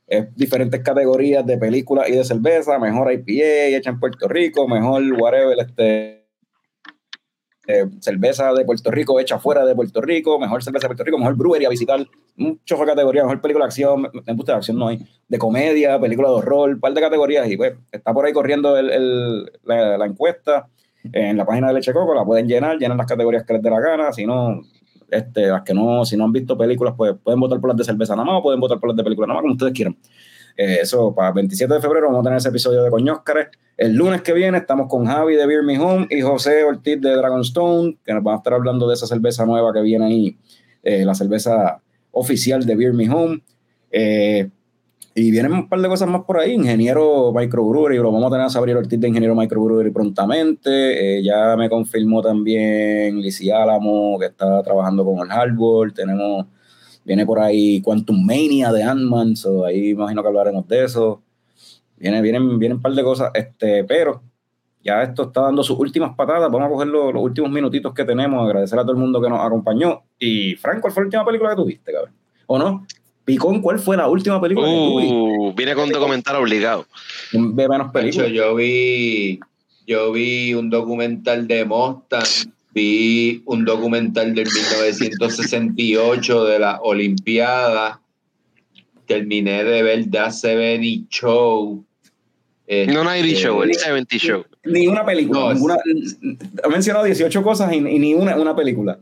es 0.07 0.35
diferentes 0.37 0.81
categorías 0.83 1.45
de 1.45 1.59
películas 1.59 2.09
y 2.09 2.13
de 2.13 2.25
cerveza, 2.25 2.79
mejor 2.79 3.13
IPA 3.13 3.77
hecha 3.77 3.91
en 3.91 3.99
Puerto 4.01 4.29
Rico, 4.29 4.69
mejor 4.69 5.03
whatever, 5.21 5.59
este, 5.59 6.27
eh, 7.69 7.87
cerveza 8.01 8.53
de 8.53 8.65
Puerto 8.65 8.91
Rico 8.93 9.19
hecha 9.19 9.41
fuera 9.41 9.65
de 9.65 9.75
Puerto 9.75 10.01
Rico, 10.01 10.39
mejor 10.39 10.63
cerveza 10.63 10.85
de 10.85 10.91
Puerto 10.91 11.03
Rico, 11.03 11.19
mejor 11.19 11.35
brewery 11.37 11.65
a 11.65 11.69
visitar, 11.69 12.07
muchas 12.37 12.79
categorías, 12.79 13.25
mejor 13.25 13.41
película 13.41 13.65
de 13.65 13.69
acción, 13.69 14.03
me 14.03 14.35
gusta 14.35 14.53
de 14.53 14.59
acción 14.59 14.79
no 14.79 14.87
hay, 14.89 15.05
de 15.27 15.39
comedia, 15.39 15.99
película 15.99 16.29
de 16.29 16.35
horror, 16.35 16.71
un 16.71 16.81
par 16.81 16.95
de 16.95 17.01
categorías 17.01 17.51
y 17.51 17.57
pues 17.57 17.75
está 17.91 18.15
por 18.15 18.25
ahí 18.25 18.33
corriendo 18.33 18.77
el- 18.79 19.51
la, 19.65 19.99
la 19.99 20.07
encuesta. 20.07 20.69
En 21.13 21.37
la 21.37 21.45
página 21.47 21.69
de 21.69 21.75
Leche 21.75 21.93
Coco, 21.93 22.15
la 22.15 22.25
pueden 22.25 22.49
llenar, 22.49 22.79
llenan 22.79 22.97
las 22.99 23.07
categorías 23.07 23.45
que 23.45 23.53
les 23.53 23.63
dé 23.63 23.71
la 23.71 23.79
gana, 23.81 24.13
si 24.13 24.27
no, 24.27 24.61
este, 25.11 25.47
las 25.47 25.63
que 25.63 25.75
no, 25.75 26.05
si 26.05 26.17
no 26.17 26.25
han 26.25 26.33
visto 26.33 26.57
películas, 26.57 26.95
pues 26.97 27.15
pueden 27.23 27.41
votar 27.41 27.61
por 27.61 27.71
las 27.71 27.77
de 27.77 27.85
cerveza 27.85 28.15
nada 28.15 28.27
más 28.27 28.39
o 28.39 28.43
pueden 28.43 28.61
votar 28.61 28.79
por 28.79 28.89
las 28.89 28.97
de 28.97 29.05
película 29.05 29.27
nada 29.27 29.37
más, 29.37 29.43
como 29.43 29.53
ustedes 29.55 29.73
quieran. 29.73 29.97
Eh, 30.57 30.79
eso, 30.81 31.15
para 31.15 31.29
el 31.29 31.35
27 31.35 31.75
de 31.75 31.81
febrero 31.81 32.07
vamos 32.07 32.21
a 32.21 32.23
tener 32.25 32.39
ese 32.39 32.49
episodio 32.49 32.83
de 32.83 32.91
Coñóscares. 32.91 33.49
El 33.77 33.95
lunes 33.95 34.23
que 34.23 34.33
viene 34.33 34.59
estamos 34.59 34.89
con 34.89 35.05
Javi 35.05 35.35
de 35.35 35.47
Beer 35.47 35.63
Me 35.63 35.79
Home 35.79 36.07
y 36.11 36.23
José 36.23 36.65
Ortiz 36.65 37.01
de 37.01 37.15
Dragonstone, 37.15 37.99
que 38.05 38.15
nos 38.15 38.23
van 38.23 38.35
a 38.35 38.39
estar 38.39 38.55
hablando 38.55 38.89
de 38.89 38.95
esa 38.95 39.07
cerveza 39.07 39.45
nueva 39.45 39.73
que 39.73 39.83
viene 39.83 40.07
ahí, 40.07 40.39
eh, 40.83 41.05
la 41.05 41.15
cerveza 41.15 41.83
oficial 42.11 42.65
de 42.65 42.75
Beer 42.75 42.95
Me 42.95 43.11
Home. 43.11 43.43
Eh, 43.91 44.49
y 45.19 45.31
vienen 45.31 45.55
un 45.55 45.67
par 45.67 45.81
de 45.81 45.89
cosas 45.89 46.09
más 46.11 46.25
por 46.25 46.39
ahí. 46.39 46.53
Ingeniero 46.53 47.33
Microbrewery, 47.33 47.97
lo 47.97 48.13
vamos 48.13 48.27
a 48.27 48.35
tener 48.35 48.45
a 48.45 48.51
Sabrina 48.51 48.79
Ortiz 48.79 49.01
de 49.01 49.09
Ingeniero 49.09 49.35
Microbrewery 49.35 49.91
prontamente. 49.91 51.17
Eh, 51.19 51.23
ya 51.23 51.57
me 51.57 51.71
confirmó 51.71 52.21
también 52.21 53.19
Lizzie 53.23 53.51
Álamo, 53.51 54.19
que 54.19 54.27
está 54.27 54.63
trabajando 54.63 55.07
con 55.07 55.19
el 55.21 55.29
Hardball. 55.29 55.95
Tenemos, 55.95 56.45
viene 57.03 57.25
por 57.25 57.41
ahí 57.41 57.81
Quantum 57.81 58.27
Mania 58.27 58.71
de 58.71 58.83
Ant-Man, 58.83 59.37
so 59.37 59.65
ahí 59.65 59.89
imagino 59.89 60.21
que 60.21 60.29
hablaremos 60.29 60.69
de 60.69 60.85
eso. 60.85 61.23
Viene, 61.97 62.21
vienen, 62.21 62.59
vienen 62.59 62.77
un 62.77 62.83
par 62.83 62.93
de 62.93 63.03
cosas, 63.03 63.31
este, 63.33 63.85
pero 63.85 64.21
ya 64.85 65.03
esto 65.03 65.23
está 65.23 65.41
dando 65.41 65.63
sus 65.63 65.79
últimas 65.79 66.15
patadas. 66.15 66.53
Vamos 66.53 66.67
a 66.67 66.71
coger 66.71 66.89
los, 66.89 67.15
los 67.15 67.23
últimos 67.23 67.51
minutitos 67.51 67.95
que 67.95 68.05
tenemos, 68.05 68.45
agradecer 68.45 68.79
a 68.79 68.83
todo 68.83 68.93
el 68.93 68.99
mundo 68.99 69.23
que 69.23 69.31
nos 69.31 69.41
acompañó. 69.41 70.03
Y 70.19 70.57
Frank, 70.57 70.83
¿cuál 70.83 70.93
fue 70.93 71.05
la 71.05 71.07
última 71.07 71.25
película 71.25 71.51
que 71.51 71.57
tuviste, 71.57 71.91
cabrón? 71.91 72.13
¿O 72.49 72.59
no? 72.59 72.87
Picón, 73.27 73.61
¿cuál 73.61 73.79
fue 73.81 73.97
la 73.97 74.09
última 74.09 74.41
película? 74.41 74.69
Uh, 74.69 75.53
vine 75.53 75.75
con 75.75 75.91
documental 75.91 76.37
obligado. 76.37 76.87
Ve 77.33 77.69
menos 77.69 77.91
películas. 77.93 78.31
yo 78.31 78.55
vi, 78.55 79.41
yo 79.85 80.13
vi 80.13 80.55
un 80.55 80.71
documental 80.71 81.49
de 81.49 81.65
Mustang, 81.65 82.53
vi 82.73 83.43
un 83.47 83.65
documental 83.65 84.33
del 84.33 84.47
1968 84.47 86.45
de 86.45 86.59
la 86.61 86.81
Olimpiada, 86.83 88.01
terminé 89.07 89.65
de 89.65 89.83
ver 89.83 90.09
The 90.09 90.31
70 90.31 91.09
Show. 91.11 91.85
No 92.69 93.05
Nighty 93.05 93.33
Este, 93.33 93.43
Show, 93.43 93.63
el 93.65 93.75
70 93.75 94.17
Show. 94.19 94.45
Ni 94.63 94.87
una 94.87 95.05
película. 95.05 95.41
No, 95.41 95.53
ninguna, 95.53 95.77
ha 96.63 96.69
mencionado 96.69 97.05
18 97.05 97.43
cosas 97.43 97.73
y, 97.73 97.79
y 97.79 97.99
ni 97.99 98.15
una, 98.15 98.37
una 98.37 98.55
película. 98.55 99.01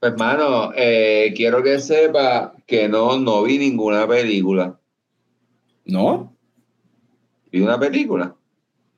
Pues, 0.00 0.12
hermano, 0.12 0.72
eh, 0.74 1.34
quiero 1.36 1.62
que 1.62 1.78
sepa 1.80 2.54
que 2.68 2.86
no, 2.88 3.18
no 3.18 3.42
vi 3.42 3.58
ninguna 3.58 4.06
película. 4.06 4.78
¿No? 5.86 6.32
Vi 7.50 7.60
una 7.62 7.80
película. 7.80 8.34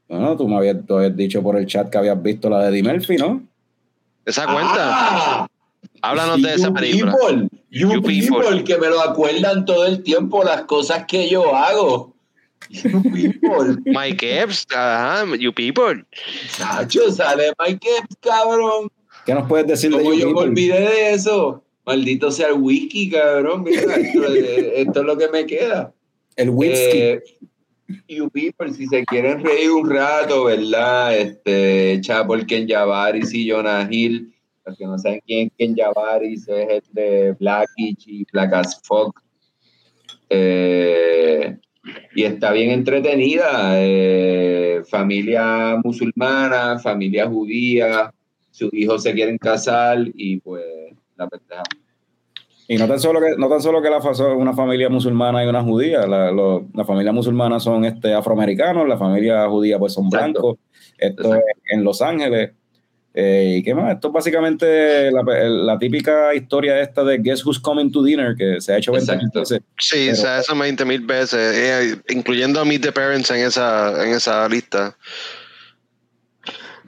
No, 0.09 0.37
tú 0.37 0.49
me 0.49 0.57
habías, 0.57 0.85
tú 0.85 0.97
habías 0.97 1.17
dicho 1.17 1.41
por 1.41 1.57
el 1.57 1.67
chat 1.67 1.89
que 1.89 1.97
habías 1.97 2.21
visto 2.21 2.51
la 2.51 2.65
de 2.65 2.71
Eddie 2.71 2.83
Murphy, 2.93 3.17
¿no? 3.17 3.43
Esa 4.27 4.45
cuenta. 4.45 4.75
Ah, 5.45 5.47
Háblanos 6.03 6.43
de 6.43 6.55
esa 6.55 6.69
You 6.69 6.75
película. 6.75 7.13
People. 7.17 7.49
You, 7.71 7.93
You 7.93 8.03
people, 8.03 8.41
people. 8.41 8.65
que 8.65 8.77
me 8.79 8.89
lo 8.89 9.01
acuerdan 9.03 9.65
todo 9.65 9.87
el 9.87 10.03
tiempo 10.03 10.43
las 10.43 10.63
cosas 10.63 11.05
que 11.07 11.29
yo 11.29 11.55
hago. 11.55 12.13
You 12.71 13.03
people. 13.03 13.77
Mike 13.87 14.41
Epps, 14.43 14.67
ajá, 14.75 15.25
you 15.39 15.53
people. 15.55 16.05
Chacho, 16.59 17.11
sale 17.13 17.53
Mike 17.65 17.89
Epps, 17.99 18.17
cabrón. 18.21 18.91
¿Qué 19.25 19.33
nos 19.35 19.47
puedes 19.47 19.67
decir 19.69 19.91
de 19.91 19.99
¿Cómo 19.99 20.13
You 20.13 20.19
yo 20.19 20.27
me 20.27 20.33
People? 20.35 20.49
olvidé 20.51 20.81
de 20.81 21.13
eso? 21.13 21.63
Maldito 21.91 22.31
sea 22.31 22.49
el 22.49 22.61
whisky, 22.61 23.11
cabrón. 23.11 23.65
Mira, 23.65 23.83
esto, 23.97 24.25
esto 24.27 25.01
es 25.01 25.07
lo 25.07 25.19
que 25.19 25.29
me 25.29 25.45
queda. 25.45 25.93
El 26.37 26.51
whisky. 26.51 26.99
Eh, 26.99 27.23
you 28.07 28.31
people, 28.31 28.73
si 28.73 28.87
se 28.87 29.05
quieren 29.07 29.43
reír 29.43 29.73
un 29.73 29.91
rato, 29.91 30.45
¿verdad? 30.45 31.19
Este, 31.19 32.01
Chapel 32.01 32.47
Ken 32.47 32.69
Javaris 32.69 33.35
y 33.35 33.51
Jonah 33.51 33.89
Hill. 33.91 34.33
Los 34.65 34.79
que 34.79 34.85
no 34.85 34.99
saben 34.99 35.21
quién 35.27 35.49
es 35.49 35.53
Ken 35.59 35.75
Javaris, 35.77 36.47
es 36.49 36.69
el 36.69 36.83
de 36.93 37.33
Blackish 37.33 38.05
y 38.07 38.25
Black 38.33 38.53
as 38.53 38.81
Fuck. 38.85 39.21
Eh, 40.29 41.57
y 42.15 42.23
está 42.23 42.53
bien 42.53 42.71
entretenida. 42.71 43.73
eh, 43.83 44.83
familia 44.89 45.81
musulmana, 45.83 46.79
familia 46.79 47.27
judía, 47.27 48.13
sus 48.51 48.73
hijos 48.73 49.03
se 49.03 49.13
quieren 49.13 49.39
casar 49.39 49.99
y 50.15 50.39
pues 50.39 50.63
la 51.17 51.29
pendeja. 51.29 51.63
Y 52.73 52.77
no 52.79 52.87
tan 52.87 53.01
solo 53.01 53.21
que, 53.21 53.35
no 53.37 53.49
tan 53.49 53.61
solo 53.61 53.83
que 53.83 53.91
la 53.91 53.99
una 54.37 54.53
familia 54.53 54.89
musulmana 54.89 55.45
y 55.45 55.49
una 55.49 55.61
judía, 55.61 56.07
la, 56.07 56.31
lo- 56.31 56.69
la 56.73 56.85
familia 56.85 57.11
musulmana 57.11 57.59
son 57.59 57.85
este, 57.85 58.15
afroamericanos, 58.15 58.87
la 58.87 58.97
familia 58.97 59.49
judía 59.49 59.77
pues 59.77 59.93
son 59.95 60.05
Exacto. 60.07 60.41
blancos. 60.41 60.59
Esto 60.97 61.35
es 61.35 61.43
en 61.73 61.83
Los 61.83 62.01
Ángeles. 62.01 62.53
Eh, 63.13 63.57
¿Y 63.59 63.63
qué 63.65 63.75
más? 63.75 63.93
Esto 63.95 64.07
es 64.07 64.15
básicamente 64.15 65.11
la, 65.11 65.23
la 65.49 65.79
típica 65.81 66.33
historia 66.33 66.81
esta 66.81 67.03
de 67.03 67.19
Guess 67.19 67.45
Who's 67.45 67.59
Coming 67.59 67.91
to 67.91 68.05
Dinner, 68.05 68.37
que 68.37 68.61
se 68.61 68.73
ha 68.73 68.79
hecho 68.79 68.93
20 68.93 69.13
Exacto. 69.15 69.41
veces. 69.41 69.61
Sí, 69.77 69.97
Pero- 70.07 70.13
o 70.13 70.17
sea, 70.23 70.39
eso 70.39 70.55
20 70.57 70.85
mil 70.85 71.01
veces, 71.01 71.41
eh, 71.59 72.01
incluyendo 72.11 72.61
a 72.61 72.65
Meet 72.65 72.83
the 72.83 72.93
Parents 72.93 73.29
en 73.33 73.39
esa, 73.45 74.05
en 74.07 74.13
esa 74.15 74.49
lista. 74.49 74.97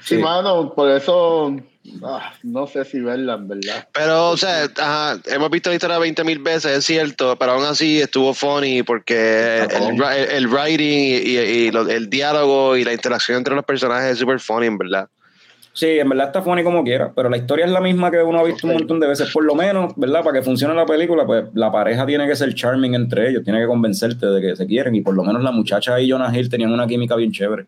Sí, 0.00 0.14
Sí. 0.14 0.18
mano, 0.18 0.72
por 0.74 0.90
eso 0.92 1.56
ah, 2.04 2.32
no 2.42 2.66
sé 2.66 2.84
si 2.84 3.00
verla, 3.00 3.34
en 3.34 3.48
verdad. 3.48 3.88
Pero, 3.92 4.30
o 4.30 4.36
sea, 4.36 4.64
ajá, 4.76 5.18
hemos 5.26 5.50
visto 5.50 5.68
la 5.70 5.74
historia 5.74 5.98
20 5.98 6.24
mil 6.24 6.38
veces, 6.38 6.78
es 6.78 6.84
cierto, 6.84 7.36
pero 7.38 7.52
aún 7.52 7.64
así 7.64 8.00
estuvo 8.00 8.32
funny 8.34 8.82
porque 8.82 9.62
el, 9.64 9.70
funny. 9.70 9.98
el, 10.16 10.30
el 10.30 10.48
writing 10.48 10.98
y, 10.98 11.16
y- 11.16 11.38
y 11.38 11.70
lo- 11.70 11.88
el 11.88 12.08
diálogo 12.10 12.76
y 12.76 12.84
la 12.84 12.92
interacción 12.92 13.38
entre 13.38 13.54
los 13.54 13.64
personajes 13.64 14.12
es 14.12 14.18
súper 14.18 14.40
funny, 14.40 14.66
en 14.66 14.78
verdad. 14.78 15.08
Sí, 15.74 15.86
en 15.86 16.06
verdad 16.10 16.26
está 16.26 16.42
funny 16.42 16.62
como 16.62 16.84
quiera, 16.84 17.12
pero 17.16 17.30
la 17.30 17.38
historia 17.38 17.64
es 17.64 17.70
la 17.70 17.80
misma 17.80 18.10
que 18.10 18.18
uno 18.22 18.40
ha 18.40 18.44
visto 18.44 18.66
un 18.66 18.74
montón 18.74 19.00
de 19.00 19.06
veces, 19.06 19.30
por 19.32 19.42
lo 19.42 19.54
menos, 19.54 19.94
¿verdad? 19.96 20.22
Para 20.22 20.38
que 20.38 20.42
funcione 20.44 20.74
la 20.74 20.84
película, 20.84 21.24
pues 21.24 21.44
la 21.54 21.72
pareja 21.72 22.04
tiene 22.04 22.26
que 22.28 22.36
ser 22.36 22.54
charming 22.54 22.94
entre 22.94 23.30
ellos, 23.30 23.42
tiene 23.42 23.58
que 23.58 23.66
convencerte 23.66 24.26
de 24.26 24.40
que 24.42 24.54
se 24.54 24.66
quieren, 24.66 24.94
y 24.94 25.00
por 25.00 25.14
lo 25.14 25.24
menos 25.24 25.42
la 25.42 25.50
muchacha 25.50 25.98
y 25.98 26.10
Jonah 26.10 26.30
Hill 26.36 26.50
tenían 26.50 26.72
una 26.72 26.86
química 26.86 27.16
bien 27.16 27.32
chévere. 27.32 27.64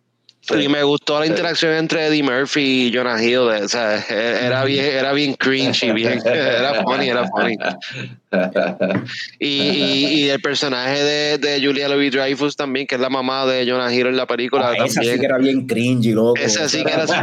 Y 0.50 0.68
me 0.68 0.82
gustó 0.82 1.20
la 1.20 1.26
interacción 1.26 1.72
entre 1.72 2.06
Eddie 2.06 2.22
Murphy 2.22 2.88
y 2.88 2.92
Jonah 2.94 3.22
Hill, 3.22 3.38
o 3.38 3.68
sea, 3.68 4.04
era 4.08 4.64
bien, 4.64 4.84
era 4.84 5.12
bien 5.12 5.34
cringy, 5.34 5.92
bien, 5.92 6.20
era 6.24 6.82
funny, 6.82 7.08
era 7.08 7.26
funny. 7.28 7.56
Y, 9.38 9.46
y, 9.46 10.06
y 10.24 10.28
el 10.30 10.40
personaje 10.40 11.02
de, 11.02 11.38
de 11.38 11.64
Julia 11.64 11.88
Louis 11.88 12.10
Dreyfus 12.10 12.56
también, 12.56 12.86
que 12.86 12.96
es 12.96 13.00
la 13.00 13.08
mamá 13.08 13.46
de 13.46 13.64
Jonah 13.66 13.94
Hill 13.94 14.06
en 14.08 14.16
la 14.16 14.26
película 14.26 14.70
Ah, 14.70 14.84
esa 14.84 15.02
sí 15.02 15.18
que 15.18 15.24
era 15.24 15.38
bien 15.38 15.66
cringy, 15.66 16.12
loco. 16.12 16.36
Esa 16.40 16.68
sí 16.68 16.82
que 16.84 16.92
era 16.92 17.06
Yo 17.06 17.14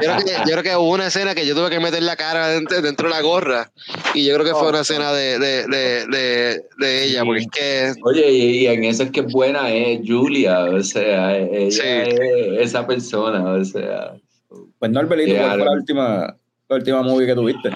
creo, 0.00 0.18
que, 0.18 0.32
yo 0.32 0.52
creo 0.52 0.62
que 0.62 0.76
hubo 0.76 0.90
una 0.90 1.06
escena 1.06 1.34
que 1.34 1.46
yo 1.46 1.54
tuve 1.54 1.70
que 1.70 1.80
meter 1.80 2.02
la 2.02 2.16
cara 2.16 2.48
dentro, 2.48 2.80
dentro 2.82 3.08
de 3.08 3.14
la 3.14 3.20
gorra. 3.20 3.70
Y 4.14 4.24
yo 4.24 4.34
creo 4.34 4.46
que 4.46 4.52
fue 4.52 4.68
una 4.68 4.80
escena 4.80 5.12
de, 5.12 5.38
de, 5.38 5.66
de, 5.68 6.62
de, 6.78 7.04
ella, 7.04 7.24
porque 7.24 7.40
es 7.42 7.48
que 7.50 7.92
Oye, 8.02 8.30
y, 8.30 8.66
en 8.66 8.84
eso 8.84 9.04
es 9.04 9.10
que 9.10 9.20
es 9.20 9.26
buena 9.32 9.70
es 9.72 10.00
Julia, 10.06 10.64
o 10.64 10.82
sea, 10.82 11.36
ella 11.36 11.70
Sí. 11.70 11.80
es 11.84 12.33
esa 12.62 12.86
persona, 12.86 13.44
o 13.52 13.64
sea. 13.64 14.14
Pues 14.78 14.90
Norbelito, 14.90 15.32
Yeah, 15.32 15.46
¿cuál 15.48 15.58
fue 15.58 15.64
la 15.64 15.72
última, 15.72 16.36
la 16.68 16.76
última 16.76 17.02
movie 17.02 17.26
que 17.26 17.34
tuviste? 17.34 17.70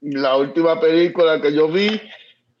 La 0.00 0.36
última 0.36 0.80
película 0.80 1.40
que 1.40 1.52
yo 1.52 1.68
vi 1.68 2.00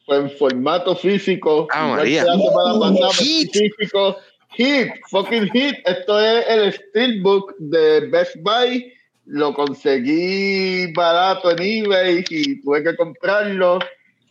fue 0.04 0.16
en 0.16 0.30
formato 0.30 0.96
físico. 0.96 1.68
Ah, 1.72 1.94
María. 1.96 2.22
que 2.22 2.28
La 2.28 2.36
semana 2.36 2.80
pasada, 2.80 3.12
Hit. 3.14 3.52
físico. 3.52 4.16
Hit, 4.56 4.88
fucking 5.10 5.50
hit. 5.50 5.76
Esto 5.84 6.18
es 6.18 6.44
el 6.48 6.72
Steelbook 6.72 7.54
de 7.58 8.08
Best 8.08 8.36
Buy. 8.40 8.92
Lo 9.26 9.52
conseguí 9.52 10.92
barato 10.92 11.50
en 11.50 11.58
eBay 11.60 12.24
y 12.30 12.62
tuve 12.62 12.82
que 12.82 12.96
comprarlo. 12.96 13.80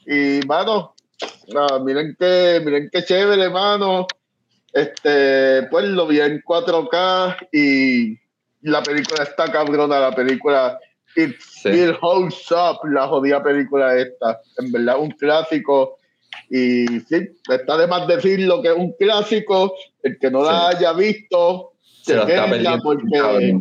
Y, 0.07 0.39
mano, 0.47 0.95
miren 1.83 2.15
qué, 2.19 2.61
miren 2.63 2.89
qué 2.91 3.03
chévere, 3.03 3.49
mano. 3.49 4.07
Este, 4.75 5.63
pues 5.71 5.85
lo 5.85 6.05
vi 6.05 6.19
en 6.19 6.41
4K 6.41 7.47
y 7.53 8.19
la 8.61 8.83
película 8.83 9.23
está 9.23 9.49
cabrona, 9.49 9.99
la 10.01 10.11
película 10.13 10.77
It 11.15 11.35
Sí. 11.39 11.69
Still 11.69 11.97
Holds 12.01 12.51
Up, 12.51 12.85
la 12.89 13.07
jodida 13.07 13.41
película 13.41 13.95
esta. 13.97 14.41
En 14.57 14.71
verdad, 14.73 14.99
un 14.99 15.11
clásico. 15.11 15.97
Y 16.49 16.85
sí, 16.99 17.29
está 17.49 17.77
de 17.77 17.87
más 17.87 18.05
decirlo 18.05 18.61
que 18.61 18.67
es 18.67 18.75
un 18.75 18.91
clásico. 18.99 19.73
El 20.03 20.19
que 20.19 20.29
no 20.29 20.43
la 20.43 20.67
haya 20.67 20.91
visto, 20.91 21.71
Se 22.03 22.13
lo 22.13 22.27
está 22.27 22.33
queda 22.33 22.49
perdiendo. 22.49 22.83
porque. 22.83 23.59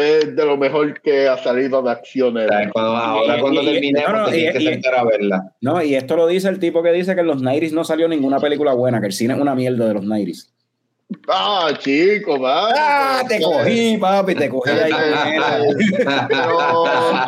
Es 0.00 0.34
de 0.36 0.44
lo 0.46 0.56
mejor 0.56 1.00
que 1.00 1.28
ha 1.28 1.36
salido 1.38 1.82
de 1.82 1.90
acciones. 1.90 2.46
Cuando- 2.72 2.96
ahora 2.96 3.36
Y- 3.36 3.40
cuando 3.40 3.62
y- 3.62 3.66
terminemos, 3.66 4.12
no, 4.12 4.18
no, 4.20 4.24
te 4.26 4.32
tienes 4.32 4.54
y- 4.54 4.58
que 4.66 4.72
sentar 4.72 4.94
a 4.96 5.04
verla. 5.04 5.52
No, 5.60 5.82
y 5.82 5.94
esto 5.94 6.16
lo 6.16 6.26
dice 6.26 6.48
el 6.48 6.58
tipo 6.58 6.82
que 6.82 6.92
dice 6.92 7.14
que 7.14 7.20
en 7.20 7.26
los 7.26 7.42
90s 7.42 7.72
no 7.72 7.84
salió 7.84 8.08
ninguna 8.08 8.38
película 8.40 8.72
buena, 8.72 9.00
que 9.00 9.06
el 9.06 9.12
cine 9.12 9.34
es 9.34 9.40
una 9.40 9.54
mierda 9.54 9.86
de 9.88 9.94
los 9.94 10.04
90s. 10.04 10.50
Ah, 11.28 11.68
chico, 11.78 12.40
va. 12.40 12.70
¡Ah, 12.74 13.22
te 13.28 13.40
cogí, 13.40 13.98
papi! 13.98 14.34
Te 14.34 14.48
cogí 14.48 14.70
ahí. 14.70 14.90
Pero, 16.28 16.84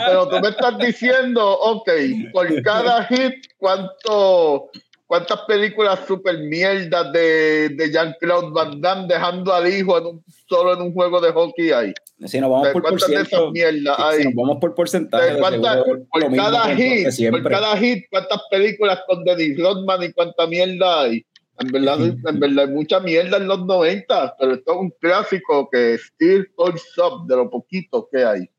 pero 0.07 0.29
tú 0.29 0.41
me 0.41 0.49
estás 0.49 0.79
diciendo, 0.79 1.59
ok, 1.59 1.91
por 2.33 2.63
cada 2.63 3.05
hit, 3.05 3.35
¿cuánto, 3.59 4.71
¿cuántas 5.07 5.41
películas 5.43 6.01
super 6.07 6.39
mierdas 6.39 7.13
de, 7.13 7.71
de 7.71 7.91
Jean-Claude 7.91 8.51
Van 8.53 8.81
Damme 8.81 9.07
dejando 9.09 9.53
al 9.53 9.73
hijo 9.73 9.99
en 9.99 10.07
un, 10.07 10.25
solo 10.49 10.75
en 10.75 10.83
un 10.83 10.93
juego 10.93 11.21
de 11.21 11.33
hockey 11.33 11.71
hay? 11.71 11.95
Si 12.25 12.41
nos 12.41 12.51
vamos 12.51 12.69
por 12.69 12.83
¿Cuántas 12.83 13.09
de 13.09 13.15
esas 13.15 13.29
porciento, 13.29 13.53
mierdas 13.53 14.17
si 14.17 14.25
nos 14.25 14.35
vamos 14.35 14.59
por 14.61 14.75
porcentaje, 14.75 15.35
de 15.35 15.39
¿Cuántas- 15.39 15.75
seguro, 15.85 16.07
lo 16.15 16.27
por 16.29 16.37
cada 16.37 16.77
hit, 16.77 17.31
por 17.31 17.49
cada 17.49 17.77
hit, 17.77 18.05
¿cuántas 18.11 18.41
películas 18.51 19.01
con 19.07 19.25
Dennis 19.25 19.59
Rodman 19.59 20.03
y 20.03 20.13
cuánta 20.13 20.47
mierda 20.47 21.03
hay? 21.03 21.25
En 21.59 21.73
verdad, 21.73 21.99
en 22.01 22.41
verdad 22.41 22.67
hay 22.67 22.71
mucha 22.71 23.01
mierda 23.01 23.39
en 23.39 23.49
los 23.49 23.65
90, 23.65 24.37
pero 24.39 24.55
esto 24.55 24.73
es 24.73 24.79
un 24.79 24.91
clásico 25.01 25.69
que 25.71 25.97
still 25.99 26.47
holds 26.57 26.99
up 26.99 27.27
de 27.27 27.37
lo 27.37 27.49
poquito 27.49 28.09
que 28.13 28.25
hay. 28.25 28.51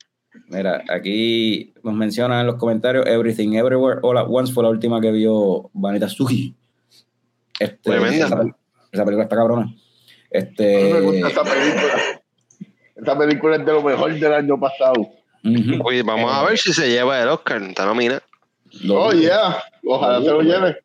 Mira, 0.50 0.84
aquí 0.90 1.74
nos 1.84 1.94
mencionan 1.94 2.42
en 2.42 2.48
los 2.48 2.56
comentarios 2.56 3.06
Everything 3.06 3.54
Everywhere 3.56 4.00
All 4.04 4.18
at 4.18 4.26
Once 4.30 4.54
fue 4.54 4.64
la 4.64 4.70
última 4.70 5.02
que 5.02 5.12
vio 5.12 5.70
Vanita 5.74 6.08
Suji. 6.10 6.56
Este, 7.60 7.78
Tremenda. 7.92 8.26
Esa, 8.26 8.42
esa 8.92 9.04
película 9.06 9.24
está 9.24 9.36
cabrona. 9.36 9.74
Este, 10.30 10.94
me 10.94 11.02
gusta 11.02 11.28
esa 11.30 11.44
película. 11.44 11.94
Esa 12.96 13.18
película 13.18 13.56
es 13.58 13.66
de 13.66 13.72
lo 13.74 13.82
mejor 13.84 14.14
del 14.14 14.34
año 14.34 14.60
pasado. 14.60 14.94
ujú. 15.44 15.82
Oye, 15.84 16.04
vamos 16.04 16.32
a 16.34 16.44
ver 16.46 16.58
si 16.58 16.74
se 16.74 16.90
lleva 16.90 17.22
el 17.22 17.28
Oscar, 17.30 17.62
está 17.64 17.86
nominada. 17.86 18.22
Oh, 18.90 19.12
yeah. 19.12 19.58
Ojalá 19.86 20.20
se 20.22 20.28
lo 20.30 20.42
lleve. 20.42 20.78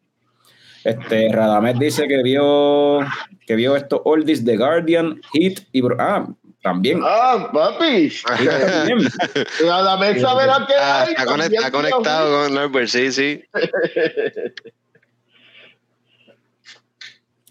Este, 0.84 1.28
Radamés 1.32 1.78
dice 1.78 2.08
que 2.08 2.22
vio 2.22 3.00
que 3.46 3.54
vio 3.56 3.76
estos 3.76 4.00
oldies 4.04 4.44
The 4.44 4.56
Guardian, 4.56 5.20
Hit 5.32 5.60
y 5.72 5.80
Bro- 5.80 5.96
ah, 6.00 6.26
también. 6.62 7.00
Ah, 7.04 7.50
papi. 7.52 8.10
También. 8.26 8.98
A 9.70 9.82
la 9.82 9.96
mesa 9.96 10.34
verá 10.34 10.64
que 10.66 10.74
Ah, 10.78 11.02
hay. 11.02 11.12
está, 11.12 11.24
también, 11.26 11.50
conect- 11.50 11.54
está 11.54 11.70
tío. 11.70 11.78
conectado 11.78 12.44
con 12.44 12.54
Norbert, 12.54 12.88
sí, 12.88 13.12
sí. 13.12 13.42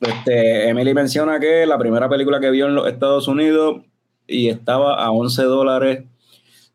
Este, 0.01 0.67
Emily 0.67 0.93
menciona 0.95 1.39
que 1.39 1.65
la 1.67 1.77
primera 1.77 2.09
película 2.09 2.39
que 2.39 2.49
vio 2.49 2.65
en 2.65 2.73
los 2.73 2.87
Estados 2.87 3.27
Unidos 3.27 3.83
y 4.25 4.49
estaba 4.49 4.95
a 4.95 5.11
11 5.11 5.43
dólares. 5.43 6.05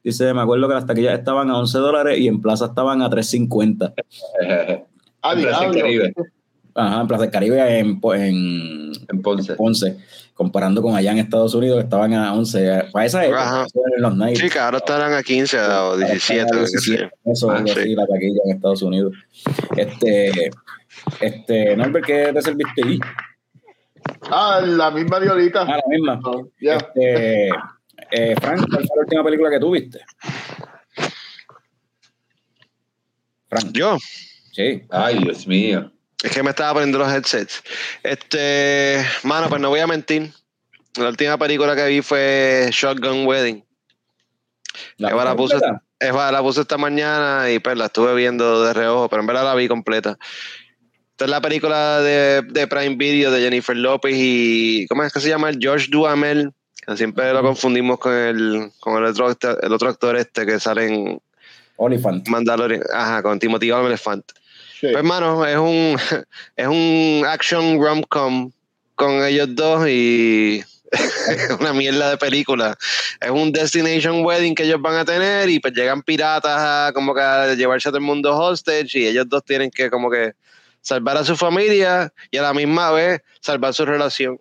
Dice, 0.05 0.33
me 0.33 0.43
acuerdo 0.43 0.69
que 0.69 0.75
las 0.75 0.87
taquillas 0.87 1.19
estaban 1.19 1.51
a 1.51 1.59
11 1.59 1.79
dólares 1.79 2.19
y 2.21 2.29
en 2.29 2.41
plaza 2.41 2.67
estaban 2.67 3.03
a 3.03 3.11
3.50. 3.11 3.95
Ah, 5.29 5.35
En 6.77 6.83
Ajá, 6.85 7.01
en 7.01 7.07
Plaza 7.09 7.23
del 7.23 7.31
Caribe 7.31 7.79
en, 7.79 8.01
en 8.15 8.93
en 9.09 9.23
Ponce. 9.23 9.55
Ponce. 9.55 9.97
Comparando 10.35 10.83
con 10.83 10.95
allá 10.95 11.13
en 11.13 11.19
Estados 11.19 11.55
Unidos, 11.55 11.83
estaban 11.83 12.13
a 12.13 12.35
11. 12.35 12.89
Para 12.93 13.07
esa 13.07 13.25
época, 13.25 13.65
eso 13.67 13.81
en 13.97 14.03
los 14.03 14.15
90. 14.17 14.41
Sí, 14.41 14.51
que 14.51 14.59
ahora 14.59 14.77
estarán 14.79 15.13
a 15.15 15.23
15 15.23 15.59
o 15.59 15.97
17. 15.97 16.41
Ahora 16.43 16.51
qué 16.61 16.67
está 16.67 16.67
a 16.67 16.67
sé 16.67 16.91
yo. 16.93 16.97
17 16.99 17.11
pesos, 17.25 17.51
Ah, 17.51 17.57
algo 17.57 17.69
sí. 17.69 17.79
así, 17.81 17.95
la 17.95 18.07
taquilla 18.07 18.41
en 18.45 18.57
Estados 18.57 18.83
Unidos. 18.83 19.15
Este, 19.77 20.51
este, 21.21 21.77
Norbert, 21.77 22.05
¿qué 22.05 22.31
te 22.35 22.43
serviste 22.43 22.83
ahí? 22.85 22.99
Ah, 24.31 24.61
la 24.65 24.91
misma 24.91 25.19
de 25.21 25.29
ahorita. 25.31 25.63
Ah, 25.63 25.77
la 25.79 25.83
misma. 25.89 26.21
Oh, 26.25 26.47
ya. 26.61 26.75
Este, 26.77 27.49
eh, 28.11 28.35
Frank, 28.41 28.67
¿cuál 28.71 28.87
fue 28.87 28.97
la 28.97 29.03
última 29.03 29.25
película 29.25 29.51
que 29.51 29.61
tuviste? 29.61 30.01
Frank. 33.49 33.71
Yo, 33.73 33.97
Sí. 34.53 34.83
Ay, 34.91 35.19
Dios 35.19 35.47
mío. 35.47 35.93
Es 36.27 36.33
que 36.33 36.43
me 36.43 36.51
estaba 36.51 36.75
poniendo 36.75 36.99
los 36.99 37.09
headsets. 37.09 37.63
Este, 38.03 39.05
mano, 39.23 39.49
pues 39.49 39.61
no 39.61 39.69
voy 39.69 39.79
a 39.79 39.87
mentir. 39.87 40.33
La 40.97 41.09
última 41.09 41.39
película 41.39 41.77
que 41.77 41.87
vi 41.87 42.03
fue 42.03 42.69
Shotgun 42.73 43.27
Wedding. 43.27 43.65
La 44.99 45.11
Eva 45.11 45.25
la. 45.25 45.83
Eva 46.01 46.43
puso 46.43 46.63
esta 46.63 46.77
mañana 46.79 47.51
y 47.51 47.61
pues 47.61 47.79
la 47.79 47.87
estuve 47.87 48.15
viendo 48.15 48.65
de 48.65 48.73
reojo, 48.73 49.09
pero 49.09 49.21
en 49.21 49.27
verdad 49.27 49.45
la 49.45 49.55
vi 49.55 49.69
completa. 49.69 50.19
Esta 51.13 51.25
es 51.27 51.31
la 51.31 51.41
película 51.41 52.01
de, 52.01 52.43
de 52.43 52.67
Prime 52.67 52.97
Video 52.97 53.31
de 53.31 53.41
Jennifer 53.41 53.77
López 53.77 54.15
y. 54.17 54.87
¿Cómo 54.89 55.05
es 55.05 55.13
que 55.13 55.21
se 55.21 55.29
llama? 55.29 55.49
El 55.49 55.59
George 55.61 55.87
Duhamel. 55.91 56.53
Que 56.85 56.97
siempre 56.97 57.33
lo 57.33 57.43
confundimos 57.43 57.99
con 57.99 58.13
el, 58.13 58.71
con 58.81 58.97
el 58.97 59.05
otro, 59.05 59.37
el 59.63 59.73
otro 59.73 59.89
actor 59.89 60.17
este 60.17 60.45
que 60.45 60.59
sale 60.59 60.87
en 60.87 61.21
Oliphant. 61.77 62.29
Mandalorian. 62.29 62.83
Ajá, 62.93 63.23
con 63.23 63.39
Timothy 63.39 63.71
Olyphant. 63.71 64.25
Pues 64.81 64.95
hermano, 64.95 65.47
es 65.47 65.57
un 65.57 65.97
es 66.57 66.67
un 66.67 67.25
action 67.27 67.81
rom-com 67.81 68.51
con 68.95 69.25
ellos 69.25 69.49
dos 69.55 69.87
y 69.89 70.63
una 71.61 71.73
mierda 71.73 72.11
de 72.11 72.17
película. 72.17 72.77
Es 73.21 73.31
un 73.31 73.53
destination 73.53 74.25
wedding 74.25 74.55
que 74.55 74.65
ellos 74.65 74.81
van 74.81 74.97
a 74.97 75.05
tener 75.05 75.49
y 75.49 75.61
pues 75.61 75.75
llegan 75.75 76.03
piratas 76.03 76.59
a 76.59 76.93
como 76.93 77.15
que 77.15 77.21
a 77.21 77.55
llevarse 77.55 77.89
a 77.89 77.93
todo 77.93 77.99
el 77.99 78.05
mundo 78.05 78.37
hostage 78.37 78.99
y 78.99 79.07
ellos 79.07 79.29
dos 79.29 79.45
tienen 79.45 79.71
que 79.71 79.91
como 79.91 80.11
que 80.11 80.35
salvar 80.81 81.17
a 81.17 81.25
su 81.25 81.37
familia 81.37 82.13
y 82.31 82.39
a 82.39 82.43
la 82.43 82.55
misma 82.55 82.91
vez 82.93 83.21
salvar 83.41 83.75
su 83.75 83.85
relación. 83.85 84.39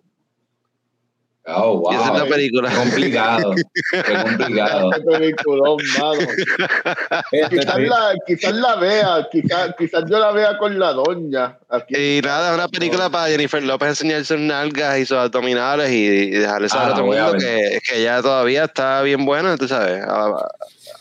Oh, 1.48 1.78
wow. 1.78 1.92
Y 1.92 1.94
esa 1.94 2.12
es 2.12 2.18
la 2.18 2.26
película. 2.26 2.70
Complicado. 2.70 3.54
Qué 3.92 4.02
complicado. 4.22 4.90
Qué 4.90 5.00
peliculón, 5.00 5.76
mano. 5.98 6.20
Este, 7.30 7.56
Quizás 7.56 7.78
la, 7.78 8.14
quizás 8.26 8.54
la 8.54 8.76
vea, 8.76 9.28
quizás, 9.30 9.74
quizás 9.78 10.04
yo 10.10 10.18
la 10.18 10.32
vea 10.32 10.58
con 10.58 10.76
la 10.78 10.92
doña. 10.92 11.56
Aquí. 11.68 11.94
Y 11.96 12.20
nada, 12.20 12.50
es 12.50 12.54
una 12.58 12.68
película 12.68 13.08
para 13.10 13.28
Jennifer 13.28 13.62
López 13.62 13.90
enseñar 13.90 14.24
sus 14.24 14.40
nalgas 14.40 14.98
y 14.98 15.06
sus 15.06 15.16
abdominales 15.16 15.90
y, 15.90 16.04
y 16.04 16.30
dejarle 16.30 16.68
saber 16.68 16.88
Ah, 16.88 16.92
a 16.92 16.96
todo 16.96 17.12
el 17.12 17.22
mundo 17.22 17.38
que, 17.38 17.78
que 17.88 18.00
ella 18.00 18.20
todavía 18.22 18.64
está 18.64 19.02
bien 19.02 19.24
buena, 19.24 19.56
tú 19.56 19.68
sabes, 19.68 20.02
a, 20.02 20.48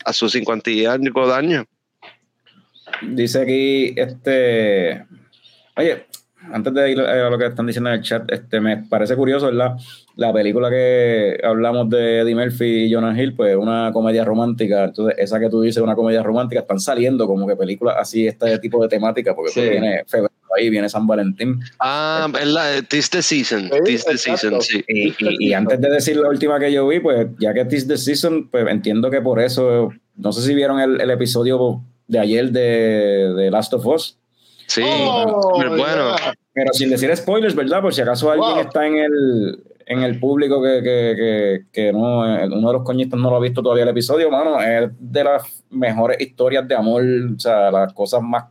a 0.05 0.13
sus 0.13 0.31
50 0.31 0.69
y 0.69 0.85
algo 0.85 1.27
de 1.27 1.33
años. 1.33 1.65
Dice 3.01 3.41
aquí, 3.41 3.93
este. 3.97 5.05
Oye, 5.75 6.05
antes 6.53 6.73
de 6.73 6.91
ir 6.91 6.99
a 6.99 7.29
lo 7.29 7.37
que 7.37 7.45
están 7.47 7.67
diciendo 7.67 7.89
en 7.89 7.95
el 7.97 8.01
chat, 8.01 8.31
este, 8.31 8.59
me 8.61 8.77
parece 8.77 9.15
curioso, 9.15 9.47
¿verdad? 9.47 9.75
La 10.15 10.31
película 10.31 10.69
que 10.69 11.39
hablamos 11.43 11.89
de 11.89 12.19
Eddie 12.19 12.35
Murphy 12.35 12.85
y 12.85 12.93
Jonah 12.93 13.19
Hill, 13.21 13.35
pues 13.35 13.55
una 13.55 13.91
comedia 13.93 14.23
romántica. 14.23 14.85
Entonces, 14.85 15.15
esa 15.19 15.39
que 15.39 15.49
tú 15.49 15.61
dices, 15.61 15.81
una 15.83 15.95
comedia 15.95 16.23
romántica, 16.23 16.61
están 16.61 16.79
saliendo 16.79 17.27
como 17.27 17.45
que 17.47 17.55
películas 17.55 17.95
así, 17.99 18.27
este 18.27 18.57
tipo 18.59 18.81
de 18.81 18.87
temática, 18.87 19.35
porque 19.35 19.51
Sí. 19.51 19.59
pues, 19.59 19.71
viene 19.71 20.03
febrero 20.07 20.31
ahí, 20.57 20.69
viene 20.69 20.87
San 20.87 21.05
Valentín. 21.05 21.59
Ah, 21.79 22.29
es 22.41 22.47
la 22.47 22.81
Tis 22.87 23.09
the 23.09 23.21
Season. 23.21 23.63
Sí, 23.71 23.79
Tis 23.83 24.05
the. 24.05 24.17
Season, 24.17 24.61
sí. 24.61 24.83
Y, 24.87 25.09
y- 25.09 25.49
y 25.49 25.53
antes 25.53 25.81
de 25.81 25.89
decir 25.89 26.15
la 26.15 26.29
última 26.29 26.59
que 26.59 26.71
yo 26.71 26.87
vi, 26.87 26.99
pues 27.01 27.27
ya 27.39 27.53
que 27.53 27.65
Tis 27.65 27.87
the 27.87 27.97
Season, 27.97 28.49
pues 28.49 28.65
entiendo 28.69 29.09
que 29.11 29.19
por 29.21 29.41
eso, 29.41 29.89
no 30.15 30.31
sé 30.31 30.41
si 30.47 30.55
vieron 30.55 30.79
el, 30.79 31.01
el 31.01 31.09
episodio 31.09 31.81
de 32.07 32.19
ayer 32.19 32.51
de, 32.51 33.33
de 33.35 33.51
Last 33.51 33.73
of 33.73 33.85
Us. 33.85 34.17
Sí, 34.67 34.81
Oh, 34.85 35.53
bueno. 35.69 36.15
yeah. 36.17 36.33
Pero 36.53 36.73
sin 36.73 36.89
decir 36.89 37.15
spoilers, 37.15 37.53
¿verdad? 37.55 37.81
Por 37.81 37.93
si 37.93 38.01
acaso 38.01 38.31
alguien 38.31 38.49
Wow. 38.51 38.59
está 38.61 38.87
en 38.87 38.95
el, 38.97 39.63
en 39.85 40.03
el 40.03 40.19
público 40.19 40.61
que, 40.63 40.81
que, 40.81 41.13
que, 41.17 41.65
que 41.71 41.93
no, 41.93 42.25
eh, 42.25 42.45
uno 42.47 42.67
de 42.69 42.73
los 42.73 42.83
coñistas 42.83 43.19
no 43.19 43.29
lo 43.29 43.35
ha 43.35 43.39
visto 43.41 43.61
todavía 43.61 43.83
el 43.83 43.89
episodio, 43.89 44.29
mano, 44.31 44.59
es 44.61 44.89
de 44.97 45.23
las 45.23 45.63
mejores 45.69 46.19
historias 46.21 46.67
de 46.67 46.75
amor, 46.75 47.03
o 47.35 47.39
sea, 47.39 47.69
las 47.71 47.93
cosas 47.93 48.21
más, 48.21 48.45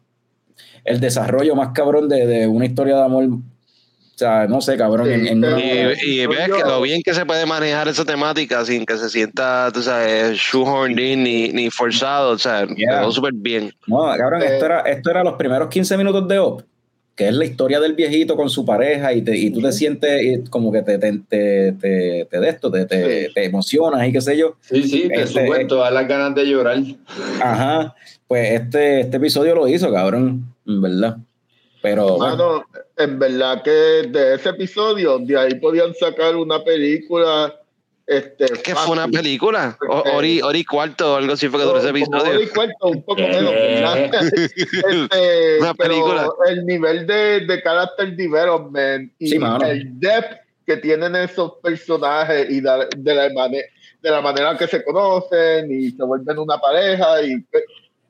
el 0.84 1.00
desarrollo 1.00 1.56
más 1.56 1.70
cabrón 1.70 2.08
de, 2.08 2.26
de 2.26 2.46
una 2.46 2.66
historia 2.66 2.96
de 2.96 3.02
amor, 3.02 3.24
o 4.14 4.18
sea, 4.18 4.46
no 4.46 4.60
sé, 4.60 4.76
cabrón, 4.76 5.06
Sí, 5.08 5.12
en, 5.14 5.26
en 5.26 5.40
pero- 5.40 5.56
una- 5.56 5.64
Y, 5.64 6.20
y 6.20 6.26
ves 6.26 6.38
que 6.50 6.60
lo 6.68 6.80
bien 6.80 7.02
que 7.02 7.12
se 7.14 7.26
puede 7.26 7.46
manejar 7.46 7.88
esa 7.88 8.04
temática 8.04 8.64
sin 8.64 8.86
que 8.86 8.96
se 8.96 9.08
sienta, 9.10 9.70
tú 9.72 9.82
sabes, 9.82 10.36
shoehorned 10.38 10.98
in 11.02 11.22
ni, 11.24 11.48
ni 11.48 11.70
forzado, 11.70 12.30
o 12.30 12.38
sea, 12.38 12.66
Yeah. 12.66 13.00
quedó 13.00 13.10
súper 13.12 13.32
bien. 13.34 13.72
No, 13.86 14.02
cabrón, 14.16 14.42
Eh, 14.42 14.46
esto, 14.54 14.66
era, 14.66 14.80
esto 14.82 15.10
era 15.10 15.24
los 15.24 15.34
primeros 15.34 15.68
15 15.68 15.96
minutos 15.96 16.28
de 16.28 16.38
Op, 16.38 16.62
que 17.16 17.26
es 17.28 17.34
la 17.34 17.44
historia 17.44 17.80
del 17.80 17.94
viejito 17.94 18.36
con 18.36 18.48
su 18.50 18.64
pareja 18.64 19.12
y, 19.12 19.22
te- 19.22 19.36
y 19.36 19.50
tú 19.50 19.60
te 19.60 19.72
sientes 19.72 20.22
y 20.22 20.44
como 20.48 20.70
que 20.72 20.82
te, 20.82 20.98
te, 20.98 21.12
te, 21.28 21.72
te, 21.72 22.28
te 22.30 22.40
de 22.40 22.48
esto, 22.48 22.70
te, 22.70 22.84
te, 22.86 23.26
Sí. 23.28 23.34
te 23.34 23.44
emocionas 23.44 24.06
y 24.06 24.12
qué 24.12 24.20
sé 24.20 24.36
yo. 24.36 24.56
Sí, 24.60 24.82
sí, 24.84 25.08
te 25.08 25.22
Este- 25.22 25.46
suben 25.46 25.66
todas 25.68 25.92
las 25.92 26.06
ganas 26.06 26.34
de 26.36 26.44
llorar. 26.44 26.78
Ajá, 27.42 27.94
pues 28.28 28.60
este, 28.60 29.00
este 29.00 29.16
episodio 29.16 29.54
lo 29.56 29.66
hizo, 29.68 29.92
cabrón, 29.92 30.44
en 30.66 30.80
verdad. 30.82 31.16
Pero 31.82 32.16
bueno, 32.16 32.64
en 32.96 33.18
verdad 33.18 33.62
que 33.62 33.70
de 33.70 34.34
ese 34.34 34.50
episodio, 34.50 35.18
de 35.18 35.38
ahí 35.38 35.54
podían 35.56 35.94
sacar 35.94 36.36
una 36.36 36.62
película. 36.62 37.54
Este, 38.06 38.44
Es 38.44 38.58
que 38.62 38.74
fue 38.74 38.92
una 38.92 39.08
película, 39.08 39.78
o- 39.88 40.02
hori 40.16 40.42
y 40.52 40.64
cuarto 40.66 41.14
o 41.14 41.16
algo 41.16 41.32
así 41.32 41.48
fue 41.48 41.58
que 41.60 41.64
duró 41.64 41.78
ese 41.78 41.88
episodio. 41.88 42.42
y 42.42 42.46
cuarto, 42.48 42.74
un 42.88 43.02
poco 43.02 43.22
menos. 43.22 43.50
Este, 44.54 45.58
Una 45.60 45.72
pero 45.74 45.88
película. 45.88 46.28
el 46.48 46.66
nivel 46.66 47.06
de, 47.06 47.40
de 47.46 47.62
character 47.62 48.14
development 48.14 49.10
y 49.18 49.28
Sí, 49.28 49.38
el 49.66 49.98
depth 49.98 50.40
que 50.66 50.76
tienen 50.78 51.16
esos 51.16 51.52
personajes 51.62 52.48
y 52.50 52.60
de, 52.60 52.88
de 52.96 53.14
la 53.14 53.28
mane- 53.30 53.64
de 54.02 54.10
la 54.10 54.20
manera 54.20 54.56
que 54.58 54.66
se 54.66 54.84
conocen 54.84 55.70
y 55.72 55.90
se 55.90 56.02
vuelven 56.04 56.38
una 56.38 56.58
pareja 56.58 57.22
y 57.22 57.36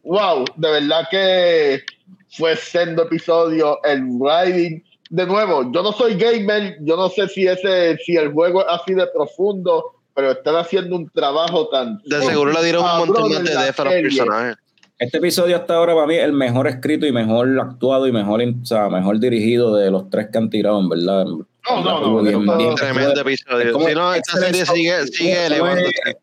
wow, 0.05 0.45
de 0.57 0.71
verdad 0.71 1.07
que 1.11 1.83
fue 2.31 2.57
siendo 2.57 3.03
episodio 3.05 3.79
el 3.85 4.03
writing. 4.19 4.83
De 5.11 5.27
nuevo, 5.27 5.71
yo 5.73 5.83
no 5.83 5.93
soy 5.93 6.15
gamer, 6.15 6.77
yo 6.81 6.97
no 6.97 7.09
sé 7.09 7.29
si 7.29 7.47
ese, 7.47 7.97
si 8.05 8.17
el 8.17 8.33
juego 8.33 8.63
es 8.63 8.67
así 8.71 8.95
de 8.95 9.07
profundo, 9.09 9.85
pero 10.15 10.33
están 10.33 10.57
haciendo 10.57 10.97
un 10.97 11.09
trabajo 11.11 11.69
tan 11.69 12.01
De 12.05 12.23
seguro 12.23 12.53
le 12.53 12.63
dieron 12.65 12.85
un 12.85 12.99
montón 12.99 13.31
de 13.45 13.53
a 13.53 13.67
los 13.67 13.75
personajes. 13.77 14.57
este 14.99 15.19
episodio 15.19 15.57
hasta 15.57 15.75
ahora 15.75 15.95
para 15.95 16.07
mí 16.07 16.15
es 16.17 16.25
el 16.25 16.33
mejor 16.33 16.67
escrito 16.69 17.07
y 17.07 17.13
mejor 17.13 17.49
actuado 17.61 18.07
y 18.09 18.13
mejor, 18.13 18.41
o 18.43 18.65
sea, 18.65 18.89
mejor 18.89 19.21
dirigido 19.21 19.77
de 19.77 19.91
los 19.91 20.09
tres 20.11 20.29
que 20.33 20.39
han 20.39 20.51
tirado, 20.51 20.81
en 20.81 20.89
verdad. 20.89 21.25
No, 21.27 21.83
no, 21.83 22.23
no, 22.23 22.23
bien- 22.23 22.75
Tremendo 22.75 23.21
episodio. 23.21 23.73
como 23.73 23.89
Si 23.89 23.95
no, 23.95 24.15
esta 24.15 24.39
serie 24.39 24.67
sigue, 24.67 25.07
sigue 25.09 25.35
¿Cómo 25.35 25.47
elevando. 25.47 25.89
es? 25.89 26.17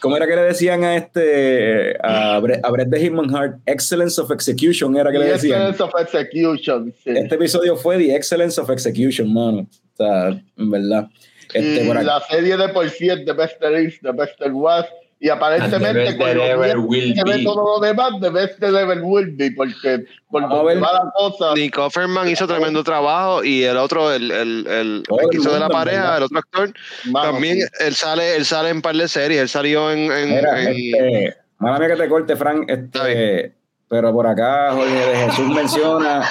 ¿Cómo 0.00 0.16
era 0.16 0.26
que 0.26 0.34
le 0.34 0.42
decían 0.42 0.82
a 0.82 0.96
este, 0.96 1.96
a 2.02 2.38
Brett, 2.40 2.64
a 2.64 2.70
Brett 2.70 2.88
de 2.88 3.00
Hitman 3.00 3.28
Heart? 3.30 3.60
Excellence 3.66 4.20
of 4.20 4.30
Execution 4.30 4.96
era 4.96 5.12
que 5.12 5.18
le 5.18 5.26
decían. 5.26 5.68
Excellence 5.68 5.82
of 5.82 5.92
Execution, 6.00 6.94
sí. 7.04 7.10
Este 7.10 7.34
episodio 7.34 7.76
fue 7.76 7.98
The 7.98 8.16
Excellence 8.16 8.60
of 8.60 8.70
Execution, 8.70 9.32
mano. 9.32 9.60
O 9.60 9.96
sea, 9.96 10.28
en 10.56 10.70
verdad. 10.70 11.08
Este, 11.52 11.84
y 11.84 11.86
por 11.86 12.02
la 12.02 12.20
serie 12.20 12.56
de 12.56 12.68
por 12.68 12.88
sí 12.88 13.08
es 13.08 13.24
The 13.24 13.32
Best 13.32 13.58
There 13.58 13.82
Is, 13.82 14.00
The 14.00 14.12
Best 14.12 14.38
There 14.38 14.52
Was, 14.52 14.86
y 15.22 15.28
aparentemente 15.28 15.86
And 15.86 15.94
the 15.96 16.02
best 16.02 16.18
con 16.18 16.34
lo 16.38 16.44
ever 16.44 16.76
bien 16.76 16.88
will 16.88 17.14
que 17.14 17.22
ve 17.24 17.44
todo 17.44 17.78
lo 17.78 17.86
demás, 17.86 18.12
The 18.22 18.30
Best 18.30 18.62
Ever 18.62 19.00
Will 19.02 19.36
Be, 19.36 19.52
porque 19.52 20.06
por 20.30 20.40
Vamos 20.42 20.54
a 20.54 20.58
donde 20.62 20.74
ver. 20.76 20.82
va 20.84 20.92
la 20.94 21.10
cosa, 21.14 21.54
Nick 21.54 21.76
Offerman 21.76 22.26
hizo 22.28 22.46
tremendo 22.46 22.82
trabajo 22.82 23.44
y 23.44 23.62
el 23.64 23.76
otro, 23.76 24.10
el, 24.12 24.30
el, 24.30 24.66
el, 24.66 25.02
el 25.06 25.30
que 25.30 25.36
hizo 25.36 25.52
de 25.52 25.60
la 25.60 25.68
pareja, 25.68 26.16
el 26.16 26.22
otro 26.22 26.38
actor, 26.38 26.72
mano, 27.10 27.32
también 27.32 27.58
sí. 27.60 27.66
él 27.80 27.94
sale, 27.94 28.34
él 28.36 28.44
sale 28.46 28.70
en 28.70 28.80
par 28.80 28.96
de 28.96 29.06
series, 29.08 29.40
él 29.42 29.48
salió 29.50 29.92
en, 29.92 30.10
en, 30.10 30.28
Mira, 30.30 30.62
en- 30.62 30.68
este, 30.68 31.36
mala 31.58 31.78
mía 31.78 31.88
que 31.88 31.96
te 31.96 32.08
corte, 32.08 32.36
Frank, 32.36 32.64
este, 32.68 33.52
pero 33.88 34.12
por 34.12 34.26
acá 34.26 34.72
Jorge 34.72 34.94
de 34.94 35.16
Jesús 35.16 35.48
menciona 35.54 36.24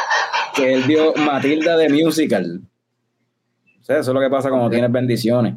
que 0.56 0.74
él 0.74 0.84
vio 0.88 1.14
Matilda 1.16 1.78
de 1.78 1.90
Musical. 1.90 2.61
O 3.82 3.84
sea, 3.84 3.99
eso 3.99 4.10
es 4.11 4.16
lo 4.16 4.20
que 4.22 4.30
pasa 4.32 4.49
cuando 4.49 4.70
tienes 4.72 4.91
bendiciones. 4.91 5.53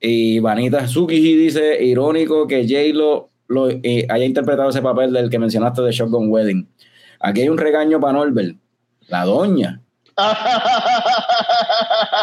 Y 0.00 0.40
Vanita 0.40 0.86
Tsukiji 0.86 1.36
dice, 1.36 1.84
irónico 1.84 2.46
que 2.46 2.66
J-Lo 2.66 3.30
lo, 3.50 3.68
eh, 3.68 4.06
haya 4.08 4.24
interpretado 4.24 4.70
ese 4.70 4.80
papel 4.80 5.12
del 5.12 5.28
que 5.28 5.38
mencionaste 5.38 5.82
de 5.82 5.92
Shotgun 5.92 6.30
Wedding. 6.30 6.66
Aquí 7.18 7.42
hay 7.42 7.48
un 7.48 7.58
regaño 7.58 8.00
para 8.00 8.12
Norbert. 8.14 8.56
La 9.08 9.24
doña. 9.24 9.80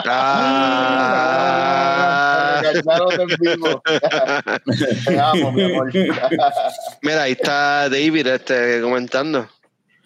Ah. 0.10 2.62
Mira, 7.02 7.24
ahí 7.24 7.32
está 7.34 7.90
David 7.90 8.28
este, 8.28 8.80
comentando. 8.82 9.50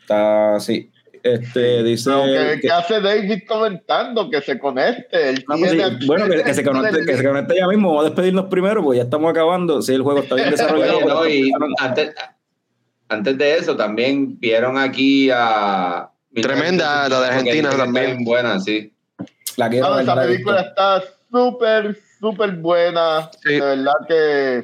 Está 0.01 0.55
así. 0.55 0.89
Este, 1.23 1.83
dice... 1.83 2.09
Pero 2.09 2.23
¿qué, 2.25 2.53
que- 2.55 2.61
qué 2.61 2.71
hace 2.71 2.99
David 2.99 3.43
comentando? 3.47 4.29
Que 4.29 4.41
se 4.41 4.57
conecte. 4.57 5.29
Él 5.29 5.45
Ah, 5.47 5.55
pues 5.59 5.71
sí. 5.71 6.05
Bueno, 6.07 6.27
que, 6.27 6.43
que 6.43 6.53
se 6.53 6.63
conecte, 6.63 7.05
que 7.05 7.17
se 7.17 7.23
conecte 7.23 7.55
ya 7.55 7.67
mismo. 7.67 7.89
Vamos 7.89 8.05
a 8.05 8.09
despedirnos 8.09 8.45
primero, 8.45 8.83
pues 8.83 8.97
ya 8.97 9.03
estamos 9.03 9.29
acabando. 9.29 9.81
Si 9.81 9.93
el 9.93 10.01
juego 10.01 10.19
está 10.21 10.35
bien 10.35 10.49
desarrollado. 10.51 10.97
Oye, 10.97 11.05
no, 11.07 11.27
y 11.27 11.51
antes, 11.79 12.13
antes 13.09 13.37
de 13.37 13.57
eso, 13.57 13.75
también 13.75 14.39
vieron 14.39 14.77
aquí 14.77 15.29
a. 15.33 16.09
Tremenda, 16.33 17.09
la 17.09 17.19
de 17.21 17.27
Argentina 17.27 17.69
que 17.69 17.75
también. 17.77 18.23
buena, 18.23 18.57
sí. 18.59 18.93
la 19.57 19.69
quiero 19.69 19.89
No, 19.89 19.99
esa 19.99 20.15
no 20.15 20.21
película 20.21 20.61
está 20.61 21.03
súper, 21.29 21.97
súper 22.21 22.51
buena. 22.53 23.29
Sí. 23.43 23.55
De 23.55 23.59
verdad 23.59 23.93
que 24.07 24.55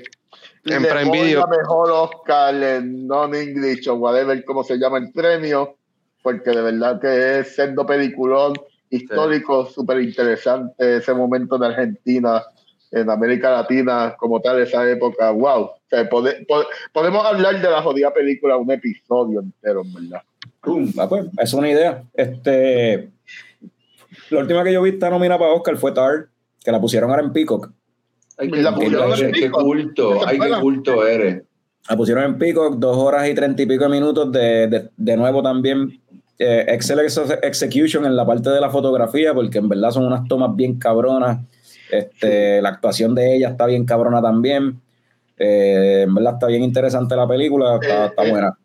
En 0.64 0.84
Prime 0.84 1.12
Video. 1.12 1.42
la 1.42 1.48
mejor 1.48 1.92
Oscar 1.92 2.56
en 2.56 3.06
non-English 3.06 3.86
o 3.90 3.96
whatever, 3.96 4.44
como 4.46 4.64
se 4.64 4.78
llama 4.78 4.98
el 5.00 5.12
premio, 5.12 5.76
porque 6.22 6.50
de 6.52 6.62
verdad 6.62 7.00
que 7.00 7.40
es 7.40 7.56
siendo 7.56 7.86
peliculón 7.86 8.54
histórico, 8.90 9.66
súper 9.66 10.02
interesante 10.02 10.98
ese 10.98 11.14
momento 11.14 11.58
de 11.58 11.68
Argentina, 11.68 12.42
en 12.92 13.10
América 13.10 13.52
Latina, 13.52 14.16
como 14.18 14.40
tal, 14.42 14.62
esa 14.62 14.90
época. 14.90 15.30
¡Wow! 15.32 15.62
O 15.64 15.76
sea, 15.90 16.10
pode- 16.10 16.46
po- 16.48 16.66
podemos 16.94 17.26
hablar 17.26 17.62
de 17.62 17.70
la 17.70 17.82
jodida 17.82 18.14
película 18.14 18.56
un 18.58 18.72
episodio 18.72 19.42
entero, 19.42 19.82
en 19.84 19.94
verdad. 19.94 20.22
Ah, 20.98 21.08
pues, 21.08 21.26
es 21.38 21.54
una 21.54 21.70
idea. 21.70 22.04
Este, 22.14 23.10
la 24.30 24.40
última 24.40 24.64
que 24.64 24.74
yo 24.74 24.82
vi 24.82 24.92
está 24.92 25.10
nominada 25.10 25.40
para 25.40 25.52
Oscar 25.54 25.78
fue 25.78 25.92
Tar, 25.94 26.28
que 26.64 26.72
la 26.72 26.80
pusieron 26.82 27.10
ahora 27.10 27.24
en 27.24 27.32
Peacock. 27.34 27.72
Ay, 28.38 28.48
Y 28.54 28.62
la 28.62 28.70
qué, 28.74 28.76
pusieron 28.86 29.14
qué- 29.14 29.26
en 29.26 29.32
qué 29.32 29.42
Pico. 29.42 29.62
culto, 29.62 30.28
ay, 30.28 30.40
qué 30.40 30.50
culto 30.62 31.08
eres. 31.08 31.44
La 31.90 31.96
pusieron 31.96 32.24
en 32.26 32.38
Peacock, 32.38 32.76
dos 32.78 32.98
horas 32.98 33.28
y 33.30 33.34
treinta 33.34 33.62
y 33.62 33.66
pico 33.66 33.86
de 33.86 33.90
minutos 33.90 34.32
de, 34.32 34.68
de, 34.68 34.90
de 34.96 35.18
nuevo 35.18 35.42
también. 35.42 36.00
Eh, 36.40 36.66
execution 37.42 38.06
en 38.06 38.16
la 38.16 38.26
parte 38.26 38.50
de 38.50 38.62
la 38.62 38.70
fotografía, 38.70 39.34
porque 39.34 39.58
en 39.58 39.70
verdad 39.70 39.92
son 39.92 40.06
unas 40.06 40.28
tomas 40.28 40.56
bien 40.56 40.78
cabronas. 40.78 41.40
Este, 41.90 42.62
La 42.62 42.70
actuación 42.70 43.16
de 43.16 43.36
ella 43.38 43.50
está 43.50 43.66
bien 43.66 43.86
cabrona 43.86 44.22
también. 44.22 44.80
Eh, 45.38 46.02
en 46.06 46.14
verdad 46.14 46.34
está 46.34 46.48
bien 46.48 46.64
interesante 46.64 47.16
la 47.16 47.28
película, 47.28 47.76
está, 47.82 48.04
Eh, 48.04 48.08
está 48.08 48.30
buena. 48.30 48.58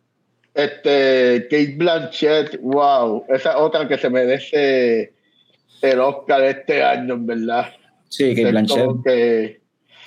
Este, 0.55 1.47
Kate 1.51 1.75
Blanchett, 1.79 2.61
wow, 2.61 3.25
esa 3.29 3.57
otra 3.59 3.89
que 3.89 3.97
se 3.97 4.11
merece 4.11 5.13
el 5.81 6.01
Oscar 6.01 6.43
este 6.43 6.83
año, 6.83 7.15
en 7.15 7.27
verdad. 7.27 7.67
Sí, 8.09 8.35
que 8.35 8.43
Es 8.43 8.51
Blanchett 8.51 8.91
que- 9.05 9.62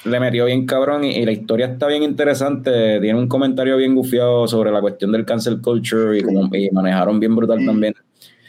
le 0.05 0.19
metió 0.19 0.45
bien 0.45 0.65
cabrón 0.65 1.03
y, 1.03 1.11
y 1.17 1.25
la 1.25 1.31
historia 1.31 1.65
está 1.67 1.87
bien 1.87 2.03
interesante. 2.03 2.99
Tiene 3.01 3.19
un 3.19 3.27
comentario 3.27 3.77
bien 3.77 3.95
gufiado 3.95 4.47
sobre 4.47 4.71
la 4.71 4.81
cuestión 4.81 5.11
del 5.11 5.25
cancel 5.25 5.61
culture 5.61 6.17
y, 6.17 6.21
como, 6.21 6.49
y 6.55 6.69
manejaron 6.71 7.19
bien 7.19 7.35
brutal 7.35 7.59
Sí. 7.59 7.65
también. 7.65 7.93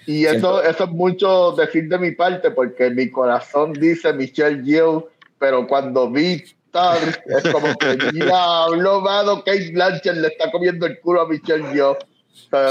Y 0.06 0.24
eso, 0.24 0.62
eso 0.62 0.84
es 0.84 0.90
mucho 0.90 1.52
decir 1.52 1.88
de 1.88 1.98
mi 1.98 2.12
parte, 2.12 2.52
porque 2.52 2.90
mi 2.90 3.10
corazón 3.10 3.72
dice 3.72 4.12
Michelle 4.12 4.62
Yeoh, 4.62 5.08
pero 5.40 5.66
cuando 5.66 6.08
vi 6.08 6.44
Tar, 6.70 6.98
es 7.26 7.52
como 7.52 7.74
que 7.76 7.96
diablo, 8.12 9.00
mano, 9.00 9.42
Kate 9.42 9.72
Blanchett 9.72 10.14
le 10.16 10.28
está 10.28 10.50
comiendo 10.52 10.86
el 10.86 11.00
culo 11.00 11.22
a 11.22 11.28
Michelle 11.28 11.64
Yeoh. 11.74 11.96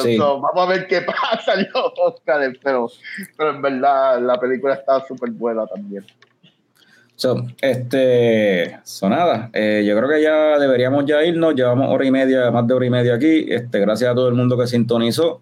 Sí. 0.04 0.16
so, 0.16 0.40
vamos 0.40 0.64
a 0.64 0.66
ver 0.70 0.88
qué 0.88 1.02
pasa 1.02 1.56
en 1.56 1.68
los 1.74 1.92
Oscars, 2.02 2.58
pero, 2.64 2.90
pero 3.36 3.50
en 3.50 3.62
verdad 3.62 4.22
la 4.22 4.40
película 4.40 4.76
está 4.76 5.06
súper 5.06 5.32
buena 5.32 5.66
también. 5.68 6.06
So, 7.18 7.46
este, 7.62 8.78
so 8.84 9.10
nada, 9.10 9.50
eh, 9.54 9.86
yo 9.88 9.96
creo 9.96 10.10
que 10.10 10.22
ya 10.22 10.60
deberíamos 10.60 11.06
ya 11.06 11.24
irnos, 11.24 11.56
llevamos 11.56 11.90
hora 11.90 12.06
y 12.06 12.12
media, 12.12 12.52
más 12.52 12.68
de 12.68 12.74
hora 12.74 12.86
y 12.86 12.90
media 12.90 13.16
aquí, 13.16 13.46
este, 13.48 13.80
gracias 13.80 14.12
a 14.12 14.16
todo 14.16 14.28
el 14.28 14.34
mundo 14.34 14.58
que 14.58 14.68
sintonizó. 14.68 15.42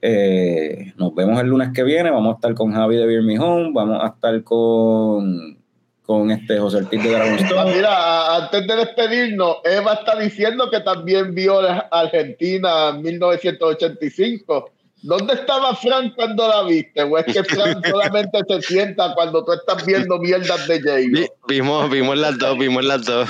Eh, 0.00 0.94
nos 0.96 1.14
vemos 1.14 1.38
el 1.40 1.48
lunes 1.48 1.70
que 1.74 1.82
viene, 1.82 2.10
vamos 2.10 2.32
a 2.32 2.36
estar 2.36 2.54
con 2.54 2.72
Javi 2.72 2.96
de 2.96 3.04
Beer 3.04 3.22
Me 3.22 3.36
vamos 3.36 4.02
a 4.02 4.06
estar 4.06 4.42
con, 4.44 5.58
con 6.06 6.30
este 6.30 6.58
José 6.58 6.78
Ortiz 6.78 7.02
de 7.02 7.10
Dragonstone. 7.10 7.74
Mira, 7.74 8.36
antes 8.36 8.66
de 8.66 8.76
despedirnos, 8.76 9.56
Eva 9.64 9.92
está 9.92 10.18
diciendo 10.18 10.70
que 10.70 10.80
también 10.80 11.34
vio 11.34 11.60
Argentina 11.90 12.90
en 12.90 13.02
1985. 13.02 14.70
¿Dónde 15.02 15.34
estaba 15.34 15.76
Frank 15.76 16.14
cuando 16.16 16.48
la 16.48 16.62
viste? 16.64 17.02
¿O 17.04 17.16
es 17.18 17.24
que 17.26 17.44
Frank 17.44 17.86
solamente 17.90 18.38
se 18.48 18.62
sienta 18.62 19.14
cuando 19.14 19.44
tú 19.44 19.52
estás 19.52 19.84
viendo 19.86 20.18
mierdas 20.18 20.66
de? 20.66 20.78
Vi- 21.08 21.28
vimos, 21.46 21.88
vimos 21.88 22.18
las 22.18 22.36
dos, 22.38 22.58
vimos 22.58 22.84
las 22.84 23.04
dos. 23.04 23.28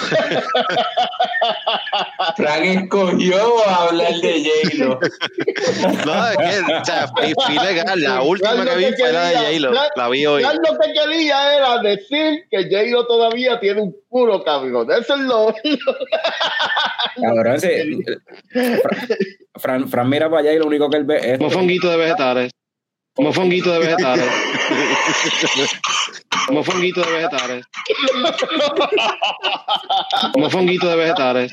Frank 2.36 2.62
escogió 2.64 3.68
hablar 3.68 4.12
de 4.22 4.44
J-Lo. 4.64 5.00
No, 6.06 6.28
es 6.28 6.36
que, 6.36 6.72
o 6.74 6.84
sea, 6.84 7.08
fui, 7.08 7.34
fui 7.44 7.58
legal. 7.58 8.00
La 8.00 8.22
última 8.22 8.50
Frank 8.52 8.68
que 8.70 8.76
vi 8.76 8.84
que 8.86 8.96
fue 8.96 9.12
la 9.12 9.28
de 9.28 9.36
J-Lo. 9.36 9.72
La 9.96 10.08
vi 10.08 10.26
hoy. 10.26 10.42
Frank 10.42 10.60
lo 10.68 10.78
que 10.78 10.92
quería 10.92 11.56
era 11.56 11.78
decir 11.82 12.44
que 12.50 12.62
J-Lo 12.64 13.06
todavía 13.06 13.60
tiene 13.60 13.82
un 13.82 13.96
culo, 14.08 14.42
cabrón. 14.42 14.88
Eso 14.90 15.14
es 15.14 15.20
lo... 15.20 15.54
Cabrón, 17.20 17.54
ese- 17.54 17.98
Fran, 19.56 19.88
Fran 19.88 20.08
mira 20.08 20.28
para 20.30 20.40
allá 20.42 20.52
y 20.52 20.58
lo 20.58 20.66
único 20.66 20.88
que 20.90 20.96
él 20.98 21.04
ve 21.04 21.32
es 21.32 21.40
Mofonguito 21.40 21.90
de 21.90 21.96
vegetales. 21.96 22.50
Mofonguito 23.16 23.72
de 23.72 23.78
vegetales. 23.80 24.28
Mofonguito 26.50 27.00
de 27.02 27.12
vegetales. 27.12 27.64
Mofonguito 30.36 30.88
de 30.88 30.96
vegetales. 30.96 31.52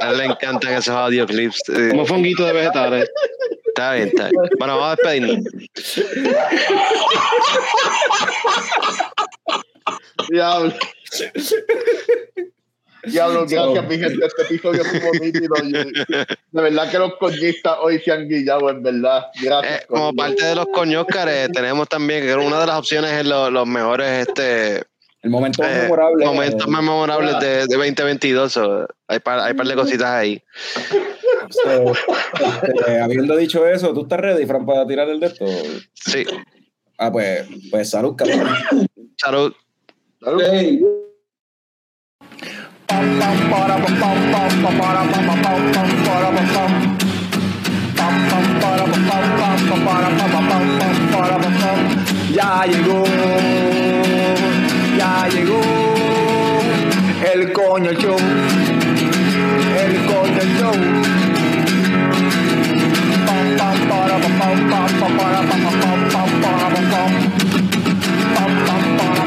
A 0.00 0.10
él 0.10 0.18
le 0.18 0.24
encantan 0.26 0.74
esos 0.74 0.94
audioclips. 0.94 1.60
Mofonguito 1.94 2.44
de 2.46 2.52
vegetales. 2.52 3.10
Está 3.66 3.94
bien, 3.94 4.08
está 4.08 4.28
bien. 4.28 4.42
Bueno, 4.58 4.78
vamos 4.78 4.92
a 4.92 4.96
despedirnos. 4.96 5.44
Diablo. 10.28 10.72
Diablo, 13.02 13.46
gracias, 13.48 13.88
mi 13.88 13.98
gente. 13.98 14.26
Este 14.26 14.42
episodio 14.42 14.82
estuvo 14.82 15.12
nítido. 15.24 15.54
De 16.52 16.62
verdad 16.62 16.90
que 16.90 16.98
los 16.98 17.16
coñistas 17.16 17.78
hoy 17.80 17.98
se 18.00 18.12
han 18.12 18.28
guillado, 18.28 18.68
en 18.68 18.82
verdad. 18.82 19.24
Gracias. 19.42 19.80
Eh, 19.82 19.86
como 19.88 20.06
coño. 20.10 20.16
parte 20.16 20.44
de 20.44 20.54
los 20.54 20.66
coñóscares, 20.66 21.50
tenemos 21.52 21.88
también 21.88 22.22
que 22.24 22.34
una 22.34 22.60
de 22.60 22.66
las 22.66 22.78
opciones 22.78 23.10
es 23.12 23.24
lo- 23.26 23.50
los 23.50 23.66
mejores 23.66 24.28
este, 24.28 24.82
el 25.22 25.30
momento 25.30 25.62
más 25.62 25.70
eh, 25.72 25.82
memorable. 25.84 26.26
momentos 26.26 26.68
más 26.68 26.82
memorables 26.82 27.38
de, 27.40 27.66
de 27.66 27.76
2022. 27.76 28.52
so, 28.52 28.86
hay 29.08 29.18
par, 29.20 29.40
hay 29.40 29.54
par 29.54 29.66
de 29.66 29.74
cositas 29.74 30.06
ahí. 30.08 30.42
So, 31.48 31.92
este, 31.92 33.00
habiendo 33.00 33.34
dicho 33.34 33.66
eso, 33.66 33.94
¿tú 33.94 34.02
estás 34.02 34.20
ready, 34.20 34.44
Fran, 34.44 34.66
para 34.66 34.86
tirar 34.86 35.08
el 35.08 35.20
de 35.20 35.26
esto? 35.26 35.46
Sí. 35.94 36.26
Ah, 36.98 37.10
pues, 37.10 37.46
pues 37.70 37.88
salud, 37.88 38.14
cabrón. 38.14 38.46
Salud. 39.16 39.54
Hey. 40.22 40.78
Ya 52.34 52.66
llegó, 52.66 53.04
ya 54.98 55.28
llegó 55.28 55.60
el 57.32 57.52
coño 57.54 57.92
show, 57.94 58.18
el 59.78 60.06
coño 60.06 60.42
show. 60.58 61.10